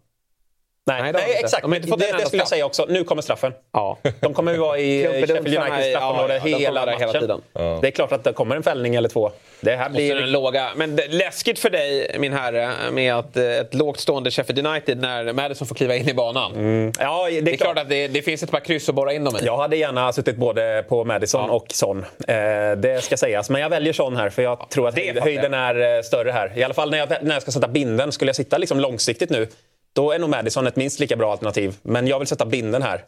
Nej, 0.86 1.02
Nej, 1.02 1.12
nej, 1.14 1.24
det 1.28 1.40
exakt. 1.40 1.62
De 1.62 1.72
har 1.72 1.76
inte 1.76 1.88
fått 1.88 2.00
det, 2.00 2.06
det 2.06 2.12
enda 2.12 2.26
skulle 2.26 2.42
jag 2.42 2.48
säga 2.48 2.66
också. 2.66 2.86
Nu 2.90 3.04
kommer 3.04 3.22
straffen. 3.22 3.54
Ja. 3.74 3.98
De 4.20 4.34
kommer 4.34 4.52
ju 4.52 4.58
vara 4.58 4.78
i 4.80 5.04
Sheffield 5.28 5.48
Uniteds 5.48 5.88
straffområde 5.90 6.34
ja, 6.34 6.40
ja, 6.46 6.58
de 6.58 6.64
hela 6.64 6.86
matchen. 6.86 7.00
hela 7.00 7.20
tiden. 7.20 7.42
Det 7.54 7.88
är 7.88 7.92
klart 7.92 8.12
att 8.12 8.24
det 8.24 8.34
kommer 8.34 8.56
en 8.56 8.64
fällning 8.64 8.96
eller 8.96 9.10
två. 9.10 9.32
Det 9.62 9.76
här 9.76 9.90
blir... 9.90 10.16
den 10.16 10.32
låga. 10.32 10.70
Men 10.76 10.96
det, 10.96 11.08
läskigt 11.08 11.60
för 11.60 11.70
dig, 11.70 12.16
min 12.20 12.34
herre, 12.34 12.72
med 12.92 13.14
att 13.16 13.38
eh, 13.38 13.44
ett 13.44 13.74
lågt 13.74 14.00
stående 14.00 14.32
Sheffield 14.32 14.68
United 14.68 14.98
när 14.98 15.34
Madison 15.34 15.68
får 15.68 15.76
kliva 15.76 15.96
in 15.96 16.10
i 16.10 16.14
banan. 16.14 16.52
Ja, 17.00 17.28
det 17.30 17.38
är, 17.38 17.42
Det 17.42 17.54
är 17.54 17.58
klart 17.58 17.78
att 17.78 17.90
det, 17.90 18.08
det 18.08 18.22
finns 18.22 18.44
ett 18.44 18.52
par 18.52 18.60
kryss 18.60 18.90
att 18.90 18.96
borra 18.96 19.14
in 19.14 19.24
dem 19.24 19.36
i. 19.42 19.46
Jag 19.46 19.58
hade 19.58 19.76
gärna 19.76 20.14
suttit 20.14 20.36
både 20.36 20.86
på 20.90 21.04
Madison 21.04 21.46
Ja. 21.48 21.54
och 21.54 21.66
Son. 21.70 22.06
Eh, 22.28 22.36
det 22.78 23.04
ska 23.04 23.18
sägas. 23.18 23.50
Men 23.50 23.62
jag 23.62 23.70
väljer 23.70 23.94
Son 23.94 24.16
här 24.16 24.30
för 24.30 24.42
jag 24.42 24.70
tror 24.70 24.88
att 24.88 24.96
det 24.96 25.20
höjden 25.24 25.54
är 25.54 25.96
eh, 25.98 26.02
större 26.02 26.32
här. 26.32 26.52
I 26.56 26.64
alla 26.64 26.74
fall 26.74 26.92
när 26.92 26.98
jag, 26.98 27.10
när 27.22 27.34
jag 27.36 27.42
ska 27.42 27.52
sätta 27.52 27.68
binden. 27.68 28.12
Skulle 28.12 28.30
jag 28.30 28.36
sitta 28.36 28.58
liksom 28.58 28.80
långsiktigt 28.80 29.30
nu, 29.30 29.48
då 29.94 30.12
är 30.12 30.20
nog 30.20 30.30
Madison 30.30 30.68
ett 30.68 30.76
minst 30.76 31.00
lika 31.00 31.16
bra 31.16 31.32
alternativ. 31.32 31.78
Men 31.82 32.08
jag 32.08 32.20
vill 32.20 32.28
sätta 32.28 32.46
binden 32.46 32.82
här 32.82 33.06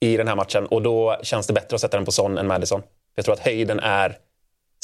i 0.00 0.16
den 0.16 0.28
här 0.28 0.36
matchen 0.36 0.66
och 0.66 0.82
då 0.82 1.16
känns 1.22 1.46
det 1.46 1.52
bättre 1.52 1.74
att 1.74 1.80
sätta 1.80 1.96
den 1.96 2.04
på 2.04 2.12
Son 2.12 2.38
än 2.38 2.46
Madison. 2.46 2.82
Jag 3.14 3.24
tror 3.24 3.32
att 3.32 3.40
höjden 3.40 3.80
är 3.80 4.18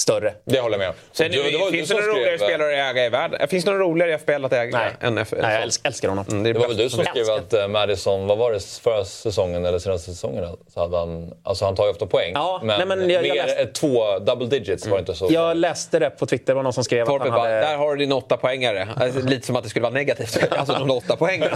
större. 0.00 0.34
Det 0.44 0.60
håller 0.60 0.74
jag 0.74 0.78
med 0.78 0.88
om. 0.88 0.94
Sen, 1.12 1.30
Du- 1.30 1.42
det 1.50 1.58
var- 1.58 1.70
finns 1.70 1.88
det 1.88 1.94
några 1.94 2.06
roligare 2.06 2.38
skrev- 2.38 2.48
spelare 2.48 2.88
att 2.88 2.90
äga 2.96 3.06
i 3.06 3.08
världen? 3.08 3.48
Finns 3.48 3.64
det 3.64 3.70
några 3.70 3.84
roligare 3.84 4.10
i 4.10 4.14
FBL 4.14 4.44
att 4.44 4.52
äga 4.52 4.78
Nej, 4.78 4.92
än 5.00 5.18
F- 5.18 5.28
Nej 5.32 5.40
jag 5.42 5.52
Son? 5.52 5.62
älsk, 5.62 5.80
älskar 5.84 6.08
honom. 6.08 6.24
Mm, 6.30 6.42
det, 6.42 6.50
är 6.50 6.54
Det 6.54 6.60
var 6.60 6.68
väl 6.68 6.76
du 6.76 6.90
som 6.90 7.04
skrev 7.04 7.30
att 7.30 7.52
eh, 7.52 7.68
Madison, 7.68 8.26
vad 8.26 8.38
var 8.38 8.52
det 8.52 8.64
förra 8.82 9.04
säsongen 9.04 9.64
eller 9.64 9.78
senaste 9.78 10.10
säsongen? 10.10 10.56
Så 10.74 10.80
hade 10.80 10.96
han, 10.98 11.34
alltså 11.42 11.64
han 11.64 11.74
tar 11.76 11.84
ju 11.84 11.90
ofta 11.90 12.06
poäng. 12.06 12.32
Ja, 12.34 12.60
men, 12.64 12.78
nej, 12.78 12.86
men 12.98 13.10
jag- 13.10 13.26
jag 13.26 13.36
mer, 13.36 13.46
läste- 13.46 13.60
eh, 13.62 13.66
två 13.66 14.18
double 14.18 14.46
digits 14.46 14.86
var 14.86 14.96
det 14.96 15.00
inte 15.00 15.14
så. 15.14 15.28
Jag 15.30 15.56
läste 15.56 15.98
det 15.98 16.10
på 16.10 16.26
Twitter, 16.26 16.54
var 16.54 16.62
någon 16.62 16.72
som 16.72 16.84
skrev 16.84 17.02
att 17.02 17.08
Torpe 17.08 17.24
han 17.24 17.32
bara, 17.40 17.48
hade... 17.48 17.60
där 17.60 17.76
har 17.76 17.90
du 17.90 17.96
din 17.96 18.12
åtta 18.12 18.36
poängare. 18.36 18.88
Alltså, 18.96 19.20
lite 19.20 19.46
som 19.46 19.56
att 19.56 19.62
det 19.64 19.70
skulle 19.70 19.82
vara 19.82 19.92
negativt. 19.94 20.38
Alltså 20.50 20.72
de 20.72 20.90
åtta 20.90 21.16
poängen. 21.18 21.48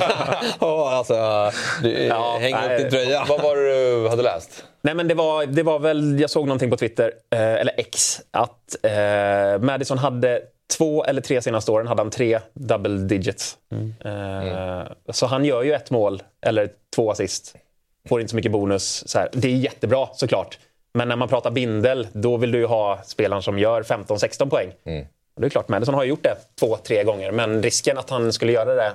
oh, 0.60 0.94
alltså, 0.96 1.50
du, 1.82 1.90
Ja, 2.06 2.36
häng 2.40 2.52
nej. 2.54 2.76
upp 2.76 2.82
din 2.82 2.90
tröja. 2.90 3.24
Vad 3.28 3.42
var 3.42 3.56
det 3.56 4.02
du 4.02 4.08
hade 4.08 4.22
läst? 4.22 4.64
Nej 4.84 4.94
men 4.94 5.08
det 5.08 5.14
var, 5.14 5.46
det 5.46 5.62
var 5.62 5.78
väl, 5.78 6.20
jag 6.20 6.30
såg 6.30 6.46
någonting 6.46 6.70
på 6.70 6.76
Twitter, 6.76 7.12
eh, 7.30 7.40
eller 7.40 7.72
X, 7.76 8.20
att 8.30 8.76
eh, 8.82 9.58
Madison 9.60 9.98
hade 9.98 10.42
två 10.78 11.04
eller 11.04 11.20
tre 11.20 11.42
senaste 11.42 11.70
åren 11.70 11.86
hade 11.86 12.02
han 12.02 12.10
tre 12.10 12.40
double 12.52 12.96
digits. 12.98 13.56
Eh, 14.04 14.92
Så 15.12 15.26
han 15.26 15.44
gör 15.44 15.62
ju 15.62 15.72
ett 15.74 15.90
mål, 15.90 16.22
eller 16.46 16.70
två 16.94 17.10
assist. 17.10 17.56
Får 18.08 18.20
inte 18.20 18.30
så 18.30 18.36
mycket 18.36 18.52
bonus. 18.52 19.08
Så 19.08 19.18
här. 19.18 19.28
Det 19.32 19.48
är 19.48 19.52
jättebra 19.56 20.08
såklart. 20.14 20.58
Men 20.94 21.08
när 21.08 21.16
man 21.16 21.28
pratar 21.28 21.50
bindel, 21.50 22.08
då 22.12 22.36
vill 22.36 22.52
du 22.52 22.58
ju 22.58 22.66
ha 22.66 23.00
spelaren 23.04 23.42
som 23.42 23.58
gör 23.58 23.82
15-16 23.82 24.48
poäng. 24.50 24.72
Och 25.34 25.40
Det 25.40 25.46
är 25.46 25.50
klart, 25.50 25.68
Madison 25.68 25.94
har 25.94 26.02
ju 26.04 26.08
gjort 26.10 26.22
det 26.22 26.36
två, 26.60 26.76
tre 26.76 27.04
gånger. 27.04 27.30
Men 27.32 27.62
risken 27.62 27.98
att 27.98 28.10
han 28.10 28.32
skulle 28.32 28.52
göra 28.52 28.74
det 28.74 28.92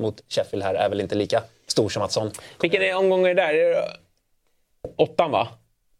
mot 0.00 0.22
Sheffield 0.28 0.64
här 0.64 0.74
är 0.74 0.88
väl 0.88 1.00
inte 1.00 1.14
lika 1.14 1.42
stor 1.66 1.88
som 1.88 2.02
att 2.02 2.12
sån. 2.12 2.30
Vilken 2.60 2.96
omgång 2.96 3.26
är 3.26 3.34
det 3.34 3.42
där? 3.42 3.74
Åttan 4.96 5.30
va? 5.30 5.48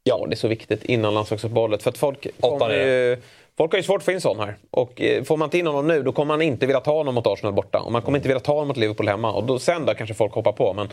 Ja, 0.03 0.27
det 0.29 0.35
är 0.35 0.37
så 0.37 0.49
viktigt 0.49 0.85
innan 0.85 1.15
landslagsuppehållet. 1.15 1.83
För 1.83 1.91
att 1.91 1.99
folk, 1.99 2.27
Åttan 2.41 2.71
ju, 2.71 3.17
folk 3.57 3.73
har 3.73 3.77
ju 3.79 3.83
svårt 3.83 3.99
att 3.99 4.05
få 4.05 4.13
in 4.13 4.21
sån 4.21 4.41
här. 4.41 4.57
Och 4.71 5.01
eh, 5.01 5.23
får 5.25 5.37
man 5.37 5.47
inte 5.47 5.59
in 5.59 5.67
honom 5.67 5.87
nu 5.89 6.03
då 6.03 6.13
kommer 6.13 6.35
man 6.35 6.43
inte 6.43 6.67
vilja 6.67 6.81
ta 6.81 6.93
honom 6.93 7.15
mot 7.15 7.27
Arsenal 7.27 7.53
borta. 7.53 7.79
Och 7.81 7.93
man 7.93 8.03
kommer 8.03 8.19
inte 8.19 8.29
vilja 8.29 8.41
ta 8.41 8.53
honom 8.53 8.69
mot 8.69 8.77
Liverpool 8.77 9.09
hemma. 9.09 9.33
Och 9.33 9.45
då, 9.45 9.59
sen 9.59 9.87
då 9.87 9.95
kanske 9.95 10.15
folk 10.15 10.33
hoppar 10.33 10.53
på. 10.53 10.73
Men 10.73 10.89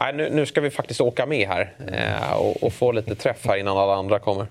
nej, 0.00 0.12
nu, 0.12 0.30
nu 0.30 0.46
ska 0.46 0.60
vi 0.60 0.70
faktiskt 0.70 1.00
åka 1.00 1.26
med 1.26 1.48
här. 1.48 1.74
Eh, 1.92 2.36
och, 2.40 2.62
och 2.62 2.72
få 2.72 2.92
lite 2.92 3.14
träff 3.14 3.46
här 3.46 3.56
innan 3.56 3.78
alla 3.78 3.94
andra 3.94 4.18
kommer. 4.18 4.46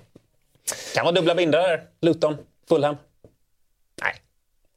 Kan 0.95 1.05
vara 1.05 1.15
dubbla 1.15 1.35
bindar 1.35 1.61
här. 1.61 1.81
Luton, 2.01 2.37
Fulham. 2.69 2.97
Nej. 4.01 4.13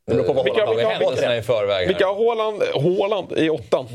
Det 0.06 0.14
beror 0.14 0.24
på 0.26 0.32
vad 0.32 0.44
Vilka- 0.44 0.66
Haaland 0.66 1.02
Har 1.24 1.34
i 1.34 1.42
förväg? 1.42 1.88
Vilka 1.88 2.06
har 2.06 2.14
Haaland 2.98 3.32
i 3.38 3.50
åttan? 3.50 3.86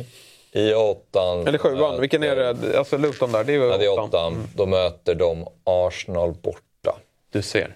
I 0.55 0.73
åttan. 0.73 1.47
Eller 1.47 1.57
sjuan? 1.57 2.01
Vilken 2.01 2.23
är 2.23 2.35
det? 2.35 2.77
Alltså 2.77 2.97
Luton 2.97 3.31
där, 3.31 3.43
det 3.43 3.51
är 3.51 3.57
ju 3.57 3.65
Ja, 3.67 3.77
det 3.77 3.85
är 3.85 3.89
åttan. 3.91 4.03
åttan. 4.05 4.47
Då 4.55 4.65
möter 4.65 5.15
de 5.15 5.47
Arsenal 5.63 6.33
borta. 6.33 6.95
Du 7.31 7.41
ser. 7.41 7.75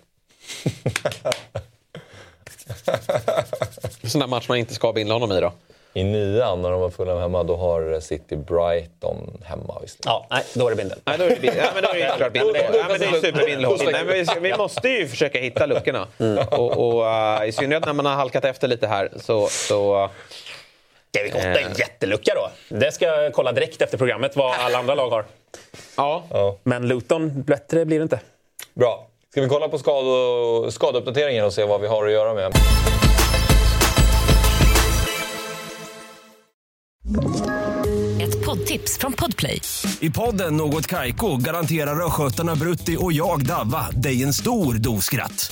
Sån 4.03 4.19
där 4.19 4.27
match 4.27 4.45
man 4.49 4.57
inte 4.57 4.73
ska 4.73 4.93
binda 4.93 5.13
honom 5.13 5.31
i 5.31 5.41
då. 5.41 5.51
I 5.93 6.03
nian, 6.03 6.61
när 6.61 6.71
de 6.71 6.81
var 6.81 6.89
fulla 6.89 7.19
hemma, 7.19 7.43
då 7.43 7.55
har 7.55 7.99
City 7.99 8.35
Brighton 8.35 9.41
hemma 9.45 9.79
visserligen. 9.81 10.03
Ja, 10.05 10.27
nej, 10.29 10.43
då 10.53 10.65
är 10.67 10.69
det 10.69 10.75
bindel. 10.75 10.99
Nej, 11.05 11.17
då 11.17 11.23
är 11.23 11.29
det, 11.29 11.35
bin- 11.41 11.53
ja, 11.57 11.63
men 11.73 11.83
då 11.83 11.89
är 11.89 11.95
det 11.95 12.09
såklart 12.11 12.33
bindel. 12.33 12.55
Ja, 12.73 12.85
men 12.89 12.99
det 12.99 13.05
är 13.05 13.11
superbindel. 13.11 13.77
Nej, 13.85 14.05
men 14.05 14.07
vi, 14.07 14.49
vi 14.49 14.57
måste 14.57 14.89
ju 14.89 15.07
försöka 15.07 15.39
hitta 15.39 15.65
luckorna. 15.65 16.07
Och, 16.51 16.77
och 16.77 17.01
uh, 17.41 17.47
I 17.47 17.51
synnerhet 17.51 17.85
när 17.85 17.93
man 17.93 18.05
har 18.05 18.13
halkat 18.13 18.45
efter 18.45 18.67
lite 18.67 18.87
här 18.87 19.09
så... 19.21 19.47
så 19.47 20.09
David 21.17 21.31
Gotta 21.33 21.47
är 21.47 21.65
en 21.65 21.71
Eh. 21.71 21.79
jättelucka 21.79 22.31
då. 22.35 22.51
Det 22.77 22.91
ska 22.91 23.05
jag 23.05 23.33
kolla 23.33 23.51
direkt 23.51 23.81
efter 23.81 23.97
programmet 23.97 24.35
vad 24.35 24.55
alla 24.55 24.77
andra 24.77 24.95
lag 24.95 25.09
har. 25.09 25.25
Ja. 25.95 26.57
Men 26.63 26.87
Luton, 26.87 27.43
bättre 27.43 27.85
blir 27.85 27.99
det 27.99 28.03
inte. 28.03 28.19
Bra. 28.73 29.07
Ska 29.31 29.41
vi 29.41 29.47
kolla 29.47 29.67
på 29.69 29.77
skad 29.77 30.73
skadeuppdateringen 30.73 31.45
och 31.45 31.53
se 31.53 31.63
vad 31.63 31.81
vi 31.81 31.87
har 31.87 32.05
att 32.05 32.11
göra 32.11 32.33
med? 32.33 32.53
Ett 38.21 38.45
poddtips 38.45 38.97
från 38.97 39.13
Podplay. 39.13 39.61
I 39.99 40.09
podden 40.09 40.57
Något 40.57 40.87
Kaiko 40.87 41.37
garanterar 41.37 42.05
östgötarna 42.05 42.55
Brutti 42.55 42.97
och 42.99 43.13
jag, 43.13 43.45
Davva, 43.45 43.87
dig 43.91 44.23
en 44.23 44.33
stor 44.33 44.73
dos 44.73 45.05
skratt. 45.05 45.51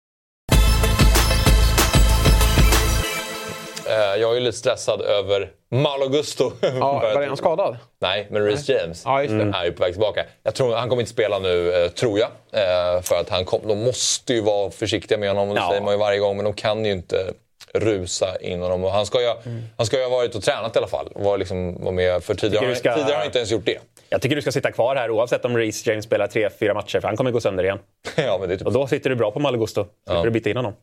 Jag 3.89 4.35
är 4.37 4.39
lite 4.39 4.57
stressad 4.57 5.01
över 5.01 5.51
Malo 5.71 6.07
Gusto. 6.07 6.51
Ja, 6.61 6.69
var 7.15 7.25
han 7.27 7.37
skadad? 7.45 7.77
Nej, 7.99 8.27
men 8.29 8.45
Reece 8.45 8.69
James 8.69 9.01
Ja, 9.05 9.17
det. 9.21 9.57
är 9.57 9.65
ju 9.65 9.71
på 9.71 9.83
väg 9.83 9.93
tillbaka. 9.93 10.25
Jag 10.43 10.55
tror, 10.55 10.75
han 10.75 10.89
kommer 10.89 11.01
inte 11.01 11.11
spela 11.11 11.39
nu, 11.39 11.73
eh, 11.83 11.89
tror 11.89 12.19
jag. 12.19 12.27
Eh, 12.51 13.01
för 13.01 13.15
att 13.19 13.29
han 13.29 13.45
kom, 13.45 13.61
de 13.67 13.83
måste 13.83 14.33
ju 14.33 14.41
vara 14.41 14.71
försiktiga 14.71 15.17
med 15.17 15.29
honom, 15.29 15.49
det 15.49 15.55
Ja. 15.61 15.67
säger 15.69 15.81
man 15.81 15.93
ju 15.93 15.99
varje 15.99 16.19
gång. 16.19 16.35
Men 16.35 16.45
de 16.45 16.53
kan 16.53 16.85
ju 16.85 16.91
inte 16.91 17.33
rusa 17.73 18.37
in 18.41 18.61
honom. 18.61 18.83
Och 18.83 18.91
han, 18.91 19.05
ska 19.05 19.21
ju, 19.21 19.27
ha- 19.27 19.41
han 19.77 19.85
ska 19.85 19.97
ju 19.97 20.03
ha 20.03 20.09
varit 20.09 20.35
och 20.35 20.43
tränat 20.43 20.75
i 20.75 20.79
alla 20.79 20.87
fall. 20.87 21.11
Var 21.15 21.37
liksom, 21.37 21.83
var 21.83 21.91
med, 21.91 22.23
för 22.23 22.33
tidigare, 22.33 22.75
ska- 22.75 22.93
tidigare 22.93 23.11
har 23.11 23.17
han 23.17 23.25
inte 23.25 23.37
ens 23.39 23.51
gjort 23.51 23.65
det. 23.65 23.77
Jag 24.09 24.21
tycker 24.21 24.35
du 24.35 24.41
ska 24.41 24.51
sitta 24.51 24.71
kvar 24.71 24.95
här 24.95 25.09
oavsett 25.11 25.45
om 25.45 25.57
Reece 25.57 25.85
James 25.87 26.05
spelar 26.05 26.27
tre, 26.27 26.49
fyra 26.59 26.73
matcher 26.73 26.99
för 26.99 27.07
han 27.07 27.17
kommer 27.17 27.31
gå 27.31 27.39
sönder 27.41 27.63
igen. 27.63 27.79
ja, 28.15 28.37
men 28.39 28.49
det 28.49 28.57
typ, 28.57 28.67
Och 28.67 28.73
då 28.73 28.87
sitter 28.87 29.09
du 29.09 29.15
bra 29.15 29.31
på 29.31 29.39
Malagusto. 29.39 29.83
Slipper 29.83 30.15
Ja. 30.15 30.23
du 30.23 30.29
byta 30.29 30.49
in 30.49 30.57
honom. 30.57 30.73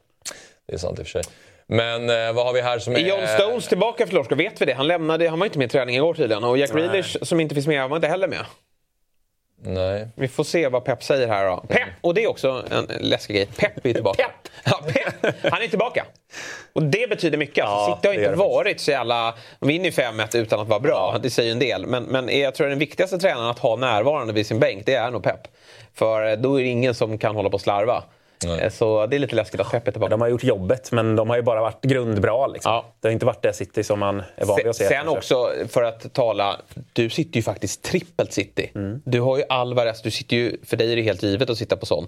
det 0.68 0.74
är 0.74 0.78
sant 0.78 0.98
i 0.98 1.02
och 1.02 1.06
för 1.06 1.22
sig. 1.22 1.32
Men 1.68 2.10
eh, 2.10 2.32
vad 2.32 2.46
har 2.46 2.52
vi 2.52 2.60
här 2.60 2.78
som 2.78 2.94
är... 2.94 2.98
John 2.98 3.26
Stones 3.26 3.68
tillbaka 3.68 4.06
för 4.06 4.14
Lorska? 4.14 4.34
Vet 4.34 4.60
vi 4.60 4.66
det? 4.66 4.72
Han 4.72 4.86
lämnade, 4.86 5.28
han 5.28 5.38
var 5.38 5.46
inte 5.46 5.58
med 5.58 5.66
i 5.66 5.68
träning 5.68 5.96
igår 5.96 6.14
tydligen. 6.14 6.44
Och 6.44 6.58
Jack 6.58 6.70
Grealish 6.72 7.16
som 7.22 7.40
inte 7.40 7.54
finns 7.54 7.66
med, 7.66 7.80
han 7.80 7.90
var 7.90 7.96
inte 7.96 8.08
heller 8.08 8.28
med. 8.28 8.44
Nej. 9.62 10.08
Vi 10.14 10.28
får 10.28 10.44
se 10.44 10.68
vad 10.68 10.84
Pep 10.84 11.02
säger 11.02 11.28
här 11.28 11.46
då. 11.46 11.64
Pep! 11.68 11.88
Och 12.00 12.14
det 12.14 12.24
är 12.24 12.28
också 12.28 12.64
en 12.70 12.86
läskig 13.00 13.36
grej. 13.36 13.46
Pep 13.46 13.86
är 13.86 13.92
tillbaka. 13.92 14.22
Pep! 14.22 14.52
Ja, 14.64 14.80
Pep! 14.86 15.34
Han 15.52 15.62
är 15.62 15.68
tillbaka. 15.68 16.04
Och 16.72 16.82
det 16.82 17.10
betyder 17.10 17.38
mycket. 17.38 17.64
Alltså, 17.64 17.90
Ja, 17.90 17.96
City 17.96 18.08
har 18.08 18.14
inte 18.14 18.36
varit 18.36 18.80
så 18.80 18.90
jävla... 18.90 19.34
De 19.60 19.68
vinner 19.68 19.84
ju 19.84 19.90
5-1 19.90 20.36
utan 20.36 20.60
att 20.60 20.68
vara 20.68 20.80
bra. 20.80 21.16
Det 21.22 21.30
säger 21.30 21.46
ju 21.46 21.52
en 21.52 21.58
del. 21.58 21.86
Men, 21.86 22.04
men 22.04 22.40
jag 22.40 22.54
tror 22.54 22.66
att 22.66 22.70
den 22.70 22.78
viktigaste 22.78 23.18
tränaren 23.18 23.50
att 23.50 23.58
ha 23.58 23.76
närvarande 23.76 24.32
vid 24.32 24.46
sin 24.46 24.58
bänk, 24.58 24.86
det 24.86 24.94
är 24.94 25.10
nog 25.10 25.22
Pep. 25.22 25.40
För 25.94 26.30
eh, 26.30 26.36
då 26.36 26.60
är 26.60 26.62
det 26.62 26.68
ingen 26.68 26.94
som 26.94 27.18
kan 27.18 27.36
hålla 27.36 27.50
på 27.50 27.54
och 27.54 27.60
slarva. 27.60 28.04
Nej. 28.44 28.60
Eh, 28.60 28.70
Så 28.70 29.06
det 29.06 29.16
är 29.16 29.18
lite 29.18 29.34
läskigt 29.36 29.60
att 29.60 29.66
är 29.74 29.92
tillbaka. 29.92 30.10
De 30.10 30.20
har 30.20 30.28
gjort 30.28 30.44
jobbet, 30.44 30.92
men 30.92 31.16
de 31.16 31.30
har 31.30 31.36
ju 31.36 31.42
bara 31.42 31.60
varit 31.60 31.80
grundbra. 31.84 32.46
Liksom. 32.46 32.72
Ja. 32.72 32.86
Det 33.00 33.08
har 33.08 33.12
inte 33.12 33.26
varit 33.26 33.42
det 33.42 33.52
City 33.52 33.84
som 33.84 33.98
man 33.98 34.22
är 34.36 34.44
van 34.44 34.56
vid 34.56 34.66
att 34.66 34.76
se. 34.76 34.84
Sen 34.84 34.96
kanske. 35.04 35.16
också, 35.18 35.52
för 35.68 35.82
att 35.82 36.12
tala, 36.12 36.60
du 36.92 37.10
sitter 37.10 37.36
ju 37.36 37.42
faktiskt 37.42 37.82
trippelt 37.82 38.32
City. 38.32 38.70
Mm. 38.74 39.02
Du 39.04 39.20
har 39.20 39.36
ju 39.38 39.44
Alvarez, 39.48 40.02
du 40.02 40.10
sitter 40.10 40.36
ju, 40.36 40.56
för 40.64 40.76
dig 40.76 40.92
är 40.92 40.96
det 40.96 41.02
helt 41.02 41.22
givet 41.22 41.50
att 41.50 41.58
sitta 41.58 41.76
på 41.76 41.86
sån. 41.86 42.06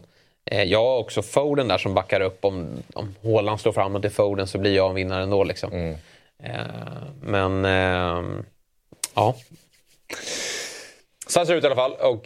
Eh, 0.50 0.62
Jag 0.62 0.84
har 0.84 0.98
också 0.98 1.22
Foden 1.22 1.68
där 1.68 1.78
som 1.78 1.94
backar 1.94 2.20
upp. 2.20 2.44
Om, 2.44 2.68
om 2.94 3.14
Haaland 3.22 3.60
slår 3.60 3.72
fram 3.72 4.00
till 4.02 4.10
Foden 4.10 4.46
så 4.46 4.58
blir 4.58 4.76
jag 4.76 4.88
en 4.88 4.94
vinnare 4.94 5.22
ändå. 5.22 5.44
Liksom. 5.44 5.72
Mm. 5.72 5.94
Eh, 6.42 6.50
men, 7.22 7.64
ja. 9.14 9.34
Så 11.26 11.38
här 11.38 11.46
ser 11.46 11.52
det 11.52 11.58
ut 11.58 11.64
i 11.64 11.66
alla 11.66 11.76
fall. 11.76 11.92
Och 11.92 12.22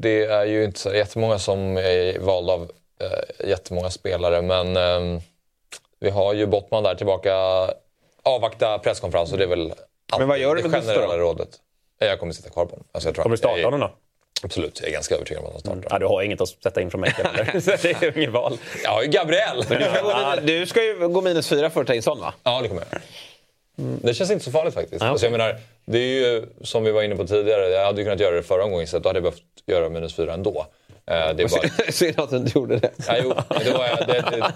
det 0.00 0.24
är 0.24 0.44
ju 0.44 0.64
inte 0.64 0.78
så 0.80 0.94
jättemånga 0.94 1.38
som 1.38 1.76
är 1.76 2.18
valda 2.18 2.52
av 2.52 2.70
eh, 3.00 3.48
jättemånga 3.48 3.90
spelare. 3.90 4.42
Men 4.42 4.76
eh, 4.76 5.22
vi 6.00 6.10
har 6.10 6.34
ju 6.34 6.46
Bottman 6.46 6.82
där 6.82 6.94
tillbaka. 6.94 7.34
Avvakta 8.22 8.78
presskonferens 8.78 9.32
och 9.32 9.38
det 9.38 9.44
är 9.44 9.48
väl 9.48 9.72
Men 10.18 10.28
vad 10.28 10.38
gör 10.38 10.54
du 10.54 10.62
det 10.62 10.68
med 10.68 10.80
Gusto 10.80 10.92
generella 10.92 11.16
då? 11.16 11.22
rådet. 11.22 11.48
Jag 11.98 12.20
kommer 12.20 12.32
sitta 12.32 12.50
kvar 12.50 12.64
på 12.64 12.70
honom. 12.70 12.86
Alltså, 12.92 13.08
jag 13.08 13.14
tror 13.14 13.22
Kommer 13.22 13.36
du 13.36 13.38
starta 13.38 13.62
honom 13.64 13.80
då? 13.80 13.90
Absolut, 14.42 14.80
jag 14.80 14.88
är 14.88 14.92
ganska 14.92 15.14
övertygad 15.14 15.42
om 15.42 15.46
att 15.46 15.52
han 15.52 15.60
startar. 15.60 15.88
Ja, 15.90 15.98
du 15.98 16.06
har 16.06 16.22
inget 16.22 16.40
att 16.40 16.48
sätta 16.48 16.80
in 16.80 16.90
från 16.90 17.00
mig 17.00 17.10
heller. 17.10 17.60
Så 17.60 17.70
det 17.70 18.02
är 18.02 18.18
inget 18.18 18.30
val. 18.30 18.58
Jag 18.84 18.90
har 18.90 19.02
ju 19.02 19.08
Gabriel! 19.08 19.56
Du, 19.56 19.66
ska 19.66 20.00
gå 20.02 20.10
minus, 20.12 20.44
du 20.46 20.66
ska 20.66 20.84
ju 20.84 21.08
gå 21.08 21.20
minus 21.20 21.48
fyra 21.48 21.70
för 21.70 21.80
att 21.80 21.86
ta 21.86 21.94
in 21.94 22.02
sån 22.02 22.20
va? 22.20 22.34
Ja, 22.42 22.60
det 22.62 22.68
kommer 22.68 22.82
jag 22.82 22.92
göra. 22.92 23.02
Det 24.02 24.14
känns 24.14 24.30
inte 24.30 24.44
så 24.44 24.50
farligt 24.50 24.74
faktiskt. 24.74 25.02
Ja, 25.02 25.08
Alltså, 25.08 25.26
jag 25.26 25.30
menar, 25.32 25.56
det 25.84 25.98
är 25.98 26.02
ju 26.20 26.46
som 26.62 26.84
vi 26.84 26.90
var 26.90 27.02
inne 27.02 27.16
på 27.16 27.26
tidigare. 27.26 27.68
Jag 27.68 27.84
hade 27.84 28.00
ju 28.00 28.04
kunnat 28.04 28.20
göra 28.20 28.36
det 28.36 28.42
förra 28.42 28.64
omgången 28.64 28.86
så 28.86 28.98
då 28.98 29.08
hade 29.08 29.16
jag 29.16 29.22
behövt 29.22 29.42
göra 29.66 29.88
minus 29.88 30.14
fyra 30.14 30.34
ändå. 30.34 30.66
Eh, 31.10 31.34
Det 31.34 31.42
är 31.42 31.48
bara... 31.48 31.92
Synd 31.92 32.20
att 32.20 32.30
du 32.30 32.36
inte 32.36 32.58
gjorde 32.58 32.76
det. 32.76 32.90
Ja, 33.08 33.14
jo, 33.22 33.34
det 33.64 33.70
var, 33.72 33.86
jag- 33.86 34.06
det, 34.08 34.24
det, 34.30 34.52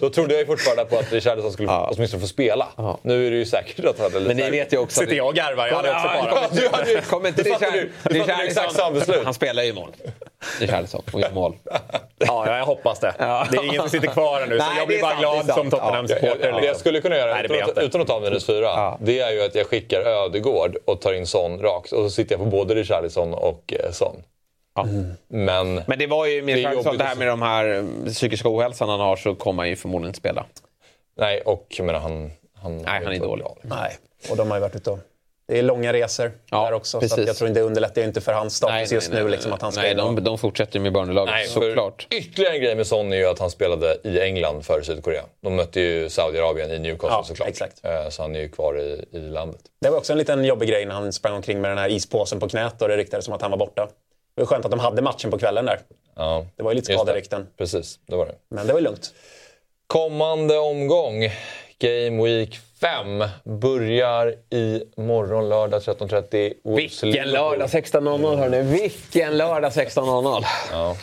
då 0.00 0.10
trodde 0.10 0.34
jag 0.34 0.40
ju 0.40 0.46
fortfarande 0.46 0.84
på 0.84 0.98
att 0.98 1.12
Richarlison 1.12 1.52
skulle 1.52 1.68
Ja. 1.68 1.90
åtminstone 1.96 2.20
få 2.20 2.26
spela. 2.26 2.68
Ja. 2.76 2.98
Nu 3.02 3.26
är 3.26 3.30
det 3.30 3.36
ju 3.36 3.44
säkert 3.44 3.84
att 3.84 3.98
han 3.98 4.12
hade 4.12 4.24
Men 4.26 4.36
ni 4.36 4.50
vet 4.50 4.72
ju 4.72 4.78
också... 4.78 5.00
Sitter 5.00 5.16
jag 5.16 5.26
och 5.26 5.34
garvar? 5.34 5.66
Jag 5.68 5.76
hade 5.76 5.90
också 5.90 6.08
bara. 6.08 6.48
Du 6.52 6.68
hade 6.76 6.90
ju- 6.92 7.00
Kommer 7.00 7.28
inte 7.28 7.42
du 7.42 7.50
fattade 7.50 7.70
Richard- 7.70 7.76
ju- 7.76 7.90
du 8.02 8.18
fattade 8.20 8.42
ju 8.42 8.48
exakt 8.48 8.72
samma 8.76 8.90
beslut. 8.90 9.24
Han 9.24 9.34
spelar 9.34 9.62
ju 9.62 9.68
i 9.68 9.72
mål. 9.72 9.90
Richarlison 10.60 11.02
och 11.12 11.20
gör 11.20 11.30
mål. 11.30 11.54
Ja, 12.26 12.58
jag 12.58 12.66
hoppas 12.66 12.98
det. 13.00 13.14
Det 13.18 13.24
är 13.56 13.64
ingen 13.64 13.80
som 13.80 13.90
sitter 13.90 14.08
kvar 14.08 14.40
här 14.40 14.46
nu, 14.46 14.58
så 14.58 14.64
Nej, 14.64 14.74
jag 14.78 14.86
blir 14.86 15.00
bara 15.02 15.14
glad 15.14 15.46
som 15.46 15.70
Tottenham-supporter. 15.70 16.38
Det 16.42 16.48
jag 16.48 16.60
liksom. 16.60 16.78
skulle 16.78 17.00
kunna 17.00 17.16
göra 17.16 17.42
utan, 17.42 18.00
att, 18.00 18.06
ta 18.06 18.20
minus 18.20 18.46
fyra, 18.46 18.98
det 19.00 19.20
är 19.20 19.30
ju 19.32 19.42
att 19.44 19.54
jag 19.54 19.66
skickar 19.66 20.00
Ödegård 20.00 20.76
och 20.84 21.00
tar 21.00 21.12
in 21.12 21.26
Son 21.26 21.58
rakt. 21.62 21.92
Och 21.92 22.04
så 22.04 22.10
sitter 22.10 22.32
jag 22.32 22.40
på 22.40 22.46
både 22.46 22.74
Richarlison 22.74 23.34
och 23.34 23.72
eh, 23.84 23.90
Son. 23.92 24.16
Ja. 24.74 24.86
Men, 25.28 25.74
Men 25.86 25.98
det 25.98 26.06
var 26.06 26.26
ju 26.26 26.42
med 26.42 26.46
Det 26.46 26.52
är 26.52 26.56
Richarlison, 26.56 26.84
jobbigt 26.84 26.98
det 26.98 27.04
här 27.04 27.16
med 27.16 27.28
de 27.28 27.42
här 27.42 27.74
eh, 28.06 28.12
psykiska 28.12 28.48
ohälsan 28.48 28.88
han 28.88 29.00
har 29.00 29.16
så 29.16 29.34
kommer 29.34 29.62
han 29.62 29.68
ju 29.70 29.76
förmodligen 29.76 30.08
inte 30.10 30.18
spela. 30.18 30.46
nej, 31.18 31.40
och 31.40 31.76
menar, 31.80 32.00
han... 32.00 32.30
han 32.54 32.76
Nej, 32.76 32.84
han 32.86 33.06
är 33.06 33.12
inte 33.12 33.26
dålig. 33.26 33.44
bra. 33.44 33.56
Nej, 33.62 33.96
och 34.30 34.36
de 34.36 34.50
har 34.50 34.56
ju 34.56 34.60
varit 34.60 34.76
ute 34.76 34.90
och... 34.90 34.98
Det 35.48 35.58
är 35.58 35.62
långa 35.62 35.92
resor 35.92 36.32
Ja, 36.50 36.64
där 36.64 36.72
också, 36.72 36.90
så 36.90 37.00
precis. 37.00 37.18
att 37.18 37.26
jag 37.26 37.36
tror 37.36 37.48
inte 37.48 37.60
det 37.60 37.64
underlättar 37.66 38.02
ju 38.02 38.06
inte 38.08 38.20
för 38.20 38.32
hans 38.32 38.56
status 38.56 38.92
just 38.92 39.12
nu. 39.12 39.28
Liksom, 39.28 39.52
att 39.52 39.62
han 39.62 39.72
ska 39.72 39.80
nej 39.82 39.94
de, 39.94 40.24
de 40.24 40.38
fortsätter 40.38 40.78
ju 40.78 40.82
med 40.82 40.92
Burnley-laget 40.92 41.34
Nej, 41.34 41.46
såklart. 41.46 42.06
ytterligare 42.10 42.54
en 42.54 42.62
grej 42.62 42.74
med 42.74 42.86
Son 42.86 43.12
är 43.12 43.16
ju 43.16 43.26
att 43.26 43.38
han 43.38 43.50
spelade 43.50 43.96
i 44.04 44.20
England 44.20 44.62
för 44.64 44.82
Sydkorea. 44.82 45.22
De 45.40 45.56
mötte 45.56 45.80
ju 45.80 46.08
Saudiarabien 46.08 46.70
i 46.70 46.78
Newcastle 46.78 47.08
Ja, 47.16 47.24
såklart. 47.24 47.48
exakt. 47.48 47.84
Eh, 47.84 48.08
Så 48.10 48.22
han 48.22 48.36
är 48.36 48.40
ju 48.40 48.48
kvar 48.48 48.80
i, 48.80 49.04
i 49.12 49.18
landet. 49.18 49.60
Det 49.80 49.90
var 49.90 49.98
också 49.98 50.12
en 50.12 50.18
liten 50.18 50.44
jobbig 50.44 50.68
grej 50.68 50.84
när 50.86 50.94
han 50.94 51.12
sprang 51.12 51.34
omkring 51.34 51.60
med 51.60 51.70
den 51.70 51.78
här 51.78 51.88
ispåsen 51.88 52.40
på 52.40 52.48
knät 52.48 52.82
och 52.82 52.88
det 52.88 52.96
ryktades 52.96 53.24
som 53.24 53.34
att 53.34 53.42
han 53.42 53.50
var 53.50 53.58
borta. 53.58 53.88
Det 54.34 54.40
var 54.42 54.46
skönt 54.46 54.64
att 54.64 54.70
de 54.70 54.80
hade 54.80 55.02
matchen 55.02 55.30
på 55.30 55.38
kvällen 55.38 55.64
där. 55.66 55.80
Ja, 56.16 56.46
Det 56.56 56.62
var 56.62 56.70
ju 56.70 56.74
lite 56.74 56.92
skaderykten. 56.92 57.46
Precis, 57.58 57.98
det 58.06 58.16
var 58.16 58.26
det. 58.26 58.34
Men 58.48 58.66
det 58.66 58.72
var 58.72 58.80
lugnt. 58.80 59.14
Kommande 59.86 60.58
omgång, 60.58 61.30
Game 61.78 62.24
Week 62.24 62.60
5, 62.80 63.24
börjar 63.44 64.34
i 64.50 64.82
morgon 64.96 65.48
lördag 65.48 65.80
13.30. 65.82 66.54
Wolves 66.64 67.02
Vilken 67.02 67.30
lördag 67.30 67.66
16.00 67.68 68.36
hörni. 68.36 68.62
Vilken 68.62 69.36
lördag 69.36 69.72
16.00. 69.72 70.44
Ja. 70.72 70.96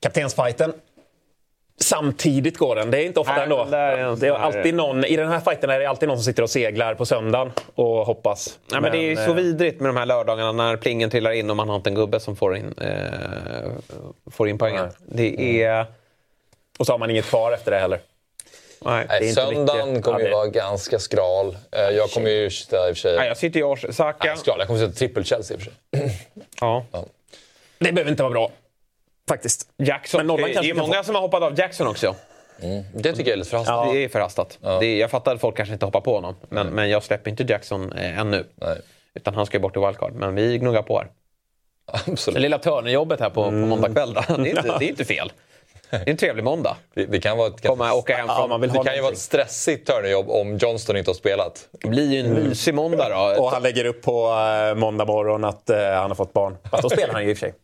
Kaptensfighten. 0.00 0.72
Samtidigt 1.80 2.58
går 2.58 2.76
den. 2.76 2.90
Det 2.90 2.98
är 3.02 3.04
inte 3.06 3.20
ofta 3.20 3.32
Nej, 3.34 3.42
ändå. 3.42 3.56
men 3.62 3.70
där 3.70 3.78
är 3.98 4.16
Det 4.16 4.26
är 4.28 4.32
alltid 4.32 4.74
någon, 4.74 5.04
I 5.04 5.16
den 5.16 5.28
här 5.28 5.40
fighten 5.40 5.70
är 5.70 5.78
det 5.80 5.86
alltid 5.86 6.08
någon 6.08 6.18
som 6.18 6.24
sitter 6.24 6.42
och 6.42 6.50
seglar 6.50 6.94
på 6.94 7.06
söndagen 7.06 7.52
och 7.74 8.06
hoppas. 8.06 8.58
Nej, 8.72 8.80
men 8.80 8.92
det 8.92 8.98
är 8.98 9.02
ju 9.10 9.16
så 9.16 9.22
eh, 9.22 9.34
vidrigt 9.34 9.80
med 9.80 9.88
de 9.88 9.96
här 9.96 10.06
lördagarna 10.06 10.52
när 10.52 10.76
plingen 10.76 11.10
trillar 11.10 11.30
in 11.32 11.50
och 11.50 11.56
man 11.56 11.68
har 11.68 11.76
inte 11.76 11.90
en 11.90 11.94
gubbe 11.94 12.20
som 12.20 12.36
får 12.36 12.56
in, 12.56 12.74
eh, 12.80 13.70
får 14.30 14.48
in 14.48 14.58
poängen. 14.58 14.88
Det 15.06 15.62
är... 15.62 15.86
Och 16.78 16.86
så 16.86 16.92
har 16.92 16.98
man 16.98 17.10
inget 17.10 17.24
kvar 17.26 17.52
efter 17.52 17.70
det 17.70 17.78
heller. 17.78 18.00
Nej. 18.84 19.06
Det 19.08 19.20
Nej, 19.20 19.32
söndagen 19.32 19.88
mycket. 19.88 20.04
kommer 20.04 20.18
Ja, 20.18 20.24
ju 20.24 20.30
det- 20.30 20.36
vara 20.36 20.46
ganska 20.46 20.98
skral. 20.98 21.56
Eh, 21.72 21.80
Jag 21.96 22.10
kommer 22.10 22.30
ju 22.30 22.50
sitta 22.50 22.88
i 22.88 22.92
och 22.92 22.96
för 22.96 23.00
sig... 23.00 23.16
Nej, 23.16 23.28
jag 23.28 23.36
sitter 23.36 23.60
i 23.60 23.62
Ars, 23.62 23.84
Saka. 23.90 24.28
Nej, 24.28 24.36
skral. 24.36 24.56
Jag 24.58 24.66
kommer 24.66 24.80
sitta 24.80 24.92
trippel-Chelsea 24.92 25.54
i 25.56 25.58
och 25.58 25.62
för 25.62 25.70
sig. 25.70 26.18
Ja. 26.60 26.84
Det 27.78 27.92
behöver 27.92 28.10
inte 28.10 28.22
vara 28.22 28.32
bra. 28.32 28.50
Faktiskt. 29.32 29.68
Jackson. 29.78 30.18
Men 30.18 30.26
nollan 30.26 30.48
det 30.48 30.54
kanske 30.54 30.72
är 30.72 30.74
kan 30.74 30.86
många 30.86 30.96
få- 30.98 31.04
som 31.04 31.14
har 31.14 31.22
hoppat 31.22 31.42
av 31.42 31.58
Jackson 31.58 31.86
också. 31.86 32.14
Det 32.94 33.12
tycker 33.12 33.30
jag 33.30 33.32
är 33.32 33.36
lite 33.36 33.50
förhastat. 33.50 33.92
Det 33.92 34.04
är 34.04 34.08
förhastat. 34.08 34.58
Det 34.60 34.86
är, 34.86 35.00
jag 35.00 35.10
fattar 35.10 35.34
att 35.34 35.40
folk 35.40 35.56
kanske 35.56 35.72
inte 35.72 35.84
hoppar 35.86 36.00
på 36.00 36.14
honom. 36.14 36.34
Men, 36.48 36.66
men 36.66 36.90
jag 36.90 37.02
släpper 37.02 37.30
inte 37.30 37.42
Jackson 37.42 37.92
eh, 37.92 38.18
ännu. 38.18 38.44
Nej, 38.54 38.76
Utan 39.14 39.34
han 39.34 39.46
ska 39.46 39.56
ju 39.56 39.62
bort 39.62 39.76
i 39.76 39.80
wildcard. 39.80 40.12
Men 40.14 40.34
vi 40.34 40.58
gnuggar 40.58 40.82
på 40.82 40.98
här. 40.98 41.06
Det 42.06 42.12
absolut. 42.12 42.40
lilla 42.40 42.58
Turner-jobbet 42.58 43.20
här 43.20 43.30
på, 43.30 43.44
på 43.44 43.50
måndag 43.50 43.88
kväll. 43.92 44.14
då. 44.14 44.20
Det 44.28 44.50
är, 44.50 44.56
inte, 44.56 44.76
det 44.78 44.84
är 44.84 44.88
inte 44.88 45.04
fel. 45.04 45.32
Det 45.90 45.96
är 45.96 46.10
en 46.10 46.16
trevlig 46.16 46.44
måndag. 46.44 46.76
Det, 46.94 47.06
det 47.06 47.20
kan 47.20 47.36
vara 47.38 47.48
ett, 47.48 47.66
Komma, 47.66 47.92
åka 47.94 48.16
hem 48.16 48.26
Ja, 48.28 48.36
från... 48.36 48.48
man 48.50 48.60
vill 48.60 48.70
det 48.70 48.78
ha 48.78 48.84
kan 48.84 48.94
ju 48.94 49.00
vara 49.02 49.12
ett 49.12 49.18
stressigt 49.18 49.86
Turnerjobb 49.86 50.30
om 50.30 50.56
Johnston 50.56 50.96
inte 50.96 51.10
har 51.10 51.14
spelat. 51.14 51.68
Det 51.82 51.88
blir 51.88 52.12
ju 52.12 52.20
en 52.20 52.32
mysig 52.32 52.74
måndag 52.74 53.08
då. 53.08 53.42
Och 53.42 53.50
han 53.50 53.62
lägger 53.62 53.84
upp 53.84 54.02
på 54.02 54.28
eh, 54.70 54.74
måndag 54.74 55.04
morgon 55.04 55.44
att 55.44 55.70
eh, 55.70 55.78
han 55.78 56.10
har 56.10 56.14
fått 56.14 56.32
barn. 56.32 56.56
Fast 56.70 56.82
då 56.82 56.90
spelar 56.90 57.14
han 57.14 57.24
ju 57.24 57.30
i 57.30 57.34
och 57.34 57.38
för 57.38 57.46
sig. 57.46 57.54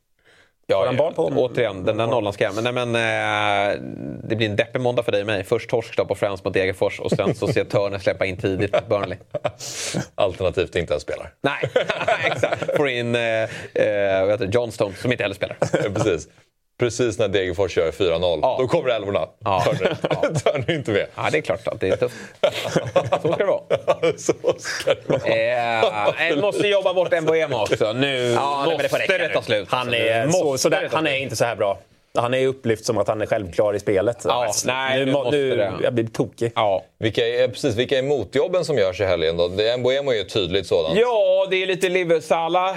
Ja, 0.70 0.86
han 0.86 0.96
barn 0.96 1.14
på? 1.14 1.22
Återigen, 1.24 1.84
den 1.84 1.96
där 1.96 2.06
nollan 2.06 2.32
ska 2.32 2.44
jag. 2.44 2.54
Men, 2.54 2.64
nej, 2.64 2.72
men, 2.72 2.94
eh, 2.94 3.80
det 4.24 4.36
blir 4.36 4.48
en 4.48 4.56
deppig 4.56 4.80
måndag 4.80 5.02
för 5.02 5.12
dig 5.12 5.20
och 5.20 5.26
mig. 5.26 5.44
Först 5.44 5.70
torsk 5.70 5.96
då 5.96 6.04
på 6.04 6.14
Friends 6.14 6.44
mot 6.44 6.54
Degerfors 6.54 7.00
och 7.00 7.10
sen 7.10 7.34
så 7.34 7.48
ser 7.48 7.64
Turner 7.64 7.98
släppa 7.98 8.26
in 8.26 8.36
tidigt 8.36 8.72
mot 8.72 8.88
Burnley. 8.88 9.18
Alternativt 10.14 10.76
inte 10.76 10.92
ens 10.92 11.02
spelar. 11.02 11.32
Nej, 11.40 11.70
exakt. 12.24 12.76
Får 12.76 12.88
in 12.88 13.14
eh, 13.14 13.22
eh, 13.22 14.20
vad 14.20 14.30
heter 14.30 14.46
det, 14.46 14.54
John 14.54 14.72
Stone 14.72 14.94
som 14.94 15.12
inte 15.12 15.24
heller 15.24 15.34
spelar. 15.34 15.56
Precis. 15.94 16.28
Precis 16.78 17.18
när 17.18 17.28
Degerfors 17.28 17.76
gör 17.76 17.90
4-0, 17.90 18.38
Ja. 18.42 18.56
då 18.60 18.68
kommer 18.68 18.88
älvorna. 18.90 19.26
Ja. 19.44 19.64
Turner 19.64 20.64
är 20.66 20.70
inte 20.74 20.90
med. 20.90 21.06
Ja, 21.14 21.28
det 21.32 21.38
är 21.38 21.42
klart 21.42 21.68
att 21.68 21.80
det 21.80 21.88
är 21.88 21.96
tufft. 21.96 22.16
Så 23.22 23.32
ska 23.32 23.36
det 23.36 23.44
vara. 23.44 23.62
Så 24.18 24.32
ska 24.58 24.94
det 24.94 25.08
vara. 25.08 26.28
Eh, 26.28 26.36
måste 26.40 26.68
jobba 26.68 26.94
bort 26.94 27.12
Mbuema 27.22 27.62
också. 27.62 27.92
Nu 27.92 28.16
Ja, 28.32 28.66
det 28.68 28.82
måste 28.82 28.98
räcka 28.98 29.18
det 29.18 29.28
nu. 29.28 29.34
ta 29.34 29.42
slut. 29.42 29.68
Han 29.70 29.94
är, 29.94 30.26
måste 30.26 30.38
så, 30.40 30.58
så 30.58 30.68
där, 30.68 30.80
det 30.82 30.88
han 30.92 31.06
är 31.06 31.16
inte 31.16 31.36
så 31.36 31.44
här 31.44 31.56
bra. 31.56 31.78
Han 32.14 32.34
är 32.34 32.46
upplyft 32.46 32.84
som 32.84 32.98
att 32.98 33.08
han 33.08 33.20
är 33.20 33.26
självklar 33.26 33.74
i 33.74 33.80
spelet. 33.80 34.16
Ja, 34.24 34.44
Alltså, 34.44 34.66
nej, 34.68 34.98
nu, 34.98 35.04
nu 35.06 35.12
må- 35.12 35.18
måste 35.24 35.36
nu, 35.36 35.56
det. 35.56 35.72
Jag 35.82 35.94
blir 35.94 36.06
tokig. 36.06 36.52
Ja. 36.54 36.84
Vilka 36.98 37.26
är, 37.28 37.48
precis, 37.48 37.74
vilka 37.76 37.98
är 37.98 38.02
motjobben 38.02 38.64
som 38.64 38.76
görs 38.78 39.00
i 39.00 39.04
helgen 39.04 39.36
då? 39.36 39.48
Det- 39.48 39.76
Mbuemo 39.78 40.10
är 40.10 40.14
ju 40.14 40.20
ett 40.20 40.32
tydligt 40.32 40.66
sådant. 40.66 40.98
Ja, 40.98 41.46
det 41.50 41.62
är 41.62 41.66
lite 41.66 41.88
Liversala. 41.88 42.70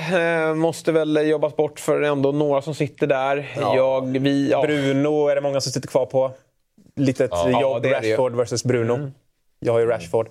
Eh, 0.49 0.53
måste 0.55 0.91
väl 0.91 1.27
jobbas 1.27 1.55
bort 1.55 1.79
för 1.79 2.01
ändå 2.01 2.31
några 2.31 2.61
som 2.61 2.75
sitter 2.75 3.07
där. 3.07 3.51
Jag, 3.57 4.17
vi, 4.19 4.49
ja. 4.51 4.61
Bruno 4.61 5.27
är 5.27 5.35
det 5.35 5.41
många 5.41 5.61
som 5.61 5.71
sitter 5.71 5.87
kvar 5.87 6.05
på. 6.05 6.31
Litet 6.95 7.31
Ja, 7.33 7.61
jobb, 7.61 7.83
det 7.83 7.89
är 7.89 8.01
det 8.01 8.07
ju. 8.07 8.13
Rashford 8.13 8.35
versus 8.35 8.63
Bruno. 8.63 9.11
Jag 9.59 9.73
har 9.73 9.79
ju 9.79 9.85
Rashford. 9.85 10.27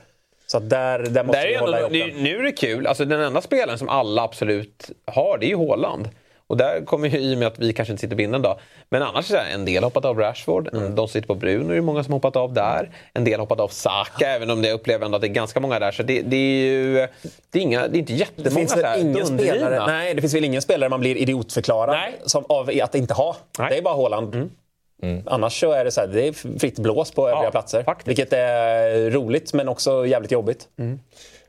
Så 0.47 0.59
där, 0.59 0.99
där 0.99 1.25
måste 1.25 1.41
Där 1.41 1.49
vi 1.49 1.55
hålla 1.57 1.81
ändå, 1.81 1.97
ihop 1.97 2.13
den. 2.15 2.23
nu 2.25 2.39
är 2.39 2.43
det 2.43 2.53
kul. 2.53 2.87
Alltså, 2.87 3.05
den 3.05 3.21
enda 3.21 3.41
spelaren 3.41 3.79
som 3.79 3.89
alla 3.89 4.23
absolut 4.23 4.91
har, 5.05 5.39
det 5.39 5.47
är 5.47 5.49
ju 5.49 5.57
Haaland. 5.69 6.09
Och 6.51 6.57
där 6.57 6.85
kommer 6.85 7.09
ju 7.09 7.19
i 7.19 7.35
och 7.35 7.39
med 7.39 7.49
att 7.49 7.59
vi 7.59 7.73
kanske 7.73 7.93
inte 7.93 8.01
sitter 8.01 8.17
binden 8.17 8.43
då. 8.43 8.59
Men 8.89 9.03
annars 9.03 9.31
är 9.31 9.35
det 9.35 9.41
en 9.41 9.65
del 9.65 9.85
hoppat 9.85 10.05
av 10.05 10.19
Rashford. 10.19 10.69
Mm. 10.73 10.95
De 10.95 10.97
som 10.97 11.09
sitter 11.09 11.27
på 11.27 11.35
Bruno 11.35 11.71
är 11.71 11.75
det 11.75 11.83
många 11.83 12.05
som 12.05 12.13
hoppat 12.13 12.37
av 12.37 12.53
där. 12.53 12.91
En 13.15 13.25
del 13.25 13.41
hoppat 13.41 13.61
av 13.61 13.69
Saka, 13.69 14.29
även 14.29 14.51
om 14.51 14.65
jag 14.65 14.73
upplever 14.73 15.05
ändå 15.05 15.17
att 15.17 15.23
det 15.23 15.29
är 15.29 15.33
ganska 15.33 15.61
många 15.61 15.79
där. 15.79 15.93
Så 15.93 16.03
det, 16.03 16.23
det 16.23 16.37
är 16.37 16.65
ju 16.65 17.09
det 17.51 17.59
är 17.59 17.63
inga, 17.63 17.89
det 17.89 17.97
är 17.97 17.99
inte 17.99 18.13
Det 18.13 18.19
jättemånga 18.19 18.57
finns 18.57 18.73
så 18.73 18.81
väl 18.81 19.01
ingen 19.01 19.27
spelare, 19.27 19.87
nej, 19.87 20.15
det 20.15 20.21
finns 20.21 20.35
väl 20.35 20.45
ingen 20.45 20.63
spelare 20.63 20.91
man 20.91 21.01
blir 21.01 21.17
idiotförklarad 21.17 21.97
Nej. 21.97 22.15
som, 22.27 22.45
av 22.49 22.71
att 22.83 22.95
inte 22.95 23.15
ha. 23.15 23.37
Nej. 23.59 23.69
Det 23.71 23.79
är 23.79 23.83
bara 23.83 23.97
Haaland. 23.97 24.51
Annars 25.27 25.61
så 25.61 25.73
är 25.73 25.85
det 25.85 25.91
så 25.91 26.01
här, 26.01 26.09
det 26.09 26.29
är 26.29 26.59
fritt 26.59 26.79
blås 26.79 27.11
på 27.11 27.29
övriga 27.29 27.45
Ja, 27.45 27.51
platser. 27.51 27.83
faktiskt. 27.83 28.09
Vilket 28.09 28.33
är 28.33 29.11
roligt 29.11 29.53
men 29.53 29.69
också 29.69 30.07
jävligt 30.07 30.33
jobbigt. 30.33 30.69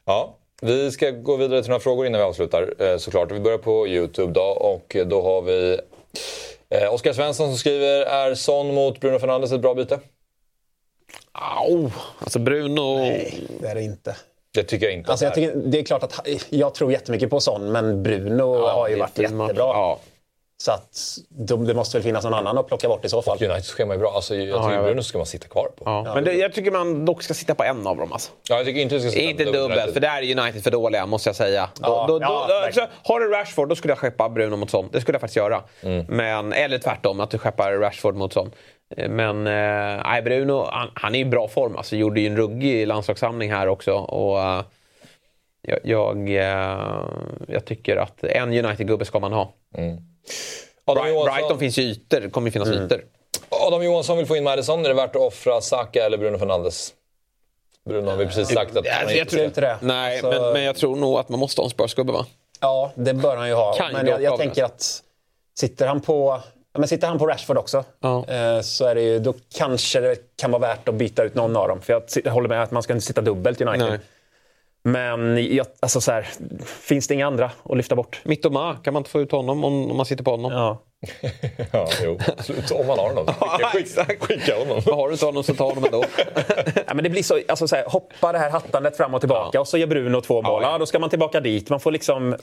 Ja, 0.06 0.36
vi 0.62 0.92
ska 0.92 1.12
gå 1.12 1.36
vidare 1.36 1.62
till 1.62 1.70
några 1.70 1.80
frågor 1.80 2.06
innan 2.06 2.20
vi 2.22 2.26
avslutar 2.26 2.74
eh, 2.80 2.98
såklart. 2.98 3.32
Vi 3.32 3.40
börjar 3.40 3.58
på 3.58 3.88
Youtube 3.88 4.34
då 4.34 4.42
och 4.42 4.96
då 5.06 5.22
har 5.22 5.42
vi 5.42 5.80
eh, 6.70 6.94
Oskar 6.94 7.14
Svensson 7.14 7.48
som 7.48 7.58
skriver 7.58 8.06
Är 8.06 8.36
Son 8.36 8.74
mot 8.74 9.00
Bruno 9.00 9.20
Fernandes 9.20 9.52
ett 9.52 9.62
bra 9.62 9.74
byte? 9.74 10.00
Au, 11.32 11.92
alltså 12.20 12.40
Bruno... 12.40 12.98
Det 13.60 13.68
är 13.68 13.76
det 13.76 13.82
inte. 13.82 14.16
Det 14.54 14.64
tycker 14.64 14.86
jag 14.86 14.96
inte. 14.96 15.12
Alltså 15.12 15.26
jag 15.26 15.30
att 15.30 15.36
det 15.36 15.44
är. 15.44 15.54
tycker, 15.54 15.68
det 15.68 15.80
är 15.80 15.84
klart 15.84 16.04
att 16.04 16.28
jag 16.50 16.74
tror 16.74 16.92
jättemycket 16.92 17.30
på 17.30 17.40
sån, 17.40 17.72
men 17.72 18.04
Bruno 18.04 18.68
har 18.68 18.90
ju 18.90 19.00
varit 19.00 19.20
jättebra. 19.20 19.54
Ja. 19.56 20.00
Så 20.62 20.72
att 20.72 21.18
de, 21.30 21.66
det 21.66 21.74
måste 21.74 21.98
väl 21.98 22.04
finnas 22.04 22.24
någon 22.24 22.34
annan 22.34 22.58
att 22.58 22.68
plocka 22.68 22.88
bort 22.88 23.06
i 23.06 23.10
så 23.10 23.22
fall. 23.22 23.38
Uniteds 23.44 23.72
schema 23.72 23.94
är 23.94 23.98
bra. 23.98 24.12
Alltså, 24.16 24.36
jag 24.36 24.62
tycker 24.62 24.76
jag 24.76 24.82
vet. 24.82 24.84
Bruno 24.84 25.04
ska 25.04 25.18
man 25.18 25.28
sitta 25.28 25.48
kvar 25.48 25.72
på. 25.78 25.84
Ja. 25.86 26.12
Men 26.16 26.24
det, 26.24 26.34
jag 26.34 26.54
tycker 26.54 26.72
man 26.72 27.06
dock 27.06 27.24
ska 27.24 27.34
sitta 27.34 27.56
på 27.56 27.64
en 27.64 27.88
av 27.88 27.98
dem. 27.98 28.14
Alltså. 28.14 28.32
Ja, 28.50 28.56
jag 28.56 28.66
tycker 28.66 28.82
inte 28.82 28.96
vi 28.96 29.02
ska 29.02 29.10
sitta 29.10 29.22
Inte 29.22 29.44
dubbelt, 29.44 29.94
för 29.94 30.00
där 30.00 30.22
är 30.22 30.40
United 30.40 30.64
för 30.64 30.72
dåliga 30.72 31.06
måste 31.06 31.30
jag 31.30 31.36
säga. 31.36 31.70
Då, 31.76 31.82
Ja, 31.84 32.06
då, 32.08 32.20
ja, 32.22 32.46
då, 32.50 32.60
verkligen. 32.60 32.90
så, 33.04 33.14
har 33.14 33.20
du 33.20 33.32
Rashford, 33.32 33.70
då 33.70 33.76
skulle 33.76 33.92
jag 33.92 33.98
skeppa 33.98 34.30
Bruno 34.30 34.56
mot 34.56 34.70
Son. 34.70 34.90
Det 34.92 35.02
skulle 35.02 35.16
jag 35.16 35.22
faktiskt 35.22 35.38
göra. 35.38 35.64
Men, 36.08 36.54
eller 36.54 36.78
tvärtom, 36.78 37.20
att 37.20 37.32
du 37.32 37.38
skeppar 37.38 37.72
Rashford 37.72 38.16
mot 38.16 38.34
Son. 38.34 38.52
Men 39.10 39.48
eh, 39.48 40.24
Bruno, 40.24 40.68
han, 40.72 40.90
han 40.94 41.16
är 41.16 41.20
i 41.20 41.26
bra 41.26 41.48
form. 41.48 41.78
Alltså, 41.78 41.96
gjorde 41.96 42.22
ju 42.22 42.28
en 42.28 42.38
ruggig 42.38 42.88
landslagssamling 42.88 43.52
här 43.52 43.68
också. 43.68 43.94
Och, 43.94 44.42
eh, 44.42 44.62
jag, 45.62 45.80
jag, 45.84 46.30
eh, 46.30 47.06
jag 47.48 47.66
tycker 47.66 47.98
att 47.98 48.24
en 48.24 48.50
United-gubbe 48.50 49.06
ska 49.06 49.20
man 49.20 49.34
ha. 49.34 49.54
Adam, 50.86 51.04
Brighton, 51.04 51.26
Johansson, 51.26 51.60
finns 51.60 51.78
ju 51.78 51.82
ytor, 51.84 52.30
kommer 52.30 52.48
ju 52.48 52.52
finnas 52.52 52.70
ytor. 52.70 53.04
Adam 53.50 53.84
Johansson 53.84 54.18
vill 54.18 54.26
få 54.26 54.36
in 54.36 54.44
Madison. 54.44 54.86
Är 54.86 54.90
det 54.90 54.96
värt 54.96 55.16
att 55.16 55.22
offra 55.22 55.62
Saka 55.62 56.06
eller 56.06 56.18
Bruno 56.18 56.38
Fernandes? 56.38 56.94
Bruno 57.90 58.10
har 58.10 58.18
vi 58.18 58.26
precis 58.26 58.48
sagt 58.54 58.72
att 58.72 58.86
inte 58.86 59.14
jag 59.18 59.30
tror 59.30 59.44
inte 59.44 59.62
det. 59.62 59.78
Nej, 59.82 60.20
Så- 60.20 60.30
men, 60.30 60.54
men 60.54 60.64
jag 60.64 60.76
tror 60.76 60.96
nog 60.96 61.20
att 61.20 61.30
man 61.30 61.40
måste 61.40 61.62
ha 61.62 61.66
en 61.66 61.70
Spurs-gubbe 61.72 62.12
va? 62.14 62.26
Ja, 62.60 62.92
det 62.96 63.14
bör 63.14 63.38
han 63.38 63.48
ju 63.48 63.54
ha. 63.54 63.74
Kan 63.74 63.94
men 63.94 64.08
jag, 64.08 64.22
jag 64.24 64.38
tänker 64.40 64.64
att 64.64 65.04
sitter 65.60 65.88
han 65.88 66.02
på 66.02 66.42
men 66.78 66.88
sitter 66.88 67.08
han 67.08 67.20
på 67.20 67.28
Rashford 67.28 67.58
också 67.58 67.84
Ja. 68.00 68.26
eh, 68.28 68.62
så 68.62 68.86
är 68.86 68.96
det 68.96 69.02
ju, 69.02 69.20
då 69.20 69.34
kanske 69.56 70.00
det 70.00 70.16
kan 70.38 70.52
vara 70.52 70.60
värt 70.60 70.88
att 70.90 70.96
byta 70.96 71.24
ut 71.24 71.36
någon 71.36 71.56
av 71.56 71.68
dem. 71.68 71.82
För 71.82 72.04
jag 72.24 72.32
håller 72.32 72.50
med 72.50 72.64
att 72.64 72.72
man 72.72 72.84
ska 72.84 72.94
inte 72.94 73.06
sitta 73.06 73.22
dubbelt 73.22 73.62
i 73.62 73.64
United. 73.64 73.90
Nej. 73.90 74.00
Men 74.84 75.46
jag, 75.56 75.68
alltså 75.80 76.02
så 76.02 76.12
här, 76.12 76.28
finns 76.66 77.08
det 77.08 77.14
inga 77.14 77.28
andra 77.28 77.52
att 77.70 77.78
lyfta 77.78 77.96
bort? 77.96 78.22
Mittoma, 78.24 78.76
kan 78.84 78.94
man 78.94 79.00
inte 79.00 79.10
få 79.10 79.22
ut 79.22 79.32
honom 79.32 79.64
om, 79.64 79.92
om 79.92 79.98
man 79.98 80.06
sitter 80.06 80.24
på 80.24 80.32
honom? 80.32 80.52
Ja. 80.52 80.82
Ja, 81.72 81.88
jo, 82.04 82.20
absolut. 82.38 82.72
Om 82.72 82.88
man 82.88 83.00
har 83.00 83.08
honom. 83.08 83.26
Skicka, 83.74 84.06
skicka, 84.06 84.26
skicka 84.26 84.60
honom. 84.60 84.82
Har 84.98 85.08
du 85.08 85.14
inte 85.14 85.26
honom 85.26 85.44
så 85.44 85.54
ta 85.54 85.64
honom 85.64 85.84
ändå. 85.86 86.04
Ja, 86.88 86.94
men 86.94 87.04
det 87.04 87.10
blir 87.10 87.24
så, 87.24 87.40
alltså 87.48 87.68
så 87.68 87.76
här, 87.76 87.84
hoppa 87.88 88.32
det 88.32 88.38
här 88.40 88.50
hattandet 88.50 88.98
fram 88.98 89.14
och 89.14 89.20
tillbaka 89.22 89.62
och 89.62 89.68
så 89.68 89.78
gör 89.78 89.88
Bruno 89.88 90.22
två 90.22 90.42
mål. 90.42 90.64
ja. 90.64 90.72
Ja, 90.72 90.78
då 90.78 90.86
ska 90.86 91.00
man 91.00 91.10
tillbaka 91.10 91.40
dit. 91.40 91.70
Man 91.70 91.80
får 91.80 91.92
liksom 91.92 92.36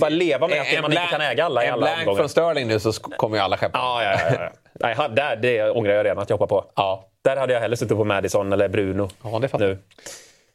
bara 0.00 0.10
leva 0.10 0.48
med 0.48 0.60
att 0.60 0.82
man 0.82 0.92
inte 0.92 1.06
kan 1.10 1.20
äga 1.20 1.44
alla 1.44 1.64
i 1.64 1.66
En 1.66 1.72
alla 1.72 1.86
blank 1.86 1.98
omgångar. 1.98 2.18
från 2.18 2.28
Sterling 2.28 2.68
nu 2.68 2.80
så 2.80 2.92
kommer 2.92 3.36
ju 3.36 3.42
alla 3.42 3.56
skeppa. 3.56 3.78
Ja, 3.78 4.02
ja, 4.02 4.18
ja. 4.30 4.36
ja. 4.40 4.50
Nej, 4.74 4.96
där, 5.10 5.36
det 5.36 5.70
ångrar 5.70 5.92
jag 5.92 6.04
redan 6.06 6.18
att 6.18 6.30
jag 6.30 6.36
hoppar 6.38 6.60
på. 6.60 6.64
Ja. 6.76 7.04
Där 7.24 7.36
hade 7.36 7.52
jag 7.52 7.60
hellre 7.60 7.76
suttit 7.76 7.96
på 7.96 8.04
Madison 8.04 8.52
eller 8.52 8.68
Bruno. 8.68 9.08
Ja, 9.24 9.38
det 9.38 9.48
fattar 9.48 9.66
nu. 9.66 9.78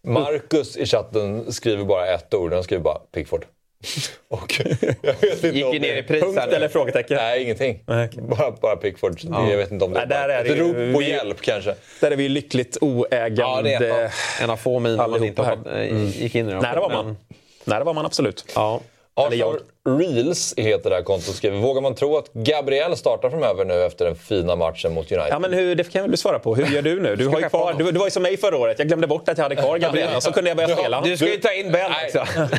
Marcus 0.03 0.77
i 0.77 0.85
chatten 0.85 1.51
skriver 1.53 1.83
bara 1.83 2.07
ett 2.07 2.33
ord. 2.33 2.53
Han 2.53 2.63
skriver 2.63 2.83
bara 2.83 2.97
Pickford. 3.13 3.45
Och 4.27 4.61
jag 5.01 5.13
vet 5.21 5.43
inte 5.43 5.47
Gick 5.47 5.65
om 5.65 5.73
ju 5.73 5.79
ner 5.79 5.93
det- 5.93 5.99
i 5.99 6.03
pris 6.03 6.23
Punkt 6.23 6.37
eller 6.37 6.67
frågetecken? 6.67 7.17
Nej, 7.17 7.43
ingenting. 7.43 7.83
Nej. 7.87 8.09
Bara, 8.29 8.51
bara 8.51 8.75
Pickford. 8.75 9.19
Det- 9.23 9.49
Jag 9.51 9.57
vet 9.57 9.71
inte 9.71 9.85
om 9.85 9.93
det 9.93 9.99
Nej, 9.99 10.07
där 10.07 10.29
är 10.29 10.39
ett 10.41 10.47
det 10.47 10.53
ju- 10.55 10.87
rop 10.87 10.93
på 10.93 10.99
vi- 10.99 11.09
hjälp 11.09 11.41
kanske. 11.41 11.75
Där 12.01 12.11
är 12.11 12.15
vi 12.15 12.29
lyckligt 12.29 12.77
oägande. 12.81 13.71
Ja, 13.71 13.79
det 13.79 13.85
är 13.87 14.03
av- 14.05 14.11
en 14.41 14.49
av 14.49 14.57
få 14.57 14.79
miner 14.79 15.07
man 15.07 15.23
inte 15.23 15.41
hoppade, 15.41 15.85
gick 15.85 16.35
in 16.35 16.49
i. 16.49 16.51
det 16.51 16.59
var 16.59 16.89
man. 16.89 17.17
Nej, 17.63 17.79
det 17.79 17.85
var 17.85 17.93
man 17.93 18.05
absolut. 18.05 18.45
Ja. 18.55 18.81
Jag. 19.15 19.25
Arsenal 19.25 19.59
Reels 19.89 20.53
heter 20.57 20.89
det 20.89 20.95
här 20.95 21.03
kontot. 21.03 21.35
Skriver, 21.35 21.57
vågar 21.57 21.81
man 21.81 21.95
tro 21.95 22.17
att 22.17 22.33
Gabriel 22.33 22.97
startar 22.97 23.29
framöver 23.29 23.65
nu 23.65 23.83
efter 23.83 24.05
den 24.05 24.15
fina 24.15 24.55
matchen 24.55 24.93
mot 24.93 25.11
United? 25.11 25.27
Ja, 25.29 25.39
men 25.39 25.53
hur, 25.53 25.75
det 25.75 25.91
kan 25.91 26.01
väl 26.01 26.11
du 26.11 26.17
svara 26.17 26.39
på. 26.39 26.55
Hur 26.55 26.75
gör 26.75 26.81
du 26.81 27.01
nu? 27.01 27.15
Du, 27.15 27.27
har 27.27 27.39
ju 27.39 27.49
kvar, 27.49 27.73
du, 27.73 27.91
du 27.91 27.99
var 27.99 28.07
ju 28.07 28.11
som 28.11 28.23
mig 28.23 28.37
förra 28.37 28.57
året. 28.57 28.79
Jag 28.79 28.87
glömde 28.87 29.07
bort 29.07 29.29
att 29.29 29.37
jag 29.37 29.45
hade 29.45 29.55
kvar 29.55 29.77
Gabriel. 29.77 30.21
Så 30.21 30.31
kunde 30.31 30.49
jag 30.49 30.57
börja 30.57 30.77
spela. 30.77 31.01
Du 31.01 31.17
ska 31.17 31.27
ju 31.27 31.37
ta 31.37 31.53
in 31.53 31.71
Ben 31.71 31.91
Nej. 31.91 32.05
också. 32.05 32.25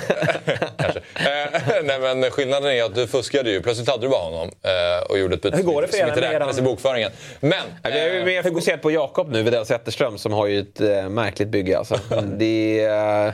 Eh, 1.14 1.82
nej, 1.84 2.00
men 2.00 2.30
skillnaden 2.30 2.70
är 2.70 2.84
att 2.84 2.94
du 2.94 3.06
fuskade 3.06 3.50
ju. 3.50 3.62
Plötsligt 3.62 3.88
hade 3.88 4.02
du 4.02 4.08
bara 4.08 4.22
honom 4.22 4.50
eh, 4.62 5.10
och 5.10 5.18
gjorde 5.18 5.34
ett 5.34 5.42
byte 5.42 5.56
Hur 5.56 5.64
går 5.64 5.82
det 5.82 5.88
som 5.88 5.98
för 5.98 6.06
er 6.06 6.08
inte 6.08 6.20
räknades 6.20 6.58
i 6.58 6.62
bokföringen. 6.62 7.10
Men... 7.40 7.62
Vi 7.84 7.90
är 7.90 8.12
ju 8.12 8.18
eh, 8.18 8.24
mer 8.24 8.42
fokuserat 8.42 8.82
på 8.82 8.90
Jakob 8.90 9.32
nu, 9.32 9.42
Widell 9.42 9.66
Zetterström, 9.66 10.18
som 10.18 10.32
har 10.32 10.46
ju 10.46 10.60
ett 10.60 10.80
äh, 10.80 11.08
märkligt 11.08 11.48
bygge. 11.48 11.78
Alltså. 11.78 11.98
Det 12.38 12.80
är... 12.80 13.32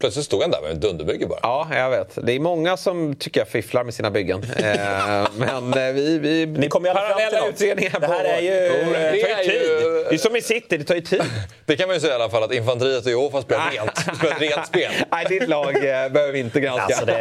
Plötsligt 0.00 0.26
stod 0.26 0.40
han 0.42 0.50
där 0.50 0.60
med 0.62 0.70
ett 0.72 0.80
dunderbygge 0.80 1.26
bara. 1.26 1.38
Ja, 1.42 1.68
jag 1.74 1.90
vet. 1.90 2.18
Det 2.22 2.32
är 2.32 2.40
många 2.40 2.76
som 2.76 3.16
tycker 3.16 3.40
jag 3.40 3.48
fifflar 3.48 3.84
med 3.84 3.94
sina 3.94 4.10
byggen. 4.10 4.42
Eh, 4.58 5.26
men 5.36 5.74
eh, 5.74 5.92
vi... 5.92 6.18
vi 6.18 6.46
Ni 6.46 6.68
kommer 6.68 6.88
ju 6.88 6.94
aldrig 6.98 7.28
fram 7.30 7.52
till 7.52 7.68
något. 7.68 7.78
Det 7.78 7.88
här 7.92 8.00
på- 8.00 8.28
är 8.28 8.40
ju- 8.40 8.50
Det 8.92 9.30
är 9.30 9.42
ju- 9.42 9.89
Det 10.08 10.14
är 10.14 10.18
som 10.18 10.36
i 10.36 10.42
City, 10.42 10.76
det 10.76 10.84
tar 10.84 10.94
ju 10.94 11.00
tid. 11.00 11.22
Det 11.66 11.76
kan 11.76 11.88
man 11.88 11.96
ju 11.96 12.00
säga 12.00 12.12
i 12.12 12.14
alla 12.14 12.28
fall 12.30 12.42
att 12.42 12.52
infanteriet 12.52 13.04
och 13.04 13.10
Jehovah 13.10 13.42
spelar 13.42 13.70
rent, 13.70 13.98
spelar 14.16 14.36
ett 14.36 14.42
rent 14.42 14.66
spel. 14.66 14.90
Nej, 15.12 15.26
ditt 15.28 15.48
lag 15.48 15.76
eh, 15.76 15.82
behöver 16.08 16.32
vi 16.32 16.38
inte 16.38 16.60
granska. 16.60 16.82
Alltså 16.84 17.04
det, 17.04 17.12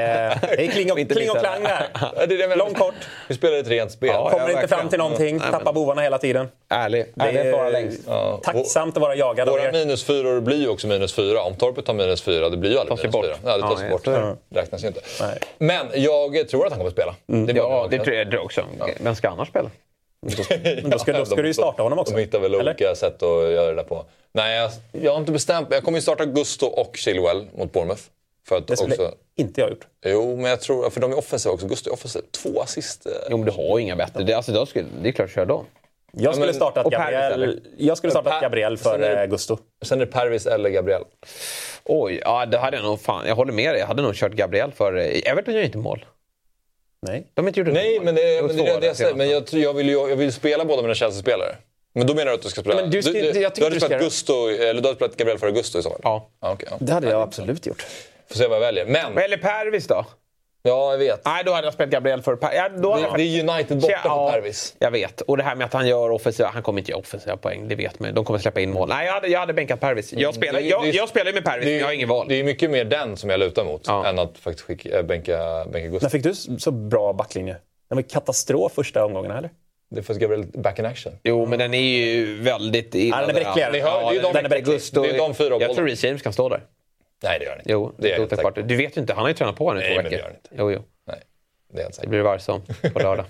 det 0.41 0.65
är 0.65 0.71
kling 0.71 0.91
och, 0.91 0.99
Inte 0.99 1.15
kling 1.15 1.30
och 1.32 1.38
klang 1.39 1.63
där. 1.63 1.88
Det 2.15 2.23
är 2.23 2.27
det 2.27 2.36
jag 2.36 2.49
menar. 2.49 2.65
Lång 2.65 2.73
kort. 2.73 2.93
Vi 3.27 3.36
spelar 3.36 3.57
ett 3.57 3.67
rent 3.67 3.91
spel. 3.91 4.09
Ja, 4.13 4.30
Kommer 4.30 4.49
inte 4.49 4.67
fram 4.67 4.89
till 4.89 4.99
någonting. 4.99 5.38
Nej, 5.38 5.51
Tappar 5.51 5.73
bovarna 5.73 6.01
hela 6.01 6.17
tiden. 6.17 6.47
Ärlig. 6.69 7.05
Det 7.15 7.23
Ärlighet 7.25 7.51
bara 7.53 7.67
är 7.67 7.71
längst. 7.71 8.01
Ja. 8.07 8.39
tacksamt 8.43 8.97
att 8.97 9.01
vara 9.01 9.15
jagad 9.15 9.49
Våra 9.49 9.63
er. 9.67 9.71
minusfyror 9.71 10.39
blir 10.41 10.57
ju 10.57 10.67
också 10.67 10.88
minus 10.88 11.13
fyra. 11.13 11.41
Om 11.43 11.55
Torpet 11.55 11.86
tar 11.86 11.93
minus 11.93 12.21
fyra, 12.21 12.49
det 12.49 12.57
blir 12.57 12.71
ju 12.71 12.80
aldrig 12.80 12.97
minus 12.97 13.11
bort. 13.13 13.25
fyra. 13.25 13.36
Ja, 13.45 13.57
det 13.57 13.61
tas 13.61 13.82
Ja, 13.82 13.89
bort. 13.89 14.07
är 14.07 14.11
det. 14.21 14.36
Det 14.49 14.59
räknas 14.61 14.84
ju 14.84 14.88
inte. 14.88 15.01
Nej. 15.21 15.39
Men 15.57 15.88
jag 15.93 16.49
tror 16.49 16.65
att 16.65 16.71
han 16.71 16.80
kommer 16.80 16.91
spela. 16.91 17.15
Det 17.25 17.34
är 17.51 17.53
bara 17.55 17.55
Ja, 17.55 17.88
det 17.91 17.99
tror 17.99 18.15
jag 18.15 18.43
också. 18.45 18.61
Vem 18.99 19.15
ska 19.15 19.30
annars 19.30 19.47
spela? 19.47 19.69
Men 20.22 20.89
då 20.89 20.99
ska, 20.99 21.13
då 21.13 21.26
ska 21.26 21.36
du 21.36 21.47
ju 21.47 21.53
starta 21.53 21.84
honom 21.84 21.99
också. 21.99 22.13
De 22.13 22.20
hittar 22.20 22.39
väl 22.39 22.53
Eller? 22.53 22.63
olika 22.72 22.95
sätt 22.95 23.24
att 23.24 23.30
göra 23.51 23.70
det 23.70 23.76
där 23.76 23.84
på. 23.84 24.05
Nej, 24.32 24.57
jag, 24.57 24.72
jag 25.03 25.11
har 25.11 25.20
inte 25.20 25.32
bestämt. 25.32 25.67
Jag 25.72 25.84
kommer 25.84 25.97
ju 25.97 26.01
starta 26.01 26.26
Gusto 26.26 26.65
och 26.65 26.97
Chilwell 26.97 27.47
mot 27.57 27.72
Bournemouth. 27.72 28.01
För 28.47 28.57
att 28.57 28.67
Det 28.67 28.78
skulle 28.78 28.93
också... 28.93 29.13
inte 29.36 29.61
jag 29.61 29.70
gjort. 29.70 29.88
Jo, 30.05 30.36
men 30.36 30.45
jag 30.45 30.61
tror... 30.61 30.89
För 30.89 31.01
de 31.01 31.11
är 31.11 31.17
offensiva 31.17 31.53
också. 31.53 31.67
Gusto 31.67 31.89
är 31.89 31.93
offensiv. 31.93 32.22
Två 32.43 32.61
assist. 32.61 33.05
eh, 33.05 33.11
Jo, 33.30 33.38
men 33.38 33.45
du 33.45 33.51
har 33.51 33.78
ju 33.80 33.84
inga 33.84 33.95
bättre. 33.95 34.24
Det, 34.24 34.34
alltså, 34.34 34.51
då 34.51 34.65
skulle, 34.65 34.86
det 35.01 35.09
är 35.09 35.11
klart 35.11 35.28
att 35.30 35.34
köra 35.36 35.45
då. 35.45 35.65
Jag 36.11 36.34
skulle 36.34 36.45
men- 36.47 36.55
startat 36.55 36.86
Gabriel, 36.91 37.32
eller? 37.34 37.59
jag 37.78 37.97
skulle 37.97 38.11
startat 38.11 38.41
Gabriel 38.41 38.78
Sen 38.78 38.91
för 38.91 38.99
är 38.99 39.22
det- 39.22 39.28
Gusto. 39.28 39.57
Sen 39.82 40.01
är 40.01 40.05
det 40.05 40.11
Pervis 40.11 40.45
eller 40.45 40.70
Gabriel. 40.70 41.01
Oj, 41.84 42.22
ja, 42.24 42.45
det 42.45 42.57
hade 42.57 42.78
jag 42.78 42.84
nog 42.86 43.01
fan. 43.01 43.28
Jag 43.28 43.36
håller 43.36 43.53
med 43.53 43.74
dig. 43.74 43.80
Jag 43.80 43.88
hade 43.88 44.01
nog 44.01 44.15
kört 44.15 44.32
Gabriel 44.32 44.72
för... 44.72 44.97
eh, 44.97 45.32
Everton 45.32 45.53
gör 45.53 45.59
ju 45.61 45.65
inte 45.65 45.78
mål. 45.78 46.05
Nej. 47.08 47.28
De 47.34 47.47
inte 47.47 47.60
gjort 47.60 47.68
ett 47.68 47.74
Nej, 47.74 48.00
men 48.00 48.16
det, 48.16 48.41
men 48.47 48.58
det 48.58 48.64
det 48.64 48.70
jag 48.70 48.82
säger. 48.82 48.93
senast. 48.93 49.16
Men 49.18 49.30
jag, 49.30 49.43
jag, 49.52 49.74
vill 49.74 49.88
ju, 49.89 49.93
jag 50.10 50.16
vill 50.16 50.34
spela 50.34 50.66
båda 50.66 50.82
mina 50.82 50.93
Chelsea-spelare. 50.95 51.56
Men 51.95 52.08
då 52.08 52.14
menar 52.14 52.26
du 52.26 52.34
att 52.36 52.41
du 52.41 52.50
ska 52.50 52.62
spela... 52.62 52.76
Men 52.82 52.89
du 52.91 53.02
ska- 53.04 53.12
du, 53.12 53.20
jag 53.20 53.34
du, 53.34 53.39
du 53.60 53.64
hade 53.64 53.80
ska 53.80 53.86
spelat 53.86 54.04
Gusto, 54.04 54.34
eller 54.50 54.82
du 54.82 54.88
hade 54.88 54.95
spelat 54.95 55.18
Gabriel 55.18 55.39
före 55.39 55.52
Gusto 55.52 55.80
i 55.80 55.84
så 55.84 55.89
fall? 55.89 56.00
Ja. 56.04 56.30
Ja, 56.41 56.52
okej, 56.52 56.68
ja. 56.72 56.78
Det 56.80 56.93
hade 56.93 57.10
jag 57.10 57.22
absolut 57.22 57.66
gjort. 57.66 57.86
Får 58.30 58.36
se 58.36 58.47
vad 58.47 58.56
jag 58.56 58.62
väljer. 58.62 58.86
Men, 58.86 59.18
Eller 59.18 59.38
Pervis 59.38 59.88
då? 59.88 60.06
Ja 60.70 60.91
jag 60.91 60.97
vet. 60.97 61.22
Nej, 61.26 61.43
då 61.45 61.51
hade 61.53 61.67
jag 61.67 61.74
spelat 61.74 61.91
Gabriel 61.91 62.22
för 62.22 62.36
Per. 62.36 62.53
Ja, 62.53 62.70
då 62.70 62.91
hade 62.91 63.01
jag 63.03 63.11
Det, 63.11 63.17
det 63.17 63.39
är 63.39 63.55
United 63.55 63.78
borta 63.82 63.99
för 64.03 64.32
Pervis. 64.32 64.76
Jag 64.80 64.91
vet. 64.91 65.22
Och 65.22 65.38
det 65.38 65.43
här 65.43 65.55
med 65.55 65.65
att 65.65 65.74
han 65.74 65.88
gör 65.88 66.09
offensiva... 66.11 66.49
Han 66.53 66.63
kommer 66.63 66.80
inte 66.80 66.91
göra 66.91 66.99
offensiva 66.99 67.38
poäng, 67.38 67.67
det 67.67 67.76
vet 67.76 67.99
man. 67.99 68.13
De 68.13 68.26
kommer 68.26 68.39
släppa 68.39 68.59
in 68.61 68.72
mål. 68.72 68.89
Nej, 68.89 69.05
jag 69.05 69.13
hade, 69.13 69.28
jag 69.28 69.39
hade 69.39 69.53
bänkat 69.53 69.80
Pervis. 69.80 70.13
Jag 70.13 70.36
spelar, 70.36 70.59
Det- 70.59 70.65
jag, 70.67 70.84
det- 70.84 70.89
jag 70.89 71.09
spelar 71.09 71.26
ju 71.28 71.34
med 71.34 71.43
Pervis, 71.45 71.65
Det 71.65 71.72
men 71.72 71.80
jag 71.80 71.86
har 71.86 71.93
ingen 71.93 72.09
val. 72.09 72.26
Det 72.30 72.36
är 72.39 72.43
mycket 72.43 72.70
mer 72.72 72.86
den 72.86 73.17
som 73.17 73.30
jag 73.30 73.39
lutar 73.39 73.65
mot 73.65 73.82
Ja. 73.88 74.05
än 74.07 74.20
att 74.20 74.38
faktiskt 74.38 74.65
skicka, 74.67 74.99
äh, 74.99 75.03
bänka, 75.05 75.65
bänka 75.72 75.88
Gusto. 75.89 76.05
När 76.05 76.09
fick 76.09 76.24
du 76.24 76.34
så 76.59 76.72
bra 76.72 77.13
backlinje? 77.13 77.55
Det 77.89 77.95
var 77.95 78.01
katastrof 78.01 78.72
första 78.76 79.05
omgångarna, 79.05 79.38
eller? 79.38 79.49
Det 79.91 80.09
att 80.09 80.17
Gabriel 80.17 80.45
back 80.53 80.80
in 80.80 80.86
action. 80.86 81.13
Jo, 81.24 81.45
men 81.45 81.59
den 81.59 81.74
är 81.74 81.80
ju 81.82 82.41
väldigt 82.41 82.95
illa. 82.95 83.22
Ja, 83.22 83.28
den 83.28 83.36
är 83.36 83.43
bräckligare. 83.43 83.78
Hör, 83.78 83.99
det 84.01 84.07
är 84.07 84.13
ju 84.13 84.20
de- 84.20 84.34
den 84.34 84.45
är 84.45 84.49
bräcklig. 84.49 84.74
Gusto, 84.76 85.01
det 85.03 85.09
är 85.09 85.17
de 85.17 85.34
fyra 85.36 85.57
Jag 85.59 85.76
tror 85.76 85.86
Reece 85.86 86.03
James 86.03 86.22
kan 86.22 86.34
stå 86.34 86.49
där. 86.49 86.61
Nej, 87.24 87.39
det 87.39 87.45
gör 87.45 87.51
han 87.51 87.59
inte. 87.59 87.72
Jo, 87.72 87.95
det 87.97 88.07
helt 88.09 88.30
säker 88.30 88.41
klart. 88.43 88.55
Du 88.67 88.76
vet 88.76 88.97
ju 88.97 89.01
inte, 89.01 89.13
han 89.13 89.22
har 89.22 89.30
ju 89.30 89.34
tränat 89.36 89.55
på 89.55 89.63
honom 89.65 89.82
i 89.82 89.86
Nej, 89.86 89.95
två 89.95 90.01
men 90.01 90.03
det 90.03 90.09
veckor. 90.09 90.20
gör 90.20 90.26
han 90.28 90.36
inte. 90.36 90.49
Jo, 90.57 90.72
jo. 90.72 90.82
Nej, 91.07 91.20
det 91.74 91.78
är 91.78 91.80
jag 91.80 91.84
helt 91.86 92.01
Det 92.01 92.07
blir 92.07 92.20
Varsson 92.22 92.61
på 92.93 92.99
lördag. 93.05 93.26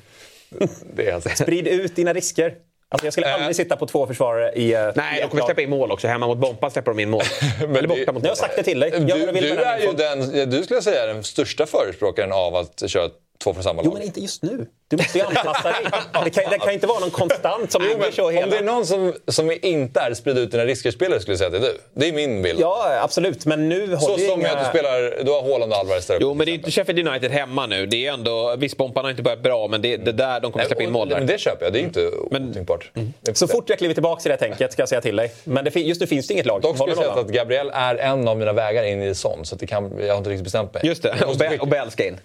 Det 0.96 1.08
är 1.08 1.12
jag 1.12 1.24
säker 1.24 1.36
Sprid 1.36 1.68
ut 1.68 1.96
dina 1.96 2.14
risker. 2.14 2.56
Alltså, 2.92 3.06
jag 3.06 3.14
skulle 3.14 3.28
Äh. 3.28 3.34
aldrig 3.34 3.56
sitta 3.56 3.76
på 3.78 3.86
två 3.88 4.08
försvarare 4.08 4.52
i... 4.54 4.74
eh, 4.74 4.90
Nej, 4.96 5.18
i 5.18 5.22
de 5.22 5.28
kommer 5.30 5.44
släppa 5.44 5.62
in 5.62 5.70
mål 5.70 5.92
också. 5.92 6.08
Hemma 6.08 6.28
mot 6.28 6.38
Bompa 6.38 6.70
släpper 6.70 6.92
de 6.92 7.00
in 7.00 7.10
mål. 7.10 7.22
Eller 7.78 7.88
borta 7.88 8.12
mot 8.12 8.24
Jag 8.24 8.30
har 8.32 8.36
sagt 8.36 8.56
det 8.56 8.64
till 8.64 8.80
dig. 8.80 8.92
Du, 8.92 9.00
du 9.06 9.48
är 9.64 9.80
ju 9.80 9.94
den, 9.94 10.50
du 10.50 10.64
skulle 10.64 10.82
säga 10.82 11.06
den 11.06 11.24
största 11.24 11.66
förespråkaren 11.66 12.32
av 12.32 12.56
att 12.56 12.84
köra 12.90 13.10
två 13.44 13.54
från 13.54 13.64
samma 13.64 13.82
Jo, 13.84 13.90
lag. 13.90 13.98
men 13.98 14.08
inte 14.08 14.20
just 14.20 14.44
nu. 14.44 14.66
Du 14.88 14.98
måste 14.98 15.18
ju 15.18 15.24
anpassa 15.24 15.64
dig. 15.70 15.76
Det 16.24 16.30
kan, 16.30 16.44
det 16.52 16.58
kan 16.60 16.74
inte 16.74 16.88
vara 16.88 17.00
någon 17.00 17.12
konstant 17.12 17.72
som 17.72 17.82
Jo, 17.92 17.98
men 18.00 18.12
så 18.12 18.30
hela... 18.30 18.44
Om 18.46 18.50
det 18.52 18.58
är 18.58 18.64
någon 18.64 18.86
som, 18.86 19.14
som 19.28 19.52
inte 19.62 20.00
är 20.00 20.14
sprid 20.14 20.38
ut 20.38 20.52
dina 20.52 20.66
risker-spelare 20.66 21.20
skulle 21.20 21.32
jag 21.34 21.38
säga 21.40 21.48
att 21.48 21.54
det 21.62 21.68
är 21.68 21.72
du. 21.72 21.78
Det 21.94 22.08
är 22.08 22.14
min 22.14 22.42
bild. 22.42 22.60
Ja, 22.60 23.00
absolut. 23.04 23.46
Men 23.46 23.70
nu 23.70 23.88
Så 23.88 23.96
håller 23.96 24.24
ju 24.24 24.30
som 24.30 24.40
inga... 24.40 24.52
att 24.52 24.60
du 24.74 24.80
spelar, 24.80 25.24
du 25.24 25.32
har 25.32 25.42
Haaland 25.42 25.72
och 25.74 25.78
Alvarez 25.80 26.06
där 26.08 26.18
Jo, 26.22 26.34
men 26.34 26.46
det 26.46 26.52
är 26.52 26.54
inte 26.54 26.72
Sheffield 26.72 27.08
United 27.08 27.32
hemma 27.32 27.66
nu. 27.66 27.86
Det 27.86 28.08
är 28.08 28.14
ändå... 28.14 28.56
Visst, 28.58 28.78
Bompan 28.78 29.04
har 29.06 29.12
inte 29.12 29.24
börjat 29.24 29.44
bra, 29.44 29.68
men 29.68 29.82
det 29.82 29.94
är 29.94 29.98
det 29.98 30.12
där 30.12 30.40
de 30.40 30.52
kommer 30.52 30.66
släppa 30.66 30.84
in 30.84 30.92
mål 30.92 31.10
Men 31.10 31.26
där. 31.26 31.34
det 31.34 31.40
köper 31.40 31.66
jag, 31.66 31.74
det 31.74 31.80
är 31.80 31.84
inte 31.84 32.12
Men- 32.32 32.50
otänkbart. 32.50 32.92
Är 33.28 33.34
Så 33.34 33.48
fort 33.48 33.70
jag 33.70 33.78
kliver 33.78 33.94
tillbaka 33.94 34.30
i 34.30 34.32
det 34.32 34.38
tänket 34.38 34.74
ska 34.74 34.82
jag 34.82 34.90
säga 34.90 35.02
till 35.02 35.16
dig. 35.16 35.32
Men 35.44 35.66
det, 35.66 35.76
just 35.76 36.02
nu 36.02 36.08
finns 36.08 36.28
det 36.28 36.34
inget 36.34 36.46
lag 36.46 36.62
Dock 36.62 36.76
skulle 36.78 36.92
jag 36.92 36.98
säga 36.98 37.12
att 37.12 37.28
Gabriel 37.28 37.72
är 37.74 37.96
en 37.96 38.28
av 38.28 38.38
mina 38.38 38.54
vägar 38.54 38.84
in 38.84 39.04
i 39.04 39.16
sån, 39.16 39.46
så 39.46 39.56
att 39.56 39.60
det 39.62 39.68
kan, 39.68 39.92
jag 40.00 40.10
har 40.14 40.18
inte 40.18 40.30
riktigt 40.30 40.44
bestämt 40.44 40.74
mig. 40.74 40.86
Just 40.86 41.04
det, 41.04 41.16
Be- 41.40 41.58
och 41.60 41.68
Bell 41.68 41.92
ska 41.92 42.08
in. 42.08 42.18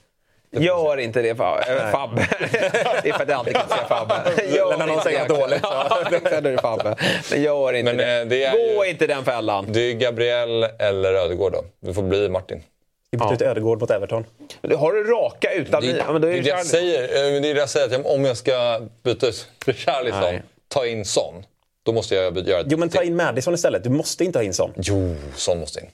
Gör 0.62 0.96
inte 0.96 1.22
det 1.22 1.34
Fab- 1.34 1.90
Fabbe. 1.92 2.28
det 3.02 3.08
är 3.08 3.12
för 3.12 3.22
att 3.22 3.28
jag 3.28 3.38
alltid 3.38 3.54
kan 3.56 3.68
säga 3.68 3.84
Fabbe. 3.88 4.14
Gör 4.56 4.78
När 4.78 4.86
någon 4.86 5.02
säger 5.02 5.28
det. 5.28 5.34
dåligt, 5.34 5.60
så. 5.60 6.28
Är 6.36 6.40
det 6.40 6.58
Fabbe. 6.58 6.96
Men 7.30 7.42
gör 7.42 7.72
inte 7.72 7.92
Men, 7.92 7.96
det. 7.96 8.20
eh, 8.20 8.26
det 8.26 8.44
är 8.44 8.52
Gå 8.76 8.84
ju- 8.84 8.90
inte 8.90 9.06
den 9.06 9.24
fällan. 9.24 9.66
Det 9.72 9.80
är 9.80 9.92
Gabriel 9.94 10.62
eller 10.78 11.14
Ödegård 11.14 11.52
då. 11.52 11.64
Det 11.80 11.94
får 11.94 12.02
bli 12.02 12.28
Martin. 12.28 12.62
Vi 13.10 13.18
bytte 13.18 13.34
ut 13.34 13.42
Ödegård 13.42 13.80
mot 13.80 13.90
Everton. 13.90 14.24
Har 14.78 14.92
du 14.92 15.04
raka 15.04 15.52
utan... 15.52 15.82
Det, 15.82 15.86
ja, 16.06 16.12
men 16.12 16.22
då 16.22 16.28
är 16.28 16.32
det, 16.32 16.40
det, 16.40 16.48
jag 16.48 16.66
säger, 16.66 17.02
eh, 17.26 17.32
men 17.32 17.42
det 17.42 17.48
är 17.50 17.54
det 17.54 17.60
jag 17.60 17.68
säger, 17.68 18.00
att 18.00 18.06
om 18.06 18.24
jag 18.24 18.36
ska 18.36 18.80
byta 19.02 19.26
ut 19.26 19.48
Richarlison, 19.66 20.34
ta 20.68 20.86
in 20.86 21.04
Son, 21.04 21.34
då 21.82 21.92
måste 21.92 22.14
jag 22.14 22.34
byta- 22.34 22.50
göra 22.50 22.60
ett 22.60 22.66
Jo, 22.70 22.78
men 22.78 22.88
ta 22.88 23.02
in 23.02 23.16
Madison 23.16 23.54
istället. 23.54 23.84
Du 23.84 23.90
måste 23.90 24.24
inte 24.24 24.38
ha 24.38 24.44
in 24.44 24.54
sån. 24.54 24.72
Jo, 24.76 25.14
Son 25.36 25.60
måste 25.60 25.80
in. 25.80 25.86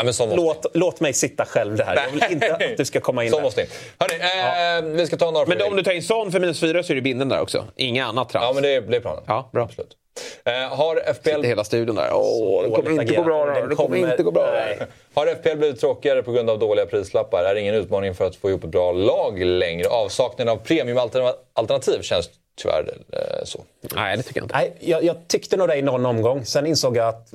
In. 0.00 0.36
Låt, 0.36 0.66
låt 0.74 1.00
mig 1.00 1.12
sitta 1.12 1.44
själv 1.44 1.76
där. 1.76 1.96
Jag 2.06 2.12
vill 2.12 2.32
inte 2.32 2.54
att 2.54 2.76
du 2.76 2.84
ska 2.84 3.00
komma 3.00 3.24
in 3.24 3.30
Son 3.30 3.38
där. 3.38 3.44
måste 3.44 3.60
in. 3.60 3.66
Hörni, 3.98 4.88
eh, 4.88 4.96
vi 4.96 5.06
ska 5.06 5.16
ta 5.16 5.30
några 5.30 5.46
Men 5.46 5.62
om 5.62 5.76
du 5.76 5.82
tar 5.82 5.92
in 5.92 6.02
Son 6.02 6.32
för 6.32 6.40
minus 6.40 6.60
fyra 6.60 6.82
så 6.82 6.92
är 6.92 6.94
det 6.94 7.02
binden 7.02 7.28
där 7.28 7.40
också. 7.40 7.64
Inga 7.76 8.06
annat 8.06 8.28
trams. 8.28 8.44
Ja, 8.44 8.52
men 8.52 8.62
det 8.62 8.74
är, 8.74 8.80
det 8.80 8.96
är 8.96 9.00
planen. 9.00 9.22
Ja, 9.26 9.50
bra. 9.52 9.64
Absolut. 9.64 9.96
Eh, 10.44 10.76
har, 10.76 10.96
FPL, 10.96 11.28
Sitter 11.28 11.42
hela 11.42 11.64
studion 11.64 11.96
där. 11.96 12.10
Åh, 12.12 12.62
det 12.62 12.70
kommer 12.70 13.02
inte 13.02 13.14
gå 13.14 13.22
bra. 13.22 13.46
Det 13.68 13.74
kommer 13.74 13.96
inte 13.96 14.22
gå 14.22 14.30
bra. 14.30 14.50
Nej. 14.52 14.78
har 15.14 15.26
FPL 15.26 15.56
blivit 15.58 15.80
tråkigare 15.80 16.22
på 16.22 16.32
grund 16.32 16.50
av 16.50 16.58
dåliga 16.58 16.86
prislappar? 16.86 17.44
Är 17.44 17.54
det 17.54 17.60
ingen 17.60 17.74
utmaning 17.74 18.14
för 18.14 18.26
att 18.26 18.36
få 18.36 18.50
ihop 18.50 18.64
ett 18.64 18.70
bra 18.70 18.92
lag 18.92 19.42
längre? 19.42 19.88
Avsaknaden 19.88 20.52
av 20.52 20.56
premiumalternativ 20.56 22.02
känns 22.02 22.30
tyvärr 22.62 22.96
eh, 23.12 23.44
så. 23.44 23.64
Nej, 23.94 24.16
det 24.16 24.22
tycker 24.22 24.40
jag 24.40 24.44
inte. 24.44 24.56
Nej, 24.56 24.76
jag, 24.80 25.04
jag 25.04 25.28
tyckte 25.28 25.56
nog 25.56 25.68
det 25.68 25.76
i 25.76 25.82
någon 25.82 26.06
omgång. 26.06 26.44
Sen 26.44 26.66
insåg 26.66 26.96
jag 26.96 27.08
att 27.08 27.34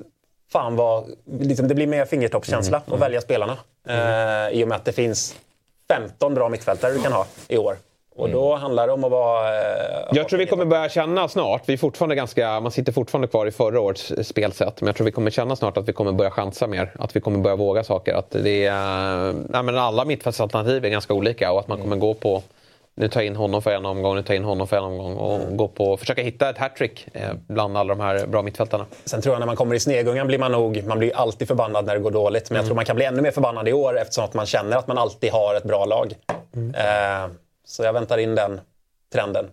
fan 0.51 0.75
vad, 0.75 1.03
liksom, 1.39 1.67
det 1.67 1.75
blir 1.75 1.87
mer 1.87 2.05
fingertoppskänsla 2.05 2.81
Mm. 2.87 2.95
att 2.95 3.01
välja 3.01 3.21
spelarna. 3.21 3.57
Eh, 3.89 4.49
I 4.59 4.63
och 4.63 4.67
med 4.67 4.75
att 4.75 4.85
det 4.85 4.91
finns 4.93 5.35
15 5.87 6.33
bra 6.33 6.49
mittfältare 6.49 6.93
du 6.93 7.01
kan 7.01 7.13
ha 7.13 7.25
i 7.47 7.57
år. 7.57 7.75
Och 8.15 8.29
då 8.29 8.55
handlar 8.55 8.87
det 8.87 8.93
om 8.93 9.03
att 9.03 9.11
vara... 9.11 9.57
Eh, 9.59 9.91
Mm. 10.01 10.17
Jag 10.17 10.29
tror 10.29 10.39
vi 10.39 10.45
kommer 10.45 10.65
börja 10.65 10.89
känna 10.89 11.27
snart, 11.27 11.61
vi 11.65 11.73
är 11.73 11.77
fortfarande 11.77 12.15
ganska, 12.15 12.59
man 12.59 12.71
sitter 12.71 12.91
fortfarande 12.91 13.27
kvar 13.27 13.45
i 13.45 13.51
förra 13.51 13.79
årets 13.79 14.11
spelsätt, 14.23 14.81
men 14.81 14.87
jag 14.87 14.95
tror 14.95 15.05
vi 15.05 15.11
kommer 15.11 15.31
känna 15.31 15.55
snart 15.55 15.77
att 15.77 15.87
vi 15.89 15.93
kommer 15.93 16.11
börja 16.11 16.31
chansa 16.31 16.67
mer. 16.67 16.91
Att 16.99 17.15
vi 17.15 17.19
kommer 17.21 17.39
börja 17.39 17.55
våga 17.55 17.83
saker. 17.83 18.13
Att 18.13 18.31
det 18.31 18.65
är, 18.65 19.33
nej, 19.49 19.63
men 19.63 19.77
alla 19.77 20.05
mittfältsalternativ 20.05 20.85
är 20.85 20.89
ganska 20.89 21.13
olika 21.13 21.51
och 21.51 21.59
att 21.59 21.67
man 21.67 21.81
kommer 21.81 21.95
gå 21.95 22.13
på 22.13 22.43
nu 22.95 23.07
tar 23.07 23.21
jag 23.21 23.27
in 23.27 23.35
honom 23.35 23.61
för 23.61 23.71
en 23.71 23.85
omgång, 23.85 24.15
nu 24.15 24.23
tar 24.23 24.33
jag 24.33 24.41
in 24.41 24.45
honom 24.45 24.67
för 24.67 24.77
en 24.77 24.83
omgång 24.83 25.15
och 25.15 25.57
gå 25.57 25.67
på, 25.67 25.97
försöka 25.97 26.21
hitta 26.21 26.49
ett 26.49 26.57
hattrick 26.57 27.07
eh, 27.13 27.33
bland 27.47 27.77
alla 27.77 27.95
de 27.95 28.03
här 28.03 28.27
bra 28.27 28.41
mittfältarna. 28.41 28.85
Sen 29.05 29.21
tror 29.21 29.35
jag 29.35 29.39
när 29.39 29.45
man 29.45 29.55
kommer 29.55 29.75
i 29.75 29.79
snegungan 29.79 30.27
blir 30.27 30.39
man 30.39 30.51
nog, 30.51 30.83
man 30.83 30.99
blir 30.99 31.15
alltid 31.15 31.47
förbannad 31.47 31.85
när 31.85 31.93
det 31.93 31.99
går 31.99 32.11
dåligt. 32.11 32.49
Men 32.49 32.55
jag 32.55 32.65
tror 32.65 32.75
man 32.75 32.85
kan 32.85 32.95
bli 32.95 33.05
ännu 33.05 33.21
mer 33.21 33.31
förbannad 33.31 33.67
i 33.67 33.73
år 33.73 33.99
eftersom 33.99 34.23
att 34.23 34.33
man 34.33 34.45
känner 34.45 34.77
att 34.77 34.87
man 34.87 34.97
alltid 34.97 35.31
har 35.31 35.55
ett 35.55 35.63
bra 35.63 35.85
lag. 35.85 36.13
Eh, 36.55 37.31
så 37.65 37.83
jag 37.83 37.93
väntar 37.93 38.17
in 38.17 38.35
den 38.35 38.61
trenden. 39.13 39.45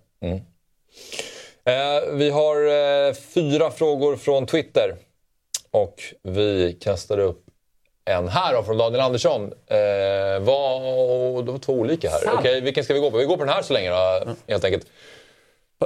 Eh, 1.64 2.12
vi 2.12 2.30
har 2.30 2.56
eh, 2.56 3.14
fyra 3.14 3.70
frågor 3.70 4.16
från 4.16 4.46
Twitter. 4.46 4.96
Och 5.70 5.94
vi 6.22 6.78
kastar 6.80 7.18
upp 7.18 7.47
en 8.08 8.28
här 8.28 8.54
då, 8.54 8.62
från 8.62 8.78
Daniel 8.78 9.00
Andersson. 9.00 9.42
Eh, 9.66 9.76
vad, 10.40 11.44
det 11.46 11.52
var 11.52 11.58
två 11.58 11.72
olika 11.72 12.10
här. 12.10 12.20
Okej, 12.38 12.60
vilken 12.60 12.84
ska 12.84 12.94
vi 12.94 13.00
gå 13.00 13.10
på? 13.10 13.16
Vi 13.16 13.24
går 13.24 13.36
på 13.36 13.44
den 13.44 13.54
här 13.54 13.62
så 13.62 13.72
länge 13.72 13.90
då, 13.90 14.20
helt 14.48 14.64
enkelt. 14.64 14.86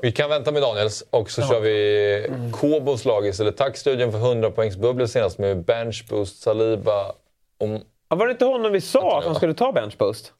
Vi 0.02 0.12
kan 0.12 0.30
vänta 0.30 0.52
med 0.52 0.62
Daniels 0.62 1.04
och 1.10 1.30
så 1.30 1.42
kör 1.42 1.60
vi 1.60 2.30
Kobos 2.52 3.04
lag 3.04 3.26
istället. 3.26 3.56
Tack 3.56 3.76
studion 3.76 4.12
för 4.12 4.18
100 4.18 4.50
poängs 4.50 4.76
bubbel 4.76 5.08
senast 5.08 5.38
med 5.38 5.64
bench 5.64 6.04
boost, 6.08 6.42
Saliba. 6.42 7.12
Om, 7.60 7.80
Ja, 8.10 8.16
var 8.16 8.26
det 8.26 8.32
inte 8.32 8.44
honom 8.44 8.72
vi 8.72 8.80
sa 8.80 9.18
att 9.18 9.24
han 9.24 9.34
skulle 9.34 9.54
ta 9.54 9.72
benchpost? 9.72 10.32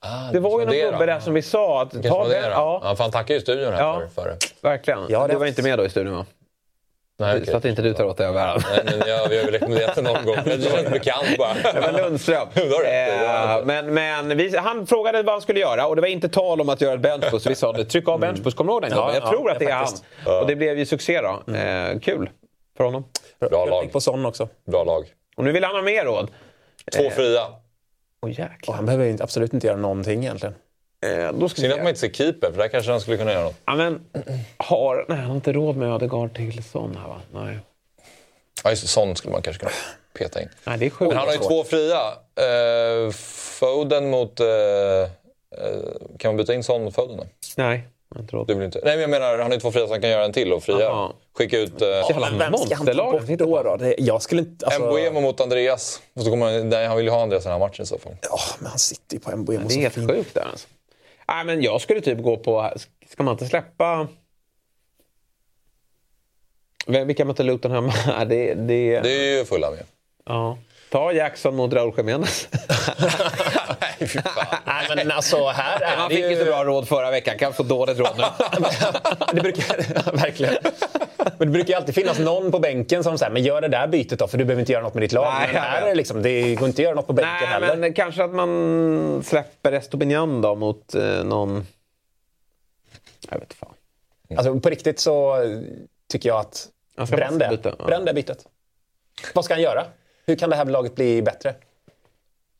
ah, 0.00 0.32
Det 0.32 0.40
var 0.40 0.60
ju 0.60 0.66
någon 0.66 0.74
gubbe 0.74 1.06
där 1.06 1.20
som 1.20 1.34
vi 1.34 1.42
sa 1.42 1.82
att 1.82 2.02
ta 2.02 2.18
var 2.18 2.28
det 2.28 2.36
ja, 2.36 2.80
Ja, 2.84 2.96
för 2.96 3.04
han 3.04 3.10
tackar 3.12 3.34
ju 3.34 3.40
studion 3.40 3.72
här 3.72 3.80
Ja. 3.80 4.02
för, 4.14 4.22
för 4.22 4.36
verkligen. 4.62 5.00
Ja, 5.08 5.26
det- 5.26 5.32
du 5.32 5.38
var 5.38 5.46
inte 5.46 5.62
med 5.62 5.78
då 5.78 5.84
i 5.84 5.90
studion 5.90 6.16
va? 6.16 6.26
Nej, 7.20 7.36
okej. 7.36 7.46
Så 7.46 7.56
att 7.56 7.64
inte 7.64 7.82
du 7.82 7.94
tar 7.94 8.04
åt 8.04 8.16
dig 8.16 8.26
av 8.26 8.36
äran. 8.36 8.60
Nej, 8.86 8.96
men 8.98 9.08
jag, 9.08 9.28
vi 9.28 9.36
har 9.38 9.44
väl 9.44 9.52
rekommenderat 9.52 9.94
det 9.94 10.02
någon 10.02 10.24
gång. 10.26 10.36
Det 10.44 10.62
känns 10.70 10.90
bekant 10.90 11.38
bara. 11.38 11.54
Det 11.74 11.80
var 11.80 11.92
Lundström. 12.02 12.48
Eh, 12.54 13.64
men 13.64 13.94
men 13.94 14.36
vi, 14.36 14.56
han 14.56 14.86
frågade 14.86 15.22
vad 15.22 15.34
han 15.34 15.42
skulle 15.42 15.60
göra 15.60 15.86
och 15.86 15.96
det 15.96 16.02
var 16.02 16.08
inte 16.08 16.28
tal 16.28 16.60
om 16.60 16.68
att 16.68 16.80
göra 16.80 16.94
ett 16.94 17.00
benchboost. 17.00 17.46
Vi 17.46 17.54
sa 17.54 17.72
det, 17.72 17.84
tryck 17.84 18.08
av 18.08 18.20
benchboost. 18.20 18.56
Kommer 18.56 18.68
du 18.68 18.74
ihåg 18.74 18.82
den 18.82 18.90
Ja? 18.90 19.14
Jag 19.14 19.22
ja, 19.22 19.30
tror 19.30 19.50
att 19.50 19.58
det 19.58 19.64
är 19.64 19.78
faktiskt. 19.78 20.04
han. 20.24 20.40
Och 20.40 20.46
det 20.46 20.56
blev 20.56 20.78
ju 20.78 20.86
succé 20.86 21.20
då. 21.20 21.52
Eh, 21.54 21.98
kul 21.98 22.30
för 22.76 22.84
honom. 22.84 23.04
Bra 23.40 23.48
Jag 23.52 23.68
lag. 23.70 23.82
gick 23.84 23.92
på 23.92 24.00
sån 24.00 24.26
också. 24.26 24.48
Bra 24.70 24.84
lag. 24.84 25.04
Och 25.36 25.44
nu 25.44 25.52
vill 25.52 25.64
han 25.64 25.74
ha 25.74 25.82
mer 25.82 26.04
råd. 26.04 26.30
Två 26.96 27.10
fria. 27.10 27.40
Åh 27.48 27.54
Och 28.22 28.30
jäklar. 28.30 28.74
han 28.74 28.86
behöver 28.86 29.04
inte- 29.06 29.24
absolut 29.24 29.52
inte 29.54 29.66
göra 29.66 29.76
någonting 29.76 30.20
egentligen. 30.24 30.54
Eh, 31.06 31.32
då 31.32 31.48
ska 31.48 31.62
vi 31.62 31.68
Synd 31.68 31.72
att 31.72 31.78
man 31.78 31.88
inte 31.88 32.00
ser 32.00 32.10
keeper, 32.10 32.50
för 32.50 32.58
där 32.58 32.68
kanske 32.68 32.90
han 32.90 33.00
skulle 33.00 33.16
kunna 33.16 33.32
göra 33.32 33.44
något. 33.44 33.56
Ja, 33.64 33.74
men, 33.74 34.00
har, 34.56 35.04
nej, 35.08 35.18
han 35.18 35.26
har 35.26 35.36
inte 35.36 35.52
råd 35.52 35.76
med 35.76 35.88
Ödegaard 35.94 36.36
till 36.36 36.62
sån 36.62 36.96
här 36.96 37.08
va? 37.08 37.20
Nej. 37.32 37.58
Ja, 38.64 38.70
just 38.70 38.88
sån 38.88 39.16
skulle 39.16 39.32
man 39.32 39.42
kanske 39.42 39.60
kunna 39.60 39.72
peta 40.18 40.42
in. 40.42 40.48
nej, 40.64 40.78
det 40.78 40.86
är 40.86 40.90
sjukt. 40.90 41.08
Men 41.08 41.18
han 41.18 41.26
har 41.26 41.34
ju 41.34 41.40
två 41.40 41.64
fria. 41.64 42.00
Eh, 42.36 43.12
Foden 43.60 44.10
mot... 44.10 44.40
Eh, 44.40 44.46
eh, 44.46 45.08
kan 46.18 46.28
man 46.28 46.36
byta 46.36 46.54
in 46.54 46.62
sån 46.62 46.84
mot 46.84 46.94
Foden 46.94 47.16
då? 47.16 47.24
Nej, 47.56 47.88
jag 48.14 48.36
har 48.36 48.64
inte. 48.64 48.80
Nej, 48.84 48.92
men 48.92 49.00
jag 49.00 49.10
menar, 49.10 49.30
han 49.30 49.40
har 49.40 49.52
ju 49.52 49.60
två 49.60 49.72
fria 49.72 49.86
så 49.86 49.92
han 49.92 50.00
kan 50.00 50.10
göra 50.10 50.24
en 50.24 50.32
till 50.32 50.52
och 50.52 50.62
fria. 50.62 50.90
Aha. 50.90 51.14
Skicka 51.32 51.58
ut 51.58 51.82
eh, 51.82 51.88
Jävla 51.88 52.30
Vem 52.38 52.56
ska 52.56 52.74
han 52.74 52.86
ta 52.86 52.94
bort 52.94 53.28
då? 53.28 53.46
på. 53.46 53.62
då? 53.62 53.76
Det, 53.76 53.94
jag 53.98 54.22
skulle 54.22 54.40
inte... 54.40 54.66
Alltså, 54.66 54.86
Mbuemo 54.86 55.20
mot 55.20 55.40
Andreas. 55.40 56.00
Och 56.14 56.22
så 56.22 56.30
kommer 56.30 56.52
han, 56.52 56.68
nej, 56.68 56.86
han 56.86 56.96
vill 56.96 57.06
ju 57.06 57.12
ha 57.12 57.22
Andreas 57.22 57.44
i 57.44 57.48
den 57.48 57.52
här 57.52 57.58
matchen 57.68 57.82
i 57.82 57.86
så 57.86 57.98
fall. 57.98 58.12
Ja, 58.22 58.38
men 58.58 58.66
han 58.66 58.78
sitter 58.78 59.14
ju 59.14 59.20
på 59.20 59.36
Mbuemo 59.36 59.68
Det 59.68 59.74
är 59.74 59.78
helt 59.78 60.10
sjukt 60.10 60.34
där 60.34 60.48
alltså. 60.50 60.68
Nej, 61.30 61.44
men 61.44 61.62
jag 61.62 61.80
skulle 61.80 62.00
typ 62.00 62.22
gå 62.22 62.36
på... 62.36 62.72
Ska 63.08 63.22
man 63.22 63.32
inte 63.32 63.46
släppa... 63.46 64.08
Vem- 66.86 67.06
Vilka 67.06 67.24
möter 67.24 67.44
Luton 67.44 67.70
hemma? 67.70 67.92
det, 68.24 68.54
det, 68.54 69.00
Det 69.00 69.10
är 69.32 69.38
ju 69.38 69.44
fulla 69.44 69.70
med. 69.70 69.84
ja. 70.24 70.58
Ta 70.90 71.12
Jackson 71.12 71.56
mot 71.56 71.72
Raúl 71.72 71.94
Jiménez. 71.96 72.48
Nej, 73.80 73.94
fy 73.98 74.06
fan. 74.06 74.46
Nej, 74.64 74.86
men 74.96 75.10
alltså 75.10 75.48
här 75.48 75.80
är 75.80 76.08
det 76.08 76.14
fick 76.14 76.24
ju... 76.24 76.32
inte 76.32 76.44
bra 76.44 76.64
råd 76.64 76.88
förra 76.88 77.10
veckan. 77.10 77.38
Kan 77.38 77.52
få 77.52 77.62
dåligt 77.62 77.98
råd 77.98 78.14
nu. 78.16 78.24
det 79.32 79.40
brukar, 79.40 80.12
verkligen. 80.16 80.54
Men 81.16 81.48
det 81.48 81.52
brukar 81.52 81.68
ju 81.68 81.74
alltid 81.74 81.94
finnas 81.94 82.18
någon 82.18 82.52
på 82.52 82.58
bänken 82.58 83.04
som 83.04 83.18
säger 83.18 83.32
men 83.32 83.42
gör 83.42 83.60
det 83.60 83.68
där 83.68 83.86
bytet 83.86 84.18
då 84.18 84.28
för 84.28 84.38
du 84.38 84.44
behöver 84.44 84.60
inte 84.60 84.72
göra 84.72 84.82
något 84.82 84.94
med 84.94 85.02
ditt 85.02 85.12
lag. 85.12 85.34
Nej, 85.38 85.50
men 85.52 85.62
här 85.62 85.82
är 85.82 85.86
det, 85.86 85.94
liksom, 85.94 86.22
det 86.22 86.54
går 86.54 86.68
inte 86.68 86.82
att 86.82 86.84
göra 86.84 86.94
något 86.94 87.06
på 87.06 87.12
bänken 87.12 87.32
Nej, 87.40 87.48
heller. 87.48 87.76
men 87.76 87.92
kanske 87.92 88.24
att 88.24 88.34
man 88.34 89.22
släpper 89.24 89.72
Estopinian 89.72 90.40
då 90.40 90.54
mot 90.54 90.94
eh, 90.94 91.24
någon... 91.24 91.66
Jag 93.30 93.40
vet 93.40 93.54
fan. 93.54 93.74
Alltså, 94.36 94.60
på 94.60 94.70
riktigt 94.70 95.00
så 95.00 95.36
tycker 96.08 96.28
jag 96.28 96.40
att 96.40 96.68
bränn 97.10 97.38
det. 97.38 97.58
ja. 97.62 97.86
Bränn 97.86 98.04
det 98.04 98.14
bytet. 98.14 98.44
Vad 99.34 99.44
ska 99.44 99.54
han 99.54 99.62
göra? 99.62 99.84
Hur 100.26 100.36
kan 100.36 100.50
det 100.50 100.56
här 100.56 100.64
laget 100.64 100.94
bli 100.94 101.22
bättre? 101.22 101.54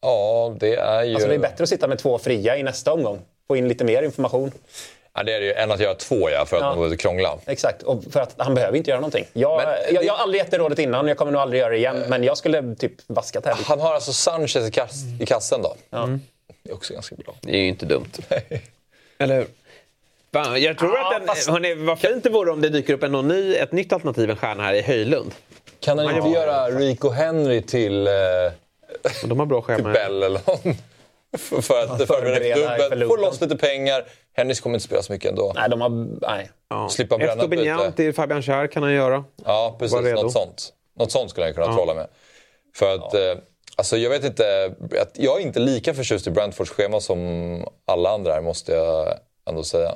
Ja, 0.03 0.57
det 0.61 0.75
är 0.77 1.03
ju... 1.03 1.15
Alltså, 1.15 1.29
det 1.29 1.35
är 1.35 1.39
bättre 1.39 1.63
att 1.63 1.69
sitta 1.69 1.89
med 1.89 1.99
två 1.99 2.19
fria 2.19 2.57
i 2.57 2.63
nästa 2.63 2.93
omgång. 2.93 3.21
Få 3.49 3.57
in 3.57 3.69
lite 3.69 3.85
mer 3.85 4.03
information. 4.03 4.53
Ja, 5.15 5.23
det 5.23 5.33
är 5.35 5.41
det 5.41 5.47
ju 5.47 5.53
än 5.53 5.71
att 5.71 5.81
göra 5.81 5.95
två 5.95 6.31
ja, 6.31 6.45
för 6.47 6.57
att 6.57 6.63
Ja. 6.63 6.67
man 6.69 6.77
behöver 6.79 6.97
krångla. 6.97 7.39
Exakt, 7.47 7.83
och 7.83 8.05
för 8.11 8.21
att 8.21 8.35
han 8.39 8.55
behöver 8.55 8.77
inte 8.79 8.91
göra 8.91 9.01
någonting. 9.01 9.25
Jag, 9.33 9.57
Men- 9.63 9.95
jag, 9.95 10.05
jag 10.05 10.13
har 10.13 10.23
aldrig 10.23 10.43
gett 10.43 10.51
det 10.51 10.59
rådet 10.59 10.79
innan, 10.79 11.09
jag 11.09 11.17
kommer 11.17 11.33
nog 11.33 11.41
aldrig 11.43 11.61
göra 11.61 11.71
det 11.71 11.77
igen. 11.77 12.05
Men 12.09 12.25
jag 12.25 12.39
skulle 12.39 12.75
typ 12.75 12.93
vaskat 13.07 13.45
det 13.45 13.51
här. 13.55 13.65
Han 13.65 13.81
har 13.81 13.95
alltså 13.95 14.13
Sanchez 14.13 14.57
i, 14.69 14.71
kass, 14.71 14.95
i 15.21 15.27
kassen 15.27 15.63
då. 15.63 15.77
Det 16.63 16.71
är 16.71 16.75
också 16.75 16.95
ganska 16.95 17.17
bra. 17.17 17.35
Det 17.41 17.51
är 17.57 17.61
ju 17.61 17.69
inte 17.69 17.87
dumt. 17.87 18.11
Eller 19.19 19.37
hur? 19.37 19.47
Fan, 20.33 20.63
jag 20.63 20.79
tror 20.79 20.95
Ja, 20.97 21.15
att 21.15 21.21
den, 21.21 21.29
fast- 21.29 21.49
hörni, 21.51 21.75
vad 21.75 21.99
fint 21.99 22.25
det 22.25 22.31
vore 22.31 22.51
om 22.51 22.61
det 22.61 22.69
dyker 22.69 22.95
upp 22.95 23.03
en 23.03 23.13
ny, 23.29 23.55
ett 23.55 23.73
nytt 23.73 23.93
alternativ, 23.93 24.31
en 24.31 24.37
stjärna 24.37 24.63
här 24.63 24.75
i 24.75 24.83
Höjlund. 24.83 25.31
Kan 25.81 25.99
han 25.99 26.17
inte 26.17 26.29
göra 26.29 26.71
Rico 26.71 27.09
Henry 27.11 27.63
till 27.63 28.07
eh, 28.07 28.13
De 29.25 29.39
har 29.39 29.47
bra 29.47 29.63
schema. 29.63 29.93
Bell 29.93 30.23
eller 30.23 30.41
någon? 30.47 30.75
för, 31.39 31.61
för 31.63 31.83
att 31.83 32.07
förbereda 32.07 32.77
för 32.91 33.07
få 33.07 33.17
loss 33.17 33.41
lite 33.41 33.57
pengar. 33.57 34.05
Henrys 34.33 34.61
kommer 34.61 34.75
inte 34.75 34.87
spela 34.87 35.03
så 35.03 35.13
mycket 35.13 35.31
ändå. 35.31 35.53
Nej, 35.55 35.71
de 35.71 35.81
har... 35.81 35.89
Nej. 36.29 36.51
Ja. 36.69 36.89
Slippa 36.89 37.19
bränna 37.19 37.33
ett 37.33 37.39
Estopinian 37.39 37.79
byte. 37.79 37.93
till 37.97 38.15
Fabian 38.15 38.43
Schär 38.43 38.67
kan 38.67 38.83
han 38.83 38.93
göra. 38.93 39.25
Ja, 39.45 39.77
precis. 39.79 40.01
Något 40.01 40.33
sånt. 40.33 40.73
Något 40.99 41.13
sånt 41.13 41.31
skulle 41.31 41.47
han 41.47 41.55
kunna 41.55 41.75
trolla 41.75 41.95
med. 41.95 42.07
För 42.75 42.95
att, 42.95 43.15
eh, 43.15 43.21
alltså 43.77 43.97
jag 43.97 44.11
vet 44.11 44.25
inte. 44.25 44.75
att 45.03 45.11
Jag 45.15 45.41
är 45.41 45.43
inte 45.43 45.61
lika 45.61 45.95
förtjust 45.95 46.27
i 46.27 46.31
Brentfords 46.31 46.71
schema 46.71 47.01
som 47.01 47.65
alla 47.87 48.11
andra 48.11 48.33
här, 48.33 48.41
måste 48.41 48.73
jag 48.73 49.15
ändå 49.49 49.63
säga. 49.63 49.95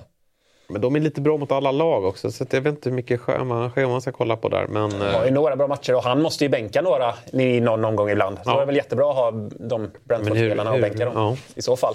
Men 0.69 0.81
de 0.81 0.97
är 0.97 1.01
lite 1.01 1.21
bra 1.21 1.37
mot 1.37 1.53
alla 1.53 1.71
lag 1.73 2.05
också, 2.05 2.31
så 2.33 2.45
jag 2.51 2.61
vet 2.61 2.75
inte 2.75 2.89
hur 2.89 2.97
mycket 2.97 3.21
schema, 3.21 3.71
schema 3.71 3.89
man 3.89 4.01
ska 4.03 4.13
kolla 4.13 4.37
på 4.37 4.49
där. 4.49 4.67
Men, 4.67 4.91
De 4.91 4.97
har 5.01 5.23
ju 5.23 5.29
eh, 5.29 5.33
några 5.35 5.57
bra 5.57 5.67
matcher 5.67 5.95
och 5.95 6.03
han 6.03 6.23
måste 6.23 6.45
ju 6.45 6.49
bänka 6.51 6.83
några 6.83 7.15
i 7.33 7.61
någon 7.61 7.85
omgång 7.85 8.11
ibland. 8.11 8.37
Så 8.37 8.43
Ja. 8.51 8.57
det 8.57 8.63
är 8.63 8.67
väl 8.67 8.77
jättebra 8.77 9.11
att 9.11 9.17
ha 9.17 9.31
de 9.69 9.91
Brentford-spelarna 10.05 10.73
och 10.73 10.81
bänka 10.81 11.05
dem 11.05 11.13
ja. 11.17 11.37
i 11.55 11.63
så 11.63 11.77
fall. 11.77 11.95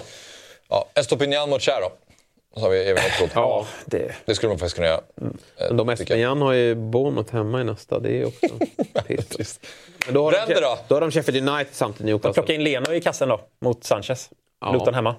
Ja, 0.68 0.84
Estopinian 0.94 1.50
mot 1.50 1.62
Cher 1.62 1.80
då. 1.80 1.90
Så 2.54 2.60
har 2.60 2.70
vi 2.70 2.90
ett 2.90 2.98
ja. 3.20 3.26
ja, 3.34 3.66
Det, 3.86 4.12
Det 4.24 4.34
skulle 4.34 4.52
de 4.52 4.58
faktiskt 4.58 4.76
kunna 4.76 4.88
göra. 4.88 5.00
men 5.14 5.36
de 5.58 5.68
tycker 5.68 5.78
jag. 5.88 5.92
Estopinian 5.92 6.42
har 6.42 6.52
ju 6.52 6.74
Bournemouth 6.74 7.32
hemma 7.34 7.60
i 7.60 7.64
nästa. 7.64 7.98
Det 7.98 8.20
är 8.20 8.26
också 8.26 8.46
piss. 9.36 9.60
Men 10.06 10.14
då 10.14 10.24
har, 10.24 10.30
Bränder 10.32 10.54
de, 10.54 10.60
då? 10.60 10.78
då 10.88 10.94
har 10.94 11.00
de 11.00 11.10
Sheffield 11.10 11.48
United 11.48 11.74
samtidigt 11.74 12.06
Newcastle. 12.06 12.32
plocka 12.32 12.52
in 12.54 12.64
Leno 12.64 12.92
i 12.92 13.00
kassen 13.00 13.28
då, 13.28 13.40
mot 13.60 13.84
Sanchez. 13.84 14.30
Ja. 14.60 14.72
Luton 14.72 14.94
hemma. 14.94 15.14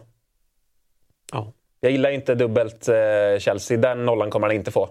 Ja. 1.31 1.51
Jag 1.83 1.91
gillar 1.91 2.09
inte 2.09 2.35
dubbelt 2.35 2.87
eh, 2.87 3.39
Chelsea. 3.39 3.77
Den 3.77 4.05
nollan 4.05 4.29
kommer 4.29 4.47
han 4.47 4.55
inte 4.55 4.71
få. 4.71 4.89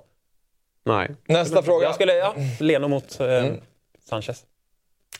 Nej. 0.84 1.10
Nästa 1.26 1.62
fråga. 1.62 1.86
Jag 1.86 1.94
skulle, 1.94 2.14
ja, 2.14 2.34
Leno 2.60 2.88
mot 2.88 3.20
eh, 3.20 3.44
Sanchez. 4.08 4.44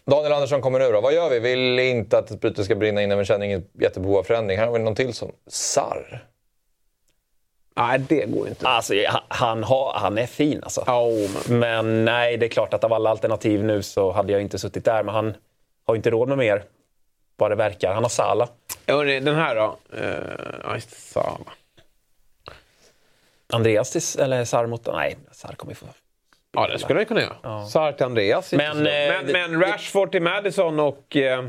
Daniel 0.04 0.32
Andersson 0.32 0.62
kommer 0.62 0.78
nu 0.78 0.92
då. 0.92 1.00
Vad 1.00 1.14
gör 1.14 1.30
vi? 1.30 1.38
Vill 1.38 1.78
inte 1.78 2.18
att 2.18 2.30
ett 2.30 2.40
byte 2.40 2.64
ska 2.64 2.74
brinna 2.74 3.02
innan 3.02 3.18
vi 3.18 3.24
känner 3.24 3.46
inget 3.46 3.70
jättebehov 3.72 4.16
av 4.16 4.22
förändring. 4.22 4.58
Här 4.58 4.66
har 4.66 4.72
vi 4.72 4.78
någon 4.78 4.94
till 4.94 5.14
som 5.14 5.32
Sarr. 5.46 6.24
Nej, 7.76 7.98
det 7.98 8.26
går 8.26 8.48
inte. 8.48 8.68
Alltså, 8.68 8.94
han, 9.28 9.64
har, 9.64 9.92
han 9.94 10.18
är 10.18 10.26
fin 10.26 10.60
alltså. 10.62 10.84
Ja, 10.86 11.06
men... 11.48 11.58
Men 11.58 12.04
nej, 12.04 12.36
det 12.36 12.46
är 12.46 12.50
klart 12.50 12.74
att 12.74 12.84
av 12.84 12.92
alla 12.92 13.10
alternativ 13.10 13.64
nu 13.64 13.82
så 13.82 14.10
hade 14.10 14.32
jag 14.32 14.42
inte 14.42 14.58
suttit 14.58 14.84
där. 14.84 15.02
Men 15.02 15.14
han 15.14 15.34
har 15.86 15.94
ju 15.94 15.96
inte 15.96 16.10
råd 16.10 16.28
med 16.28 16.38
mer, 16.38 16.64
vad 17.36 17.50
det 17.50 17.54
verkar. 17.54 17.94
Han 17.94 18.04
har 18.04 18.10
Sala. 18.10 18.48
Den 18.86 19.34
här 19.34 19.54
då. 19.54 19.76
Uh, 19.96 20.72
aj, 20.72 20.80
Sala. 20.80 21.52
Andreas 23.52 23.90
till, 24.14 24.22
eller 24.22 24.44
Sar 24.44 24.66
mot... 24.66 24.86
Nej, 24.86 25.16
Sar 25.32 25.52
kommer 25.52 25.70
ju 25.72 25.74
få... 25.76 25.86
Ja, 26.52 26.66
det 26.68 26.78
skulle 26.78 27.00
jag 27.00 27.08
kunna 27.08 27.20
göra. 27.20 27.36
Ja. 27.42 27.66
Sarr 27.66 27.92
till 27.92 28.06
Andreas. 28.06 28.52
Men, 28.52 28.76
eh, 28.76 28.82
men, 28.82 29.26
det- 29.26 29.32
men 29.32 29.60
Rashford 29.62 30.12
till 30.12 30.22
Madison 30.22 30.80
och 30.80 31.16
eh, 31.16 31.44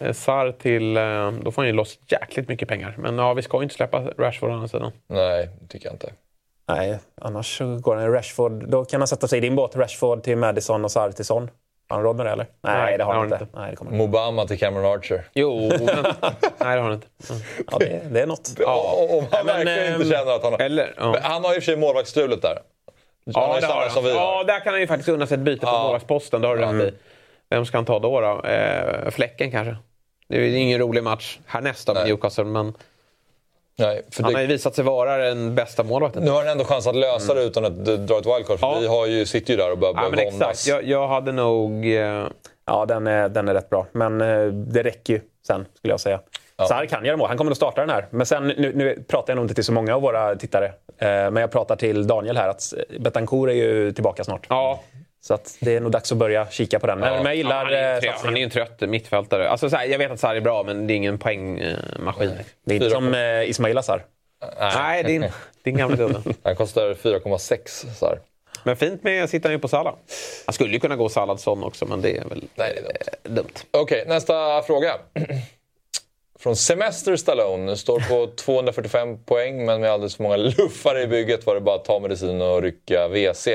eh, 0.00 0.12
Sarr 0.12 0.52
till... 0.52 0.96
Eh, 0.96 1.30
då 1.32 1.52
får 1.52 1.62
han 1.62 1.66
ju 1.66 1.72
loss 1.72 1.98
jäkligt 2.08 2.48
mycket 2.48 2.68
pengar. 2.68 2.94
Men 2.98 3.18
ja, 3.18 3.34
vi 3.34 3.42
ska 3.42 3.56
ju 3.56 3.62
inte 3.62 3.74
släppa 3.74 4.00
Rashford 4.00 4.50
å 4.50 4.52
andra 4.52 4.68
sidan. 4.68 4.92
Nej, 5.06 5.48
det 5.60 5.66
tycker 5.68 5.86
jag 5.86 5.94
inte. 5.94 6.12
Nej, 6.68 6.98
annars 7.20 7.58
så 7.58 7.76
går 7.78 7.96
han 7.96 8.12
Rashford. 8.12 8.68
Då 8.70 8.84
kan 8.84 9.00
han 9.00 9.08
sätta 9.08 9.28
sig 9.28 9.38
i 9.38 9.40
din 9.40 9.54
båt. 9.56 9.76
Rashford 9.76 10.22
till 10.22 10.36
Madison 10.36 10.84
och 10.84 10.90
Sar 10.92 11.10
till 11.10 11.24
Son. 11.24 11.50
Har 11.92 11.96
han 11.98 12.04
råd 12.04 12.16
med 12.16 12.26
det 12.26 12.32
eller? 12.32 12.46
Nej, 12.62 12.76
Nej, 12.76 12.98
det 12.98 13.04
har 13.04 13.14
han 13.14 13.24
inte. 13.24 13.36
har 13.36 13.60
Nej, 13.60 13.70
det 13.70 13.76
kommer 13.76 13.90
inte. 13.92 13.98
Mobama 14.06 14.46
till 14.46 14.58
Cameron 14.58 14.94
Archer. 14.94 15.24
Jo, 15.34 15.68
men... 15.68 15.78
Nej, 15.82 16.04
det 16.58 16.64
har 16.64 16.78
han 16.80 16.92
inte. 16.92 17.06
Mm. 17.30 17.42
Ja, 17.70 17.78
det, 17.78 18.02
det 18.10 18.20
är 18.20 18.26
något. 18.26 18.50
Ja, 18.58 19.06
om 19.10 19.26
han 19.30 19.46
men, 19.46 19.56
verkligen 19.56 19.94
ehm, 19.94 20.02
inte 20.02 20.16
känner 20.16 20.32
att 20.32 20.42
han 20.42 20.52
har... 20.52 20.60
Eller, 20.60 20.94
ja. 20.96 21.16
Han 21.22 21.44
har 21.44 21.50
i 21.50 21.58
och 21.58 21.62
för 21.62 21.72
sig 21.72 21.76
målvaktsstrulet 21.76 22.42
där. 22.42 22.58
Samma 23.32 23.46
har 23.46 23.88
som 23.88 24.04
vi 24.04 24.10
har. 24.10 24.18
Ja, 24.18 24.44
där 24.44 24.60
kan 24.60 24.72
han 24.72 24.80
ju 24.80 24.86
faktiskt 24.86 25.08
unna 25.08 25.26
sig 25.26 25.34
ett 25.34 25.40
byte 25.40 25.66
på 25.66 25.72
Ja. 25.72 25.82
målvaktsposten. 25.82 26.40
Det 26.40 26.48
har 26.48 26.56
du 26.56 26.62
rätt 26.62 26.94
i. 26.94 26.96
Vem 27.50 27.66
ska 27.66 27.76
han 27.78 27.84
ta 27.84 27.98
då? 27.98 28.20
då? 28.20 28.42
Eh, 28.48 29.10
fläcken 29.10 29.50
kanske? 29.50 29.76
Det 30.28 30.36
är 30.36 30.40
ju 30.40 30.58
ingen 30.58 30.78
rolig 30.78 31.02
match 31.02 31.38
härnäst 31.46 31.88
av. 31.88 31.94
Newcastle, 32.06 32.44
men 32.44 32.74
Nej, 33.78 34.02
för 34.10 34.22
han 34.22 34.32
det, 34.32 34.38
har 34.38 34.42
ju 34.42 34.48
visat 34.48 34.74
sig 34.74 34.84
vara 34.84 35.16
den 35.16 35.54
bästa 35.54 35.82
målvakten. 35.82 36.22
nu 36.22 36.30
har 36.30 36.38
han 36.38 36.48
ändå 36.48 36.64
chans 36.64 36.86
att 36.86 36.96
lösa 36.96 37.34
det 37.34 37.42
utan 37.44 37.64
att 37.64 37.84
dra 37.84 38.18
ett 38.18 38.26
wildcard. 38.26 38.58
För 38.58 38.66
Ja. 38.66 38.78
vi 38.80 38.86
har 38.86 39.06
ju, 39.06 39.26
sitter 39.26 39.50
ju 39.50 39.56
där 39.56 39.72
och 39.72 39.78
börjar 39.78 39.94
Ja, 39.96 40.08
men 40.10 40.18
exakt. 40.18 40.66
Jag, 40.66 40.84
jag 40.84 41.08
hade 41.08 41.32
nog... 41.32 41.94
Eh, 41.96 42.26
Ja, 42.66 42.86
den 42.86 43.06
är, 43.06 43.28
den 43.28 43.48
är 43.48 43.54
rätt 43.54 43.70
bra. 43.70 43.86
Men 43.92 44.20
eh, 44.20 44.46
det 44.46 44.82
räcker 44.82 45.12
ju 45.14 45.20
sen, 45.46 45.66
skulle 45.78 45.92
jag 45.92 46.00
säga. 46.00 46.20
Ja. 46.56 46.64
Sarr 46.66 46.86
kan 46.86 47.04
göra 47.04 47.16
mål. 47.16 47.28
Han 47.28 47.38
kommer 47.38 47.50
att 47.50 47.56
starta 47.56 47.80
den 47.80 47.90
här. 47.90 48.06
Men 48.10 48.26
sen, 48.26 48.48
nu, 48.48 48.72
nu 48.74 49.04
pratar 49.08 49.30
jag 49.32 49.36
nog 49.36 49.44
inte 49.44 49.54
till 49.54 49.64
så 49.64 49.72
många 49.72 49.94
av 49.96 50.02
våra 50.02 50.36
tittare. 50.36 50.66
Eh, 50.66 50.72
men 51.08 51.36
jag 51.36 51.50
pratar 51.50 51.76
till 51.76 52.06
Daniel 52.06 52.36
här 52.36 52.48
att 52.48 52.74
Betancourt 53.00 53.50
är 53.50 53.54
ju 53.54 53.92
tillbaka 53.92 54.24
snart. 54.24 54.46
ja, 54.48 54.80
Så 55.24 55.34
att 55.34 55.56
det 55.60 55.76
är 55.76 55.80
nog 55.80 55.92
dags 55.92 56.12
att 56.12 56.18
börja 56.18 56.46
kika 56.50 56.78
på 56.78 56.86
den. 56.86 56.98
Men, 56.98 57.14
men 57.14 57.24
jag 57.24 57.36
gillar 57.36 57.64
han, 57.64 57.74
är 57.74 57.94
ja, 57.94 58.00
trött, 58.00 58.20
han 58.24 58.34
är 58.34 58.38
ju 58.38 58.44
en 58.44 58.50
trött 58.50 58.80
mittfältare. 58.80 59.48
Alltså, 59.48 59.70
så 59.70 59.76
här, 59.76 59.84
jag 59.86 59.98
vet 59.98 60.10
att 60.10 60.20
Sarri 60.20 60.36
är 60.36 60.40
bra, 60.40 60.62
men 60.62 60.86
det 60.86 60.92
är 60.92 60.96
ingen 60.96 61.18
poängmaskin. 61.18 62.30
Det 62.64 62.74
är 62.74 62.76
inte 62.76 62.90
som 62.90 63.14
eh, 63.14 63.42
Ismail 63.50 63.78
Azar. 63.78 64.04
Nej, 64.60 65.02
din, 65.04 65.26
din 65.62 65.76
gamla 65.76 65.96
gubbe. 65.96 66.22
Han 66.42 66.56
kostar 66.56 66.94
4,6 66.94 67.94
så 67.98 68.06
här. 68.06 68.18
Men 68.64 68.76
fint 68.76 69.02
med 69.04 69.30
sitter 69.30 69.48
han 69.48 69.56
ju 69.56 69.58
på 69.58 69.68
Salah. 69.68 69.94
Han 70.46 70.52
skulle 70.52 70.72
ju 70.72 70.80
kunna 70.80 70.96
gå 70.96 71.08
Salladsson 71.08 71.64
också, 71.64 71.86
men 71.86 72.02
det 72.02 72.16
är 72.16 72.24
väl 72.24 72.44
Nej, 72.54 72.72
det 72.74 72.78
är 72.80 72.82
dumt. 72.82 72.96
eh, 73.24 73.30
dumt. 73.30 73.54
Okej, 73.70 74.04
nästa 74.06 74.62
fråga. 74.62 74.94
Från 76.38 76.56
Semester 76.56 77.16
Stallone. 77.16 77.76
Står 77.76 78.00
på 78.00 78.32
245 78.36 79.24
poäng, 79.24 79.64
men 79.64 79.80
med 79.80 79.90
alldeles 79.90 80.16
för 80.16 80.22
många 80.22 80.36
luffare 80.36 81.02
i 81.02 81.06
bygget 81.06 81.46
var 81.46 81.54
det 81.54 81.60
bara 81.60 81.76
att 81.76 81.84
ta 81.84 82.00
medicin 82.00 82.42
och 82.42 82.62
rycka 82.62 83.08
WC. 83.08 83.48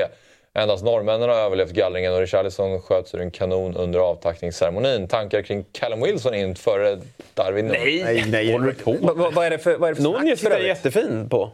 Endast 0.58 0.84
norrmännen 0.84 1.28
har 1.28 1.36
överlevt 1.36 1.70
gallringen 1.72 2.14
och 2.14 2.20
Richarlison 2.20 2.80
sköt 2.80 3.14
ur 3.14 3.20
en 3.20 3.30
kanon 3.30 3.76
under 3.76 3.98
avtackningsceremonin. 4.00 5.08
Tankar 5.08 5.42
kring 5.42 5.64
Callum 5.72 6.00
Wilson 6.02 6.34
in 6.34 6.54
före 6.56 6.98
Darwin? 7.34 7.66
Nej, 7.66 8.24
nej, 8.28 8.52
håller 8.52 8.66
du 8.66 8.74
på? 8.74 8.92
Va- 8.92 9.12
va- 9.16 9.30
Vad 9.34 9.46
är 9.46 9.50
det 9.50 9.58
för, 9.58 9.76
vad 9.78 9.90
är 9.90 9.94
det 10.24 10.36
för 10.36 10.44
för 10.46 10.50
övrigt? 10.50 10.68
jättefin 10.68 11.28
på. 11.28 11.50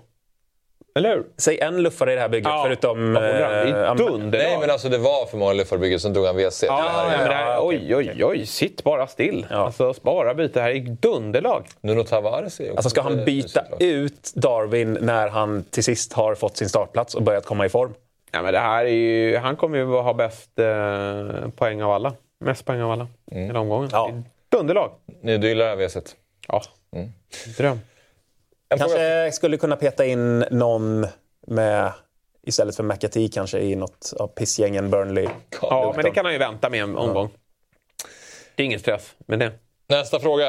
Eller 0.97 1.11
hur? 1.11 1.25
Säg 1.39 1.59
en 1.61 1.83
luffare 1.83 2.13
i 2.13 2.15
det 2.15 2.21
här 2.21 2.29
bygget 2.29 2.49
Ja, 2.49 2.63
förutom... 2.67 3.15
vad? 3.15 3.23
Det 3.23 3.29
är 3.29 3.87
eh. 3.87 3.95
Nej, 4.31 4.57
men 4.61 4.71
alltså 4.71 4.89
det 4.89 4.99
var 4.99 5.27
för 5.27 5.37
många 5.37 5.53
luffare 5.53 5.79
i 5.79 5.81
bygget, 5.81 6.01
sen 6.03 6.13
drog 6.13 6.27
han 6.27 6.37
WC. 6.37 6.63
Ja, 6.63 7.07
men 7.11 7.29
det 7.29 7.35
här, 7.35 7.51
ja, 7.53 7.59
oj, 7.63 7.97
oj, 7.97 8.25
oj. 8.25 8.47
Sitt 8.47 8.85
bara 8.85 9.07
still. 9.07 9.47
Ja. 9.51 9.57
Alltså, 9.57 9.95
spara 9.95 10.35
byte. 10.35 10.61
Här 10.61 10.71
är 10.71 10.81
dunderlag. 11.01 11.65
Nuno 11.81 12.05
Tavares 12.05 12.61
är 12.61 12.65
också 12.65 12.77
Alltså 12.77 12.91
ska 12.91 13.01
han 13.01 13.25
byta 13.25 13.65
ut 13.81 14.33
Darwin 14.35 14.99
när 15.01 15.29
han 15.29 15.65
till 15.71 15.85
sist 15.85 16.13
har 16.13 16.35
fått 16.35 16.57
sin 16.57 16.69
startplats 16.69 17.15
och 17.15 17.23
börjat 17.23 17.45
komma 17.45 17.67
i 17.67 17.69
form? 17.69 17.95
Ja, 18.35 18.43
men 18.43 18.53
det 18.53 18.59
här 18.59 18.85
är 18.85 18.91
ju, 18.91 19.37
han 19.37 19.57
kommer 19.57 19.79
ju 19.79 19.85
ha 19.85 20.15
bäst 20.15 20.59
eh, 20.59 21.49
poäng 21.57 21.83
av 21.83 21.91
alla. 21.91 22.15
Mest 22.41 22.65
poäng 22.65 22.81
av 22.81 22.91
alla 22.91 23.09
i 23.31 23.35
den 23.35 23.57
omgången. 23.57 23.89
Ja. 23.93 24.13
Dunderlag. 24.49 24.91
Ni 25.23 25.39
du 25.39 25.49
gillar 25.49 25.65
det 25.65 25.71
här 25.71 25.89
WC't? 25.89 26.15
Ja. 26.49 26.63
Dröm. 27.57 27.81
En 28.69 28.79
fråga. 28.79 28.95
Kanske 28.95 29.33
skulle 29.33 29.57
kunna 29.57 29.77
peta 29.77 30.05
in 30.05 30.39
någon 30.39 31.07
med 31.47 31.93
istället 32.43 32.77
för 32.77 32.83
McAtee 32.83 33.29
kanske 33.29 33.59
i 33.59 33.77
något 33.77 34.13
av 34.19 34.27
pissgängen 34.27 34.91
Burnley. 34.91 35.29
Ja, 35.63 35.93
men 35.97 36.05
det 36.05 36.11
kan 36.11 36.25
han 36.25 36.33
ju 36.33 36.39
vänta 36.39 36.71
med 36.71 36.83
en 36.83 36.97
omgång. 36.97 37.31
Det 38.55 38.63
är 38.63 38.65
ingen 38.65 38.81
stress 38.81 39.15
med 39.27 39.39
det. 39.39 39.53
Nästa 39.89 40.21
fråga 40.21 40.47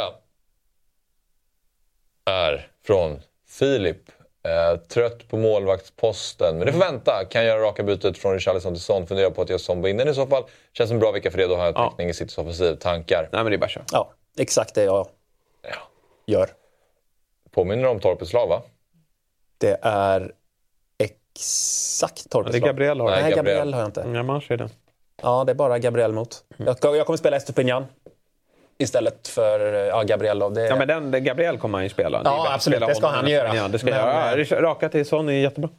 är 2.26 2.68
från 2.86 3.22
Filip 3.48 4.12
Eh, 4.46 4.78
trött 4.80 5.28
på 5.30 5.38
målvaktsposten. 5.38 6.58
Men 6.58 6.66
det 6.66 6.72
får 6.74 6.80
vänta. 6.80 7.26
Kan 7.30 7.46
göra 7.46 7.62
raka 7.62 7.84
bytet 7.84 8.18
från 8.18 8.34
Richarlison 8.34 8.74
till 8.74 8.82
Son. 8.84 9.08
Funderar 9.08 9.30
på 9.30 9.42
att 9.42 9.50
göra 9.50 9.60
Son 9.60 9.82
på 9.82 9.88
innan 9.90 10.08
i 10.08 10.14
så 10.14 10.28
fall. 10.28 10.44
Känns 10.74 10.88
som 10.90 10.96
en 10.96 11.00
bra 11.00 11.12
vecka 11.12 11.32
för 11.32 11.38
det. 11.38 11.48
Då 11.48 11.56
har 11.56 11.66
jag 11.66 11.76
täckning 11.76 12.10
i 12.10 12.14
Citys 12.14 12.38
offensiv. 12.38 12.76
Tankar? 12.76 13.30
Nej, 13.32 13.44
men 13.44 13.52
det 13.52 13.56
är 13.56 13.58
bara 13.58 13.70
kör. 13.70 13.84
Ja, 13.92 14.12
exakt 14.38 14.76
det 14.76 14.84
jag 14.84 15.08
gör. 16.26 16.50
Påminner 17.52 17.86
om 17.88 18.00
Torpets 18.00 18.32
slav, 18.32 18.50
va? 18.50 18.62
Det 19.58 19.78
är 19.82 20.32
exakt 20.98 22.16
Det 22.24 22.28
är 22.28 22.30
Torpets 22.30 22.60
lag. 22.60 22.68
Gabriel 22.70 23.00
har 23.00 23.10
Nej, 23.10 23.22
Nej, 23.24 23.32
Gabriel. 23.32 23.58
Gabriel 23.58 23.74
har 23.74 23.80
jag 23.82 23.88
inte. 23.88 24.06
Ja, 24.14 24.24
man 24.24 24.42
ser 24.42 24.58
det. 24.58 24.70
Ja, 25.22 25.44
det 25.44 25.52
är 25.52 25.56
bara 25.56 25.80
Gabriel 25.80 26.12
mot. 26.14 26.44
Jag, 26.58 26.78
ska- 26.78 26.96
jag 26.96 27.06
kommer 27.06 27.18
spela 27.18 27.38
Estopignan 27.38 27.86
istället 28.80 29.28
för 29.28 29.60
ja, 29.86 30.04
Gabriel. 30.04 30.40
Då. 30.40 30.50
Det, 30.50 30.66
Ja, 30.68 30.76
men 30.76 30.88
den, 30.88 31.12
den 31.12 31.24
Gabriel 31.24 31.58
kommer 31.58 31.78
han 31.78 31.84
ju 31.84 31.90
spela. 31.90 32.22
Ja, 32.26 32.48
absolut. 32.54 32.78
spela 32.78 32.88
Det 32.88 32.96
ska 32.96 33.08
han 33.08 33.28
göra. 33.28 33.46
Espinjan. 33.48 33.72
Det 33.72 33.80
ska 33.80 33.86
Men, 33.90 33.96
göra. 34.00 34.38
Ja, 34.50 34.62
Raka 34.62 34.90
till 34.90 35.06
Son 35.06 35.30
är 35.30 35.34
jättebra. 35.34 35.70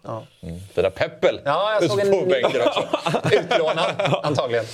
Fina 0.75 0.91
Peppel! 0.91 1.41
Ja, 1.45 1.79
jag 1.81 1.91
såg 1.91 2.01
en- 2.01 2.29
bänken 2.29 2.61
också. 2.67 2.83
Utlånad, 3.33 3.91
antagligen. 4.23 4.65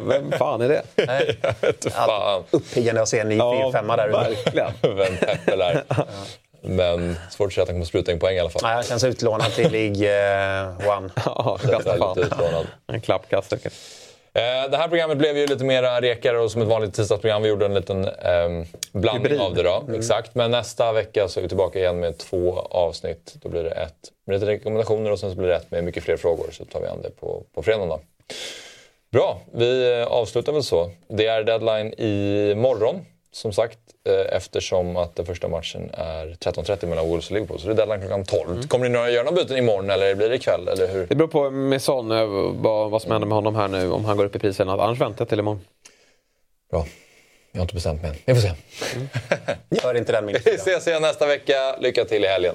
Vem 0.00 0.32
fan 0.32 0.60
är 0.60 0.68
det? 0.68 0.82
Nej. 1.06 1.38
Jag 1.42 1.54
vet 1.60 1.84
inte 1.84 1.90
fan 1.90 2.44
Uppiggande 2.50 3.02
att 3.02 3.08
se 3.08 3.18
en 3.18 3.28
ny 3.28 3.38
4-5 3.38 3.96
där 3.96 4.08
ute. 4.08 4.18
verkligen. 4.18 4.72
vem 4.96 5.16
Peppel 5.16 5.60
är. 5.60 5.82
Men 6.62 7.16
svårt 7.30 7.46
att 7.46 7.52
säga 7.52 7.62
att 7.62 7.68
han 7.68 7.74
kommer 7.74 7.84
spruta 7.86 8.12
in 8.12 8.18
poäng 8.18 8.36
i 8.36 8.40
alla 8.40 8.50
fall. 8.50 8.60
Nej, 8.64 8.74
han 8.74 8.82
känns 8.82 9.04
utlånad 9.04 9.52
till 9.52 9.72
League 9.72 10.60
eh, 10.60 10.98
One. 10.98 11.10
Ja, 11.24 11.58
fan. 11.98 12.18
utlånad. 12.18 12.66
En 12.86 13.00
klappkast. 13.00 13.52
okej. 13.52 13.70
Eh, 14.38 14.70
Det 14.70 14.76
här 14.76 14.88
programmet 14.88 15.18
blev 15.18 15.36
ju 15.38 15.46
lite 15.46 15.64
mera 15.64 16.00
rekare 16.00 16.38
och 16.38 16.50
som 16.50 16.62
ett 16.62 16.68
vanligt 16.68 16.94
tisdagsprogram. 16.94 17.42
Vi 17.42 17.48
gjorde 17.48 17.66
en 17.66 17.74
liten 17.74 18.04
ehm, 18.04 18.64
blandning 18.92 19.32
Hybrid. 19.32 19.40
av 19.40 19.54
det 19.54 19.62
då. 19.62 19.84
Exakt. 19.94 20.34
Men 20.34 20.50
nästa 20.50 20.92
vecka 20.92 21.28
så 21.28 21.40
är 21.40 21.42
vi 21.42 21.48
tillbaka 21.48 21.78
igen 21.78 22.00
med 22.00 22.18
två 22.18 22.58
avsnitt. 22.70 23.34
Då 23.42 23.48
blir 23.48 23.64
det 23.64 23.70
ett 23.70 23.94
med 24.26 24.34
lite 24.40 24.46
rekommendationer 24.52 25.10
och 25.12 25.18
sen 25.18 25.30
så 25.30 25.36
blir 25.36 25.48
det 25.48 25.56
ett 25.56 25.70
med 25.70 25.84
mycket 25.84 26.02
fler 26.02 26.16
frågor. 26.16 26.46
Så 26.52 26.64
tar 26.64 26.80
vi 26.80 26.86
an 26.86 27.02
det 27.02 27.10
på, 27.10 27.42
på 27.54 27.62
fredag 27.62 27.86
då. 27.86 28.00
Bra, 29.12 29.40
vi 29.54 29.98
eh, 30.00 30.06
avslutar 30.06 30.52
väl 30.52 30.62
så. 30.62 30.90
Det 31.08 31.26
är 31.26 31.42
deadline 31.42 31.92
i 31.92 32.54
morgon 32.56 33.00
som 33.32 33.52
sagt 33.52 33.78
eh, 33.78 33.87
eftersom 34.30 34.96
att 34.96 35.16
den 35.16 35.26
första 35.26 35.48
matchen 35.48 35.90
är 35.92 36.26
13.30 36.26 36.86
mellan 36.86 37.08
Wolves 37.08 37.26
och 37.26 37.34
Liverpool. 37.34 37.60
Så 37.60 37.66
det 37.66 37.72
är 37.72 37.76
deadline 37.76 38.00
klockan 38.00 38.24
12. 38.24 38.62
Kommer 38.68 38.88
ni 38.88 38.92
några 38.92 39.10
göra 39.10 39.24
några 39.24 39.36
byten 39.36 39.56
imorgon 39.56 39.90
eller 39.90 40.14
blir 40.14 40.28
det 40.28 40.34
ikväll? 40.34 40.68
Eller 40.68 40.88
hur? 40.88 41.06
Det 41.06 41.14
beror 41.14 41.28
på 41.28 41.50
med 41.50 41.82
Son, 41.82 42.10
eh, 42.10 42.26
vad, 42.62 42.90
vad 42.90 43.02
som 43.02 43.12
händer 43.12 43.28
med 43.28 43.36
honom 43.36 43.56
här 43.56 43.68
nu. 43.68 43.90
Om 43.90 44.04
han 44.04 44.16
går 44.16 44.24
upp 44.24 44.36
i 44.36 44.38
pris 44.38 44.60
eller 44.60 44.72
något. 44.72 44.80
Annars 44.80 45.00
väntar 45.00 45.22
jag 45.22 45.28
till 45.28 45.38
imorgon. 45.38 45.60
Bra. 46.70 46.86
Jag 47.52 47.60
har 47.60 47.62
inte 47.62 47.74
bestämt 47.74 48.02
mig 48.02 48.10
än. 48.10 48.16
Vi 48.24 48.34
får 48.34 48.48
se. 48.48 48.52
Gör 49.82 49.94
inte 49.94 50.12
den 50.12 50.26
min 50.26 50.36
Vi 50.44 50.54
ses 50.54 50.86
igen 50.86 51.02
nästa 51.02 51.26
vecka. 51.26 51.76
Lycka 51.80 52.04
till 52.04 52.24
i 52.24 52.26
helgen. 52.26 52.54